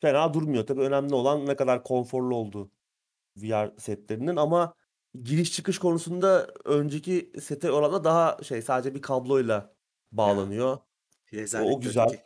fena 0.00 0.34
durmuyor. 0.34 0.66
Tabii 0.66 0.80
önemli 0.80 1.14
olan 1.14 1.46
ne 1.46 1.56
kadar 1.56 1.84
konforlu 1.84 2.36
olduğu 2.36 2.70
VR 3.36 3.78
setlerinin 3.78 4.36
ama 4.36 4.74
giriş 5.22 5.52
çıkış 5.52 5.78
konusunda 5.78 6.50
önceki 6.64 7.32
sete 7.40 7.70
oranla 7.72 8.04
daha 8.04 8.38
şey 8.42 8.62
sadece 8.62 8.94
bir 8.94 9.02
kabloyla 9.02 9.74
bağlanıyor. 10.12 10.78
Rezalet 11.32 11.76
o 11.76 11.80
güzel. 11.80 12.06
öteki. 12.06 12.22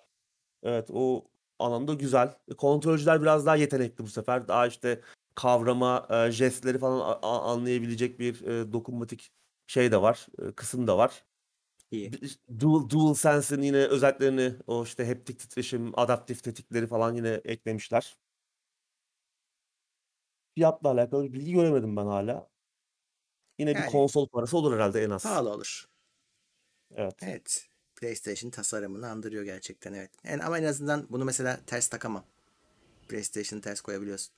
Evet 0.62 0.88
o 0.92 1.24
anlamda 1.58 1.94
güzel. 1.94 2.34
Kontrolcüler 2.58 3.22
biraz 3.22 3.46
daha 3.46 3.56
yetenekli 3.56 4.04
bu 4.04 4.08
sefer. 4.08 4.48
Daha 4.48 4.66
işte 4.66 5.00
kavrama, 5.34 6.06
e, 6.10 6.30
jestleri 6.30 6.78
falan 6.78 7.18
anlayabilecek 7.22 8.18
bir 8.18 8.42
e, 8.42 8.72
dokunmatik 8.72 9.32
şey 9.66 9.92
de 9.92 10.02
var. 10.02 10.26
e, 10.42 10.52
kısım 10.52 10.86
da 10.86 10.98
var. 10.98 11.24
İyi. 11.92 12.12
Bir- 12.12 12.38
Dual, 12.60 12.88
Dual 12.88 13.14
Sense'in 13.14 13.62
yine 13.62 13.76
özelliklerini 13.76 14.54
o 14.66 14.84
işte 14.84 15.06
haptik 15.08 15.38
titreşim, 15.38 15.98
adaptif 15.98 16.42
tetikleri 16.42 16.86
falan 16.86 17.14
yine 17.14 17.28
eklemişler. 17.44 18.16
Fiyatla 20.54 20.90
alakalı 20.90 21.24
bir 21.24 21.32
bilgi 21.32 21.52
göremedim 21.52 21.96
ben 21.96 22.06
hala. 22.06 22.48
Yine 23.58 23.74
bir 23.74 23.80
Yani- 23.80 23.90
konsol 23.90 24.28
parası 24.28 24.56
olur 24.58 24.74
herhalde 24.74 25.02
en 25.04 25.10
az. 25.10 25.22
Pahalı 25.22 25.50
olur. 25.50 25.86
Evet. 26.94 27.14
Evet. 27.22 27.68
PlayStation 27.96 28.50
tasarımını 28.50 29.08
andırıyor 29.10 29.44
gerçekten 29.44 29.92
evet. 29.92 30.10
Yani 30.24 30.44
ama 30.44 30.58
en 30.58 30.64
azından 30.64 31.06
bunu 31.10 31.24
mesela 31.24 31.60
ters 31.66 31.88
takamam. 31.88 32.24
PlayStation'ı 33.08 33.62
ters 33.62 33.80
koyabiliyorsun. 33.80 34.34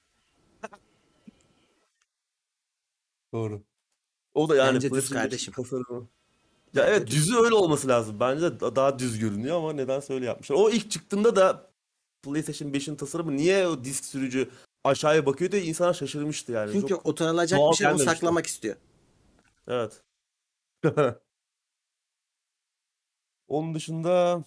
Doğru. 3.33 3.63
O 4.35 4.49
da 4.49 4.57
yani 4.57 4.75
Bence 4.75 4.87
düz 4.87 4.91
PlayStation 4.91 5.19
5'in 5.19 5.23
kardeşim. 5.23 5.55
tasarımı. 5.55 6.09
Ya 6.75 6.87
evet 6.87 7.07
düz. 7.07 7.17
düzü 7.17 7.37
öyle 7.37 7.55
olması 7.55 7.89
lazım. 7.89 8.21
Bence 8.21 8.43
de 8.43 8.61
da- 8.61 8.77
daha 8.77 8.99
düz 8.99 9.19
görünüyor 9.19 9.57
ama 9.57 9.73
nedense 9.73 10.15
öyle 10.15 10.27
yapmışlar. 10.27 10.57
O 10.57 10.71
ilk 10.71 10.91
çıktığında 10.91 11.37
da 11.37 11.71
PlayStation 12.23 12.73
5'in 12.73 12.97
tasarımı 12.97 13.37
niye 13.37 13.67
o 13.69 13.85
disk 13.85 14.05
sürücü 14.05 14.51
aşağıya 14.85 15.27
bakıyor 15.27 15.53
diye 15.53 15.63
insanlar 15.63 15.95
şaşırmıştı 15.95 16.53
yani. 16.53 16.73
Çünkü 16.73 16.89
Çok 16.89 17.07
utanılacak 17.09 17.61
bir 17.71 17.77
şey 17.77 17.87
onu 17.87 17.99
saklamak 17.99 18.47
istiyor. 18.47 18.77
evet. 19.69 20.03
Onun 23.49 23.75
dışında 23.75 24.45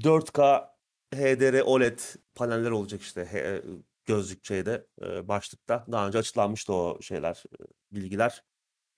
4K 0.00 0.68
HDR 1.14 1.62
OLED 1.62 1.98
paneller 2.34 2.70
olacak 2.70 3.02
işte 3.02 3.24
he- 3.30 3.62
gözlük 4.04 4.44
şeyde 4.44 4.86
e, 5.02 5.28
başlıkta. 5.28 5.86
Daha 5.92 6.06
önce 6.06 6.18
açıklanmıştı 6.18 6.72
o 6.72 7.02
şeyler, 7.02 7.44
e, 7.60 7.64
bilgiler. 7.92 8.44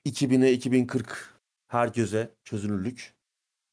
2000'e 0.06 0.52
2040 0.52 1.37
herkese 1.68 2.28
çözünürlük. 2.44 3.14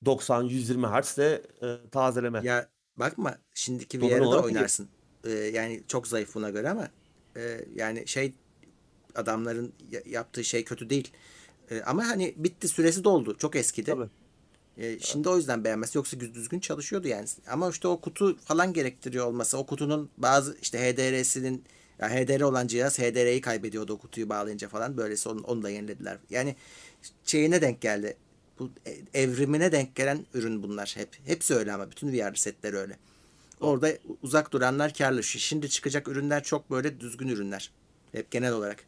90-120 0.05 1.01
Hz 1.01 1.17
de 1.17 1.43
e, 1.61 1.89
tazeleme. 1.89 2.41
Ya 2.43 2.69
bakma 2.97 3.37
şimdiki 3.53 4.01
olarak 4.01 4.43
iyi. 4.43 4.45
oynarsın. 4.45 4.89
Ee, 5.23 5.31
yani 5.31 5.83
çok 5.87 6.07
zayıf 6.07 6.35
buna 6.35 6.49
göre 6.49 6.69
ama 6.69 6.89
e, 7.35 7.65
yani 7.75 8.07
şey 8.07 8.33
adamların 9.15 9.73
ya- 9.91 10.01
yaptığı 10.05 10.43
şey 10.43 10.63
kötü 10.63 10.89
değil. 10.89 11.11
E, 11.71 11.81
ama 11.81 12.07
hani 12.07 12.33
bitti 12.37 12.67
süresi 12.67 13.03
doldu. 13.03 13.37
Çok 13.37 13.55
eskidi. 13.55 13.91
Tabii. 13.91 14.09
E, 14.77 14.99
şimdi 14.99 15.29
o 15.29 15.37
yüzden 15.37 15.63
beğenmesi 15.63 15.97
yoksa 15.97 16.19
düzgün 16.19 16.59
çalışıyordu 16.59 17.07
yani. 17.07 17.27
Ama 17.47 17.69
işte 17.69 17.87
o 17.87 18.01
kutu 18.01 18.37
falan 18.37 18.73
gerektiriyor 18.73 19.25
olması. 19.25 19.57
O 19.57 19.65
kutunun 19.65 20.09
bazı 20.17 20.57
işte 20.61 20.79
HDR'sinin 20.79 21.63
ya 21.99 22.09
HDR 22.09 22.41
olan 22.41 22.67
cihaz 22.67 22.99
HDR'yi 22.99 23.41
kaybediyordu 23.41 23.93
o 23.93 23.97
kutuyu 23.97 24.29
bağlayınca 24.29 24.67
falan. 24.67 24.97
Böylesi 24.97 25.29
onu, 25.29 25.41
onu 25.41 25.63
da 25.63 25.69
yenilediler. 25.69 26.17
Yani 26.29 26.55
şeyine 27.25 27.61
denk 27.61 27.81
geldi. 27.81 28.17
Bu 28.59 28.69
e, 28.85 29.21
evrimine 29.21 29.71
denk 29.71 29.95
gelen 29.95 30.25
ürün 30.33 30.63
bunlar 30.63 30.93
hep. 30.97 31.09
Hepsi 31.25 31.55
öyle 31.55 31.73
ama 31.73 31.91
bütün 31.91 32.13
VR 32.13 32.35
setleri 32.35 32.77
öyle. 32.77 32.97
Orada 33.61 33.91
uzak 34.21 34.53
duranlar 34.53 34.93
karlı. 34.93 35.23
Şimdi 35.23 35.69
çıkacak 35.69 36.07
ürünler 36.07 36.43
çok 36.43 36.71
böyle 36.71 36.99
düzgün 36.99 37.27
ürünler. 37.27 37.71
Hep 38.11 38.31
genel 38.31 38.53
olarak. 38.53 38.85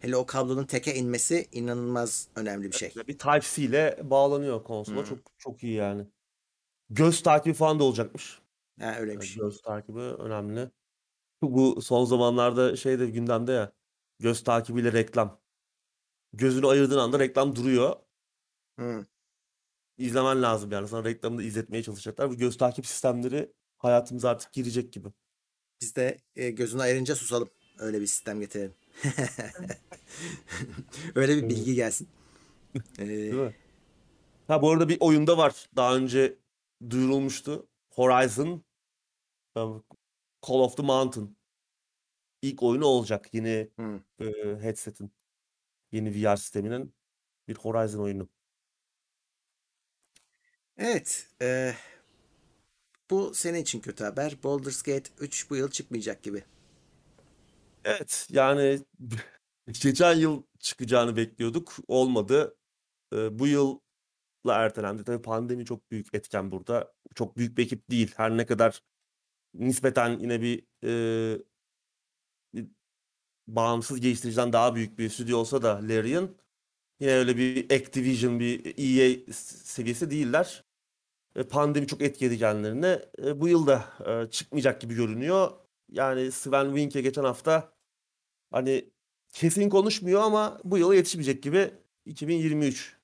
Hele 0.00 0.16
o 0.16 0.26
kablonun 0.26 0.64
teke 0.64 0.94
inmesi 0.94 1.48
inanılmaz 1.52 2.28
önemli 2.36 2.72
bir 2.72 2.76
şey. 2.76 2.92
Bir 3.08 3.18
Type-C 3.18 3.62
ile 3.62 3.98
bağlanıyor 4.02 4.64
konsola. 4.64 4.96
Hmm. 4.96 5.04
Çok 5.04 5.18
çok 5.38 5.62
iyi 5.62 5.74
yani. 5.74 6.06
Göz 6.90 7.22
takibi 7.22 7.54
falan 7.54 7.78
da 7.78 7.84
olacakmış. 7.84 8.38
Ha 8.80 8.96
öyleymiş. 8.98 9.34
Göz 9.34 9.62
takibi 9.62 9.98
önemli. 9.98 10.70
Bu 11.42 11.82
son 11.82 12.04
zamanlarda 12.04 12.76
şey 12.76 12.98
de 12.98 13.06
gündemde 13.06 13.52
ya. 13.52 13.72
Göz 14.18 14.44
takibiyle 14.44 14.92
reklam. 14.92 15.40
Gözünü 16.36 16.66
ayırdığın 16.66 16.98
anda 16.98 17.18
reklam 17.18 17.56
duruyor. 17.56 17.96
Hı. 18.78 19.06
İzlemen 19.98 20.42
lazım 20.42 20.72
yani. 20.72 20.88
Sana 20.88 21.04
reklamı 21.04 21.38
da 21.38 21.42
izletmeye 21.42 21.82
çalışacaklar. 21.82 22.30
Bu 22.30 22.36
göz 22.36 22.56
takip 22.56 22.86
sistemleri 22.86 23.52
hayatımıza 23.78 24.30
artık 24.30 24.52
girecek 24.52 24.92
gibi. 24.92 25.08
Biz 25.80 25.96
de 25.96 26.18
e, 26.36 26.50
gözünü 26.50 26.82
ayırınca 26.82 27.16
susalım. 27.16 27.50
Öyle 27.78 28.00
bir 28.00 28.06
sistem 28.06 28.40
getirelim. 28.40 28.74
Öyle 31.14 31.36
bir 31.36 31.48
bilgi 31.48 31.74
gelsin. 31.74 32.08
Ee, 32.98 33.08
Değil 33.08 33.34
mi? 33.34 33.56
Ha 34.46 34.62
bu 34.62 34.70
arada 34.70 34.88
bir 34.88 34.96
oyunda 35.00 35.38
var. 35.38 35.66
Daha 35.76 35.96
önce 35.96 36.38
duyurulmuştu. 36.90 37.68
Horizon 37.90 38.64
um, 39.56 39.84
Call 40.48 40.54
of 40.54 40.76
the 40.76 40.82
Mountain. 40.82 41.36
İlk 42.42 42.62
oyunu 42.62 42.86
olacak 42.86 43.34
yeni 43.34 43.70
hı. 43.76 44.00
e, 44.20 44.24
headset'in. 44.62 45.12
Yeni 45.94 46.10
VR 46.14 46.36
sisteminin 46.36 46.94
bir 47.48 47.54
Horizon 47.54 48.02
oyunu. 48.02 48.28
Evet. 50.78 51.28
e, 51.42 51.74
bu 53.10 53.34
senin 53.34 53.58
için 53.58 53.80
kötü 53.80 54.04
haber. 54.04 54.42
Baldur's 54.44 54.82
Gate 54.82 55.10
3 55.20 55.50
bu 55.50 55.56
yıl 55.56 55.70
çıkmayacak 55.70 56.22
gibi. 56.22 56.44
Evet 57.84 58.26
yani 58.30 58.80
geçen 59.82 60.14
yıl 60.14 60.42
çıkacağını 60.58 61.16
bekliyorduk. 61.16 61.76
Olmadı. 61.88 62.56
E, 63.12 63.38
bu 63.38 63.46
yılla 63.46 63.80
ertelendi. 64.54 65.04
Tabii 65.04 65.22
pandemi 65.22 65.64
çok 65.64 65.90
büyük 65.90 66.14
etken 66.14 66.50
burada. 66.50 66.92
Çok 67.14 67.36
büyük 67.36 67.58
bir 67.58 67.64
ekip 67.64 67.90
değil. 67.90 68.12
Her 68.16 68.36
ne 68.36 68.46
kadar 68.46 68.80
nispeten 69.54 70.18
yine 70.18 70.40
bir, 70.42 70.66
e, 70.84 71.42
bağımsız 73.46 74.00
geliştiriciden 74.00 74.52
daha 74.52 74.74
büyük 74.74 74.98
bir 74.98 75.10
stüdyo 75.10 75.38
olsa 75.38 75.62
da 75.62 75.80
Larian 75.82 76.30
yine 77.00 77.12
öyle 77.12 77.36
bir 77.36 77.70
Activision 77.76 78.40
bir 78.40 78.74
EA 78.78 79.32
seviyesi 79.32 80.10
değiller. 80.10 80.64
E, 81.36 81.42
pandemi 81.42 81.86
çok 81.86 82.02
etkiledi 82.02 82.38
kendilerini. 82.38 82.98
E, 83.24 83.40
bu 83.40 83.48
yıl 83.48 83.66
da 83.66 83.84
e, 84.06 84.30
çıkmayacak 84.30 84.80
gibi 84.80 84.94
görünüyor. 84.94 85.50
Yani 85.92 86.32
Sven 86.32 86.66
Wink'e 86.66 87.00
geçen 87.00 87.24
hafta 87.24 87.72
hani 88.50 88.90
kesin 89.32 89.70
konuşmuyor 89.70 90.22
ama 90.22 90.60
bu 90.64 90.78
yıl 90.78 90.92
yetişmeyecek 90.94 91.42
gibi 91.42 91.70
2023 92.06 92.96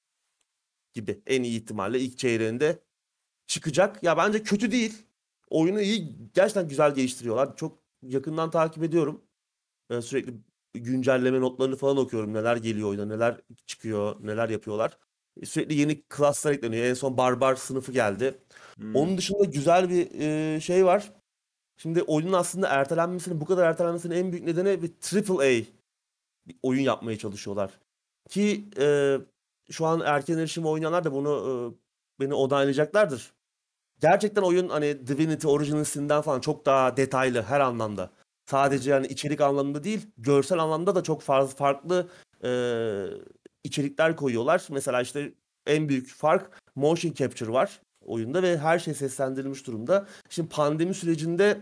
gibi 0.94 1.22
en 1.26 1.42
iyi 1.42 1.60
ihtimalle 1.60 2.00
ilk 2.00 2.18
çeyreğinde 2.18 2.78
çıkacak. 3.46 4.02
Ya 4.02 4.16
bence 4.16 4.42
kötü 4.42 4.72
değil. 4.72 5.02
Oyunu 5.48 5.80
iyi 5.80 6.16
gerçekten 6.34 6.68
güzel 6.68 6.94
geliştiriyorlar. 6.94 7.56
Çok 7.56 7.78
yakından 8.02 8.50
takip 8.50 8.82
ediyorum. 8.82 9.22
Ee, 9.90 10.02
sürekli 10.02 10.34
güncelleme 10.74 11.40
notlarını 11.40 11.76
falan 11.76 11.96
okuyorum. 11.96 12.34
Neler 12.34 12.56
geliyor 12.56 12.88
oyuna, 12.88 13.06
neler 13.06 13.40
çıkıyor, 13.66 14.16
neler 14.20 14.48
yapıyorlar. 14.48 14.98
Sürekli 15.44 15.74
yeni 15.74 16.02
klaslar 16.02 16.52
ekleniyor. 16.52 16.84
En 16.84 16.94
son 16.94 17.16
Barbar 17.16 17.56
sınıfı 17.56 17.92
geldi. 17.92 18.38
Hmm. 18.76 18.96
Onun 18.96 19.18
dışında 19.18 19.44
güzel 19.44 19.90
bir 19.90 20.20
e, 20.20 20.60
şey 20.60 20.84
var. 20.84 21.12
Şimdi 21.76 22.02
oyunun 22.02 22.32
aslında 22.32 22.68
ertelenmesinin, 22.68 23.40
bu 23.40 23.44
kadar 23.44 23.66
ertelenmesinin 23.66 24.16
en 24.16 24.32
büyük 24.32 24.44
nedeni 24.44 24.82
bir 24.82 24.90
AAA 25.28 25.64
bir 26.46 26.56
oyun 26.62 26.82
yapmaya 26.82 27.18
çalışıyorlar. 27.18 27.80
Ki 28.28 28.64
e, 28.78 29.16
şu 29.70 29.86
an 29.86 30.00
erken 30.04 30.38
erişim 30.38 30.66
oynayanlar 30.66 31.04
da 31.04 31.12
bunu 31.12 31.30
e, 31.40 31.52
beni 32.20 32.34
onaylayacaklardır. 32.34 33.32
Gerçekten 34.00 34.42
oyun 34.42 34.68
hani 34.68 35.06
Divinity 35.06 35.46
Original'sinden 35.48 36.22
falan 36.22 36.40
çok 36.40 36.66
daha 36.66 36.96
detaylı 36.96 37.42
her 37.42 37.60
anlamda. 37.60 38.10
Sadece 38.50 38.90
yani 38.90 39.06
içerik 39.06 39.40
anlamında 39.40 39.84
değil, 39.84 40.06
görsel 40.18 40.58
anlamda 40.58 40.94
da 40.94 41.02
çok 41.02 41.22
farklı 41.22 41.56
farklı 41.56 42.08
e, 42.44 42.50
içerikler 43.64 44.16
koyuyorlar. 44.16 44.66
Mesela 44.70 45.02
işte 45.02 45.32
en 45.66 45.88
büyük 45.88 46.08
fark 46.08 46.60
motion 46.74 47.12
capture 47.12 47.52
var 47.52 47.80
oyunda 48.04 48.42
ve 48.42 48.58
her 48.58 48.78
şey 48.78 48.94
seslendirilmiş 48.94 49.66
durumda. 49.66 50.06
Şimdi 50.28 50.48
pandemi 50.48 50.94
sürecinde 50.94 51.60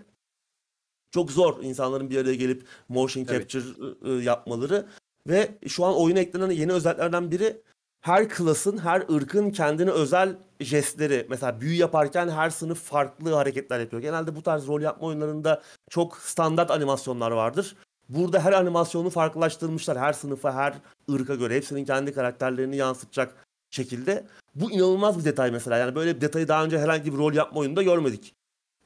çok 1.10 1.32
zor 1.32 1.62
insanların 1.62 2.10
bir 2.10 2.16
araya 2.16 2.34
gelip 2.34 2.66
motion 2.88 3.24
Tabii. 3.24 3.38
capture 3.38 3.64
e, 4.04 4.10
e, 4.10 4.22
yapmaları 4.22 4.86
ve 5.26 5.58
şu 5.66 5.84
an 5.84 5.96
oyuna 5.96 6.18
eklenen 6.18 6.50
yeni 6.50 6.72
özelliklerden 6.72 7.30
biri 7.30 7.62
her 8.00 8.28
klasın, 8.28 8.78
her 8.78 9.02
ırkın 9.14 9.50
kendine 9.50 9.90
özel 9.90 10.36
jestleri. 10.60 11.26
Mesela 11.30 11.60
büyü 11.60 11.74
yaparken 11.74 12.28
her 12.28 12.50
sınıf 12.50 12.82
farklı 12.82 13.34
hareketler 13.34 13.80
yapıyor. 13.80 14.02
Genelde 14.02 14.36
bu 14.36 14.42
tarz 14.42 14.66
rol 14.66 14.80
yapma 14.80 15.06
oyunlarında 15.06 15.62
çok 15.90 16.16
standart 16.16 16.70
animasyonlar 16.70 17.30
vardır. 17.30 17.76
Burada 18.08 18.40
her 18.40 18.52
animasyonu 18.52 19.10
farklılaştırmışlar. 19.10 19.98
Her 19.98 20.12
sınıfa, 20.12 20.54
her 20.54 20.74
ırka 21.12 21.34
göre. 21.34 21.54
Hepsinin 21.54 21.84
kendi 21.84 22.12
karakterlerini 22.12 22.76
yansıtacak 22.76 23.46
şekilde. 23.70 24.26
Bu 24.54 24.70
inanılmaz 24.70 25.18
bir 25.18 25.24
detay 25.24 25.50
mesela. 25.50 25.76
Yani 25.76 25.94
böyle 25.94 26.16
bir 26.16 26.20
detayı 26.20 26.48
daha 26.48 26.64
önce 26.64 26.78
herhangi 26.78 27.12
bir 27.12 27.18
rol 27.18 27.32
yapma 27.32 27.60
oyununda 27.60 27.82
görmedik. 27.82 28.34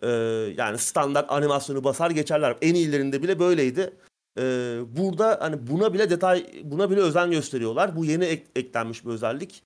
Ee, 0.03 0.09
yani 0.57 0.79
standart 0.79 1.33
animasyonu 1.33 1.85
basar 1.85 2.11
geçerler. 2.11 2.57
En 2.63 2.75
iyilerinde 2.75 3.23
bile 3.23 3.39
böyleydi. 3.39 3.93
Ee, 4.39 4.79
burada 4.87 5.39
hani 5.41 5.67
buna 5.67 5.95
bile 5.95 6.11
detay, 6.11 6.47
buna 6.65 6.91
bile 6.91 7.01
özen 7.01 7.31
gösteriyorlar. 7.31 7.97
Bu 7.97 8.05
yeni 8.05 8.25
ek- 8.25 8.47
eklenmiş 8.57 9.05
bir 9.05 9.11
özellik. 9.11 9.63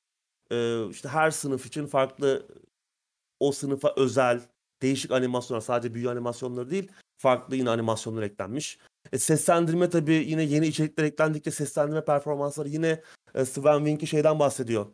Ee, 0.52 0.88
işte 0.90 1.08
her 1.08 1.30
sınıf 1.30 1.66
için 1.66 1.86
farklı 1.86 2.46
o 3.40 3.52
sınıfa 3.52 3.92
özel 3.96 4.40
değişik 4.82 5.10
animasyonlar 5.10 5.60
sadece 5.60 5.94
büyü 5.94 6.10
animasyonları 6.10 6.70
değil 6.70 6.88
farklı 7.18 7.56
yine 7.56 7.70
animasyonlar 7.70 8.22
eklenmiş. 8.22 8.78
E, 9.12 9.18
seslendirme 9.18 9.90
tabii 9.90 10.12
yine 10.14 10.42
yeni 10.42 10.66
içerikler 10.66 11.04
eklendikçe 11.04 11.50
seslendirme 11.50 12.04
performansları 12.04 12.68
yine 12.68 13.02
e, 13.34 13.44
Sven 13.44 13.78
Wink'i 13.78 14.06
şeyden 14.06 14.38
bahsediyor. 14.38 14.86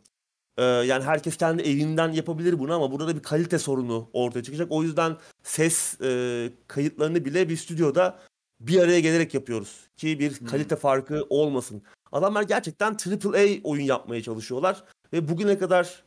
E, 0.57 0.63
yani 0.63 1.03
herkes 1.03 1.37
kendi 1.37 1.61
evinden 1.63 2.11
yapabilir 2.11 2.59
bunu 2.59 2.73
ama 2.73 2.91
burada 2.91 3.07
da 3.07 3.15
bir 3.15 3.23
kalite 3.23 3.59
sorunu 3.59 4.09
ortaya 4.13 4.43
çıkacak. 4.43 4.67
O 4.71 4.83
yüzden 4.83 5.17
ses 5.43 6.01
e, 6.01 6.49
kayıtlarını 6.67 7.25
bile 7.25 7.49
bir 7.49 7.57
stüdyoda 7.57 8.19
bir 8.67 8.79
araya 8.79 8.99
gelerek 8.99 9.33
yapıyoruz 9.33 9.89
ki 9.97 10.19
bir 10.19 10.39
Hmm. 10.39 10.47
kalite 10.47 10.75
farkı 10.75 11.25
olmasın. 11.29 11.83
Adamlar 12.11 12.43
gerçekten 12.43 12.93
AAA 12.93 13.61
oyun 13.63 13.83
yapmaya 13.83 14.23
çalışıyorlar 14.23 14.83
ve 15.13 15.29
bugüne 15.29 15.57
kadar 15.57 16.03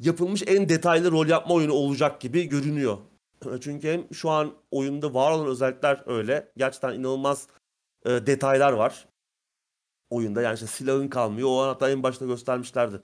yapılmış 0.00 0.42
en 0.46 0.68
detaylı 0.68 1.12
rol 1.12 1.26
yapma 1.26 1.54
oyunu 1.54 1.72
olacak 1.72 2.20
gibi 2.20 2.48
görünüyor. 2.48 2.98
Çünkü 3.60 3.88
hem 3.88 4.14
şu 4.14 4.30
an 4.30 4.54
oyunda 4.70 5.14
var 5.14 5.30
olan 5.32 5.46
özellikler 5.46 6.02
öyle. 6.06 6.52
Gerçekten 6.56 6.94
inanılmaz 6.94 7.46
e, 8.04 8.10
detaylar 8.10 8.72
var 8.72 9.06
oyunda. 10.10 10.42
Yani 10.42 10.54
işte 10.54 10.66
silahın 10.66 11.08
kalmıyor. 11.08 11.48
O 11.48 11.62
an 11.62 11.68
hatta 11.68 11.90
en 11.90 12.02
başta 12.02 12.26
göstermişlerdi. 12.26 13.00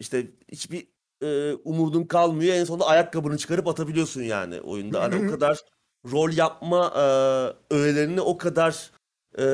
İşte 0.00 0.26
hiçbir 0.52 0.86
e, 1.22 1.54
umudun 1.54 2.04
kalmıyor. 2.04 2.54
En 2.54 2.64
sonunda 2.64 2.86
ayakkabını 2.86 3.38
çıkarıp 3.38 3.66
atabiliyorsun 3.66 4.22
yani 4.22 4.60
oyunda. 4.60 5.02
Hani 5.02 5.26
o 5.26 5.30
kadar 5.30 5.60
rol 6.12 6.32
yapma 6.32 6.92
e, 6.96 7.04
öğelerini 7.74 8.20
o 8.20 8.38
kadar 8.38 8.90
e, 9.38 9.46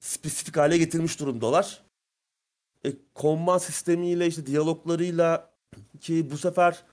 spesifik 0.00 0.56
hale 0.56 0.78
getirmiş 0.78 1.20
durumdalar. 1.20 1.84
E, 2.84 2.92
komba 3.14 3.58
sistemiyle 3.58 4.26
işte 4.26 4.46
diyaloglarıyla 4.46 5.50
ki 6.00 6.30
bu 6.30 6.38
sefer 6.38 6.84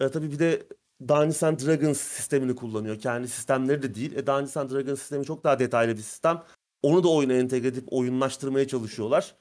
e, 0.00 0.08
tabii 0.08 0.32
bir 0.32 0.38
de 0.38 0.66
Dungeons 1.08 1.42
and 1.42 1.60
Dragons 1.60 2.00
sistemini 2.00 2.56
kullanıyor. 2.56 3.00
Kendi 3.00 3.28
sistemleri 3.28 3.82
de 3.82 3.94
değil. 3.94 4.12
E, 4.12 4.26
Dungeons 4.26 4.56
and 4.56 4.70
Dragons 4.70 4.98
sistemi 5.00 5.24
çok 5.24 5.44
daha 5.44 5.58
detaylı 5.58 5.96
bir 5.96 6.02
sistem. 6.02 6.42
Onu 6.82 7.04
da 7.04 7.08
oyuna 7.08 7.32
entegre 7.32 7.68
edip 7.68 7.92
oyunlaştırmaya 7.92 8.68
çalışıyorlar. 8.68 9.36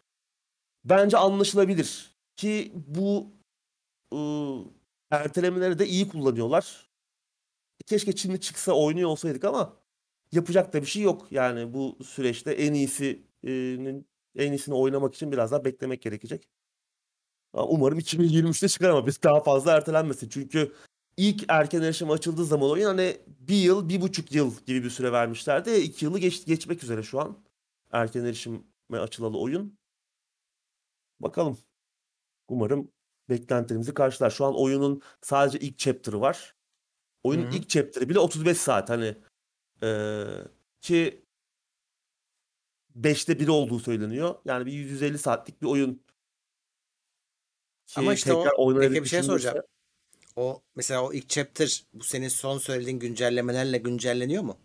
Bence 0.85 1.17
anlaşılabilir. 1.17 2.15
Ki 2.35 2.71
bu 2.75 3.27
ıı, 4.13 4.63
ertelemeleri 5.11 5.79
de 5.79 5.87
iyi 5.87 6.09
kullanıyorlar. 6.09 6.89
Keşke 7.85 8.15
şimdi 8.15 8.41
çıksa 8.41 8.71
oynuyor 8.73 9.09
olsaydık 9.09 9.43
ama 9.45 9.77
yapacak 10.31 10.73
da 10.73 10.81
bir 10.81 10.87
şey 10.87 11.01
yok. 11.01 11.27
Yani 11.31 11.73
bu 11.73 11.97
süreçte 12.03 12.51
en 12.51 12.73
iyisinin 12.73 14.07
En 14.35 14.51
iyisini 14.51 14.75
oynamak 14.75 15.15
için 15.15 15.31
biraz 15.31 15.51
daha 15.51 15.65
beklemek 15.65 16.01
gerekecek. 16.01 16.49
Umarım 17.53 17.99
2023'te 17.99 18.67
çıkar 18.67 18.89
ama 18.89 19.07
biz 19.07 19.23
daha 19.23 19.43
fazla 19.43 19.71
ertelenmesin. 19.71 20.29
Çünkü 20.29 20.75
ilk 21.17 21.45
erken 21.47 21.81
erişim 21.81 22.11
açıldığı 22.11 22.45
zaman 22.45 22.69
oyun 22.69 22.85
hani 22.85 23.17
bir 23.27 23.55
yıl, 23.55 23.89
bir 23.89 24.01
buçuk 24.01 24.31
yıl 24.31 24.53
gibi 24.65 24.83
bir 24.83 24.89
süre 24.89 25.11
vermişlerdi. 25.11 25.71
İki 25.71 26.05
yılı 26.05 26.19
geç, 26.19 26.45
geçmek 26.45 26.83
üzere 26.83 27.03
şu 27.03 27.19
an. 27.19 27.37
Erken 27.91 28.25
erişime 28.25 28.59
açılalı 28.91 29.39
oyun. 29.39 29.77
Bakalım. 31.19 31.57
Umarım 32.47 32.91
beklentilerimizi 33.29 33.93
karşılar. 33.93 34.29
Şu 34.29 34.45
an 34.45 34.55
oyunun 34.55 35.01
sadece 35.21 35.59
ilk 35.59 35.77
chapter'ı 35.77 36.21
var. 36.21 36.55
Oyunun 37.25 37.45
Hı-hı. 37.45 37.55
ilk 37.55 37.69
chapter'ı 37.69 38.09
bile 38.09 38.19
35 38.19 38.57
saat 38.57 38.89
hani 38.89 39.15
ee, 39.83 40.25
ki 40.81 41.25
5'te 43.01 43.39
1 43.39 43.47
olduğu 43.47 43.79
söyleniyor. 43.79 44.35
Yani 44.45 44.65
bir 44.65 44.71
150 44.71 45.17
saatlik 45.17 45.61
bir 45.61 45.67
oyun. 45.67 45.93
Ki 47.87 47.99
Ama 47.99 48.13
işte 48.13 48.33
o 48.33 48.43
tekrar 48.43 48.57
oynanabilir 48.57 48.89
peki 48.89 49.03
bir 49.03 49.09
şey 49.09 49.23
soracağım. 49.23 49.57
O 50.35 50.61
mesela 50.75 51.03
o 51.03 51.13
ilk 51.13 51.29
chapter 51.29 51.83
bu 51.93 52.03
senin 52.03 52.27
son 52.27 52.57
söylediğin 52.57 52.99
güncellemelerle 52.99 53.77
güncelleniyor 53.77 54.43
mu? 54.43 54.57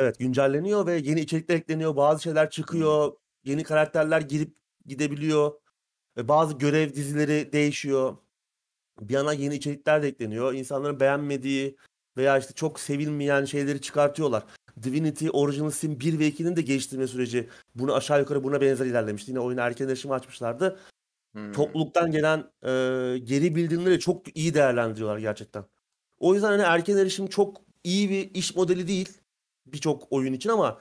Evet 0.00 0.18
güncelleniyor 0.18 0.86
ve 0.86 0.96
yeni 0.96 1.20
içerikler 1.20 1.54
ekleniyor. 1.54 1.96
Bazı 1.96 2.22
şeyler 2.22 2.50
çıkıyor. 2.50 3.12
Yeni 3.44 3.62
karakterler 3.62 4.20
girip 4.20 4.54
gidebiliyor. 4.86 5.52
Ve 6.16 6.28
bazı 6.28 6.58
görev 6.58 6.94
dizileri 6.94 7.52
değişiyor. 7.52 8.16
Bir 9.00 9.14
yana 9.14 9.32
yeni 9.32 9.54
içerikler 9.54 10.02
de 10.02 10.08
ekleniyor. 10.08 10.54
İnsanların 10.54 11.00
beğenmediği 11.00 11.76
veya 12.16 12.38
işte 12.38 12.52
çok 12.54 12.80
sevilmeyen 12.80 13.44
şeyleri 13.44 13.80
çıkartıyorlar. 13.80 14.44
Divinity 14.82 15.28
Original 15.32 15.70
Sin 15.70 16.00
1 16.00 16.18
ve 16.18 16.28
2'nin 16.28 16.56
de 16.56 16.62
geliştirme 16.62 17.06
süreci 17.06 17.48
bunu 17.74 17.94
aşağı 17.94 18.20
yukarı 18.20 18.44
buna 18.44 18.60
benzer 18.60 18.86
ilerlemişti. 18.86 19.30
Yine 19.30 19.40
oyunu 19.40 19.60
erken 19.60 19.88
erişime 19.88 20.14
açmışlardı. 20.14 20.78
Hmm. 21.32 21.52
Topluluktan 21.52 22.10
gelen 22.10 22.38
e, 22.62 22.68
geri 23.18 23.56
bildirimleri 23.56 24.00
çok 24.00 24.36
iyi 24.36 24.54
değerlendiriyorlar 24.54 25.18
gerçekten. 25.18 25.64
O 26.18 26.34
yüzden 26.34 26.48
hani 26.48 26.62
erken 26.62 26.96
erişim 26.96 27.26
çok 27.26 27.60
iyi 27.84 28.10
bir 28.10 28.34
iş 28.34 28.56
modeli 28.56 28.88
değil 28.88 29.08
birçok 29.66 30.12
oyun 30.12 30.32
için 30.32 30.50
ama 30.50 30.80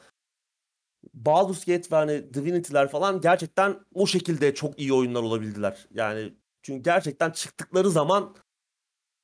Baldur's 1.13 1.65
Gate 1.65 1.91
ve 1.91 1.95
hani 1.95 2.33
Divinity'ler 2.33 2.87
falan 2.87 3.21
gerçekten 3.21 3.79
o 3.93 4.07
şekilde 4.07 4.55
çok 4.55 4.79
iyi 4.79 4.93
oyunlar 4.93 5.23
olabildiler. 5.23 5.87
Yani 5.91 6.33
çünkü 6.61 6.83
gerçekten 6.83 7.31
çıktıkları 7.31 7.89
zaman 7.89 8.35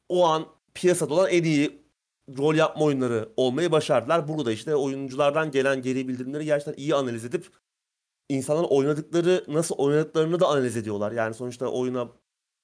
o 0.10 0.28
an 0.28 0.48
piyasada 0.74 1.14
olan 1.14 1.30
en 1.30 1.44
iyi 1.44 1.83
rol 2.38 2.56
yapma 2.56 2.86
oyunları 2.86 3.30
olmayı 3.38 3.72
başardılar. 3.72 4.28
Burada 4.28 4.52
işte 4.52 4.76
oyunculardan 4.76 5.52
gelen 5.52 5.82
geri 5.82 6.08
bildirimleri 6.08 6.46
gerçekten 6.46 6.84
iyi 6.84 6.96
analiz 6.96 7.26
edip 7.26 7.50
insanların 8.30 8.68
oynadıkları 8.68 9.46
nasıl 9.48 9.76
oynadıklarını 9.76 10.40
da 10.40 10.48
analiz 10.48 10.78
ediyorlar. 10.78 11.12
Yani 11.12 11.34
sonuçta 11.34 11.68
oyuna 11.68 12.10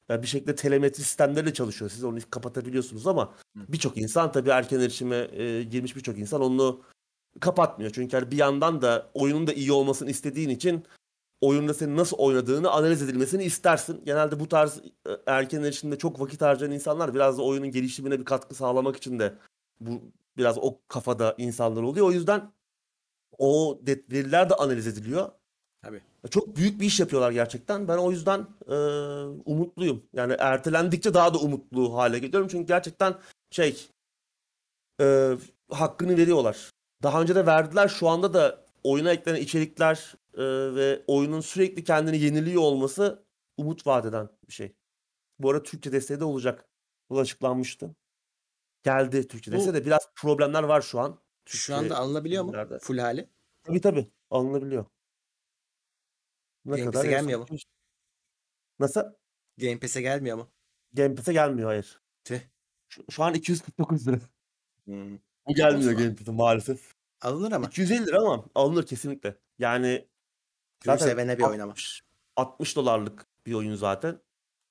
yani 0.09 0.21
bir 0.21 0.27
şekilde 0.27 0.55
telemetri 0.55 1.03
sistemleri 1.03 1.53
çalışıyor. 1.53 1.91
Siz 1.91 2.03
onu 2.03 2.17
kapatabiliyorsunuz 2.29 3.07
ama 3.07 3.33
birçok 3.55 3.97
insan 3.97 4.31
tabii 4.31 4.49
erken 4.49 4.79
erişime 4.79 5.15
e, 5.15 5.63
girmiş 5.63 5.95
birçok 5.95 6.17
insan 6.17 6.41
onu 6.41 6.81
kapatmıyor. 7.39 7.91
Çünkü 7.91 8.17
hani 8.17 8.31
bir 8.31 8.37
yandan 8.37 8.81
da 8.81 9.11
oyunun 9.13 9.47
da 9.47 9.53
iyi 9.53 9.71
olmasını 9.71 10.09
istediğin 10.09 10.49
için 10.49 10.83
oyunda 11.41 11.73
senin 11.73 11.97
nasıl 11.97 12.17
oynadığını 12.17 12.71
analiz 12.71 13.01
edilmesini 13.01 13.43
istersin. 13.43 14.01
Genelde 14.05 14.39
bu 14.39 14.47
tarz 14.47 14.77
e, 14.77 15.11
erken 15.25 15.63
erişimde 15.63 15.97
çok 15.97 16.19
vakit 16.19 16.41
harcayan 16.41 16.71
insanlar 16.71 17.13
biraz 17.15 17.37
da 17.37 17.41
oyunun 17.43 17.71
gelişimine 17.71 18.19
bir 18.19 18.25
katkı 18.25 18.55
sağlamak 18.55 18.97
için 18.97 19.19
de 19.19 19.33
bu 19.81 20.01
biraz 20.37 20.57
o 20.57 20.79
kafada 20.87 21.35
insanlar 21.37 21.81
oluyor. 21.81 22.07
O 22.07 22.11
yüzden 22.11 22.51
o 23.37 23.81
veriler 23.87 24.49
de 24.49 24.55
analiz 24.55 24.87
ediliyor. 24.87 25.31
Tabii. 25.81 26.01
Çok 26.29 26.55
büyük 26.55 26.81
bir 26.81 26.85
iş 26.85 26.99
yapıyorlar 26.99 27.31
gerçekten. 27.31 27.87
Ben 27.87 27.97
o 27.97 28.11
yüzden 28.11 28.47
e, 28.67 28.75
umutluyum. 29.45 30.03
Yani 30.13 30.35
ertelendikçe 30.39 31.13
daha 31.13 31.33
da 31.33 31.37
umutlu 31.37 31.97
hale 31.97 32.19
geliyorum. 32.19 32.47
Çünkü 32.51 32.67
gerçekten 32.67 33.15
şey 33.51 33.87
e, 35.01 35.37
hakkını 35.69 36.17
veriyorlar. 36.17 36.71
Daha 37.03 37.21
önce 37.21 37.35
de 37.35 37.45
verdiler. 37.45 37.87
Şu 37.87 38.07
anda 38.07 38.33
da 38.33 38.65
oyuna 38.83 39.11
eklenen 39.11 39.41
içerikler 39.41 40.15
e, 40.33 40.43
ve 40.75 41.03
oyunun 41.07 41.41
sürekli 41.41 41.83
kendini 41.83 42.17
yeniliyor 42.17 42.61
olması 42.61 43.25
umut 43.57 43.87
vaat 43.87 44.05
eden 44.05 44.29
bir 44.47 44.53
şey. 44.53 44.75
Bu 45.39 45.49
arada 45.49 45.63
Türkçe 45.63 45.91
desteği 45.91 46.19
de 46.19 46.23
olacak. 46.23 46.65
Bu 47.09 47.19
açıklanmıştı. 47.19 47.95
Geldi 48.83 49.27
Bu- 49.33 49.51
desteği 49.51 49.73
de. 49.73 49.85
Biraz 49.85 50.09
problemler 50.15 50.63
var 50.63 50.81
şu 50.81 50.99
an. 50.99 51.19
Şu 51.45 51.51
Türkçe 51.51 51.73
anda 51.73 51.97
alınabiliyor 51.97 52.43
mu? 52.43 52.79
Full 52.81 52.97
hali. 52.97 53.29
Tabii 53.63 53.81
tabii. 53.81 54.11
Alınabiliyor. 54.29 54.85
Ne 56.65 56.77
Game 56.77 56.91
kadar? 56.91 57.05
Gelmiyor 57.05 57.39
mu? 57.39 57.45
200 57.45 57.63
Nasıl? 58.79 59.01
Game 59.57 59.79
Pass'e 59.79 60.01
gelmiyor 60.01 60.37
mu? 60.37 60.51
Game 60.93 61.15
Pass'e 61.15 61.33
gelmiyor 61.33 61.69
hayır. 61.69 62.01
Tüh. 62.23 62.39
Şu, 62.89 63.05
şu 63.11 63.23
an 63.23 63.33
249 63.33 64.07
lira. 64.07 64.19
Hmm. 64.85 65.17
Bu 65.47 65.53
gelmiyor. 65.55 65.91
Game 65.91 66.15
Pass'e 66.15 66.31
maalesef. 66.31 66.93
Alınır 67.21 67.51
ama. 67.51 67.67
250 67.67 68.05
lira 68.05 68.19
ama 68.19 68.45
alınır 68.55 68.85
kesinlikle. 68.85 69.37
Yani 69.59 70.07
zaten 70.85 71.05
sevene 71.05 71.37
bir 71.37 71.43
oynama. 71.43 71.71
60, 71.71 72.01
60 72.35 72.75
dolarlık 72.75 73.25
bir 73.45 73.53
oyun 73.53 73.75
zaten. 73.75 74.19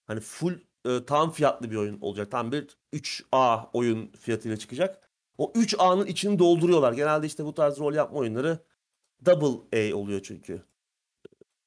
Hani 0.07 0.21
full 0.21 0.61
e, 0.85 1.05
tam 1.05 1.31
fiyatlı 1.31 1.71
bir 1.71 1.77
oyun 1.77 2.01
olacak. 2.01 2.31
Tam 2.31 2.53
bir 2.53 2.79
3A 2.93 3.71
oyun 3.73 4.13
fiyatıyla 4.13 4.57
çıkacak. 4.57 5.11
O 5.39 5.53
3A'nın 5.55 6.07
içini 6.07 6.39
dolduruyorlar. 6.39 6.93
Genelde 6.93 7.27
işte 7.27 7.45
bu 7.45 7.55
tarz 7.55 7.79
rol 7.79 7.95
yapma 7.95 8.19
oyunları 8.19 8.59
double 9.27 9.93
A 9.93 9.97
oluyor 9.97 10.21
çünkü. 10.23 10.63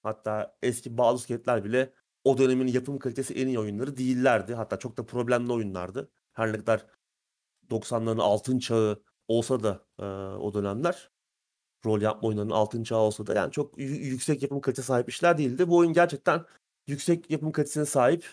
Hatta 0.04 0.58
eski 0.64 0.98
Baldur's 0.98 1.28
Gate'ler 1.28 1.64
bile 1.64 1.94
o 2.24 2.38
dönemin 2.38 2.68
yapım 2.68 3.00
kalitesi 3.00 3.34
en 3.34 3.48
iyi 3.48 3.60
oyunları 3.60 3.98
değillerdi. 3.98 4.54
Hatta 4.56 4.80
çok 4.80 4.98
da 4.98 5.06
problemli 5.06 5.54
oyunlardı. 5.54 6.12
Her 6.34 6.54
ne 6.54 6.58
kadar 6.58 6.86
90'ların 7.70 8.22
altın 8.22 8.60
çağı 8.60 9.04
olsa 9.28 9.64
da 9.64 9.86
e, 10.00 10.06
o 10.38 10.54
dönemler 10.54 11.12
rol 11.86 12.02
yapma 12.02 12.28
oyunlarının 12.28 12.54
altın 12.54 12.84
çağı 12.84 13.00
olsa 13.00 13.28
da 13.28 13.34
yani 13.34 13.52
çok 13.52 13.78
yü- 13.78 13.84
yüksek 13.84 14.44
yapım 14.44 14.62
kalitesi 14.62 14.88
sahip 14.88 15.10
işler 15.10 15.38
değildi. 15.38 15.70
Bu 15.70 15.78
oyun 15.78 15.94
gerçekten 15.94 16.46
yüksek 16.88 17.32
yapım 17.32 17.52
kalitesine 17.52 17.86
sahip. 17.86 18.26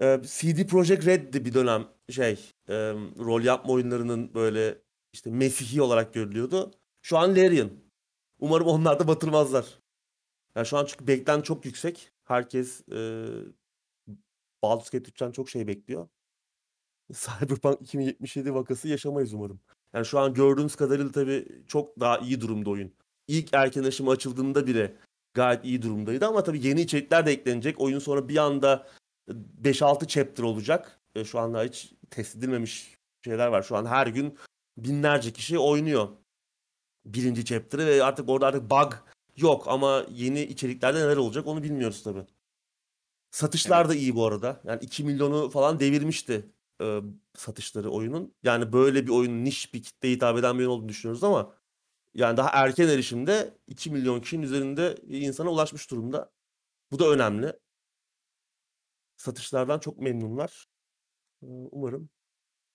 E, 0.00 0.20
CD 0.24 0.66
Projekt 0.66 1.06
Red'di 1.06 1.44
bir 1.44 1.54
dönem 1.54 1.88
şey 2.10 2.32
e, 2.68 2.74
rol 3.18 3.42
yapma 3.42 3.72
oyunlarının 3.72 4.34
böyle 4.34 4.78
işte 5.12 5.30
Mesihi 5.30 5.82
olarak 5.82 6.14
görülüyordu. 6.14 6.70
Şu 7.02 7.18
an 7.18 7.30
Larian. 7.36 7.70
Umarım 8.38 8.66
onlar 8.66 8.98
da 9.00 9.08
batırmazlar. 9.08 9.78
Yani 10.56 10.66
şu 10.66 10.78
an 10.78 10.86
çünkü 10.86 11.06
beklenti 11.06 11.44
çok 11.44 11.64
yüksek. 11.64 12.12
Herkes 12.24 12.88
e, 12.88 13.26
Baldur's 14.62 14.90
Gate 14.90 15.10
3'ten 15.10 15.32
çok 15.32 15.50
şey 15.50 15.66
bekliyor. 15.66 16.08
Cyberpunk 17.12 17.82
2077 17.82 18.54
vakası 18.54 18.88
yaşamayız 18.88 19.34
umarım. 19.34 19.60
Yani 19.94 20.06
şu 20.06 20.18
an 20.18 20.34
gördüğümüz 20.34 20.76
kadarıyla 20.76 21.12
tabii 21.12 21.64
çok 21.66 22.00
daha 22.00 22.18
iyi 22.18 22.40
durumda 22.40 22.70
oyun. 22.70 22.92
İlk 23.28 23.54
erken 23.54 23.84
aşımı 23.84 24.10
açıldığında 24.10 24.66
bile 24.66 24.96
gayet 25.34 25.64
iyi 25.64 25.82
durumdaydı 25.82 26.26
ama 26.26 26.42
tabii 26.42 26.66
yeni 26.66 26.80
içerikler 26.80 27.26
de 27.26 27.32
eklenecek. 27.32 27.80
Oyun 27.80 27.98
sonra 27.98 28.28
bir 28.28 28.36
anda 28.36 28.86
5-6 29.28 30.06
chapter 30.06 30.44
olacak. 30.44 31.00
E, 31.14 31.24
Şu 31.24 31.38
anda 31.38 31.62
hiç 31.62 31.92
test 32.10 32.36
edilmemiş 32.36 32.96
şeyler 33.24 33.46
var. 33.46 33.62
Şu 33.62 33.76
an 33.76 33.86
her 33.86 34.06
gün 34.06 34.38
binlerce 34.78 35.32
kişi 35.32 35.58
oynuyor 35.58 36.08
birinci 37.06 37.44
chapter'ı 37.44 37.86
ve 37.86 38.04
artık 38.04 38.28
orada 38.28 38.46
artık 38.46 38.70
bug 38.70 38.94
yok 39.36 39.68
ama 39.68 40.06
yeni 40.10 40.42
içeriklerde 40.42 40.98
neler 40.98 41.16
olacak 41.16 41.46
onu 41.46 41.62
bilmiyoruz 41.62 42.02
tabii. 42.02 42.26
Satışlar 43.30 43.88
da 43.88 43.94
iyi 43.94 44.16
bu 44.16 44.26
arada. 44.26 44.60
Yani 44.64 44.80
2 44.82 45.04
milyonu 45.04 45.50
falan 45.50 45.80
devirmişti 45.80 46.50
e, 46.82 47.00
satışları 47.34 47.90
oyunun. 47.90 48.34
Yani 48.42 48.72
böyle 48.72 49.06
bir 49.06 49.10
oyun 49.10 49.44
niş 49.44 49.74
bir 49.74 49.82
kitleye 49.82 50.14
hitap 50.14 50.38
eden 50.38 50.54
bir 50.54 50.60
oyun 50.60 50.70
olduğunu 50.70 50.88
düşünüyoruz 50.88 51.24
ama 51.24 51.54
yani 52.14 52.36
daha 52.36 52.48
erken 52.52 52.88
erişimde 52.88 53.58
2 53.66 53.90
milyon 53.90 54.20
kişinin 54.20 54.42
üzerinde 54.42 54.96
insana 55.08 55.50
ulaşmış 55.50 55.90
durumda. 55.90 56.32
Bu 56.92 56.98
da 56.98 57.08
önemli. 57.10 57.52
Satışlardan 59.20 59.78
çok 59.78 59.98
memnunlar. 59.98 60.66
Umarım 61.42 62.10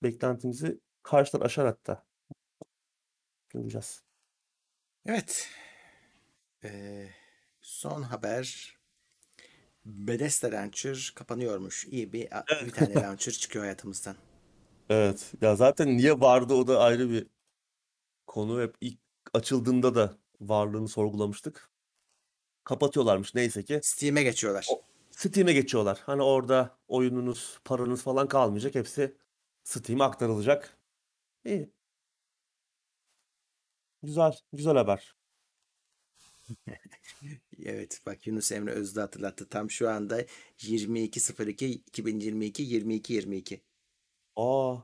beklentimizi 0.03 0.79
karşıdan 1.03 1.45
aşar 1.45 1.65
hatta. 1.65 2.05
Göreceğiz. 3.49 4.03
Evet. 5.05 5.49
Ee, 6.63 7.09
son 7.61 8.01
haber. 8.01 8.77
Bethesda 9.85 10.51
Launcher 10.51 11.13
kapanıyormuş. 11.15 11.85
İyi 11.85 12.13
bir, 12.13 12.29
bir 12.65 12.71
tane 12.71 12.93
launcher 13.01 13.33
çıkıyor 13.33 13.65
hayatımızdan. 13.65 14.15
Evet. 14.89 15.33
Ya 15.41 15.55
zaten 15.55 15.97
niye 15.97 16.19
vardı 16.19 16.53
o 16.53 16.67
da 16.67 16.79
ayrı 16.79 17.09
bir 17.09 17.27
konu. 18.27 18.61
Hep 18.61 18.75
ilk 18.81 18.99
açıldığında 19.33 19.95
da 19.95 20.17
varlığını 20.39 20.87
sorgulamıştık. 20.87 21.69
Kapatıyorlarmış 22.63 23.35
neyse 23.35 23.63
ki. 23.63 23.79
Steam'e 23.83 24.23
geçiyorlar. 24.23 24.67
O- 24.69 24.94
Steam'e 25.15 25.53
geçiyorlar. 25.53 26.01
Hani 26.05 26.21
orada 26.23 26.77
oyununuz, 26.87 27.59
paranız 27.65 28.01
falan 28.03 28.27
kalmayacak. 28.27 28.75
Hepsi 28.75 29.17
Steam'e 29.63 30.03
aktarılacak. 30.03 30.77
İyi. 31.45 31.71
Güzel, 34.03 34.33
güzel 34.53 34.75
haber. 34.77 35.15
Evet 37.65 38.01
bak 38.05 38.27
Yunus 38.27 38.51
Emre 38.51 38.71
Özlü 38.71 39.01
hatırlattı. 39.01 39.49
Tam 39.49 39.71
şu 39.71 39.89
anda 39.89 40.21
22.02 40.57 41.65
2022 41.65 42.63
22 42.63 43.13
22. 43.13 43.61
Aa, 44.35 44.77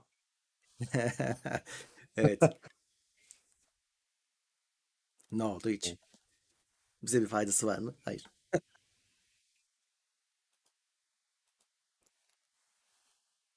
Evet. 2.17 2.41
Ne 5.31 5.43
oldu 5.43 5.69
hiç? 5.69 5.95
Bize 7.03 7.21
bir 7.21 7.27
faydası 7.27 7.67
var 7.67 7.79
mı? 7.79 7.95
Hayır. 8.01 8.25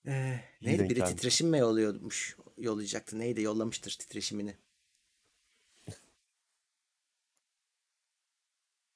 Ee, 0.07 0.41
neydi? 0.63 0.83
Biri 0.89 0.95
gelmiş. 0.95 1.11
titreşim 1.11 1.49
mi 1.49 1.59
yolluyormuş? 1.59 2.37
Yollayacaktı. 2.59 3.19
Neydi? 3.19 3.43
Yollamıştır 3.43 3.91
titreşimini. 3.91 4.57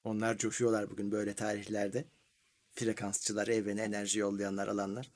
Onlar 0.03 0.37
coşuyorlar 0.37 0.89
bugün 0.89 1.11
böyle 1.11 1.35
tarihlerde. 1.35 2.05
Frekansçılar, 2.71 3.47
evrene 3.47 3.81
enerji 3.81 4.19
yollayanlar, 4.19 4.67
alanlar. 4.67 5.11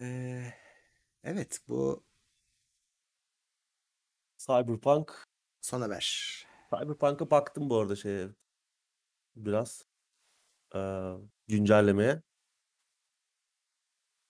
Ee, 0.00 0.52
evet 1.24 1.60
bu 1.68 2.04
Cyberpunk. 4.38 5.24
son 5.60 5.80
haber. 5.80 6.04
Cyberpunk'a 6.70 7.30
baktım 7.30 7.70
bu 7.70 7.78
arada 7.78 7.96
şeye 7.96 8.28
biraz 9.36 9.86
eee, 10.74 11.12
güncellemeye. 11.48 12.22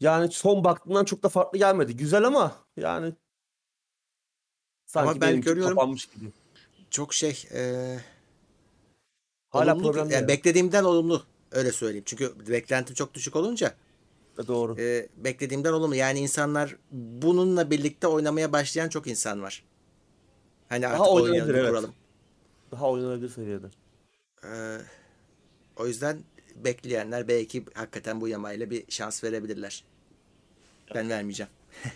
Yani 0.01 0.32
son 0.32 0.64
baktığımdan 0.64 1.05
çok 1.05 1.23
da 1.23 1.28
farklı 1.28 1.59
gelmedi. 1.59 1.97
Güzel 1.97 2.24
ama 2.24 2.56
yani 2.77 3.12
sanki 4.86 5.20
ben 5.20 5.28
benim 5.28 5.40
için 5.40 5.51
görüyorum- 5.51 5.74
kapanmış 5.77 6.06
gibi. 6.06 6.32
Çok 6.90 7.14
şey 7.14 7.48
e, 7.55 7.60
Hala 9.51 9.74
olumlu, 9.74 9.93
problem 9.93 10.10
yani 10.10 10.28
beklediğimden 10.28 10.85
olumlu 10.85 11.23
öyle 11.51 11.73
söyleyeyim. 11.73 12.05
Çünkü 12.06 12.48
beklentim 12.48 12.94
çok 12.94 13.14
düşük 13.14 13.36
olunca 13.36 13.74
E, 14.39 14.47
Doğru. 14.47 14.81
e, 14.81 15.09
beklediğimden 15.16 15.73
olumlu. 15.73 15.94
Yani 15.94 16.19
insanlar 16.19 16.77
bununla 16.90 17.70
birlikte 17.70 18.06
oynamaya 18.06 18.52
başlayan 18.52 18.89
çok 18.89 19.06
insan 19.06 19.43
var. 19.43 19.64
Hani 20.69 20.82
Daha 20.82 20.93
artık 20.93 21.14
oynanabilir, 21.14 21.55
evet. 21.55 21.69
kuralım. 21.69 21.94
Daha 22.70 22.90
oynanabilir 22.90 23.28
seviyede. 23.28 23.66
E, 24.44 24.78
o 25.77 25.86
yüzden 25.86 26.19
bekleyenler 26.56 27.28
belki 27.28 27.64
hakikaten 27.74 28.20
bu 28.20 28.28
yamayla 28.28 28.70
bir 28.70 28.84
şans 28.88 29.24
verebilirler. 29.24 29.84
Ben 30.94 31.08
vermeyeceğim. 31.08 31.52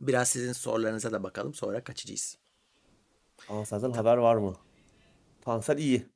Biraz 0.00 0.28
sizin 0.28 0.52
sorularınıza 0.52 1.12
da 1.12 1.22
bakalım. 1.22 1.54
Sonra 1.54 1.84
kaçacağız. 1.84 2.38
Senden 3.64 3.92
haber 3.92 4.16
var 4.16 4.36
mı? 4.36 4.56
Tansel 5.40 5.78
iyi. 5.78 6.06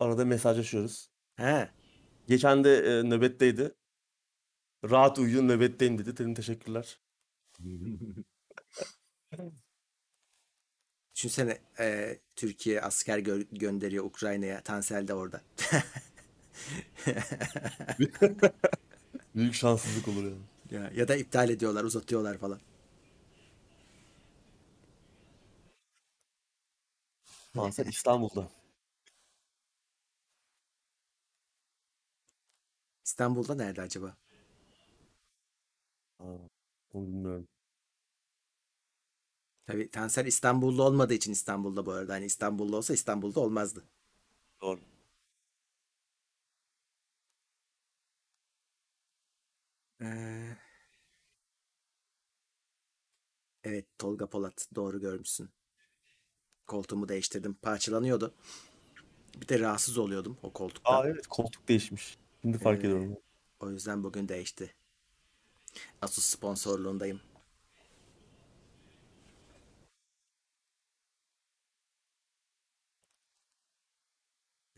Arada 0.00 0.24
mesajlaşıyoruz. 0.24 1.10
He. 1.36 1.70
Geçen 2.28 2.64
de 2.64 2.76
e, 2.76 3.02
nöbetteydi. 3.02 3.74
Rahat 4.90 5.18
uyuyun 5.18 5.48
nöbetteyim 5.48 5.98
dedi. 5.98 6.16
Dedim 6.16 6.34
teşekkürler. 6.34 7.00
Düşünsene 11.24 11.58
e, 11.80 12.18
Türkiye 12.36 12.80
asker 12.80 13.18
gö- 13.18 13.58
gönderiyor 13.58 14.04
Ukrayna'ya. 14.04 14.60
Tansel 14.62 15.08
de 15.08 15.14
orada. 15.14 15.40
Büyük 19.34 19.54
şanssızlık 19.54 20.08
olur 20.08 20.24
yani. 20.24 20.38
ya, 20.70 20.90
ya 20.94 21.08
da 21.08 21.16
iptal 21.16 21.50
ediyorlar, 21.50 21.84
uzatıyorlar 21.84 22.38
falan. 22.38 22.60
Tansel 27.54 27.86
İstanbul'da. 27.86 28.50
İstanbul'da 33.04 33.54
nerede 33.54 33.82
acaba? 33.82 34.16
Aa, 36.18 36.48
onu 36.92 37.06
bilmiyorum. 37.06 37.48
Tabii 39.66 39.88
Tansel 39.90 40.26
İstanbul'da 40.26 40.82
olmadığı 40.82 41.14
için 41.14 41.32
İstanbul'da 41.32 41.86
bu 41.86 41.92
arada. 41.92 42.12
Hani 42.12 42.24
İstanbul'da 42.24 42.76
olsa 42.76 42.94
İstanbul'da 42.94 43.40
olmazdı. 43.40 43.84
Doğru. 44.60 44.80
Ee, 50.00 50.56
evet 53.64 53.86
Tolga 53.98 54.26
Polat 54.26 54.68
doğru 54.74 55.00
görmüşsün. 55.00 55.50
Koltuğumu 56.66 57.08
değiştirdim. 57.08 57.54
Parçalanıyordu. 57.54 58.34
Bir 59.40 59.48
de 59.48 59.58
rahatsız 59.60 59.98
oluyordum 59.98 60.38
o 60.42 60.52
koltuktan. 60.52 60.94
Aa 61.02 61.08
evet 61.08 61.26
koltuk 61.26 61.68
değişmiş. 61.68 62.18
Şimdi 62.42 62.58
fark 62.58 62.76
Ee, 62.76 62.86
ediyorum. 62.86 63.16
O 63.60 63.70
yüzden 63.70 64.04
bugün 64.04 64.28
değişti. 64.28 64.74
Asus 66.02 66.24
sponsorluğundayım. 66.24 67.20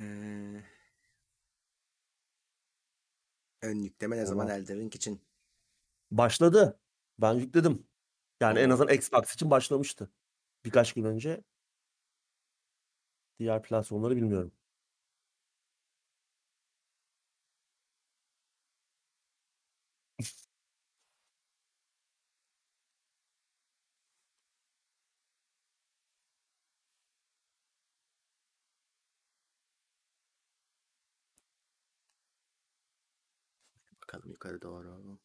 Ee, 0.01 0.63
ön 3.63 3.83
yükleme 3.83 4.17
ne 4.17 4.27
zaman 4.27 4.47
Tamam. 4.47 4.63
Elden 4.63 4.79
Ring 4.79 4.95
için? 4.95 5.21
Başladı. 6.11 6.81
Ben 7.19 7.35
yükledim. 7.35 7.87
Yani 8.41 8.59
en 8.59 8.71
azından 8.71 8.95
Xbox 8.95 9.35
için 9.35 9.51
başlamıştı. 9.51 10.11
Birkaç 10.65 10.93
gün 10.93 11.05
önce. 11.05 11.45
Diğer 13.39 13.63
platformları 13.63 14.17
bilmiyorum. 14.17 14.53
Bakalım 34.17 34.31
yukarı 34.33 34.63
doğru. 34.63 35.19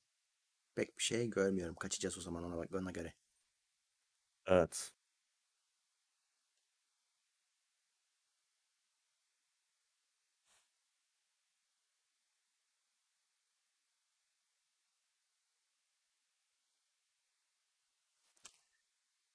Pek 0.75 0.97
bir 0.97 1.03
şey 1.03 1.29
görmüyorum. 1.29 1.75
Kaçacağız 1.75 2.17
o 2.17 2.21
zaman 2.21 2.43
ona, 2.43 2.57
bak- 2.57 2.75
ona 2.75 2.91
göre. 2.91 3.13
Evet. 4.45 4.91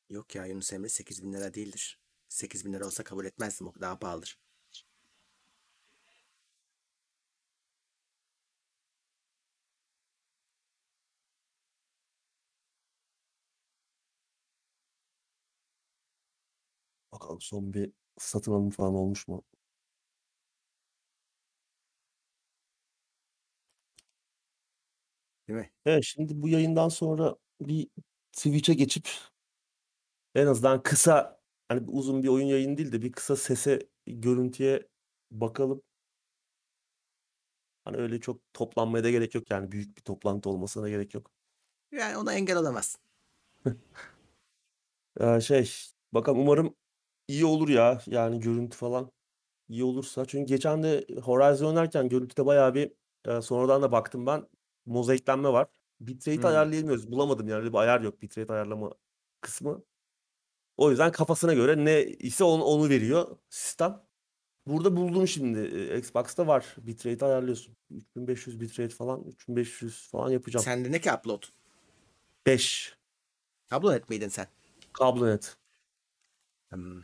Yok 0.08 0.34
ya 0.34 0.46
Yunus 0.46 0.72
Emre 0.72 0.88
8 0.88 1.22
bin 1.22 1.32
lira 1.32 1.54
değildir. 1.54 2.00
8 2.28 2.64
bin 2.64 2.72
lira 2.72 2.86
olsa 2.86 3.04
kabul 3.04 3.24
etmezdim. 3.24 3.66
O 3.66 3.72
daha 3.80 3.98
pahalıdır. 3.98 4.38
Bakalım 17.36 17.40
son 17.40 17.72
bir 17.74 17.92
satın 18.18 18.52
alım 18.52 18.70
falan 18.70 18.94
olmuş 18.94 19.28
mu? 19.28 19.42
Değil 25.48 25.58
mi? 25.58 25.70
Evet 25.86 26.04
şimdi 26.04 26.42
bu 26.42 26.48
yayından 26.48 26.88
sonra 26.88 27.36
bir 27.60 27.88
Twitch'e 28.32 28.74
geçip 28.74 29.08
en 30.34 30.46
azından 30.46 30.82
kısa 30.82 31.40
hani 31.68 31.90
uzun 31.90 32.22
bir 32.22 32.28
oyun 32.28 32.46
yayını 32.46 32.78
değil 32.78 32.92
de 32.92 33.02
bir 33.02 33.12
kısa 33.12 33.36
sese, 33.36 33.88
görüntüye 34.06 34.88
bakalım. 35.30 35.82
Hani 37.84 37.96
öyle 37.96 38.20
çok 38.20 38.40
toplanmaya 38.54 39.04
da 39.04 39.10
gerek 39.10 39.34
yok 39.34 39.50
yani 39.50 39.72
büyük 39.72 39.96
bir 39.96 40.02
toplantı 40.02 40.50
olmasına 40.50 40.88
gerek 40.88 41.14
yok. 41.14 41.30
Yani 41.92 42.16
ona 42.16 42.34
engel 42.34 42.56
olamaz. 42.56 42.98
Ee, 45.20 45.40
şey 45.40 45.72
bakalım 46.12 46.40
umarım 46.40 46.74
iyi 47.28 47.44
olur 47.44 47.68
ya 47.68 48.00
yani 48.06 48.40
görüntü 48.40 48.76
falan 48.76 49.12
iyi 49.68 49.84
olursa. 49.84 50.24
Çünkü 50.26 50.46
geçen 50.48 50.82
de 50.82 51.06
Horizon 51.22 51.66
oynarken 51.68 52.08
görüntüde 52.08 52.46
bayağı 52.46 52.74
bir 52.74 52.92
e, 53.24 53.40
sonradan 53.42 53.82
da 53.82 53.92
baktım 53.92 54.26
ben 54.26 54.48
mozaiklenme 54.86 55.48
var. 55.52 55.68
Bitrate 56.00 56.36
Hmm. 56.38 56.46
ayarlayamıyoruz. 56.46 57.12
Bulamadım 57.12 57.48
yani 57.48 57.60
öyle 57.60 57.72
bir 57.72 57.78
ayar 57.78 58.00
yok 58.00 58.22
bitrate 58.22 58.52
ayarlama 58.52 58.90
kısmı. 59.40 59.82
O 60.76 60.90
yüzden 60.90 61.12
kafasına 61.12 61.54
göre 61.54 61.84
ne 61.84 62.02
ise 62.04 62.44
onu, 62.44 62.64
onu 62.64 62.88
veriyor 62.88 63.36
sistem. 63.50 64.02
Burada 64.66 64.96
buldum 64.96 65.28
şimdi. 65.28 65.58
e, 65.58 65.98
Xbox'ta 65.98 66.46
var. 66.46 66.76
Bitrate 66.78 67.26
ayarlıyorsun. 67.26 67.76
3500 67.90 68.60
bitrate 68.60 68.94
falan. 68.94 69.24
3500 69.24 70.08
falan 70.10 70.30
yapacağım. 70.30 70.64
Sende 70.64 70.92
ne 70.92 71.00
ki 71.00 71.12
upload? 71.12 71.42
5. 72.46 72.96
Kablonet 73.70 74.08
miydin 74.08 74.28
sen? 74.28 74.46
Kablonet. 74.92 75.56
Hmm. 76.72 77.02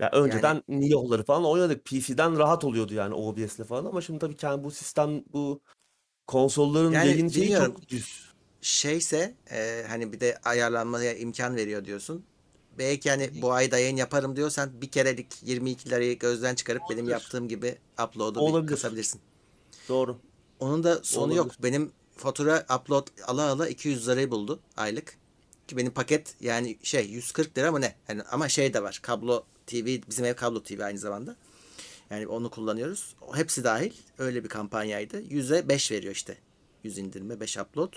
Ya 0.00 0.10
önceden 0.10 0.62
Nioh'ları 0.68 1.24
falan 1.24 1.44
oynadık. 1.44 1.84
PC'den 1.84 2.38
rahat 2.38 2.64
oluyordu 2.64 2.94
yani 2.94 3.14
OBS'le 3.14 3.64
falan 3.68 3.84
ama 3.84 4.00
şimdi 4.00 4.18
tabii 4.18 4.36
kendi 4.36 4.64
bu 4.64 4.70
sistem 4.70 5.24
bu 5.32 5.60
konsolların 6.26 6.92
Yani 6.92 7.06
yayın 7.08 7.28
şeyi 7.28 7.42
bilmiyorum. 7.44 7.74
çok 7.74 7.88
düz. 7.88 8.26
Şeyse 8.60 9.34
e, 9.50 9.84
hani 9.88 10.12
bir 10.12 10.20
de 10.20 10.38
ayarlanmaya 10.44 11.14
imkan 11.16 11.56
veriyor 11.56 11.84
diyorsun. 11.84 12.24
Belki 12.78 13.10
hani 13.10 13.42
bu 13.42 13.52
ay 13.52 13.70
da 13.70 13.78
yayın 13.78 13.96
yaparım 13.96 14.36
diyorsan 14.36 14.82
bir 14.82 14.90
kerelik 14.90 15.26
22 15.42 15.90
lirayı 15.90 16.18
gözden 16.18 16.54
çıkarıp 16.54 16.82
benim 16.82 16.98
Olabilir. 16.98 17.12
yaptığım 17.12 17.48
gibi 17.48 17.78
upload'u 18.04 18.34
bir 18.34 18.40
Olabilir. 18.40 18.70
kasabilirsin. 18.70 19.20
Doğru. 19.88 20.16
Onun 20.60 20.84
da 20.84 21.00
sonu 21.02 21.34
yok. 21.34 21.46
Olabilir. 21.46 21.62
Benim 21.62 21.92
fatura 22.16 22.66
upload 22.80 23.06
ala 23.26 23.50
ala 23.52 23.68
200 23.68 24.08
lirayı 24.08 24.30
buldu 24.30 24.60
aylık. 24.76 25.16
Ki 25.68 25.76
benim 25.76 25.92
paket 25.92 26.34
yani 26.40 26.78
şey 26.82 27.06
140 27.06 27.58
lira 27.58 27.72
mı 27.72 27.80
ne? 27.80 27.94
Yani 28.08 28.22
ama 28.30 28.48
şey 28.48 28.74
de 28.74 28.82
var. 28.82 28.98
Kablo 29.02 29.44
TV 29.66 29.86
bizim 30.08 30.24
ev 30.24 30.34
kablo 30.34 30.62
TV 30.62 30.80
aynı 30.80 30.98
zamanda. 30.98 31.36
Yani 32.10 32.26
onu 32.26 32.50
kullanıyoruz. 32.50 33.16
Hepsi 33.34 33.64
dahil. 33.64 33.92
Öyle 34.18 34.44
bir 34.44 34.48
kampanyaydı. 34.48 35.20
100'e 35.22 35.68
5 35.68 35.92
veriyor 35.92 36.14
işte. 36.14 36.38
100 36.84 36.98
indirme 36.98 37.40
5 37.40 37.56
upload. 37.58 37.92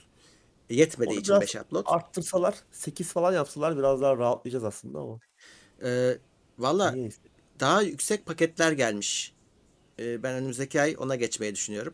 E, 0.70 0.76
Yetmediği 0.76 1.14
Onu 1.14 1.20
için 1.22 1.32
biraz 1.34 1.41
5 1.41 1.56
upload. 1.56 1.84
arttırsalar 1.88 2.56
8 2.72 3.08
falan 3.08 3.34
yapsalar 3.34 3.78
biraz 3.78 4.02
daha 4.02 4.18
rahatlayacağız 4.18 4.64
aslında 4.64 5.00
ama. 5.00 5.20
Ee, 5.84 6.18
Valla 6.60 6.96
daha 7.60 7.82
yüksek 7.82 8.26
paketler 8.26 8.72
gelmiş. 8.72 9.34
Ee, 10.00 10.24
ben 10.24 10.34
önümüzdeki 10.34 10.82
ay 10.82 10.96
ona 11.00 11.16
geçmeyi 11.16 11.54
düşünüyorum. 11.56 11.94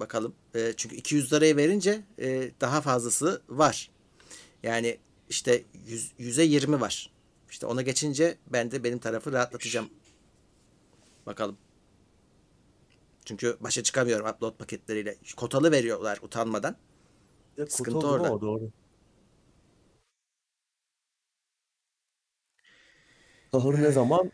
Bakalım. 0.00 0.34
Ee, 0.54 0.72
çünkü 0.76 0.96
200 0.96 1.32
liraya 1.32 1.56
verince 1.56 2.02
e, 2.18 2.50
daha 2.60 2.80
fazlası 2.80 3.42
var. 3.48 3.90
Yani 4.62 4.98
işte 5.28 5.64
100, 5.86 6.12
100'e 6.18 6.44
20 6.44 6.80
var. 6.80 7.10
İşte 7.50 7.66
ona 7.66 7.82
geçince 7.82 8.38
ben 8.52 8.70
de 8.70 8.84
benim 8.84 8.98
tarafı 8.98 9.32
rahatlatacağım. 9.32 9.90
Bakalım. 11.26 11.58
Çünkü 13.24 13.56
başa 13.60 13.82
çıkamıyorum 13.82 14.26
upload 14.28 14.56
paketleriyle. 14.56 15.16
Kotalı 15.36 15.72
veriyorlar 15.72 16.18
utanmadan. 16.22 16.76
De 17.56 17.66
Sıkıntı 17.66 17.98
oldu 17.98 18.08
orada. 18.08 18.28
ama 18.28 18.40
doğru. 18.40 18.70
Sahur 23.52 23.74
ne 23.82 23.92
zaman? 23.92 24.32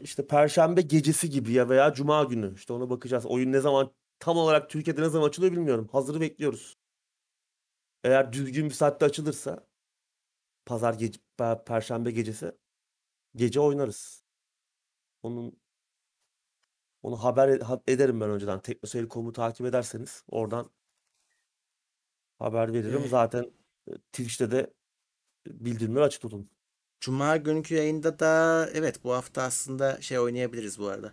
İşte 0.00 0.26
Perşembe 0.26 0.80
gecesi 0.80 1.30
gibi 1.30 1.52
ya 1.52 1.68
veya 1.68 1.92
Cuma 1.94 2.24
günü. 2.24 2.54
İşte 2.54 2.72
ona 2.72 2.90
bakacağız. 2.90 3.26
Oyun 3.26 3.52
ne 3.52 3.60
zaman 3.60 3.92
tam 4.18 4.36
olarak 4.36 4.70
Türkiye'de 4.70 5.02
ne 5.02 5.08
zaman 5.08 5.28
açılıyor 5.28 5.52
bilmiyorum. 5.52 5.88
Hazırı 5.92 6.20
bekliyoruz. 6.20 6.76
Eğer 8.04 8.32
düzgün 8.32 8.64
bir 8.68 8.74
saatte 8.74 9.06
açılırsa 9.06 9.66
Pazar 10.66 10.94
gece, 10.94 11.20
pe- 11.38 11.64
Perşembe 11.64 12.10
gecesi 12.10 12.52
gece 13.36 13.60
oynarız. 13.60 14.24
Onun 15.22 15.60
onu 17.02 17.16
haber 17.24 17.48
ed- 17.48 17.62
ha- 17.62 17.82
ederim 17.88 18.20
ben 18.20 18.30
önceden. 18.30 18.60
Teknoseyir.com'u 18.60 19.32
takip 19.32 19.66
ederseniz 19.66 20.24
oradan 20.28 20.70
haber 22.38 22.72
veririm. 22.72 23.02
Eh. 23.04 23.08
Zaten 23.08 23.50
e, 23.88 23.92
Twitch'te 24.12 24.50
de 24.50 24.72
bildirimleri 25.46 26.04
açık 26.04 26.22
tutun. 26.22 26.50
Cuma 27.00 27.36
günkü 27.36 27.74
yayında 27.74 28.18
da 28.18 28.68
evet 28.74 29.04
bu 29.04 29.12
hafta 29.12 29.42
aslında 29.42 30.00
şey 30.00 30.18
oynayabiliriz 30.18 30.78
bu 30.78 30.86
arada. 30.88 31.12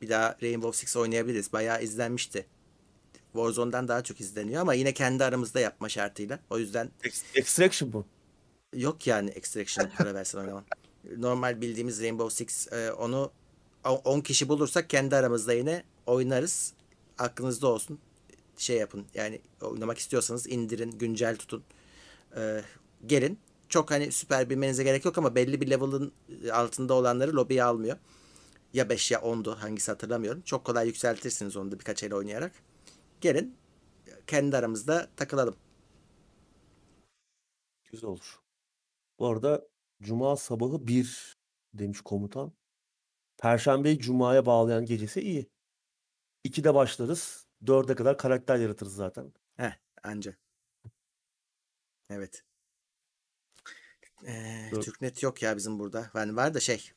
Bir 0.00 0.08
daha 0.08 0.36
Rainbow 0.42 0.78
Six 0.78 0.96
oynayabiliriz. 0.96 1.52
Bayağı 1.52 1.82
izlenmişti. 1.82 2.46
Warzone'dan 3.32 3.88
daha 3.88 4.02
çok 4.04 4.20
izleniyor 4.20 4.60
ama 4.62 4.74
yine 4.74 4.94
kendi 4.94 5.24
aramızda 5.24 5.60
yapma 5.60 5.88
şartıyla. 5.88 6.38
O 6.50 6.58
yüzden 6.58 6.90
Ex- 7.02 7.38
Extraction 7.38 7.92
bu. 7.92 8.06
Yok 8.74 9.06
yani 9.06 9.30
Extraction'a 9.30 9.90
para 9.98 10.14
versen 10.14 10.38
oynamam. 10.38 10.64
Normal 11.16 11.60
bildiğimiz 11.60 12.02
Rainbow 12.02 12.34
Six 12.36 12.72
e, 12.72 12.92
onu 12.92 13.32
o- 13.84 14.00
10 14.04 14.20
kişi 14.20 14.48
bulursak 14.48 14.90
kendi 14.90 15.16
aramızda 15.16 15.52
yine 15.52 15.84
oynarız. 16.06 16.72
Aklınızda 17.18 17.66
olsun. 17.68 17.98
Şey 18.58 18.76
yapın 18.76 19.06
yani 19.14 19.40
oynamak 19.62 19.98
istiyorsanız 19.98 20.46
indirin, 20.46 20.90
güncel 20.90 21.36
tutun. 21.36 21.64
E, 22.36 22.62
gelin. 23.06 23.38
Çok 23.68 23.90
hani 23.90 24.12
süper 24.12 24.50
bilmenize 24.50 24.84
gerek 24.84 25.04
yok 25.04 25.18
ama 25.18 25.34
belli 25.34 25.60
bir 25.60 25.70
level'ın 25.70 26.12
altında 26.52 26.94
olanları 26.94 27.36
lobiye 27.36 27.64
almıyor. 27.64 27.96
Ya 28.74 28.88
5 28.88 29.10
ya 29.10 29.20
10'du 29.20 29.54
hangisi 29.62 29.90
hatırlamıyorum. 29.90 30.42
Çok 30.42 30.64
kolay 30.64 30.86
yükseltirsiniz 30.86 31.56
onu 31.56 31.72
da 31.72 31.78
birkaç 31.80 32.02
el 32.02 32.14
oynayarak. 32.14 32.52
Gelin 33.20 33.56
kendi 34.26 34.56
aramızda 34.56 35.08
takılalım. 35.16 35.56
Güzel 37.92 38.10
olur. 38.10 38.40
Bu 39.18 39.26
arada 39.26 39.68
Cuma 40.02 40.36
sabahı 40.36 40.86
1 40.86 41.36
demiş 41.74 42.00
komutan. 42.00 42.52
Perşembeyi 43.36 43.98
Cuma'ya 43.98 44.46
bağlayan 44.46 44.84
gecesi 44.84 45.20
iyi. 45.20 45.50
2'de 46.44 46.74
başlarız. 46.74 47.46
4'e 47.64 47.94
kadar 47.94 48.18
karakter 48.18 48.56
yaratırız 48.56 48.94
zaten. 48.94 49.32
Heh, 49.56 49.72
anca. 50.02 50.36
Evet. 52.10 52.44
Ee, 54.26 54.68
Dur. 54.70 54.82
Türknet 54.82 55.22
yok 55.22 55.42
ya 55.42 55.56
bizim 55.56 55.78
burada. 55.78 56.10
Yani 56.14 56.36
var 56.36 56.54
da 56.54 56.60
şey 56.60 56.92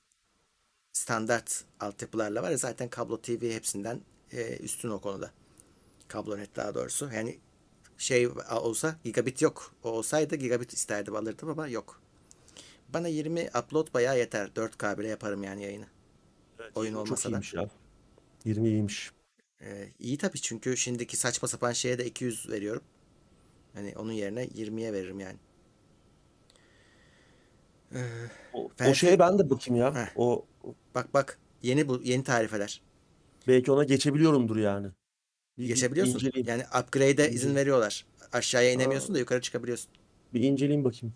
standart 0.94 1.66
altyapılarla 1.80 2.44
var 2.44 2.52
ya 2.52 2.58
zaten 2.58 2.90
kablo 2.90 3.22
TV 3.22 3.52
hepsinden 3.52 4.02
e, 4.32 4.58
üstün 4.58 4.90
o 4.90 5.02
konuda. 5.02 5.32
Kablonet 6.08 6.56
daha 6.56 6.76
doğrusu. 6.76 7.10
Yani 7.14 7.40
şey 7.98 8.30
olsa 8.52 8.96
gigabit 9.04 9.42
yok. 9.42 9.76
O 9.84 9.90
olsaydı 9.90 10.36
gigabit 10.36 10.74
isterdim 10.74 11.16
alırdım 11.16 11.50
ama 11.50 11.68
yok. 11.68 12.07
Bana 12.94 13.08
20 13.08 13.50
upload 13.60 13.94
bayağı 13.94 14.18
yeter. 14.18 14.48
4K 14.48 14.98
bile 14.98 15.08
yaparım 15.08 15.44
yani 15.44 15.64
yayını. 15.64 15.86
Oyun 16.76 16.94
Çok 16.94 17.02
olmasa 17.02 17.30
da. 17.30 17.34
iyiymiş 17.36 17.54
ya. 17.54 17.70
20 18.46 18.68
iyiymiş. 18.70 19.12
Ee, 19.62 19.88
iyi 20.00 20.18
tabii 20.18 20.42
çünkü 20.42 20.78
şimdiki 20.78 21.18
saçma 21.18 21.48
sapan 21.48 21.72
şeye 21.72 21.98
de 21.98 22.06
200 22.06 22.50
veriyorum. 22.50 22.82
Hani 23.74 23.94
onun 23.98 24.12
yerine 24.12 24.44
20'ye 24.46 24.94
veririm 24.94 25.20
yani. 25.20 25.38
Ee, 27.96 27.98
O, 28.54 28.66
o 28.66 28.72
Belki- 28.80 29.00
şeye 29.00 29.20
ben 29.20 29.40
de 29.40 29.50
bakayım 29.50 29.82
ya. 29.82 29.96
Heh. 29.96 30.08
O 30.16 30.46
bak 30.96 31.14
bak 31.14 31.40
yeni 31.62 31.88
bu 31.88 32.02
yeni 32.04 32.24
tarifeler. 32.24 32.82
belki 33.48 33.72
ona 33.72 33.84
geçebiliyorumdur 33.84 34.58
yani. 34.58 34.88
Bir, 35.58 35.68
Geçebiliyorsun. 35.68 36.14
inceleyeyim. 36.14 36.48
Yani 36.48 36.64
upgrade'e 36.84 37.30
izin 37.32 37.56
veriyorlar. 37.56 38.06
Aşağıya 38.34 38.72
inemiyorsun 38.72 39.14
Aa. 39.14 39.16
da 39.16 39.20
yukarı 39.20 39.42
çıkabiliyorsun. 39.42 39.92
Bir 40.34 40.42
inceleyeyim 40.42 40.84
bakayım. 40.84 41.16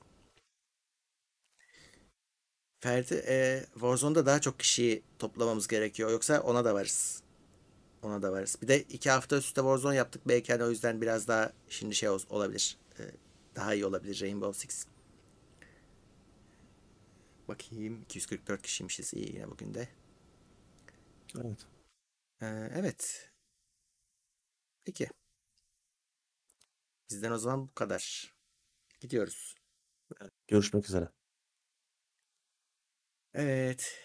Ferdi, 2.82 3.24
e, 3.28 3.64
Warzone'da 3.74 4.26
daha 4.26 4.42
çok 4.42 4.60
kişiyi 4.60 5.04
toplamamız 5.20 5.68
gerekiyor. 5.68 6.12
Yoksa 6.12 6.42
ona 6.42 6.66
da 6.66 6.74
varız. 6.74 7.24
Ona 8.04 8.22
da 8.22 8.32
varız. 8.32 8.58
Bir 8.62 8.68
de 8.68 8.82
iki 8.82 9.10
hafta 9.10 9.38
üstte 9.38 9.62
Warzone 9.62 9.96
yaptık. 9.96 10.22
Belki 10.28 10.52
hani 10.54 10.64
o 10.64 10.70
yüzden 10.70 11.02
biraz 11.02 11.28
daha 11.28 11.54
şimdi 11.70 11.96
şey 11.96 12.10
ol- 12.10 12.20
olabilir. 12.30 12.78
E, 13.00 13.04
daha 13.56 13.74
iyi 13.74 13.86
olabilir 13.86 14.22
Rainbow 14.22 14.60
Six. 14.60 14.86
Bakayım. 17.48 18.02
244 18.02 18.62
kişiymişiz. 18.62 19.14
iyi 19.14 19.34
yine 19.34 19.52
bugün 19.52 19.74
de. 19.74 19.88
Evet. 21.36 21.66
Ee, 22.42 22.46
evet. 22.76 23.32
Peki. 24.84 25.10
Bizden 27.10 27.32
o 27.32 27.38
zaman 27.38 27.68
bu 27.68 27.74
kadar. 27.74 28.34
Gidiyoruz. 29.00 29.56
Görüşmek 30.48 30.86
üzere. 30.86 31.10
Evet. 33.34 33.98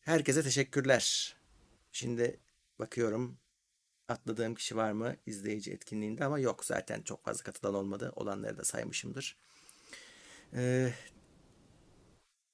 Herkese 0.00 0.42
teşekkürler. 0.42 1.36
Şimdi 1.92 2.40
bakıyorum 2.78 3.38
atladığım 4.08 4.54
kişi 4.54 4.76
var 4.76 4.92
mı 4.92 5.16
izleyici 5.26 5.72
etkinliğinde 5.72 6.24
ama 6.24 6.38
yok 6.38 6.64
zaten 6.64 7.02
çok 7.02 7.24
fazla 7.24 7.44
katılan 7.44 7.74
olmadı. 7.74 8.12
Olanları 8.16 8.58
da 8.58 8.64
saymışımdır. 8.64 9.36
Ee, 10.54 10.92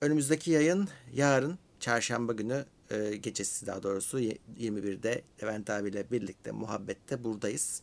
önümüzdeki 0.00 0.50
yayın 0.50 0.88
yarın 1.12 1.58
çarşamba 1.80 2.32
günü 2.32 2.66
e, 2.90 3.16
gecesi 3.16 3.66
daha 3.66 3.82
doğrusu 3.82 4.18
ye- 4.18 4.38
21'de 4.58 5.22
Levent 5.42 5.70
abiyle 5.70 6.10
birlikte 6.10 6.50
muhabbette 6.52 7.24
buradayız. 7.24 7.82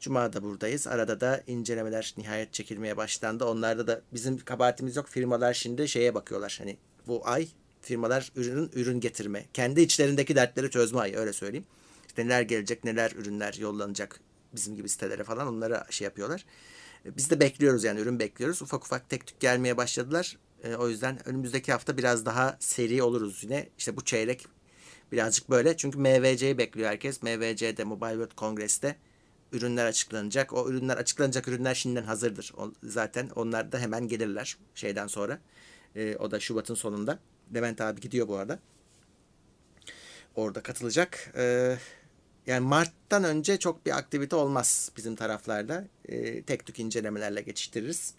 Cuma 0.00 0.32
da 0.32 0.42
buradayız. 0.42 0.86
Arada 0.86 1.20
da 1.20 1.42
incelemeler 1.46 2.14
nihayet 2.16 2.52
çekilmeye 2.52 2.96
başlandı. 2.96 3.44
Onlarda 3.44 3.86
da 3.86 4.02
bizim 4.12 4.38
kabahatimiz 4.38 4.96
yok. 4.96 5.08
Firmalar 5.08 5.54
şimdi 5.54 5.88
şeye 5.88 6.14
bakıyorlar. 6.14 6.56
Hani 6.58 6.78
bu 7.06 7.28
ay 7.28 7.48
firmalar 7.80 8.32
ürün 8.36 8.70
ürün 8.74 9.00
getirme. 9.00 9.46
Kendi 9.54 9.80
içlerindeki 9.80 10.36
dertleri 10.36 10.70
çözme 10.70 11.00
ayı 11.00 11.16
öyle 11.16 11.32
söyleyeyim. 11.32 11.66
İşte 12.06 12.24
neler 12.24 12.42
gelecek, 12.42 12.84
neler 12.84 13.10
ürünler 13.10 13.54
yollanacak 13.54 14.20
bizim 14.54 14.76
gibi 14.76 14.88
sitelere 14.88 15.24
falan 15.24 15.48
onlara 15.48 15.86
şey 15.90 16.04
yapıyorlar. 16.04 16.44
E, 17.06 17.16
Biz 17.16 17.30
de 17.30 17.40
bekliyoruz 17.40 17.84
yani 17.84 18.00
ürün 18.00 18.18
bekliyoruz. 18.18 18.62
Ufak 18.62 18.84
ufak 18.84 19.08
tek 19.08 19.26
tük 19.26 19.40
gelmeye 19.40 19.76
başladılar. 19.76 20.38
E, 20.64 20.74
o 20.74 20.88
yüzden 20.88 21.28
önümüzdeki 21.28 21.72
hafta 21.72 21.98
biraz 21.98 22.26
daha 22.26 22.56
seri 22.60 23.02
oluruz 23.02 23.44
yine. 23.44 23.68
İşte 23.78 23.96
bu 23.96 24.04
çeyrek 24.04 24.46
birazcık 25.12 25.50
böyle. 25.50 25.76
Çünkü 25.76 25.98
MVC'yi 25.98 26.58
bekliyor 26.58 26.88
herkes. 26.88 27.22
MVC'de 27.22 27.84
Mobile 27.84 28.10
World 28.10 28.36
Congress'te 28.36 28.96
ürünler 29.52 29.86
açıklanacak. 29.86 30.52
O 30.52 30.68
ürünler 30.70 30.96
açıklanacak 30.96 31.48
ürünler 31.48 31.74
şimdiden 31.74 32.04
hazırdır. 32.04 32.52
O, 32.56 32.72
zaten 32.82 33.30
onlar 33.34 33.72
da 33.72 33.78
hemen 33.78 34.08
gelirler 34.08 34.58
şeyden 34.74 35.06
sonra. 35.06 35.40
E, 35.96 36.16
o 36.16 36.30
da 36.30 36.40
Şubat'ın 36.40 36.74
sonunda. 36.74 37.18
Levent 37.54 37.80
abi 37.80 38.00
gidiyor 38.00 38.28
bu 38.28 38.36
arada. 38.36 38.58
Orada 40.34 40.62
katılacak. 40.62 41.32
E, 41.36 41.76
yani 42.46 42.66
Mart'tan 42.66 43.24
önce 43.24 43.58
çok 43.58 43.86
bir 43.86 43.98
aktivite 43.98 44.36
olmaz 44.36 44.90
bizim 44.96 45.16
taraflarda. 45.16 45.84
E, 46.08 46.42
tek 46.42 46.66
tük 46.66 46.80
incelemelerle 46.80 47.40
geçiştiririz. 47.42 48.14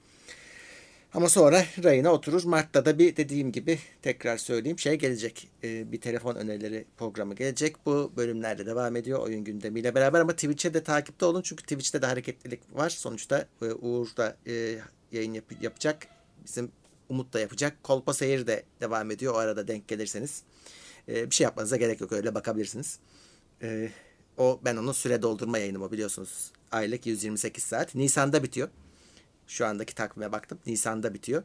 Ama 1.14 1.30
sonra 1.30 1.66
rayına 1.84 2.14
oturur. 2.14 2.44
Mart'ta 2.44 2.86
da 2.86 3.00
bir 3.00 3.16
dediğim 3.16 3.52
gibi 3.52 3.80
tekrar 4.02 4.38
söyleyeyim 4.38 4.80
şey 4.80 4.96
gelecek. 4.96 5.50
E, 5.64 5.92
bir 5.92 6.02
telefon 6.02 6.36
önerileri 6.36 6.86
programı 6.98 7.36
gelecek. 7.36 7.86
Bu 7.86 8.12
bölümlerde 8.18 8.66
devam 8.66 8.96
ediyor 8.96 9.20
oyun 9.20 9.44
gündemiyle 9.44 9.96
beraber 9.96 10.20
ama 10.20 10.34
Twitch'e 10.34 10.74
de 10.74 10.84
takipte 10.84 11.26
olun. 11.26 11.42
Çünkü 11.42 11.64
Twitch'te 11.64 12.02
de 12.02 12.06
hareketlilik 12.06 12.60
var. 12.74 12.90
Sonuçta 12.90 13.46
e, 13.62 13.66
Uğur 13.66 14.08
da 14.18 14.38
e, 14.48 14.80
yayın 15.12 15.34
yap 15.34 15.46
yapacak. 15.62 16.08
Bizim 16.46 16.72
Umut 17.12 17.34
da 17.34 17.40
yapacak. 17.40 17.84
Kolpa 17.84 18.14
Seyir 18.14 18.48
de 18.48 18.64
devam 18.82 19.12
ediyor. 19.12 19.34
O 19.34 19.38
arada 19.38 19.68
denk 19.68 19.88
gelirseniz. 19.88 20.44
E, 21.08 21.30
bir 21.30 21.36
şey 21.36 21.44
yapmanıza 21.44 21.78
gerek 21.78 22.02
yok. 22.02 22.12
Öyle 22.12 22.36
bakabilirsiniz. 22.36 23.00
E, 23.62 23.90
o 24.38 24.60
ben 24.66 24.78
onun 24.78 24.92
süre 24.92 25.22
doldurma 25.22 25.58
yayınım 25.58 25.82
o 25.82 25.92
biliyorsunuz. 25.92 26.52
Aylık 26.72 27.06
128 27.06 27.64
saat. 27.64 27.96
Nisan'da 27.96 28.44
bitiyor. 28.44 28.70
Şu 29.48 29.66
andaki 29.66 29.96
takvime 29.96 30.32
baktım. 30.32 30.60
Nisan'da 30.66 31.14
bitiyor. 31.14 31.44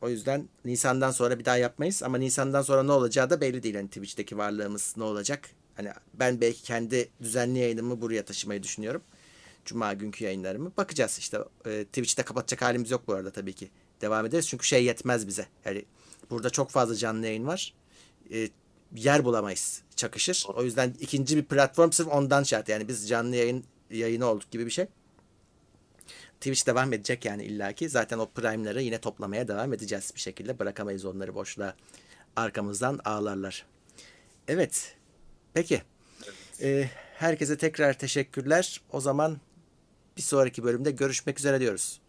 O 0.00 0.08
yüzden 0.08 0.48
Nisan'dan 0.64 1.10
sonra 1.10 1.38
bir 1.38 1.44
daha 1.44 1.56
yapmayız. 1.56 2.02
Ama 2.02 2.18
Nisan'dan 2.18 2.62
sonra 2.62 2.82
ne 2.82 2.92
olacağı 2.92 3.30
da 3.30 3.40
belli 3.40 3.62
değil. 3.62 3.74
Hani 3.74 3.88
Twitch'teki 3.88 4.38
varlığımız 4.38 4.94
ne 4.96 5.04
olacak? 5.04 5.50
Hani 5.76 5.90
ben 6.14 6.40
belki 6.40 6.62
kendi 6.62 7.08
düzenli 7.22 7.58
yayınımı 7.58 8.00
buraya 8.00 8.24
taşımayı 8.24 8.62
düşünüyorum. 8.62 9.02
Cuma 9.64 9.92
günkü 9.92 10.24
yayınlarımı. 10.24 10.72
Bakacağız 10.76 11.18
işte. 11.18 11.38
E, 11.66 11.84
Twitch'te 11.84 12.22
kapatacak 12.22 12.62
halimiz 12.62 12.90
yok 12.90 13.08
bu 13.08 13.14
arada 13.14 13.30
tabii 13.30 13.52
ki. 13.52 13.70
Devam 14.00 14.26
ederiz. 14.26 14.48
Çünkü 14.48 14.66
şey 14.66 14.84
yetmez 14.84 15.26
bize. 15.26 15.46
Yani 15.64 15.84
burada 16.30 16.50
çok 16.50 16.70
fazla 16.70 16.94
canlı 16.94 17.26
yayın 17.26 17.46
var. 17.46 17.74
E, 18.32 18.48
yer 18.94 19.24
bulamayız. 19.24 19.82
Çakışır. 19.96 20.44
O 20.54 20.64
yüzden 20.64 20.94
ikinci 21.00 21.36
bir 21.36 21.44
platform 21.44 21.90
sırf 21.90 22.08
ondan 22.08 22.42
şart. 22.42 22.68
Yani 22.68 22.88
biz 22.88 23.08
canlı 23.08 23.36
yayın 23.36 23.64
yayını 23.90 24.26
olduk 24.26 24.50
gibi 24.50 24.66
bir 24.66 24.70
şey. 24.70 24.86
Twitch 26.40 26.66
devam 26.66 26.92
edecek 26.92 27.24
yani 27.24 27.44
illaki. 27.44 27.88
Zaten 27.88 28.18
o 28.18 28.30
prime'ları 28.30 28.82
yine 28.82 28.98
toplamaya 29.00 29.48
devam 29.48 29.72
edeceğiz 29.72 30.12
bir 30.14 30.20
şekilde. 30.20 30.58
Bırakamayız 30.58 31.04
onları 31.04 31.34
boşluğa. 31.34 31.74
Arkamızdan 32.36 33.00
ağlarlar. 33.04 33.66
Evet. 34.48 34.96
Peki. 35.54 35.82
Ee, 36.62 36.90
herkese 37.14 37.58
tekrar 37.58 37.98
teşekkürler. 37.98 38.80
O 38.92 39.00
zaman 39.00 39.40
bir 40.16 40.22
sonraki 40.22 40.64
bölümde 40.64 40.90
görüşmek 40.90 41.38
üzere 41.38 41.60
diyoruz. 41.60 42.00